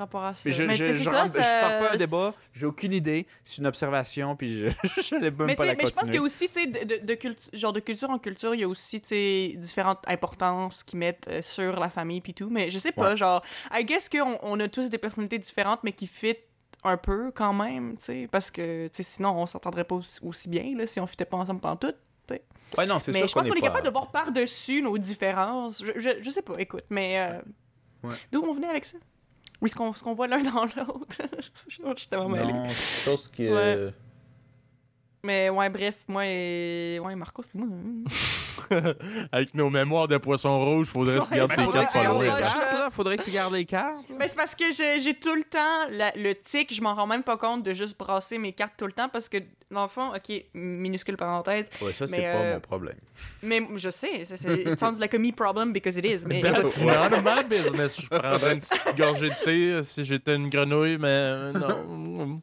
Mais 0.44 0.50
je, 0.50 0.62
Mais 0.64 0.74
je, 0.74 0.84
je, 0.92 1.02
ça, 1.04 1.26
je 1.26 1.32
pars 1.60 1.78
pas 1.88 1.92
un 1.92 1.96
débat, 1.96 2.32
j'ai 2.52 2.66
aucune 2.66 2.92
idée, 2.92 3.26
c'est 3.44 3.58
une 3.58 3.66
observation, 3.66 4.36
puis 4.36 4.60
je 4.60 4.68
je 5.02 5.14
n'allais 5.14 5.30
même 5.30 5.46
mais, 5.46 5.56
pas 5.56 5.66
la 5.66 5.74
mais 5.74 5.86
je 5.86 5.90
pense 5.92 6.04
qu'il 6.04 6.14
y 6.14 6.18
a 6.18 6.22
aussi, 6.22 6.48
tu 6.48 6.60
sais, 6.60 6.66
de, 6.66 6.84
de, 6.98 7.06
de 7.06 7.14
cultu- 7.14 7.48
genre 7.56 7.72
de 7.72 7.80
culture 7.80 8.10
en 8.10 8.18
culture, 8.18 8.54
il 8.54 8.60
y 8.60 8.64
a 8.64 8.68
aussi, 8.68 9.00
tu 9.00 9.08
sais, 9.08 9.54
différentes 9.56 10.02
importances 10.06 10.82
qu'ils 10.84 10.98
mettent 10.98 11.28
euh, 11.28 11.42
sur 11.42 11.78
la 11.78 11.88
famille 11.88 12.20
puis 12.20 12.34
tout. 12.34 12.48
Mais 12.50 12.70
je 12.70 12.78
sais 12.78 12.92
pas, 12.92 13.10
Ouais. 13.10 13.16
genre, 13.16 13.42
I 13.72 13.84
guess 13.84 14.08
qu'on 14.08 14.38
on 14.42 14.58
a 14.60 14.68
tous 14.68 14.88
des 14.88 14.98
personnalités 14.98 15.38
différentes, 15.38 15.80
mais 15.84 15.92
qui 15.92 16.06
fit 16.06 16.36
un 16.84 16.96
peu 16.96 17.30
quand 17.34 17.52
même, 17.52 17.96
tu 17.98 18.04
sais, 18.04 18.28
parce 18.30 18.50
que, 18.50 18.86
tu 18.88 18.94
sais, 18.96 19.02
sinon 19.02 19.30
on 19.40 19.46
s'entendrait 19.46 19.84
pas 19.84 19.96
aussi, 19.96 20.18
aussi 20.22 20.48
bien, 20.48 20.74
là, 20.76 20.86
si 20.86 20.98
on 21.00 21.06
fitait 21.06 21.24
pas 21.24 21.36
ensemble 21.36 21.60
pendant 21.60 21.76
tout. 21.76 21.94
Ouais, 22.78 22.86
non, 22.86 23.00
c'est 23.00 23.10
Mais 23.10 23.18
sûr 23.18 23.26
je 23.26 23.34
pense 23.34 23.48
qu'on 23.48 23.54
est 23.54 23.60
pas- 23.60 23.66
capable 23.66 23.84
de 23.86 23.90
voir 23.90 24.12
par-dessus 24.12 24.80
nos 24.80 24.96
différences. 24.96 25.82
Je, 25.84 25.90
je, 25.98 26.10
je 26.22 26.30
sais 26.30 26.40
pas, 26.42 26.54
écoute, 26.58 26.84
mais 26.88 27.18
euh, 27.18 27.40
Ouais. 28.04 28.14
d'où 28.30 28.42
on 28.46 28.52
venait 28.54 28.68
avec 28.68 28.84
ça? 28.84 28.96
Oui, 29.60 29.68
ce 29.68 29.74
qu'on 29.74 29.92
qu'on 29.92 30.14
voit 30.14 30.26
l'un 30.26 30.42
dans 30.42 30.64
l'autre. 30.64 31.16
J'étais 31.96 32.16
vraiment 32.16 32.36
mêlée. 32.36 32.52
Non, 32.52 32.68
chose 32.68 33.28
que... 33.28 33.86
Ouais. 33.86 33.92
Mais 35.22 35.50
ouais, 35.50 35.68
bref, 35.68 35.94
moi 36.08 36.22
et. 36.26 36.98
Ouais, 37.02 37.14
Marcos, 37.14 37.42
moi. 37.54 37.66
hein. 37.70 38.04
Avec 39.32 39.52
nos 39.54 39.68
mémoires 39.68 40.06
de 40.08 40.16
poisson 40.16 40.58
rouge, 40.64 40.86
faudrait 40.88 41.20
se 41.20 41.30
Ouais, 41.30 41.38
garder 41.38 41.54
c'est 41.56 41.62
tes 41.64 41.68
vrai, 41.70 41.80
cartes 41.80 41.90
c'est 41.92 41.98
pas 42.02 42.08
loin. 42.08 42.18
Ouais, 42.18 42.26
cartes, 42.28 42.56
je- 42.70 42.76
là. 42.76 42.88
Faudrait 42.90 43.16
que 43.18 43.22
tu 43.24 43.30
gardes 43.30 43.52
les 43.52 43.64
cartes. 43.64 44.08
là. 44.08 44.16
Mais 44.18 44.28
c'est 44.28 44.36
parce 44.36 44.54
que 44.54 44.64
j'ai 44.72 45.14
tout 45.14 45.34
le 45.34 45.42
temps 45.44 45.88
la- 45.90 46.12
le 46.16 46.34
tic, 46.34 46.72
je 46.72 46.80
m'en 46.80 46.94
rends 46.94 47.06
même 47.06 47.22
pas 47.22 47.36
compte 47.36 47.62
de 47.64 47.74
juste 47.74 47.98
brasser 47.98 48.38
mes 48.38 48.52
cartes 48.52 48.74
tout 48.78 48.86
le 48.86 48.92
temps 48.92 49.08
parce 49.08 49.28
que, 49.28 49.38
dans 49.70 49.82
le 49.82 49.88
fond, 49.88 50.14
ok, 50.14 50.32
minuscule 50.54 51.16
parenthèse, 51.16 51.68
Ouais, 51.82 51.92
ça, 51.92 52.06
c'est 52.06 52.22
pas 52.22 52.36
euh, 52.36 52.54
mon 52.54 52.60
problème. 52.60 52.96
mais 53.42 53.60
je 53.76 53.90
sais, 53.90 54.24
c'est- 54.24 54.36
c'est- 54.36 54.62
it 54.72 54.78
sounds 54.80 54.98
like 55.00 55.12
a 55.14 55.18
me 55.18 55.32
problem 55.32 55.72
because 55.72 55.96
it 55.96 56.04
is. 56.06 56.24
Mais 56.26 56.40
That's 56.42 56.78
écoute, 56.78 56.86
none 56.92 57.12
of 57.14 57.22
my 57.24 57.44
business. 57.44 58.00
Je 58.00 58.08
prendrais 58.08 58.52
une 58.54 58.58
petite 58.60 58.96
gorgée 58.96 59.28
de 59.30 59.44
thé 59.44 59.72
euh, 59.72 59.82
si 59.82 60.04
j'étais 60.04 60.36
une 60.36 60.48
grenouille, 60.48 60.96
mais 60.98 61.08
euh, 61.08 61.52
non. 61.52 62.36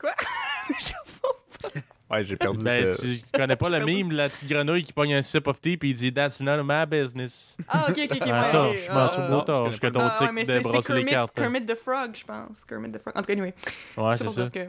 Ouais, 2.10 2.24
j'ai 2.24 2.36
perdu 2.36 2.64
Ben, 2.64 2.90
ça. 2.90 3.02
tu 3.02 3.18
connais 3.34 3.56
pas 3.56 3.68
le 3.78 3.84
mime, 3.84 4.12
la 4.12 4.28
petite 4.30 4.48
grenouille 4.48 4.82
qui 4.82 4.92
pogne 4.94 5.14
un 5.14 5.22
sip 5.22 5.46
of 5.46 5.60
tea 5.60 5.76
puis 5.76 5.90
il 5.90 5.94
dit 5.94 6.12
That's 6.12 6.40
none 6.40 6.60
of 6.60 6.66
my 6.66 6.86
business. 6.86 7.56
Ah, 7.68 7.86
ok, 7.90 7.98
ok, 7.98 8.16
ok. 8.16 8.26
ouais, 8.26 8.30
Un 8.32 8.44
ok, 8.46 8.52
torche, 8.52 8.84
je 8.86 8.90
ah, 8.90 8.94
m'en 8.94 9.00
ah, 9.00 9.10
ah. 9.16 9.28
beau 9.28 9.40
torche 9.42 9.74
je 9.74 9.80
que 9.80 9.86
ton 9.88 10.00
Ah, 10.06 10.10
tic 10.10 10.26
ouais, 10.26 10.32
mais 10.32 10.44
de 10.44 10.58
brasser 10.60 10.92
les 10.94 10.98
Kermit, 11.00 11.10
cartes. 11.10 11.34
Kermit 11.36 11.66
the 11.66 11.74
Frog, 11.74 12.16
je 12.16 12.24
pense. 12.24 12.64
Kermit 12.64 12.92
the 12.92 12.98
Frog. 12.98 13.14
En 13.16 13.20
tout 13.20 13.26
cas, 13.26 13.32
anyway. 13.34 13.54
Ouais, 13.96 14.16
C'est 14.16 14.28
ça. 14.30 14.48
que. 14.50 14.68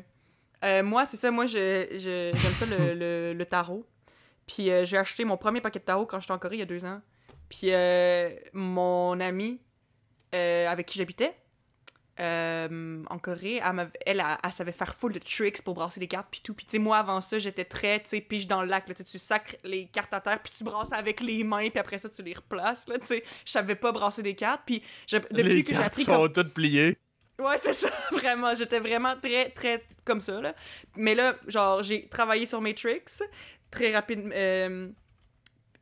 Euh, 0.66 0.84
moi, 0.84 1.06
c'est 1.06 1.16
ça. 1.18 1.32
Moi, 1.32 1.46
je- 1.46 1.88
je- 1.94 2.32
j'aime 2.34 2.52
ça, 2.52 2.66
le, 2.66 2.94
le, 3.00 3.34
le 3.34 3.46
tarot. 3.46 3.86
Puis 4.46 4.70
euh, 4.72 4.84
j'ai 4.84 4.98
acheté 4.98 5.24
mon 5.24 5.38
premier 5.38 5.62
paquet 5.62 5.80
de 5.80 5.86
tarot 5.86 6.06
quand 6.06 6.20
j'étais 6.20 6.34
en 6.34 6.40
Corée 6.40 6.58
il 6.58 6.60
y 6.60 6.64
a 6.64 6.66
deux 6.66 6.84
ans. 6.84 7.00
Puis 7.48 7.68
euh, 7.72 8.30
mon 8.52 9.18
amie 9.22 9.62
euh, 10.36 10.68
avec 10.68 10.88
qui 10.88 10.98
j'habitais 11.00 11.34
euh, 12.20 13.04
en 13.10 13.18
Corée, 13.20 13.62
elle, 13.64 13.90
elle, 14.06 14.20
elle, 14.20 14.26
elle 14.44 14.52
savait 14.52 14.72
faire 14.72 14.94
full 14.96 15.14
de 15.14 15.20
tricks 15.20 15.62
pour 15.62 15.74
brasser 15.74 16.00
les 16.00 16.08
cartes 16.08 16.28
puis 16.30 16.42
tout. 16.44 16.54
Puis 16.54 16.66
tu 16.66 16.72
sais, 16.74 16.80
moi, 16.80 16.98
avant 16.98 17.22
ça, 17.22 17.38
j'étais 17.40 17.66
très, 17.66 18.00
tu 18.02 18.10
sais, 18.10 18.22
pige 18.22 18.48
dans 18.48 18.62
le 18.62 18.68
lac. 18.68 18.88
Là, 18.88 18.94
Tu 18.96 19.18
sacres 19.20 19.56
les 19.64 19.88
cartes 19.88 20.14
à 20.14 20.22
terre 20.22 20.40
puis 20.44 20.54
tu 20.58 20.64
brasses 20.64 20.92
avec 20.92 21.22
les 21.22 21.44
mains 21.44 21.70
puis 21.70 21.80
après 21.80 21.98
ça, 22.00 22.10
tu 22.10 22.22
les 22.24 22.34
replaces. 22.34 22.88
Là, 22.88 22.98
tu 23.00 23.08
sais, 23.08 23.24
je 23.46 23.52
savais 23.52 23.76
pas 23.76 23.92
brasser 23.92 24.22
des 24.24 24.36
cartes. 24.36 24.62
Puis 24.66 24.84
depuis 25.12 25.44
les 25.44 25.64
que 25.64 25.70
j'ai 25.70 25.76
cartes 25.76 25.88
appris 25.88 26.04
sont 26.04 26.12
comme- 26.18 26.34
toutes 26.34 26.54
pliées. 26.54 26.98
Ouais, 27.40 27.58
c'est 27.58 27.72
ça, 27.74 27.90
vraiment. 28.12 28.54
J'étais 28.54 28.80
vraiment 28.80 29.16
très, 29.22 29.50
très 29.52 29.84
comme 30.04 30.20
ça, 30.20 30.42
là. 30.42 30.54
Mais 30.98 31.16
là, 31.16 31.36
genre, 31.48 31.82
j'ai 31.82 32.08
travaillé 32.10 32.46
sur 32.46 32.60
mes 32.60 32.74
tricks 32.76 33.10
très 33.72 33.94
rapidement. 33.94 34.32
euh, 34.36 34.90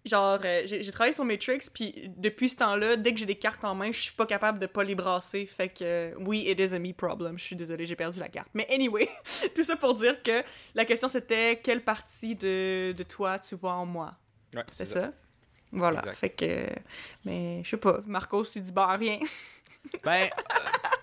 genre, 0.07 0.39
euh, 0.43 0.63
j'ai 0.65 0.91
travaillé 0.91 1.13
sur 1.13 1.25
mes 1.25 1.37
tricks, 1.37 1.69
puis 1.73 2.11
depuis 2.17 2.49
ce 2.49 2.57
temps-là, 2.57 2.95
dès 2.95 3.13
que 3.13 3.19
j'ai 3.19 3.25
des 3.25 3.35
cartes 3.35 3.63
en 3.63 3.75
main, 3.75 3.91
je 3.91 3.99
suis 3.99 4.13
pas 4.13 4.25
capable 4.25 4.59
de 4.59 4.65
pas 4.65 4.83
les 4.83 4.95
brasser. 4.95 5.45
Fait 5.45 5.69
que, 5.69 5.83
euh, 5.83 6.13
oui, 6.19 6.45
it 6.47 6.59
is 6.59 6.73
a 6.73 6.79
me 6.79 6.93
problem. 6.93 7.37
Je 7.37 7.43
suis 7.43 7.55
désolée, 7.55 7.85
j'ai 7.85 7.95
perdu 7.95 8.19
la 8.19 8.29
carte. 8.29 8.49
Mais 8.53 8.67
anyway, 8.71 9.09
tout 9.55 9.63
ça 9.63 9.75
pour 9.75 9.93
dire 9.93 10.21
que 10.23 10.43
la 10.75 10.85
question 10.85 11.07
c'était 11.07 11.59
quelle 11.63 11.83
partie 11.83 12.35
de, 12.35 12.91
de 12.91 13.03
toi 13.03 13.39
tu 13.39 13.55
vois 13.55 13.73
en 13.73 13.85
moi? 13.85 14.15
Ouais, 14.55 14.63
C'est 14.71 14.85
ça? 14.85 15.11
Voilà. 15.71 15.99
Exact. 15.99 16.17
Fait 16.17 16.29
que. 16.29 16.69
Mais 17.25 17.61
je 17.63 17.69
sais 17.71 17.77
pas, 17.77 18.01
Marcos, 18.05 18.45
il 18.55 18.63
dit 18.63 18.71
bah 18.71 18.95
rien. 18.95 19.19
Ben, 20.03 20.23
euh, 20.23 20.29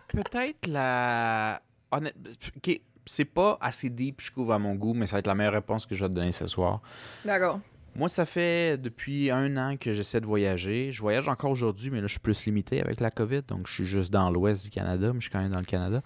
peut-être 0.09 0.67
la. 0.67 1.63
Honnête... 1.91 2.15
ok, 2.55 2.81
c'est 3.07 3.25
pas 3.25 3.57
assez 3.61 3.89
deep, 3.89 4.21
je 4.21 4.31
trouve, 4.31 4.53
à 4.53 4.59
mon 4.59 4.75
goût, 4.75 4.93
mais 4.93 5.07
ça 5.07 5.13
va 5.17 5.19
être 5.21 5.27
la 5.27 5.35
meilleure 5.35 5.55
réponse 5.55 5.87
que 5.87 5.95
je 5.95 6.05
vais 6.05 6.11
te 6.11 6.15
donner 6.15 6.33
ce 6.33 6.47
soir. 6.47 6.81
D'accord. 7.25 7.61
Moi, 7.97 8.09
ça 8.09 8.27
fait 8.27 8.77
depuis 8.81 9.31
un 9.31 9.57
an 9.57 9.77
que 9.77 9.93
j'essaie 9.93 10.21
de 10.21 10.27
voyager. 10.27 10.91
Je 10.91 11.01
voyage 11.01 11.29
encore 11.29 11.51
aujourd'hui, 11.53 11.91
mais 11.91 12.01
là, 12.01 12.07
je 12.09 12.13
suis 12.13 12.21
plus 12.21 12.45
limité 12.47 12.81
avec 12.81 12.99
la 13.01 13.11
COVID, 13.11 13.43
donc 13.43 13.67
je 13.69 13.73
suis 13.73 13.87
juste 13.87 14.13
dans 14.13 14.31
l'ouest 14.31 14.65
du 14.65 14.71
Canada, 14.71 15.13
mais 15.13 15.21
je 15.21 15.25
suis 15.25 15.31
quand 15.31 15.41
même 15.41 15.53
dans 15.53 15.61
le 15.61 15.65
Canada. 15.65 16.03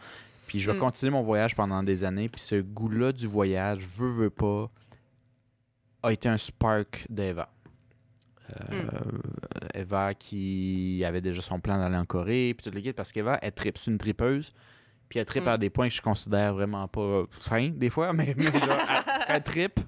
Puis 0.46 0.60
je 0.60 0.70
vais 0.70 0.76
Mm. 0.76 0.80
continuer 0.80 1.12
mon 1.12 1.22
voyage 1.22 1.54
pendant 1.56 1.82
des 1.82 2.04
années. 2.04 2.28
Puis 2.28 2.40
ce 2.42 2.56
goût-là 2.60 3.12
du 3.12 3.26
voyage, 3.26 3.86
veux, 3.96 4.10
veux 4.10 4.30
pas, 4.30 4.70
a 6.02 6.12
été 6.12 6.28
un 6.28 6.38
spark 6.38 7.06
d'Eva. 7.10 7.48
Euh, 8.50 8.82
Eva 9.74 10.14
qui 10.14 11.02
avait 11.06 11.20
déjà 11.20 11.42
son 11.42 11.60
plan 11.60 11.78
d'aller 11.78 11.96
en 11.96 12.06
Corée, 12.06 12.54
puis 12.56 12.68
tout 12.70 12.74
le 12.74 12.80
kit, 12.80 12.92
parce 12.94 13.12
qu'Eva, 13.12 13.38
elle 13.42 13.52
tripe, 13.52 13.76
c'est 13.76 13.90
une 13.90 13.98
tripeuse. 13.98 14.52
Puis 15.10 15.18
elle 15.18 15.26
tripe 15.26 15.44
Mm. 15.44 15.48
à 15.48 15.58
des 15.58 15.70
points 15.70 15.88
que 15.88 15.94
je 15.94 16.02
considère 16.02 16.54
vraiment 16.54 16.86
pas 16.88 17.24
sains, 17.38 17.68
des 17.70 17.90
fois, 17.90 18.12
mais, 18.14 18.34
mais 18.36 18.44
genre, 18.44 18.52
elle, 18.62 19.24
elle 19.36 19.42
tripe. 19.42 19.80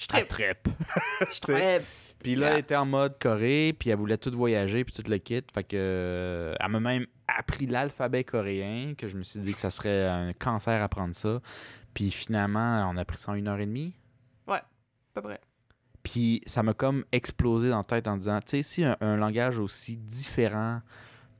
Je 0.00 0.06
tripe. 0.06 0.68
Je 1.32 1.40
trippe. 1.40 1.82
Puis 2.22 2.34
là, 2.34 2.46
Yeah. 2.48 2.54
elle 2.54 2.60
était 2.60 2.76
en 2.76 2.84
mode 2.86 3.18
Corée, 3.18 3.74
puis 3.78 3.90
elle 3.90 3.96
voulait 3.96 4.18
tout 4.18 4.30
voyager, 4.30 4.84
puis 4.84 4.94
tout 4.94 5.08
le 5.10 5.18
kit. 5.18 5.42
Fait 5.54 5.64
que 5.64 5.76
euh, 5.76 6.54
elle 6.58 6.68
m'a 6.70 6.80
même 6.80 7.06
appris 7.28 7.66
l'alphabet 7.66 8.24
coréen, 8.24 8.94
que 8.96 9.08
je 9.08 9.16
me 9.16 9.22
suis 9.22 9.40
dit 9.40 9.54
que 9.54 9.60
ça 9.60 9.70
serait 9.70 10.06
un 10.06 10.32
cancer 10.32 10.82
apprendre 10.82 11.14
ça. 11.14 11.40
Puis 11.94 12.10
finalement, 12.10 12.88
on 12.92 12.96
a 12.96 13.04
pris 13.04 13.16
ça 13.18 13.32
en 13.32 13.34
une 13.34 13.48
heure 13.48 13.58
et 13.60 13.66
demie. 13.66 13.94
À 14.48 14.62
peu 15.14 15.22
près. 15.22 15.40
Puis 16.04 16.40
ça 16.46 16.62
m'a 16.62 16.72
comme 16.72 17.04
explosé 17.12 17.68
dans 17.68 17.78
la 17.78 17.84
tête 17.84 18.06
en 18.06 18.16
disant, 18.16 18.38
tu 18.40 18.50
sais, 18.58 18.62
si 18.62 18.84
un, 18.84 18.96
un 19.00 19.16
langage 19.16 19.58
aussi 19.58 19.96
différent 19.96 20.80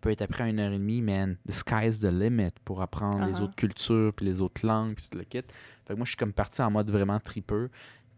peut 0.01 0.11
être 0.11 0.23
appris 0.23 0.43
en 0.43 0.47
une 0.47 0.59
heure 0.61 0.73
et 0.73 0.79
demie, 0.79 1.03
man, 1.03 1.37
the 1.47 1.53
sky's 1.53 2.01
the 2.01 2.07
limit 2.11 2.51
pour 2.65 2.83
apprendre 2.83 3.25
les 3.27 3.35
Uh-huh. 3.35 3.43
autres 3.45 3.55
cultures, 3.55 4.13
puis 4.17 4.27
les 4.27 4.41
autres 4.41 4.67
langues, 4.67 4.95
puis 4.97 5.07
tout 5.11 5.17
le 5.19 5.25
kit. 5.25 5.43
Fait 5.87 5.93
que 5.93 5.95
moi, 5.95 6.05
je 6.05 6.11
suis 6.11 6.17
comme 6.17 6.33
parti 6.33 6.61
en 6.63 6.71
mode 6.71 6.91
vraiment 6.91 7.21
tripeux. 7.21 7.71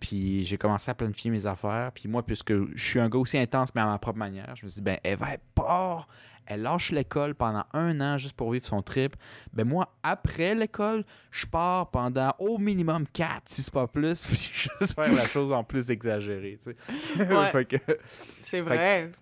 Puis 0.02 0.44
j'ai 0.44 0.58
commencé 0.58 0.90
à 0.90 0.94
planifier 0.96 1.30
mes 1.30 1.46
affaires. 1.46 1.92
Puis 1.94 2.08
moi, 2.08 2.24
puisque 2.26 2.52
je 2.74 2.84
suis 2.84 2.98
un 2.98 3.08
gars 3.08 3.20
aussi 3.20 3.38
intense, 3.38 3.72
mais 3.72 3.82
à 3.82 3.86
ma 3.86 3.98
propre 4.00 4.18
manière, 4.18 4.52
je 4.56 4.66
me 4.66 4.68
suis 4.68 4.80
dit, 4.80 4.84
ben, 4.84 4.98
elle 5.04 5.16
va 5.16 5.34
être 5.34 5.44
part. 5.54 6.08
Elle 6.44 6.62
lâche 6.62 6.90
l'école 6.90 7.36
pendant 7.36 7.64
un 7.72 8.00
an 8.00 8.18
juste 8.18 8.32
pour 8.34 8.50
vivre 8.50 8.66
son 8.66 8.82
trip. 8.82 9.14
Ben 9.52 9.64
moi, 9.64 9.94
après 10.02 10.56
l'école, 10.56 11.04
je 11.30 11.46
pars 11.46 11.88
pendant 11.92 12.34
au 12.40 12.58
minimum 12.58 13.06
4, 13.12 13.42
si 13.46 13.62
c'est 13.62 13.72
pas 13.72 13.86
plus, 13.86 14.24
puis 14.26 14.50
juste 14.80 14.92
faire 14.92 15.14
la 15.14 15.24
chose 15.28 15.52
en 15.52 15.62
plus 15.62 15.88
exagérée, 15.92 16.58
tu 16.60 16.72
sais. 16.72 17.32
Ouais. 17.32 17.68
C'est 18.42 18.60
vrai. 18.60 19.12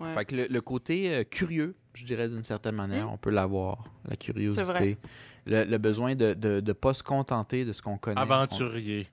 Ouais. 0.00 0.14
fait 0.14 0.24
que 0.24 0.36
le, 0.36 0.46
le 0.46 0.60
côté 0.62 1.14
euh, 1.14 1.24
curieux, 1.24 1.76
je 1.92 2.06
dirais 2.06 2.28
d'une 2.28 2.44
certaine 2.44 2.76
manière, 2.76 3.12
on 3.12 3.18
peut 3.18 3.28
l'avoir, 3.28 3.84
la 4.08 4.16
curiosité. 4.16 4.62
vrai. 4.64 4.96
Le, 5.44 5.64
le 5.64 5.76
besoin 5.76 6.14
de 6.14 6.28
ne 6.28 6.60
de, 6.60 6.72
pas 6.72 6.94
se 6.94 7.02
contenter 7.02 7.66
de 7.66 7.74
ce 7.74 7.82
qu'on 7.82 7.98
connaît. 7.98 8.18
Aventurier. 8.18 9.06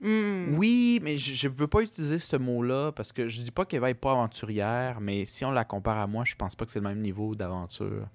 Mm. 0.00 0.54
Oui, 0.56 0.98
mais 1.02 1.18
je, 1.18 1.34
je 1.34 1.48
veux 1.48 1.66
pas 1.66 1.82
utiliser 1.82 2.18
ce 2.18 2.36
mot-là 2.36 2.90
parce 2.92 3.12
que 3.12 3.28
je 3.28 3.40
dis 3.42 3.50
pas 3.50 3.64
qu'elle 3.66 3.80
va 3.80 3.90
être 3.90 4.00
pas 4.00 4.12
aventurière, 4.12 5.00
mais 5.00 5.24
si 5.26 5.44
on 5.44 5.50
la 5.50 5.64
compare 5.64 5.98
à 5.98 6.06
moi, 6.06 6.24
je 6.24 6.34
pense 6.34 6.54
pas 6.56 6.64
que 6.64 6.70
c'est 6.70 6.78
le 6.80 6.88
même 6.88 7.00
niveau 7.00 7.34
d'aventure. 7.34 8.06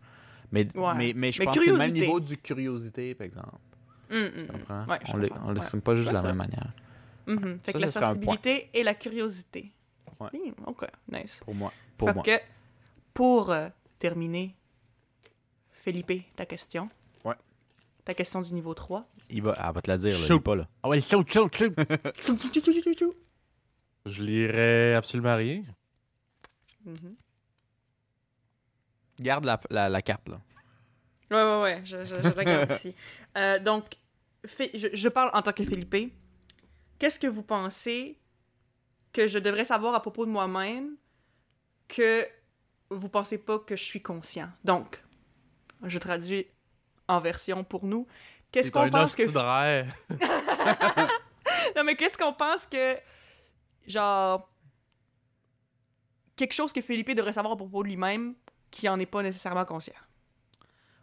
Mais, 0.52 0.68
Ouais. 0.76 0.94
mais, 0.96 1.14
mais 1.16 1.32
je 1.32 1.40
Mais 1.40 1.46
pense 1.46 1.56
que 1.56 1.64
c'est 1.64 1.72
le 1.72 1.78
même 1.78 1.92
niveau 1.94 2.20
du 2.20 2.38
curiosité, 2.38 3.14
par 3.14 3.26
exemple. 3.26 3.58
Mm, 4.10 4.16
mm, 4.16 4.32
Tu 4.36 4.44
mm. 4.44 4.48
comprends? 4.48 4.86
Ouais, 4.86 5.00
on 5.14 5.18
ne 5.18 5.28
comprends. 5.28 5.52
l'estime 5.52 5.82
pas 5.82 5.96
juste 5.96 6.10
de 6.10 6.14
la 6.14 6.22
ça. 6.22 6.28
même 6.28 6.38
manière, 6.38 6.74
Mhm. 7.28 7.60
Fait 7.60 7.72
Ça, 7.72 7.78
que 7.80 7.84
la 7.86 7.92
sensibilité 7.92 8.70
et 8.74 8.84
la 8.84 8.94
curiosité. 8.94 9.72
Hmm, 10.20 10.28
ok, 10.68 10.86
nice. 11.12 11.40
pour 11.44 11.54
moi. 11.56 11.74
Pour 11.98 12.08
fait 12.10 12.14
moi. 12.14 12.24
que, 12.24 12.40
pour 13.14 13.52
euh, 13.52 13.68
terminer, 14.00 14.56
Felipe, 15.72 16.24
ta 16.36 16.46
question. 16.46 16.88
Ouais. 17.24 17.36
Ta 18.06 18.14
question 18.14 18.42
du 18.42 18.54
niveau 18.54 18.74
3. 18.74 19.06
Il 19.30 19.42
va, 19.42 19.56
elle 19.58 19.74
va 19.74 19.82
te 19.82 19.90
la 19.90 19.98
dire, 19.98 20.12
là, 20.12 20.26
Chaud. 20.28 20.38
dis 20.38 20.44
pas 20.44 20.56
là. 20.56 20.68
Ah 20.84 20.90
ouais, 20.90 21.02
chaud, 21.02 21.24
chaud, 21.28 21.50
chaud. 21.52 21.70
Je 24.06 24.22
lirais 24.22 24.94
absolument 24.96 25.36
rien. 25.36 25.64
Mhm. 26.86 27.16
Garde 29.20 29.46
la, 29.46 29.60
la, 29.70 29.90
la 29.90 30.02
carte, 30.02 30.30
là. 30.30 30.42
Ouais, 31.32 31.38
ouais, 31.44 31.62
ouais, 31.62 31.82
je, 31.86 32.06
je, 32.06 32.14
je 32.16 32.30
regarde 32.38 32.72
ici. 32.72 32.94
Euh, 33.38 33.58
donc, 33.60 33.86
je, 34.44 34.90
je 34.94 35.10
parle 35.10 35.32
en 35.34 35.42
tant 35.42 35.54
que 35.54 35.64
Philippe. 35.64 36.14
Qu'est-ce 37.00 37.18
que 37.20 37.28
vous 37.28 37.42
pensez 37.44 38.20
que 39.12 39.28
je 39.28 39.40
devrais 39.40 39.66
savoir 39.66 39.96
à 39.96 40.02
propos 40.02 40.26
de 40.26 40.32
moi-même 40.32 40.96
que 41.88 42.28
vous 42.92 43.10
pensez 43.10 43.38
pas 43.40 43.58
que 43.58 43.76
je 43.76 43.84
suis 43.84 44.02
conscient? 44.02 44.50
Donc, 44.64 45.02
je 45.84 45.98
traduis 45.98 46.46
en 47.08 47.20
version 47.20 47.64
pour 47.64 47.86
nous. 47.86 48.06
Qu'est-ce 48.56 48.72
qu'on 48.72 48.90
pense 48.90 49.16
que... 49.18 49.24
Non, 51.76 51.84
mais 51.84 51.98
qu'est-ce 51.98 52.18
qu'on 52.18 52.32
pense 52.32 52.66
que... 52.66 52.98
Genre... 53.86 54.50
Quelque 56.38 56.54
chose 56.54 56.72
que 56.72 56.80
Philippe 56.80 57.14
devrait 57.14 57.34
savoir 57.34 57.56
à 57.56 57.58
propos 57.58 57.84
de 57.84 57.90
lui-même 57.90 58.36
qui 58.72 58.88
en 58.88 58.98
est 58.98 59.06
pas 59.06 59.22
nécessairement 59.22 59.66
conscient? 59.66 59.94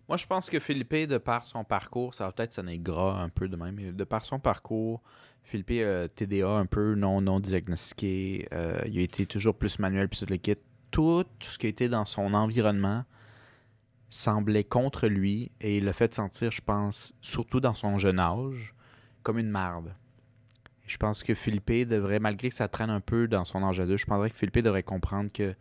Moi, 0.08 0.16
je 0.16 0.26
pense 0.26 0.48
que 0.48 0.58
Philippe, 0.60 0.94
de 0.94 1.18
par 1.18 1.44
son 1.44 1.62
parcours, 1.62 2.14
ça 2.14 2.24
va 2.24 2.32
peut-être 2.32 2.54
sonner 2.54 2.78
gras 2.78 3.20
un 3.20 3.28
peu 3.28 3.48
de 3.48 3.56
même, 3.56 3.74
mais 3.74 3.92
de 3.92 4.04
par 4.04 4.24
son 4.24 4.38
parcours, 4.38 5.02
Philippe, 5.42 5.72
euh, 5.72 6.08
TDA 6.08 6.48
un 6.48 6.64
peu 6.64 6.94
non, 6.94 7.20
non 7.20 7.38
diagnostiqué, 7.38 8.48
euh, 8.52 8.80
il 8.86 8.98
a 8.98 9.02
été 9.02 9.26
toujours 9.26 9.58
plus 9.58 9.78
manuel, 9.78 10.08
puis 10.08 10.20
tout 10.20 10.26
le 10.26 10.38
kit. 10.38 10.56
Tout 10.90 11.26
ce 11.40 11.58
qui 11.58 11.66
a 11.66 11.68
été 11.68 11.90
dans 11.90 12.06
son 12.06 12.32
environnement 12.32 13.04
semblait 14.12 14.64
contre 14.64 15.08
lui 15.08 15.50
et 15.62 15.80
le 15.80 15.92
fait 15.92 16.14
sentir, 16.14 16.50
je 16.50 16.60
pense, 16.60 17.14
surtout 17.22 17.60
dans 17.60 17.72
son 17.72 17.96
jeune 17.96 18.18
âge, 18.18 18.74
comme 19.22 19.38
une 19.38 19.48
marde. 19.48 19.94
Je 20.86 20.98
pense 20.98 21.22
que 21.22 21.34
Philippe 21.34 21.88
devrait, 21.88 22.18
malgré 22.18 22.50
que 22.50 22.54
ça 22.54 22.68
traîne 22.68 22.90
un 22.90 23.00
peu 23.00 23.26
dans 23.26 23.44
son 23.44 23.62
âge 23.62 23.80
adulte, 23.80 24.00
je 24.00 24.06
penserais 24.06 24.28
que 24.28 24.36
Philippe 24.36 24.58
devrait 24.58 24.82
comprendre 24.82 25.32
que 25.32 25.54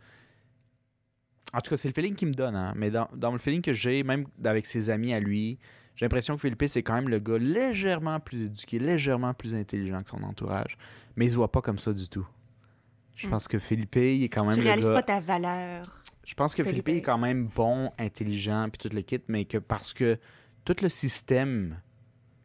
en 1.54 1.60
tout 1.60 1.70
cas, 1.70 1.76
c'est 1.76 1.88
le 1.88 1.94
feeling 1.94 2.14
qu'il 2.14 2.28
me 2.28 2.34
donne, 2.34 2.56
hein. 2.56 2.72
mais 2.76 2.90
dans, 2.90 3.08
dans 3.14 3.30
le 3.30 3.38
feeling 3.38 3.60
que 3.60 3.74
j'ai, 3.74 4.02
même 4.04 4.26
avec 4.42 4.64
ses 4.64 4.88
amis 4.88 5.12
à 5.12 5.20
lui, 5.20 5.58
j'ai 5.96 6.06
l'impression 6.06 6.34
que 6.34 6.40
Philippe, 6.40 6.64
c'est 6.66 6.82
quand 6.82 6.94
même 6.94 7.08
le 7.08 7.18
gars 7.18 7.38
légèrement 7.38 8.20
plus 8.20 8.44
éduqué, 8.44 8.78
légèrement 8.78 9.34
plus 9.34 9.54
intelligent 9.54 10.02
que 10.02 10.10
son 10.10 10.22
entourage. 10.22 10.78
Mais 11.16 11.26
il 11.26 11.30
se 11.30 11.36
voit 11.36 11.52
pas 11.52 11.60
comme 11.60 11.78
ça 11.78 11.92
du 11.92 12.08
tout. 12.08 12.26
Je 13.16 13.26
Mm. 13.26 13.30
pense 13.30 13.46
que 13.48 13.58
Philippe, 13.58 13.96
il 13.96 14.24
est 14.24 14.28
quand 14.28 14.44
même 14.44 14.54
Tu 14.54 14.60
le 14.60 14.66
réalises 14.66 14.86
gars... 14.88 14.94
pas 14.94 15.02
ta 15.02 15.20
valeur. 15.20 15.84
Je 16.24 16.34
pense 16.34 16.54
que 16.54 16.62
Philippe. 16.64 16.86
Philippe 16.86 17.02
est 17.02 17.06
quand 17.06 17.18
même 17.18 17.46
bon, 17.46 17.90
intelligent, 17.98 18.68
puis 18.70 18.78
tout 18.88 18.94
le 18.94 19.02
kit, 19.02 19.20
mais 19.28 19.44
que 19.44 19.58
parce 19.58 19.92
que 19.92 20.18
tout 20.64 20.76
le 20.80 20.88
système 20.88 21.80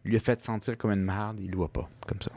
lui 0.03 0.17
a 0.17 0.19
fait 0.19 0.41
sentir 0.41 0.77
comme 0.77 0.91
une 0.91 1.03
merde, 1.03 1.39
il 1.39 1.51
le 1.51 1.57
voit 1.57 1.71
pas 1.71 1.87
comme 2.07 2.21
ça. 2.21 2.31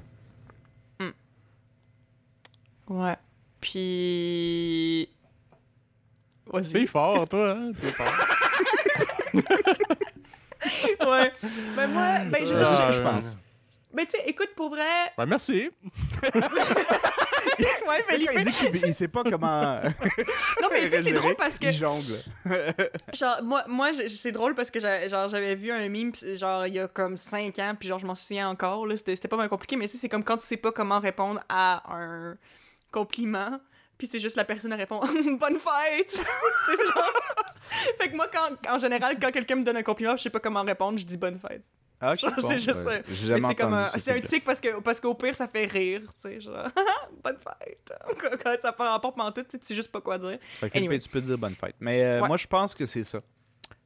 Ouais. 2.89 3.16
Puis. 3.61 5.09
T'es 6.73 6.86
fort, 6.86 7.28
toi, 7.28 7.52
hein? 7.52 7.73
T'es 7.81 7.86
fort. 7.93 8.12
ouais. 11.12 11.32
Ben 11.77 11.86
moi, 11.93 12.19
ben 12.24 12.44
je 12.44 12.52
veux 12.52 12.59
C'est 12.59 12.66
dire, 12.66 12.69
ce 12.69 12.82
que 12.82 12.86
Ah, 12.86 12.93
je 12.93 13.02
pense. 13.02 13.36
Ben 13.93 14.07
tu 14.07 14.12
sais, 14.12 14.25
écoute, 14.27 14.51
pour 14.55 14.71
vrai. 14.71 15.12
Ben, 15.17 15.27
merci. 15.27 15.71
Ouais, 17.87 18.03
Felipe. 18.07 18.31
il 18.35 18.45
dit 18.45 18.53
qu'il 18.53 18.87
il 18.89 18.95
sait 18.95 19.09
pas 19.09 19.23
comment 19.25 19.81
Non, 20.62 20.69
mais 20.71 20.85
tu 20.85 20.91
sais, 20.91 21.03
c'est 21.05 21.12
drôle 21.12 21.35
parce 21.37 21.59
que. 21.59 21.67
il 21.67 21.73
jongle. 21.73 22.15
Genre, 23.15 23.43
moi, 23.43 23.65
moi 23.67 23.91
c'est 23.93 24.33
drôle 24.33 24.55
parce 24.55 24.71
que 24.71 24.81
j'avais 24.81 25.55
vu 25.55 25.71
un 25.71 25.89
meme, 25.89 26.12
genre, 26.37 26.67
il 26.67 26.75
y 26.75 26.79
a 26.79 26.89
comme 26.89 27.17
5 27.17 27.59
ans, 27.59 27.75
puis 27.79 27.89
genre, 27.89 27.99
je 27.99 28.07
m'en 28.07 28.15
souviens 28.15 28.49
encore, 28.49 28.87
là. 28.87 28.97
C'était 28.97 29.29
pas 29.29 29.37
mal 29.37 29.49
compliqué, 29.49 29.77
mais 29.77 29.87
tu 29.89 29.93
sais, 29.93 29.99
c'est 30.03 30.09
comme 30.09 30.25
quand 30.25 30.39
tu 30.39 30.47
sais 30.47 30.57
pas 30.57 30.73
comment 30.73 31.01
répondre 31.01 31.43
à 31.49 31.83
un 31.95 32.37
compliment, 32.91 33.61
puis 33.99 34.07
c'est 34.07 34.21
juste 34.21 34.37
la 34.37 34.45
personne 34.45 34.73
à 34.73 34.77
répondre 34.77 35.07
Bonne 35.39 35.59
fête! 35.59 36.09
tu 36.11 36.17
sais, 36.77 36.87
genre. 36.87 37.12
fait 38.01 38.11
que 38.11 38.17
moi, 38.17 38.29
quand, 38.33 38.73
en 38.73 38.79
général, 38.79 39.19
quand 39.21 39.31
quelqu'un 39.31 39.57
me 39.57 39.65
donne 39.65 39.77
un 39.77 39.83
compliment, 39.83 40.17
je 40.17 40.23
sais 40.23 40.31
pas 40.31 40.41
comment 40.41 40.62
répondre, 40.62 40.99
je 40.99 41.05
dis 41.05 41.17
bonne 41.17 41.39
fête. 41.39 41.62
Ah, 42.01 42.13
ok, 42.15 42.19
Genre, 42.21 42.33
bon, 42.41 42.49
c'est 42.49 42.59
juste 42.59 42.85
ouais. 42.85 43.03
jamais 43.07 43.49
c'est 43.49 43.55
comme 43.57 43.75
un, 43.75 43.87
ce 43.87 43.99
c'est 43.99 44.13
un 44.13 44.21
tic 44.21 44.43
parce 44.45 44.61
que 44.61 44.81
parce 44.81 45.01
qu'au 45.01 45.15
pire 45.15 45.37
ça 45.37 45.47
fait 45.47 45.67
rire, 45.67 46.03
tu 46.15 46.21
sais, 46.23 46.41
genre 46.41 46.67
bonne 47.25 47.37
fête. 47.37 47.93
Quand- 48.43 48.57
ça 48.63 48.73
part 48.73 48.93
rapport 48.93 49.15
pendant 49.15 49.33
tout, 49.33 49.43
tu 49.43 49.59
sais, 49.61 49.75
juste 49.75 49.93
pas 49.93 50.01
quoi 50.01 50.19
dire. 50.19 50.39
Fait 50.41 50.69
que 50.69 50.73
Philippe, 50.73 50.91
Anyway. 50.91 50.99
tu 50.99 51.09
peux 51.11 51.21
dire 51.21 51.37
bonne 51.37 51.55
fête. 51.55 51.77
Mais 51.81 52.03
euh, 52.05 52.21
Ouais. 52.23 52.29
moi, 52.29 52.37
je 52.37 52.47
pense 52.47 52.75
que 52.75 52.87
c'est 52.87 53.05
ça. 53.05 53.21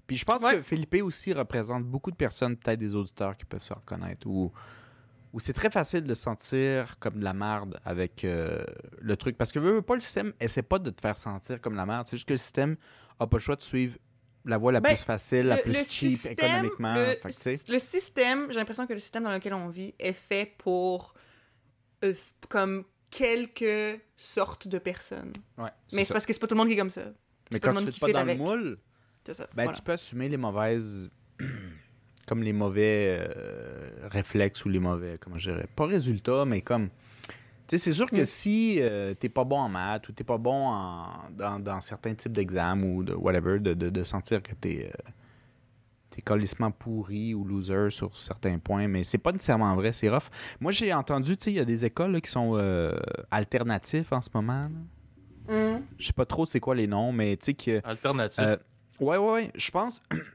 Puis 0.07 0.17
je 0.17 0.25
pense 0.25 0.43
Ouais. 0.43 0.57
que 0.57 0.63
Philippe 0.63 0.95
aussi 1.03 1.33
représente 1.33 1.83
beaucoup 1.85 2.11
de 2.11 2.17
personnes, 2.17 2.57
peut-être 2.57 2.79
des 2.79 2.95
auditeurs 2.95 3.37
qui 3.37 3.45
peuvent 3.47 3.63
se 3.63 3.75
reconnaître, 3.75 4.27
ou 4.27 4.53
où 5.33 5.41
c'est 5.41 5.53
très 5.53 5.71
facile 5.71 6.05
de 6.05 6.15
se 6.15 6.23
sentir 6.23 6.97
comme 7.01 7.19
de 7.19 7.25
la 7.25 7.35
merde 7.35 7.81
avec 7.85 8.23
euh, 8.23 8.65
le 9.01 9.17
truc. 9.17 9.37
Parce 9.37 9.51
que 9.51 9.59
veux, 9.59 9.73
veux 9.73 9.83
pas, 9.83 9.95
le 9.97 10.01
système 10.01 10.33
essaie 10.39 10.63
pas 10.63 10.79
de 10.79 10.91
te 10.91 11.01
faire 11.01 11.17
sentir 11.17 11.61
comme 11.61 11.75
la 11.75 11.85
merde. 11.87 12.07
C'est 12.07 12.17
juste 12.17 12.29
que 12.29 12.35
le 12.35 12.39
système 12.39 12.77
a 13.19 13.27
pas 13.27 13.39
le 13.39 13.41
choix 13.43 13.57
de 13.57 13.63
suivre 13.63 13.97
la 14.45 14.59
voie 14.59 14.73
la 14.73 14.81
Ben, 14.81 14.95
plus 14.95 15.05
facile, 15.05 15.47
la 15.47 15.57
Le- 15.57 15.63
plus 15.63 15.73
le 15.73 15.79
cheap 15.79 16.11
système- 16.11 16.33
économiquement. 16.33 16.95
Le, 16.95 17.05
Fait 17.31 17.79
système, 17.81 18.47
j'ai 18.51 18.59
l'impression 18.59 18.87
que 18.87 18.93
le 18.93 18.99
système 19.01 19.23
dans 19.25 19.33
lequel 19.33 19.55
on 19.55 19.69
vit 19.69 19.95
est 19.99 20.13
fait 20.13 20.53
pour 20.59 21.15
euh, 22.05 22.13
comme 22.49 22.85
quelques 23.11 24.01
sortes 24.17 24.69
de 24.69 24.79
personnes. 24.79 25.33
ouais, 25.59 25.71
Mais 25.93 26.05
c'est 26.05 26.13
parce 26.13 26.27
que 26.27 26.33
c'est 26.33 26.39
pas 26.41 26.47
tout 26.47 26.55
le 26.55 26.59
monde 26.59 26.69
qui 26.69 26.75
est 26.75 26.79
comme 26.79 26.91
ça. 26.91 27.05
Mais 27.51 27.61
quand 27.61 27.73
le 27.73 27.87
tu 27.87 27.93
qui 27.93 28.01
pas 28.01 28.09
dans 28.13 28.19
avec. 28.21 28.39
le 28.39 28.45
moule, 28.45 28.79
ça. 29.33 29.45
Ben, 29.55 29.65
voilà. 29.65 29.73
tu 29.77 29.83
peux 29.83 29.93
assumer 29.93 30.29
les 30.29 30.37
mauvaises. 30.37 31.11
comme 32.27 32.43
les 32.43 32.53
mauvais 32.55 33.19
euh, 33.21 33.91
réflexes 34.05 34.65
ou 34.65 34.69
les 34.71 34.79
mauvais. 34.79 35.19
Comment 35.21 35.39
je 35.39 35.51
dirais 35.51 35.67
Pas 35.77 35.87
résultats, 35.87 36.45
mais 36.45 36.61
comme. 36.63 36.89
Tu 37.67 37.79
sais, 37.79 37.79
c'est 37.79 37.93
sûr 37.97 38.11
que 38.11 38.23
Mm. 38.23 38.27
si 38.27 38.77
euh, 38.81 39.15
t'es 39.15 39.29
pas 39.31 39.45
bon 39.45 39.59
en 39.59 39.69
maths 39.69 40.09
ou 40.09 40.13
t'es 40.13 40.25
pas 40.25 40.37
bon 40.39 40.69
en- 40.69 41.09
dans, 41.31 41.59
dans 41.59 41.81
certains 41.81 42.15
types 42.15 42.33
d'examens 42.33 42.83
ou 42.83 43.03
de 43.03 43.15
whatever, 43.15 43.59
de, 43.59 43.73
de, 43.75 43.89
de 43.91 44.03
sentir 44.03 44.43
que 44.43 44.53
t'es. 44.55 44.91
euh, 44.93 45.11
t'es 46.11 46.23
colissement 46.23 46.71
pourri 46.71 47.35
ou 47.35 47.45
loser 47.45 47.91
sur 47.91 48.17
certains 48.17 48.59
points, 48.59 48.87
mais 48.87 49.03
c'est 49.03 49.19
pas 49.19 49.33
nécessairement 49.33 49.75
vrai, 49.75 49.93
c'est 49.93 50.09
rough. 50.09 50.31
Moi, 50.61 50.71
j'ai 50.71 50.95
entendu, 50.95 51.37
tu 51.37 51.45
sais, 51.45 51.51
il 51.51 51.57
y 51.57 51.61
a 51.61 51.65
des 51.65 51.85
écoles 51.85 52.13
là, 52.13 52.21
qui 52.21 52.31
sont 52.31 52.53
euh, 52.57 52.93
alternatifs 53.33 54.13
en 54.13 54.21
ce 54.21 54.29
moment. 54.33 54.69
Hum. 55.49 55.83
Je 55.99 56.07
sais 56.07 56.13
pas 56.13 56.25
trop 56.25 56.47
c'est 56.47 56.61
quoi 56.61 56.75
les 56.77 56.87
noms, 56.87 57.13
mais 57.13 57.37
tu 57.37 57.47
sais 57.47 57.55
que. 57.55 57.81
Alternatif. 57.85 58.39
Euh, 58.45 58.57
ouais, 59.01 59.17
ouais, 59.17 59.33
ouais. 59.33 59.51
Je 59.57 59.71
pense. 59.73 60.03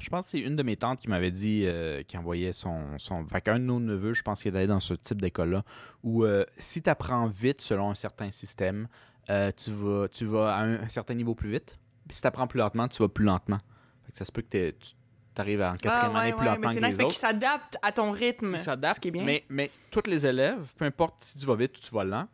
Je 0.00 0.08
pense 0.10 0.26
que 0.26 0.30
c'est 0.32 0.38
une 0.40 0.56
de 0.56 0.62
mes 0.62 0.76
tantes 0.76 1.00
qui 1.00 1.08
m'avait 1.08 1.30
dit, 1.30 1.62
euh, 1.66 2.02
qui 2.02 2.16
envoyait 2.16 2.52
son. 2.52 2.78
son... 2.98 3.26
Fait 3.26 3.40
qu'un 3.40 3.58
de 3.58 3.64
nos 3.64 3.80
neveux, 3.80 4.12
je 4.12 4.22
pense 4.22 4.42
qu'il 4.42 4.54
allait 4.56 4.66
dans 4.66 4.80
ce 4.80 4.94
type 4.94 5.20
d'école-là, 5.20 5.64
où 6.02 6.24
euh, 6.24 6.44
si 6.56 6.82
tu 6.82 6.88
apprends 6.90 7.26
vite 7.26 7.60
selon 7.60 7.90
un 7.90 7.94
certain 7.94 8.30
système, 8.30 8.88
euh, 9.30 9.50
tu, 9.56 9.70
vas, 9.72 10.08
tu 10.08 10.24
vas 10.24 10.54
à 10.54 10.60
un, 10.62 10.74
un 10.80 10.88
certain 10.88 11.14
niveau 11.14 11.34
plus 11.34 11.50
vite. 11.50 11.78
Puis 12.06 12.14
si 12.16 12.20
tu 12.22 12.26
apprends 12.28 12.46
plus 12.46 12.58
lentement, 12.58 12.88
tu 12.88 13.02
vas 13.02 13.08
plus 13.08 13.24
lentement. 13.24 13.58
Fait 14.06 14.12
que 14.12 14.18
ça 14.18 14.24
se 14.24 14.32
peut 14.32 14.42
que 14.42 14.70
tu 14.70 14.94
arrives 15.36 15.60
en 15.62 15.76
quatrième 15.76 16.12
Ah, 16.14 16.14
ouais, 16.14 16.20
année 16.20 16.32
plus 16.32 16.40
ouais, 16.40 16.46
lentement 16.46 16.68
mais 16.68 16.74
c'est 16.74 16.80
que 16.80 16.86
nice, 16.86 16.90
les 16.92 16.96
fait 16.96 17.04
autres. 17.04 17.12
qu'ils 17.14 17.20
s'adaptent 17.20 17.76
à 17.82 17.92
ton 17.92 18.10
rythme. 18.10 18.52
Ils 18.54 18.58
s'adaptent, 18.58 18.96
Ce 18.96 19.00
qui 19.00 19.08
est 19.08 19.10
bien. 19.12 19.24
mais, 19.24 19.44
mais 19.48 19.70
tous 19.90 20.02
les 20.08 20.26
élèves, 20.26 20.66
peu 20.76 20.84
importe 20.86 21.16
si 21.22 21.38
tu 21.38 21.44
vas 21.46 21.56
vite 21.56 21.76
ou 21.76 21.80
tu 21.80 21.94
vas 21.94 22.04
lent, 22.04 22.26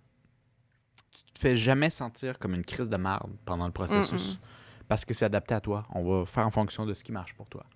tu 1.12 1.32
te 1.32 1.39
fais 1.39 1.57
jamais 1.57 1.91
sentir 1.91 2.39
comme 2.39 2.55
une 2.55 2.65
crise 2.65 2.89
de 2.89 2.97
marde 2.97 3.32
pendant 3.45 3.66
le 3.66 3.73
processus. 3.73 4.39
Parce 4.95 5.05
que 5.05 5.12
c'est 5.12 5.25
adapté 5.25 5.55
à 5.55 5.61
toi. 5.61 5.85
On 5.93 6.05
va 6.21 6.25
faire 6.25 6.47
en 6.47 6.53
fonction 6.53 6.87
de 6.87 6.95
ce 6.95 7.03
qui 7.03 7.11
marche 7.11 7.35
pour 7.35 7.49
toi. 7.49 7.66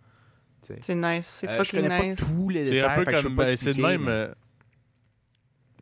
Tu. 0.65 0.73
C'est 0.81 0.95
nice, 0.95 1.27
c'est 1.27 1.49
Euh, 1.49 1.53
je 1.53 1.65
fucking 1.65 1.83
connais 1.83 2.11
nice. 2.11 2.21
pas 2.21 2.27
tous 2.27 2.49
les 2.49 2.65
C'est 2.65 2.81
un 2.81 2.95
peu 2.95 3.05
comme. 3.13 3.35
ben, 3.35 3.57
c'est 3.57 3.75
de 3.75 3.83
même. 3.83 4.03
mais- 4.05 4.11
euh, 4.11 4.35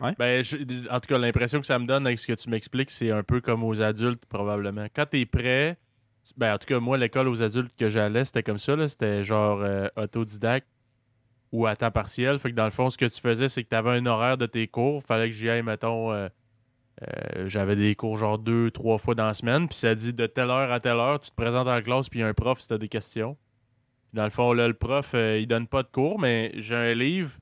Ouais. 0.00 0.14
Ben, 0.18 0.42
je- 0.42 0.56
en 0.90 0.98
tout 1.00 1.08
cas, 1.08 1.18
l'impression 1.18 1.60
que 1.60 1.66
ça 1.66 1.78
me 1.78 1.86
donne 1.86 2.06
avec 2.06 2.18
ce 2.18 2.26
que 2.26 2.32
tu 2.32 2.48
m'expliques, 2.50 2.90
c'est 2.90 3.10
un 3.10 3.22
peu 3.22 3.40
comme 3.42 3.64
aux 3.64 3.80
adultes, 3.82 4.24
probablement. 4.26 4.86
Quand 4.94 5.04
t'es 5.06 5.24
prêt, 5.26 5.76
ben, 6.38 6.54
en 6.54 6.58
tout 6.58 6.66
cas, 6.66 6.80
moi, 6.80 6.96
l'école 6.98 7.28
aux 7.28 7.42
adultes 7.42 7.74
que 7.78 7.88
j'allais, 7.90 8.24
c'était 8.24 8.42
comme 8.42 8.58
ça. 8.58 8.76
là. 8.76 8.88
C'était 8.88 9.22
genre 9.24 9.60
euh, 9.62 9.88
autodidacte 9.96 10.66
ou 11.52 11.66
à 11.66 11.76
temps 11.76 11.90
partiel. 11.90 12.38
Fait 12.38 12.50
que 12.50 12.56
dans 12.56 12.64
le 12.66 12.70
fond, 12.70 12.88
ce 12.90 12.96
que 12.98 13.04
tu 13.06 13.20
faisais, 13.20 13.48
c'est 13.50 13.62
que 13.62 13.68
t'avais 13.68 13.90
un 13.90 14.06
horaire 14.06 14.36
de 14.38 14.46
tes 14.46 14.66
cours. 14.68 15.02
Fallait 15.02 15.28
que 15.28 15.34
j'y 15.34 15.48
aille, 15.50 15.62
mettons. 15.62 16.12
Euh, 17.02 17.48
j'avais 17.48 17.76
des 17.76 17.94
cours 17.94 18.16
genre 18.16 18.38
deux, 18.38 18.70
trois 18.70 18.98
fois 18.98 19.14
dans 19.14 19.26
la 19.26 19.34
semaine. 19.34 19.68
Puis 19.68 19.76
ça 19.76 19.94
dit 19.94 20.12
de 20.12 20.26
telle 20.26 20.50
heure 20.50 20.72
à 20.72 20.80
telle 20.80 20.96
heure, 20.96 21.20
tu 21.20 21.30
te 21.30 21.36
présentes 21.36 21.68
en 21.68 21.80
classe, 21.82 22.08
puis 22.08 22.20
il 22.20 22.22
y 22.22 22.24
a 22.24 22.28
un 22.28 22.34
prof 22.34 22.60
si 22.60 22.68
t'as 22.68 22.78
des 22.78 22.88
questions. 22.88 23.36
Dans 24.12 24.24
le 24.24 24.30
fond, 24.30 24.52
là, 24.52 24.66
le 24.66 24.74
prof, 24.74 25.12
euh, 25.14 25.38
il 25.38 25.46
donne 25.46 25.66
pas 25.66 25.82
de 25.82 25.88
cours, 25.88 26.18
mais 26.18 26.52
j'ai 26.56 26.74
un 26.74 26.94
livre. 26.94 27.32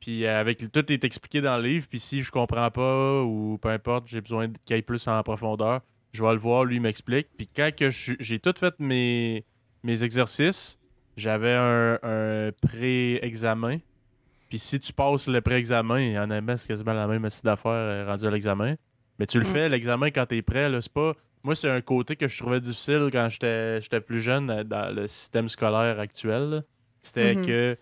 Puis 0.00 0.26
avec 0.26 0.58
tout 0.70 0.92
est 0.92 1.04
expliqué 1.04 1.40
dans 1.40 1.56
le 1.56 1.64
livre. 1.64 1.86
Puis 1.88 2.00
si 2.00 2.22
je 2.22 2.30
comprends 2.30 2.70
pas 2.70 3.22
ou 3.22 3.58
peu 3.60 3.70
importe, 3.70 4.08
j'ai 4.08 4.20
besoin 4.20 4.48
qu'il 4.64 4.74
aille 4.74 4.82
plus 4.82 5.08
en 5.08 5.22
profondeur, 5.22 5.80
je 6.12 6.22
vais 6.22 6.32
le 6.32 6.38
voir, 6.38 6.64
lui 6.64 6.80
m'explique. 6.80 7.28
Puis 7.36 7.48
quand 7.48 7.74
que 7.74 7.88
j'ai 7.90 8.38
tout 8.38 8.54
fait 8.58 8.78
mes, 8.78 9.44
mes 9.82 10.04
exercices, 10.04 10.78
j'avais 11.16 11.54
un 11.54 12.50
pré-examen. 12.60 13.78
Puis 14.48 14.58
si 14.58 14.78
tu 14.80 14.92
passes 14.92 15.26
le 15.26 15.40
pré-examen, 15.40 16.00
il 16.00 16.12
y 16.12 16.18
en 16.18 16.30
a 16.30 16.56
c'est 16.56 16.68
quasiment 16.68 16.92
la 16.92 17.06
même 17.06 17.24
astuce 17.24 17.42
d'affaires 17.42 17.72
euh, 17.72 18.06
rendu 18.06 18.26
à 18.26 18.30
l'examen. 18.30 18.74
Mais 19.18 19.26
tu 19.26 19.38
le 19.38 19.44
Mm. 19.44 19.48
fais, 19.52 19.68
l'examen, 19.68 20.10
quand 20.10 20.26
t'es 20.26 20.42
prêt, 20.42 20.68
là, 20.68 20.80
c'est 20.80 20.92
pas. 20.92 21.14
Moi, 21.42 21.54
c'est 21.54 21.70
un 21.70 21.80
côté 21.80 22.16
que 22.16 22.28
je 22.28 22.38
trouvais 22.38 22.60
difficile 22.60 23.08
quand 23.12 23.28
j'étais 23.30 23.80
j'étais 23.80 24.00
plus 24.00 24.20
jeune 24.22 24.50
euh, 24.50 24.64
dans 24.64 24.94
le 24.94 25.06
système 25.06 25.48
scolaire 25.48 25.98
actuel. 26.00 26.62
C'était 27.02 27.34
Mhm. 27.34 27.46
que. 27.46 27.76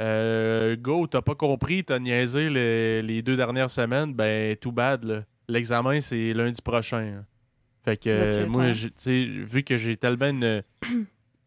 euh, 0.00 0.74
go, 0.76 1.06
t'as 1.06 1.22
pas 1.22 1.34
compris, 1.34 1.84
t'as 1.84 1.98
niaisé 1.98 2.50
les, 2.50 3.02
les 3.02 3.22
deux 3.22 3.36
dernières 3.36 3.70
semaines, 3.70 4.12
ben, 4.14 4.56
tout 4.56 4.72
bad, 4.72 5.04
là. 5.04 5.22
L'examen, 5.48 6.00
c'est 6.00 6.32
lundi 6.32 6.60
prochain. 6.62 7.18
hein. 7.20 7.24
Fait 7.84 7.96
que, 7.96 8.08
euh, 8.08 8.46
moi, 8.46 8.72
sais, 8.96 9.24
vu 9.24 9.62
que 9.64 9.76
j'ai 9.76 9.96
tellement 9.96 10.26
une, 10.28 10.62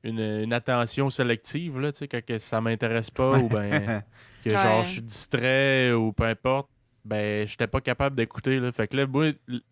une, 0.05 0.19
une 0.43 0.53
attention 0.53 1.09
sélective, 1.09 1.79
là, 1.79 1.91
tu 1.91 1.99
sais, 1.99 2.07
quand 2.07 2.23
que 2.23 2.37
ça 2.37 2.61
m'intéresse 2.61 3.11
pas 3.11 3.37
ou 3.39 3.49
ben 3.49 4.03
que 4.43 4.49
Ouais. 4.51 4.57
genre 4.57 4.83
je 4.83 4.91
suis 4.91 5.01
distrait 5.01 5.91
ou 5.93 6.13
peu 6.13 6.23
importe, 6.25 6.69
ben 7.03 7.47
j'étais 7.47 7.67
pas 7.67 7.81
capable 7.81 8.15
d'écouter 8.15 8.59
là. 8.59 8.71
Fait 8.71 8.87
que 8.87 8.95
là, 8.97 9.07
moi, 9.07 9.31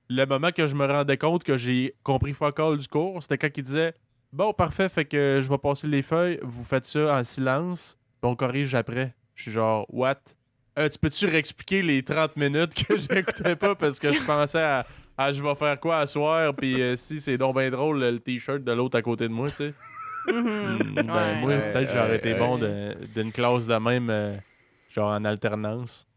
le 0.09 0.25
moment 0.25 0.51
que 0.51 0.65
je 0.67 0.75
me 0.75 0.85
rendais 0.85 1.17
compte 1.17 1.43
que 1.43 1.57
j'ai 1.57 1.95
compris 2.03 2.33
fuck 2.33 2.59
all 2.59 2.77
du 2.77 2.87
cours, 2.87 3.21
c'était 3.21 3.37
quand 3.37 3.55
il 3.55 3.63
disait 3.63 3.93
Bon, 4.31 4.51
parfait, 4.51 4.89
fait 4.89 5.05
que 5.05 5.39
je 5.43 5.47
vais 5.47 5.57
passer 5.59 5.85
les 5.87 6.01
feuilles, 6.01 6.39
vous 6.41 6.63
faites 6.63 6.85
ça 6.85 7.15
en 7.19 7.23
silence, 7.23 7.99
puis 8.21 8.31
on 8.31 8.35
corrige 8.35 8.73
après. 8.73 9.13
Je 9.35 9.43
suis 9.43 9.51
genre 9.51 9.85
What? 9.89 10.15
Euh, 10.79 10.89
tu 10.89 10.97
peux-tu 10.97 11.27
réexpliquer 11.27 11.83
les 11.83 12.01
30 12.01 12.35
minutes 12.35 12.73
que 12.73 12.97
j'écoutais 12.97 13.55
pas 13.55 13.75
parce 13.75 13.99
que 13.99 14.11
je 14.11 14.23
pensais 14.23 14.59
à, 14.61 14.87
à 15.19 15.31
je 15.31 15.43
vais 15.43 15.53
faire 15.53 15.79
quoi 15.79 15.99
à 15.99 16.07
soir, 16.07 16.51
puis 16.55 16.81
euh, 16.81 16.95
si 16.95 17.21
c'est 17.21 17.37
donc 17.37 17.55
bien 17.59 17.69
drôle 17.69 17.99
le 17.99 18.19
t-shirt 18.19 18.63
de 18.63 18.71
l'autre 18.71 18.97
à 18.97 19.03
côté 19.03 19.27
de 19.27 19.33
moi, 19.33 19.49
tu 19.49 19.55
sais. 19.57 19.73
Mhm. 20.27 20.39
Hmm, 20.41 20.95
ben, 20.95 21.13
Ouais. 21.13 21.35
moi, 21.41 21.49
Ouais, 21.49 21.69
peut-être 21.69 21.91
que 21.91 21.97
j'aurais 21.97 22.15
été 22.17 22.35
bon 22.35 22.57
de- 22.57 22.95
d'une 23.13 23.31
classe 23.31 23.67
de 23.67 23.75
même, 23.75 24.09
euh, 24.09 24.37
genre 24.89 25.11
en 25.11 25.25
alternance. 25.25 26.07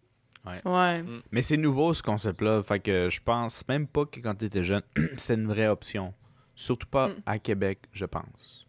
Ouais. 0.65 1.03
Mais 1.33 1.43
c'est 1.43 1.57
nouveau 1.57 1.93
ce 1.93 2.03
concept-là. 2.05 2.63
Fait 2.63 2.79
que 2.79 3.09
je 3.11 3.21
pense 3.21 3.67
même 3.69 3.87
pas 3.89 4.05
que 4.07 4.21
quand 4.21 4.35
tu 4.37 4.45
étais 4.45 4.63
jeune, 4.63 4.83
c'était 5.17 5.35
une 5.35 5.49
vraie 5.49 5.67
option. 5.67 6.15
Surtout 6.55 6.87
pas 6.87 7.09
Mm. 7.09 7.15
à 7.27 7.39
Québec, 7.41 7.81
je 7.93 8.05
pense. 8.07 8.65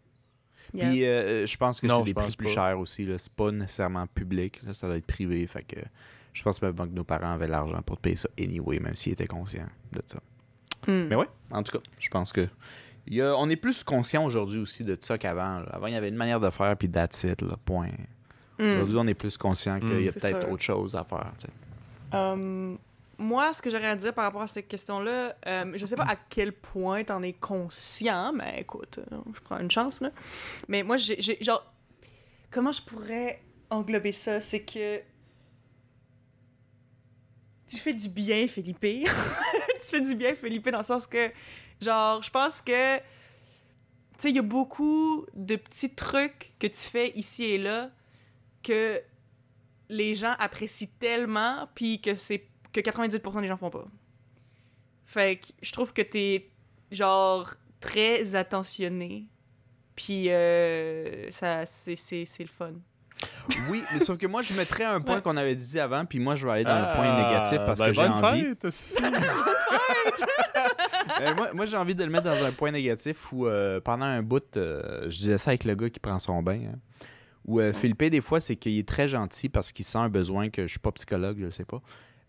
Yeah. 0.74 0.88
Puis 0.90 1.06
euh, 1.06 1.46
je 1.46 1.56
pense 1.56 1.80
que 1.80 1.86
Non, 1.86 2.00
c'est 2.00 2.12
des 2.12 2.14
prix 2.14 2.34
plus 2.36 2.48
chers 2.48 2.78
aussi. 2.78 3.06
là. 3.06 3.16
C'est 3.16 3.32
pas 3.32 3.50
nécessairement 3.52 4.06
public. 4.08 4.60
là. 4.64 4.74
Ça 4.74 4.86
doit 4.88 4.96
être 4.96 5.06
privé. 5.06 5.46
Fait 5.46 5.62
que 5.62 5.76
je 6.34 6.42
pense 6.42 6.60
même 6.60 6.74
pas 6.74 6.84
que 6.86 6.92
nos 6.92 7.04
parents 7.04 7.32
avaient 7.32 7.46
l'argent 7.48 7.80
pour 7.82 7.96
te 7.96 8.02
payer 8.02 8.16
ça 8.16 8.28
anyway, 8.38 8.78
même 8.80 8.94
s'ils 8.96 9.12
étaient 9.12 9.26
conscients 9.28 9.68
de 9.92 10.02
ça. 10.04 10.18
Mais 10.88 11.14
ouais, 11.16 11.26
en 11.50 11.62
tout 11.62 11.78
cas, 11.78 11.84
je 11.98 12.08
pense 12.08 12.32
que. 12.32 12.48
Il 13.10 13.16
y 13.16 13.22
a- 13.22 13.34
on 13.36 13.48
est 13.48 13.56
plus 13.56 13.82
conscient 13.84 14.24
aujourd'hui 14.24 14.60
aussi 14.60 14.84
de 14.84 14.96
ça 15.00 15.18
qu'avant. 15.18 15.62
Avant, 15.70 15.86
il 15.86 15.92
y 15.94 15.96
avait 15.96 16.08
une 16.08 16.16
manière 16.16 16.40
de 16.40 16.50
faire, 16.50 16.76
puis 16.76 16.88
that's 16.90 17.24
it, 17.24 17.42
là, 17.42 17.56
point. 17.64 17.90
Hmm. 18.58 18.64
Aujourd'hui, 18.76 18.96
on 18.98 19.06
est 19.06 19.14
plus 19.14 19.36
conscient 19.36 19.78
qu'il 19.80 20.00
y 20.02 20.08
a 20.08 20.12
C'est 20.12 20.20
peut-être 20.20 20.50
autre 20.50 20.62
chose 20.62 20.94
à 20.96 21.04
faire. 21.04 21.32
Euh, 22.14 22.74
moi, 23.18 23.52
ce 23.52 23.60
que 23.62 23.70
j'aurais 23.70 23.86
à 23.88 23.96
dire 23.96 24.12
par 24.14 24.24
rapport 24.24 24.42
à 24.42 24.46
cette 24.46 24.68
question-là, 24.68 25.36
euh, 25.46 25.72
je 25.74 25.86
sais 25.86 25.96
pas 25.96 26.04
à 26.04 26.16
quel 26.16 26.52
point 26.52 27.04
t'en 27.04 27.22
es 27.22 27.32
conscient, 27.32 28.32
mais 28.32 28.60
écoute, 28.60 29.00
je 29.34 29.40
prends 29.40 29.58
une 29.58 29.70
chance, 29.70 30.00
là. 30.00 30.10
Mais 30.68 30.82
moi, 30.82 30.96
j'ai- 30.96 31.20
genre, 31.42 31.64
comment 32.50 32.72
je 32.72 32.82
pourrais 32.82 33.40
englober 33.70 34.12
ça? 34.12 34.40
C'est 34.40 34.60
que 34.62 34.98
tu 37.66 37.76
fais 37.76 37.94
du 37.94 38.08
bien, 38.08 38.46
Philippe. 38.48 38.80
tu 38.80 39.84
fais 39.84 40.00
du 40.00 40.14
bien, 40.14 40.34
Philippe, 40.34 40.68
dans 40.70 40.78
le 40.78 40.84
sens 40.84 41.06
que, 41.06 41.30
genre, 41.80 42.22
je 42.22 42.30
pense 42.30 42.60
que, 42.60 42.98
tu 42.98 43.04
sais, 44.18 44.30
il 44.30 44.36
y 44.36 44.38
a 44.38 44.42
beaucoup 44.42 45.26
de 45.34 45.56
petits 45.56 45.94
trucs 45.94 46.54
que 46.58 46.66
tu 46.66 46.78
fais 46.78 47.10
ici 47.10 47.44
et 47.44 47.58
là 47.58 47.90
que 48.62 49.00
les 49.88 50.14
gens 50.14 50.34
apprécient 50.38 50.90
tellement, 50.98 51.68
puis 51.74 52.00
que 52.00 52.14
c'est 52.14 52.46
que 52.72 52.80
98% 52.80 53.40
des 53.40 53.48
gens 53.48 53.56
font 53.56 53.70
pas. 53.70 53.86
Fait 55.06 55.38
que 55.38 55.46
je 55.62 55.72
trouve 55.72 55.92
que 55.92 56.02
t'es, 56.02 56.50
genre, 56.90 57.54
très 57.80 58.34
attentionné, 58.34 59.26
puis 59.94 60.30
euh, 60.30 61.30
ça, 61.30 61.64
c'est, 61.64 61.96
c'est, 61.96 62.26
c'est 62.26 62.42
le 62.42 62.48
fun. 62.48 62.74
Oui, 63.70 63.82
mais 63.92 63.98
sauf 63.98 64.18
que 64.18 64.26
moi, 64.26 64.42
je 64.42 64.52
mettrais 64.54 64.84
un 64.84 65.00
point 65.00 65.16
Ouais. 65.16 65.22
qu'on 65.22 65.36
avait 65.36 65.54
dit 65.54 65.80
avant, 65.80 66.04
puis 66.04 66.18
moi, 66.18 66.34
je 66.34 66.46
vais 66.46 66.52
aller 66.52 66.64
dans 66.64 66.78
le 66.78 66.94
point 66.94 67.16
négatif 67.16 67.58
parce 67.66 67.78
ben, 67.78 67.86
que 67.88 67.92
j'ai 67.94 68.02
bonne 68.02 68.12
envie. 68.24 68.44
fête. 68.44 68.66
Euh, 71.20 71.34
moi, 71.34 71.48
moi, 71.52 71.64
j'ai 71.66 71.76
envie 71.76 71.94
de 71.94 72.04
le 72.04 72.10
mettre 72.10 72.24
dans 72.24 72.44
un 72.44 72.52
point 72.52 72.70
négatif 72.70 73.32
où 73.32 73.46
euh, 73.46 73.80
pendant 73.80 74.04
un 74.04 74.22
bout, 74.22 74.56
euh, 74.56 75.04
je 75.08 75.16
disais 75.18 75.38
ça 75.38 75.50
avec 75.50 75.64
le 75.64 75.74
gars 75.74 75.88
qui 75.90 75.98
prend 76.00 76.18
son 76.18 76.42
bain. 76.42 76.60
hein, 76.72 76.78
où 77.44 77.60
euh, 77.60 77.72
Philippe, 77.72 78.04
des 78.04 78.20
fois, 78.20 78.40
c'est 78.40 78.56
qu'il 78.56 78.78
est 78.78 78.86
très 78.86 79.08
gentil 79.08 79.48
parce 79.48 79.72
qu'il 79.72 79.84
sent 79.84 79.98
un 79.98 80.10
besoin 80.10 80.50
que 80.50 80.62
je 80.62 80.68
suis 80.72 80.78
pas 80.78 80.92
psychologue, 80.92 81.38
je 81.40 81.50
sais 81.50 81.64
pas. 81.64 81.80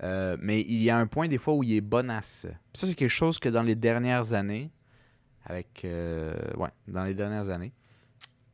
Euh, 0.02 0.38
mais 0.40 0.62
il 0.62 0.82
y 0.82 0.90
a 0.90 0.98
un 0.98 1.08
point 1.08 1.28
des 1.28 1.38
fois 1.38 1.54
où 1.56 1.62
il 1.64 1.74
est 1.76 1.82
bonasse. 1.82 2.46
Puis 2.72 2.80
Ça, 2.82 2.88
c'est 2.88 2.96
quelque 2.96 3.10
chose 3.10 3.38
que 3.38 3.50
dans 3.50 3.64
les 3.64 3.76
dernières 3.76 4.34
années, 4.34 4.72
avec. 5.46 5.82
euh, 5.84 6.34
ouais, 6.56 6.70
dans 6.88 7.04
les 7.04 7.14
dernières 7.14 7.50
années, 7.50 7.74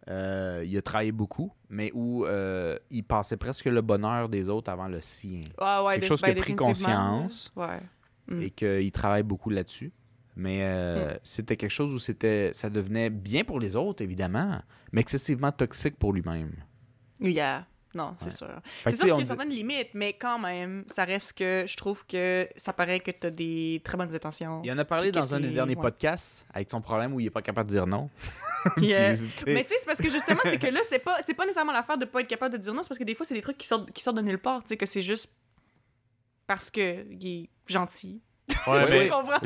euh, 0.07 0.64
il 0.65 0.77
a 0.77 0.82
travaillé 0.82 1.11
beaucoup, 1.11 1.52
mais 1.69 1.91
où 1.94 2.26
euh, 2.26 2.77
il 2.91 3.03
passait 3.03 3.38
presque 3.38 3.65
le 3.65 3.82
bonheur 3.82 4.30
des 4.30 4.49
autres 4.49 4.72
avant 4.72 4.88
le 4.88 5.02
sien. 5.02 5.41
Ah 5.57 5.84
ouais, 5.84 5.94
Quelque 5.94 6.07
chose 6.07 6.22
ben, 6.22 6.34
qui 6.34 6.40
a 6.40 6.41
pris 6.41 6.53
définitivement, 6.53 7.22
conscience. 7.22 7.53
Ouais. 7.56 7.80
Mm. 8.27 8.41
et 8.41 8.49
qu'il 8.52 8.91
travaille 8.91 9.23
beaucoup 9.23 9.49
là-dessus. 9.49 9.91
Mais 10.36 10.64
euh, 10.64 11.15
c'était 11.23 11.56
quelque 11.56 11.72
chose 11.72 11.94
où 11.94 11.99
c'était, 11.99 12.52
ça 12.53 12.69
devenait 12.69 13.10
bien 13.10 13.44
pour 13.44 13.60
les 13.60 13.76
autres, 13.76 14.03
évidemment, 14.03 14.60
mais 14.91 15.02
excessivement 15.02 15.52
toxique 15.52 15.98
pour 15.98 16.11
lui-même. 16.11 16.52
Yeah. 17.22 17.65
Non, 17.95 18.15
c'est 18.19 18.26
Ouais. 18.26 18.31
sûr. 18.31 18.47
Tu 18.63 18.69
C'est 18.84 18.89
sûr 18.91 18.99
qu'il 18.99 19.07
y 19.07 19.11
a 19.11 19.15
dit- 19.22 19.26
certaines 19.27 19.49
limites, 19.49 19.89
mais 19.93 20.13
quand 20.13 20.38
même, 20.38 20.84
ça 20.93 21.05
reste 21.05 21.34
que 21.34 21.63
je 21.65 21.76
trouve 21.77 22.05
que 22.05 22.47
ça 22.57 22.73
paraît 22.73 22.99
que 22.99 23.09
t'as 23.09 23.30
des 23.30 23.81
très 23.84 23.97
bonnes 23.97 24.13
intentions. 24.13 24.61
Il 24.65 24.72
en 24.72 24.77
a 24.77 24.84
parlé 24.85 25.11
dans 25.11 25.34
un 25.34 25.39
des 25.39 25.49
derniers 25.49 25.76
ouais. 25.76 25.81
podcasts 25.81 26.45
avec 26.53 26.69
son 26.69 26.81
problème 26.81 27.13
où 27.13 27.19
il 27.22 27.27
est 27.27 27.31
pas 27.31 27.41
capable 27.41 27.69
de 27.69 27.76
dire 27.76 27.88
non. 27.88 28.09
Euh, 28.65 28.72
Puis, 28.77 28.88
tu 28.88 28.93
sais, 28.95 29.53
Mais 29.53 29.63
tu 29.63 29.69
sais, 29.69 29.76
c'est 29.80 29.85
parce 29.85 29.99
que 30.01 30.09
justement, 30.09 30.39
c'est 30.43 30.57
que 30.57 30.65
là, 30.65 30.80
c'est 30.89 30.97
pas, 30.97 31.17
c'est 31.23 31.35
pas 31.35 31.43
nécessairement 31.43 31.72
l'affaire 31.72 31.99
de 31.99 32.05
pas 32.05 32.22
être 32.22 32.27
capable 32.27 32.57
de 32.57 32.61
dire 32.61 32.73
non, 32.73 32.81
c'est 32.81 32.89
parce 32.89 32.97
que 32.97 33.03
des 33.03 33.13
fois, 33.13 33.23
c'est 33.23 33.35
des 33.35 33.41
trucs 33.41 33.59
qui 33.59 33.67
sortent, 33.67 33.91
qui 33.91 34.01
sortent 34.01 34.17
de 34.17 34.23
nulle 34.23 34.39
part, 34.39 34.63
tu 34.63 34.69
sais, 34.69 34.77
que 34.77 34.88
c'est 34.88 35.03
juste 35.03 35.30
parce 36.47 36.69
que 36.72 37.05
il 37.11 37.27
est 37.27 37.49
gentil. 37.72 38.22
Ouais, 38.67 38.84
tu 38.88 38.93
mais 38.93 39.07
comprends? 39.07 39.38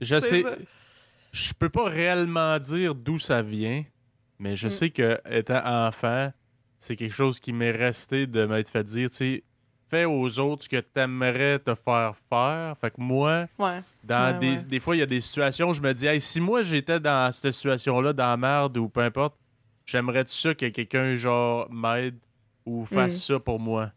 je, 0.00 0.18
sais. 0.20 0.42
ça. 0.42 0.50
Je 1.32 1.52
peux 1.54 1.68
pas 1.68 1.84
réellement 1.88 2.56
dire 2.58 2.94
d'où 2.94 3.18
ça 3.18 3.42
vient, 3.42 3.84
Mais 4.38 4.54
je 4.54 4.68
Mm. 4.68 4.70
sais 4.70 4.90
que 4.90 5.18
étant 5.30 5.60
enfant, 5.88 6.30
c'est 6.78 6.96
quelque 6.96 7.14
chose 7.14 7.40
qui 7.40 7.52
m'est 7.52 7.70
resté 7.72 8.26
de 8.26 8.44
m'être 8.46 8.68
fait 8.68 8.84
dire, 8.84 9.10
tu 9.10 9.16
sais, 9.16 9.44
fais 9.88 10.04
aux 10.04 10.38
autres 10.40 10.64
ce 10.64 10.68
que 10.68 10.80
t'aimerais 10.80 11.58
te 11.60 11.74
faire 11.74 12.14
faire. 12.28 12.76
Fait 12.80 12.90
que 12.90 13.00
moi, 13.00 13.46
Ouais. 13.58 13.80
dans 14.04 14.32
Ouais, 14.32 14.38
des, 14.38 14.50
ouais. 14.58 14.64
des 14.64 14.80
fois, 14.80 14.96
il 14.96 14.98
y 14.98 15.02
a 15.02 15.06
des 15.06 15.20
situations 15.20 15.68
où 15.70 15.72
je 15.72 15.80
me 15.82 15.92
dis, 15.94 16.06
hey, 16.06 16.20
si 16.20 16.40
moi 16.40 16.62
j'étais 16.62 16.98
dans 17.00 17.30
cette 17.32 17.52
situation-là, 17.52 18.12
dans 18.12 18.26
la 18.26 18.36
merde 18.36 18.76
ou 18.78 18.88
peu 18.88 19.00
importe, 19.00 19.36
j'aimerais 19.84 20.24
ça 20.26 20.54
que 20.54 20.66
quelqu'un, 20.68 21.14
genre, 21.14 21.70
m'aide 21.70 22.16
ou 22.64 22.84
fasse 22.84 23.14
Mm. 23.16 23.32
ça 23.34 23.40
pour 23.40 23.60
moi? 23.60 23.92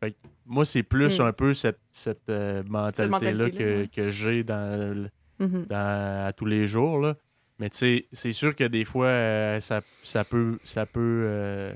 Fait 0.00 0.12
que 0.12 0.16
moi, 0.46 0.64
c'est 0.64 0.82
plus 0.82 1.18
Mm. 1.20 1.22
un 1.24 1.32
peu 1.32 1.52
cette, 1.54 1.78
cette 1.90 2.28
euh, 2.30 2.62
mentalité-là 2.66 3.50
que, 3.50 3.86
que 3.86 4.10
j'ai 4.10 4.42
dans, 4.42 5.08
Mhm. 5.38 5.66
dans- 5.68 6.26
à 6.26 6.32
tous 6.32 6.46
les 6.46 6.66
jours. 6.66 6.98
Là. 7.00 7.16
Mais 7.58 7.68
tu 7.70 7.76
sais, 7.78 8.06
c'est 8.12 8.32
sûr 8.32 8.56
que 8.56 8.64
des 8.64 8.84
fois, 8.86 9.06
euh, 9.06 9.60
ça, 9.60 9.82
ça 10.02 10.24
peut, 10.24 10.58
ça 10.64 10.86
peut 10.86 11.00
euh, 11.26 11.72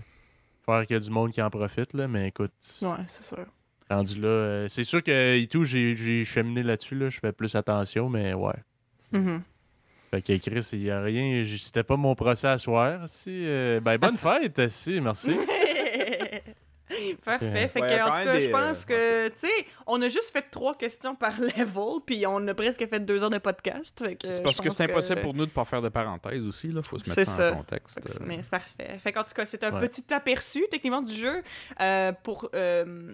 faire 0.66 0.86
qu'il 0.86 0.94
y 0.94 0.96
a 0.98 1.00
du 1.00 1.10
monde 1.10 1.30
qui 1.32 1.40
en 1.40 1.48
profite. 1.50 1.94
Là, 1.94 2.08
mais 2.08 2.28
écoute, 2.28 2.52
Ouais, 2.82 2.88
c'est 3.06 3.24
sûr. 3.24 3.46
rendu 3.90 4.20
là, 4.20 4.28
euh, 4.28 4.68
c'est 4.68 4.84
sûr 4.84 5.02
que 5.02 5.36
et 5.38 5.46
tout, 5.46 5.64
j'ai, 5.64 6.24
cheminé 6.24 6.62
là-dessus. 6.62 6.94
Là, 6.96 7.08
je 7.08 7.18
fais 7.18 7.32
plus 7.32 7.54
attention, 7.54 8.08
mais 8.08 8.34
ouais. 8.34 8.54
Mhm. 9.12 9.42
Fait 10.10 10.22
que 10.22 10.36
Chris, 10.38 10.68
il 10.74 10.80
n'y 10.80 10.90
a 10.90 11.00
rien. 11.00 11.42
C'était 11.44 11.82
pas 11.82 11.96
mon 11.96 12.14
procès 12.14 12.48
à 12.48 12.58
soir. 12.58 13.08
Si, 13.08 13.30
euh, 13.32 13.80
ben, 13.80 13.96
bonne 13.98 14.16
fête, 14.18 14.68
si, 14.68 15.00
merci. 15.00 15.30
Parfait. 17.24 17.68
Fait 17.68 17.80
Ouais, 17.80 17.88
que, 17.88 18.02
en 18.02 18.10
tout 18.10 18.24
cas, 18.24 18.32
des, 18.34 18.40
je 18.42 18.50
pense 18.50 18.86
euh, 18.90 19.28
que, 19.28 19.34
tu 19.34 19.46
sais, 19.46 19.66
on 19.86 20.00
a 20.02 20.08
juste 20.08 20.30
fait 20.32 20.44
trois 20.50 20.74
questions 20.74 21.14
par 21.14 21.38
level, 21.40 22.00
puis 22.04 22.26
on 22.26 22.46
a 22.48 22.54
presque 22.54 22.86
fait 22.88 23.00
deux 23.00 23.22
heures 23.22 23.30
de 23.30 23.38
podcast. 23.38 24.04
C'est 24.30 24.42
parce 24.42 24.60
que 24.60 24.68
c'est 24.70 24.84
impossible 24.84 25.20
pour 25.20 25.34
nous 25.34 25.46
de 25.46 25.50
pas 25.50 25.64
faire 25.64 25.82
de 25.82 25.88
parenthèses 25.88 26.46
aussi, 26.46 26.68
là. 26.68 26.82
Faut 26.82 26.98
se 26.98 27.08
mettre 27.08 27.30
ça, 27.30 27.52
en 27.52 27.56
contexte. 27.56 27.94
Fait 27.96 28.00
que 28.08 28.12
c'est- 28.12 28.20
euh. 28.22 28.26
Mais 28.26 28.38
c'est 28.42 28.50
parfait. 28.50 28.98
Fait 29.02 29.12
qu'en 29.12 29.24
tout 29.24 29.34
cas, 29.34 29.46
c'est 29.46 29.62
un 29.64 29.72
Ouais. 29.72 29.88
petit 29.88 30.12
aperçu, 30.12 30.64
techniquement, 30.70 31.02
du 31.02 31.14
jeu. 31.14 31.42
euh, 31.80 32.12
pour. 32.22 32.48
euh, 32.54 33.12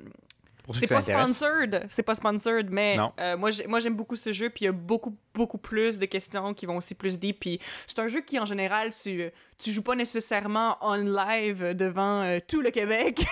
c'est 0.80 0.86
pas 0.94 1.00
sponsored, 1.26 1.86
c'est 1.88 2.02
pas 2.02 2.14
sponsored, 2.14 2.70
mais 2.70 2.96
euh, 3.20 3.36
moi 3.36 3.50
j'ai- 3.50 3.66
moi 3.66 3.80
j'aime 3.80 3.96
beaucoup 3.96 4.14
ce 4.16 4.32
jeu, 4.32 4.48
puis 4.48 4.64
il 4.64 4.66
y 4.66 4.68
a 4.68 4.72
beaucoup 4.72 5.16
beaucoup 5.34 5.58
plus 5.58 5.98
de 5.98 6.06
questions 6.06 6.54
qui 6.54 6.66
vont 6.66 6.76
aussi 6.76 6.94
plus 6.94 7.18
deep, 7.18 7.40
puis 7.40 7.58
c'est 7.86 7.98
un 7.98 8.08
jeu 8.08 8.20
qui 8.20 8.38
en 8.38 8.46
général 8.46 8.92
tu 8.94 9.30
tu 9.58 9.70
joues 9.72 9.82
pas 9.82 9.94
nécessairement 9.96 10.76
en 10.80 10.94
live 10.96 11.74
devant 11.74 12.22
euh, 12.22 12.38
tout 12.46 12.60
le 12.60 12.70
Québec, 12.70 13.24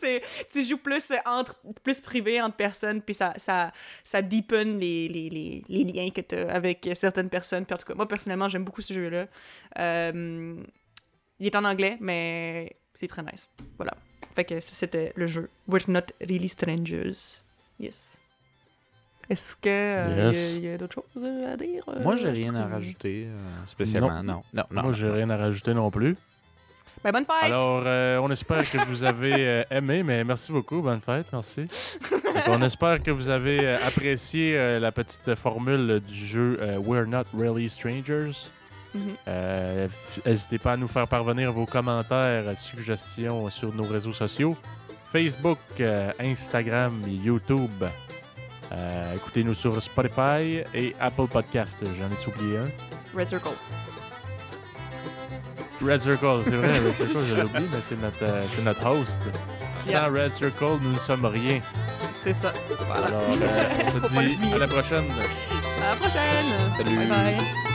tu 0.52 0.62
joues 0.62 0.76
plus 0.78 1.12
entre 1.26 1.56
plus 1.82 2.00
privé 2.00 2.40
entre 2.40 2.56
personnes, 2.56 3.02
puis 3.02 3.14
ça 3.14 3.32
ça 3.36 3.72
ça 4.04 4.22
deepen 4.22 4.78
les, 4.78 5.08
les, 5.08 5.28
les, 5.28 5.62
les 5.68 5.84
liens 5.84 6.10
que 6.10 6.20
tu 6.20 6.34
as 6.36 6.52
avec 6.52 6.88
certaines 6.94 7.30
personnes. 7.30 7.64
Puis 7.66 7.74
en 7.74 7.78
tout 7.78 7.86
cas 7.86 7.94
moi 7.94 8.06
personnellement 8.06 8.48
j'aime 8.48 8.64
beaucoup 8.64 8.82
ce 8.82 8.92
jeu 8.92 9.08
là. 9.08 9.26
Euh, 9.78 10.56
il 11.38 11.46
est 11.46 11.56
en 11.56 11.64
anglais, 11.64 11.96
mais 12.00 12.76
c'est 12.94 13.06
très 13.06 13.22
nice. 13.22 13.48
Voilà. 13.78 13.94
Fait 14.34 14.44
que 14.44 14.60
ça, 14.60 14.72
c'était 14.74 15.12
le 15.16 15.26
jeu. 15.26 15.48
We're 15.68 15.88
not 15.88 16.02
really 16.20 16.48
strangers. 16.48 17.40
Yes. 17.78 18.18
Est-ce 19.28 19.54
que 19.56 19.68
euh, 19.68 20.30
Yes. 20.32 20.58
y 20.58 20.68
a, 20.68 20.76
d'autres 20.78 20.94
choses 21.14 21.24
à 21.46 21.56
dire? 21.56 21.84
euh, 21.88 22.02
Moi, 22.02 22.16
j'ai 22.16 22.30
rien 22.30 22.54
à 22.54 22.66
rajouter 22.66 23.26
euh, 23.28 23.36
spécialement. 23.66 24.22
Non, 24.22 24.42
non, 24.52 24.64
non. 24.70 24.82
Moi, 24.82 24.92
j'ai 24.92 25.06
non. 25.06 25.14
rien 25.14 25.30
à 25.30 25.36
rajouter 25.36 25.72
non 25.74 25.90
plus. 25.90 26.16
Ben, 27.02 27.12
bonne 27.12 27.24
fête! 27.24 27.44
Alors, 27.44 27.82
euh, 27.86 28.18
on 28.18 28.30
espère 28.30 28.68
que 28.70 28.76
vous 28.86 29.04
avez 29.04 29.32
euh, 29.38 29.64
aimé, 29.70 30.02
mais 30.02 30.22
merci 30.24 30.52
beaucoup. 30.52 30.82
Bonne 30.82 31.00
fête, 31.00 31.26
merci. 31.32 31.66
Donc, 32.10 32.22
on 32.48 32.60
espère 32.62 33.02
que 33.02 33.10
vous 33.10 33.28
avez 33.28 33.68
apprécié 33.76 34.56
euh, 34.58 34.78
la 34.80 34.92
petite 34.92 35.34
formule 35.36 36.00
du 36.00 36.14
jeu 36.14 36.58
euh, 36.60 36.76
We're 36.78 37.06
Not 37.06 37.24
Really 37.32 37.68
Strangers. 37.70 38.50
Euh, 39.28 39.86
f- 39.88 40.26
N'hésitez 40.26 40.58
pas 40.58 40.72
à 40.72 40.76
nous 40.76 40.88
faire 40.88 41.06
parvenir 41.06 41.52
vos 41.52 41.66
commentaires, 41.66 42.44
suggestions 42.56 43.48
sur 43.50 43.74
nos 43.74 43.84
réseaux 43.84 44.12
sociaux 44.12 44.56
Facebook, 45.12 45.58
euh, 45.80 46.12
Instagram, 46.20 47.02
YouTube. 47.06 47.84
Euh, 48.72 49.14
Écoutez-nous 49.16 49.54
sur 49.54 49.82
Spotify 49.82 50.62
et 50.72 50.94
Apple 51.00 51.26
Podcast. 51.26 51.84
J'en 51.98 52.06
ai 52.06 52.28
oublié 52.28 52.58
un. 52.58 53.18
Red 53.18 53.28
Circle. 53.28 53.48
Red 55.82 56.00
Circle, 56.00 56.42
c'est 56.44 56.56
vrai, 56.56 56.72
Red 56.78 56.94
Circle, 56.94 57.12
je 57.12 57.42
oublié, 57.42 57.68
mais 57.72 57.80
c'est 57.80 58.00
notre, 58.00 58.22
euh, 58.22 58.42
notre 58.64 58.86
host. 58.86 59.20
Sans 59.80 59.90
Yeah. 59.92 60.08
Red 60.08 60.30
Circle, 60.32 60.78
nous 60.82 60.90
ne 60.92 60.98
sommes 60.98 61.24
rien. 61.24 61.60
C'est 62.18 62.34
ça. 62.34 62.52
Voilà. 62.86 63.06
Alors, 63.06 63.22
on 63.30 64.06
se 64.06 64.14
dit 64.44 64.52
à 64.54 64.58
la 64.58 64.68
prochaine. 64.68 65.06
À 65.82 65.90
la 65.90 65.96
prochaine! 65.96 66.46
Salut. 66.76 66.96
Bye 66.98 67.06
bye! 67.08 67.69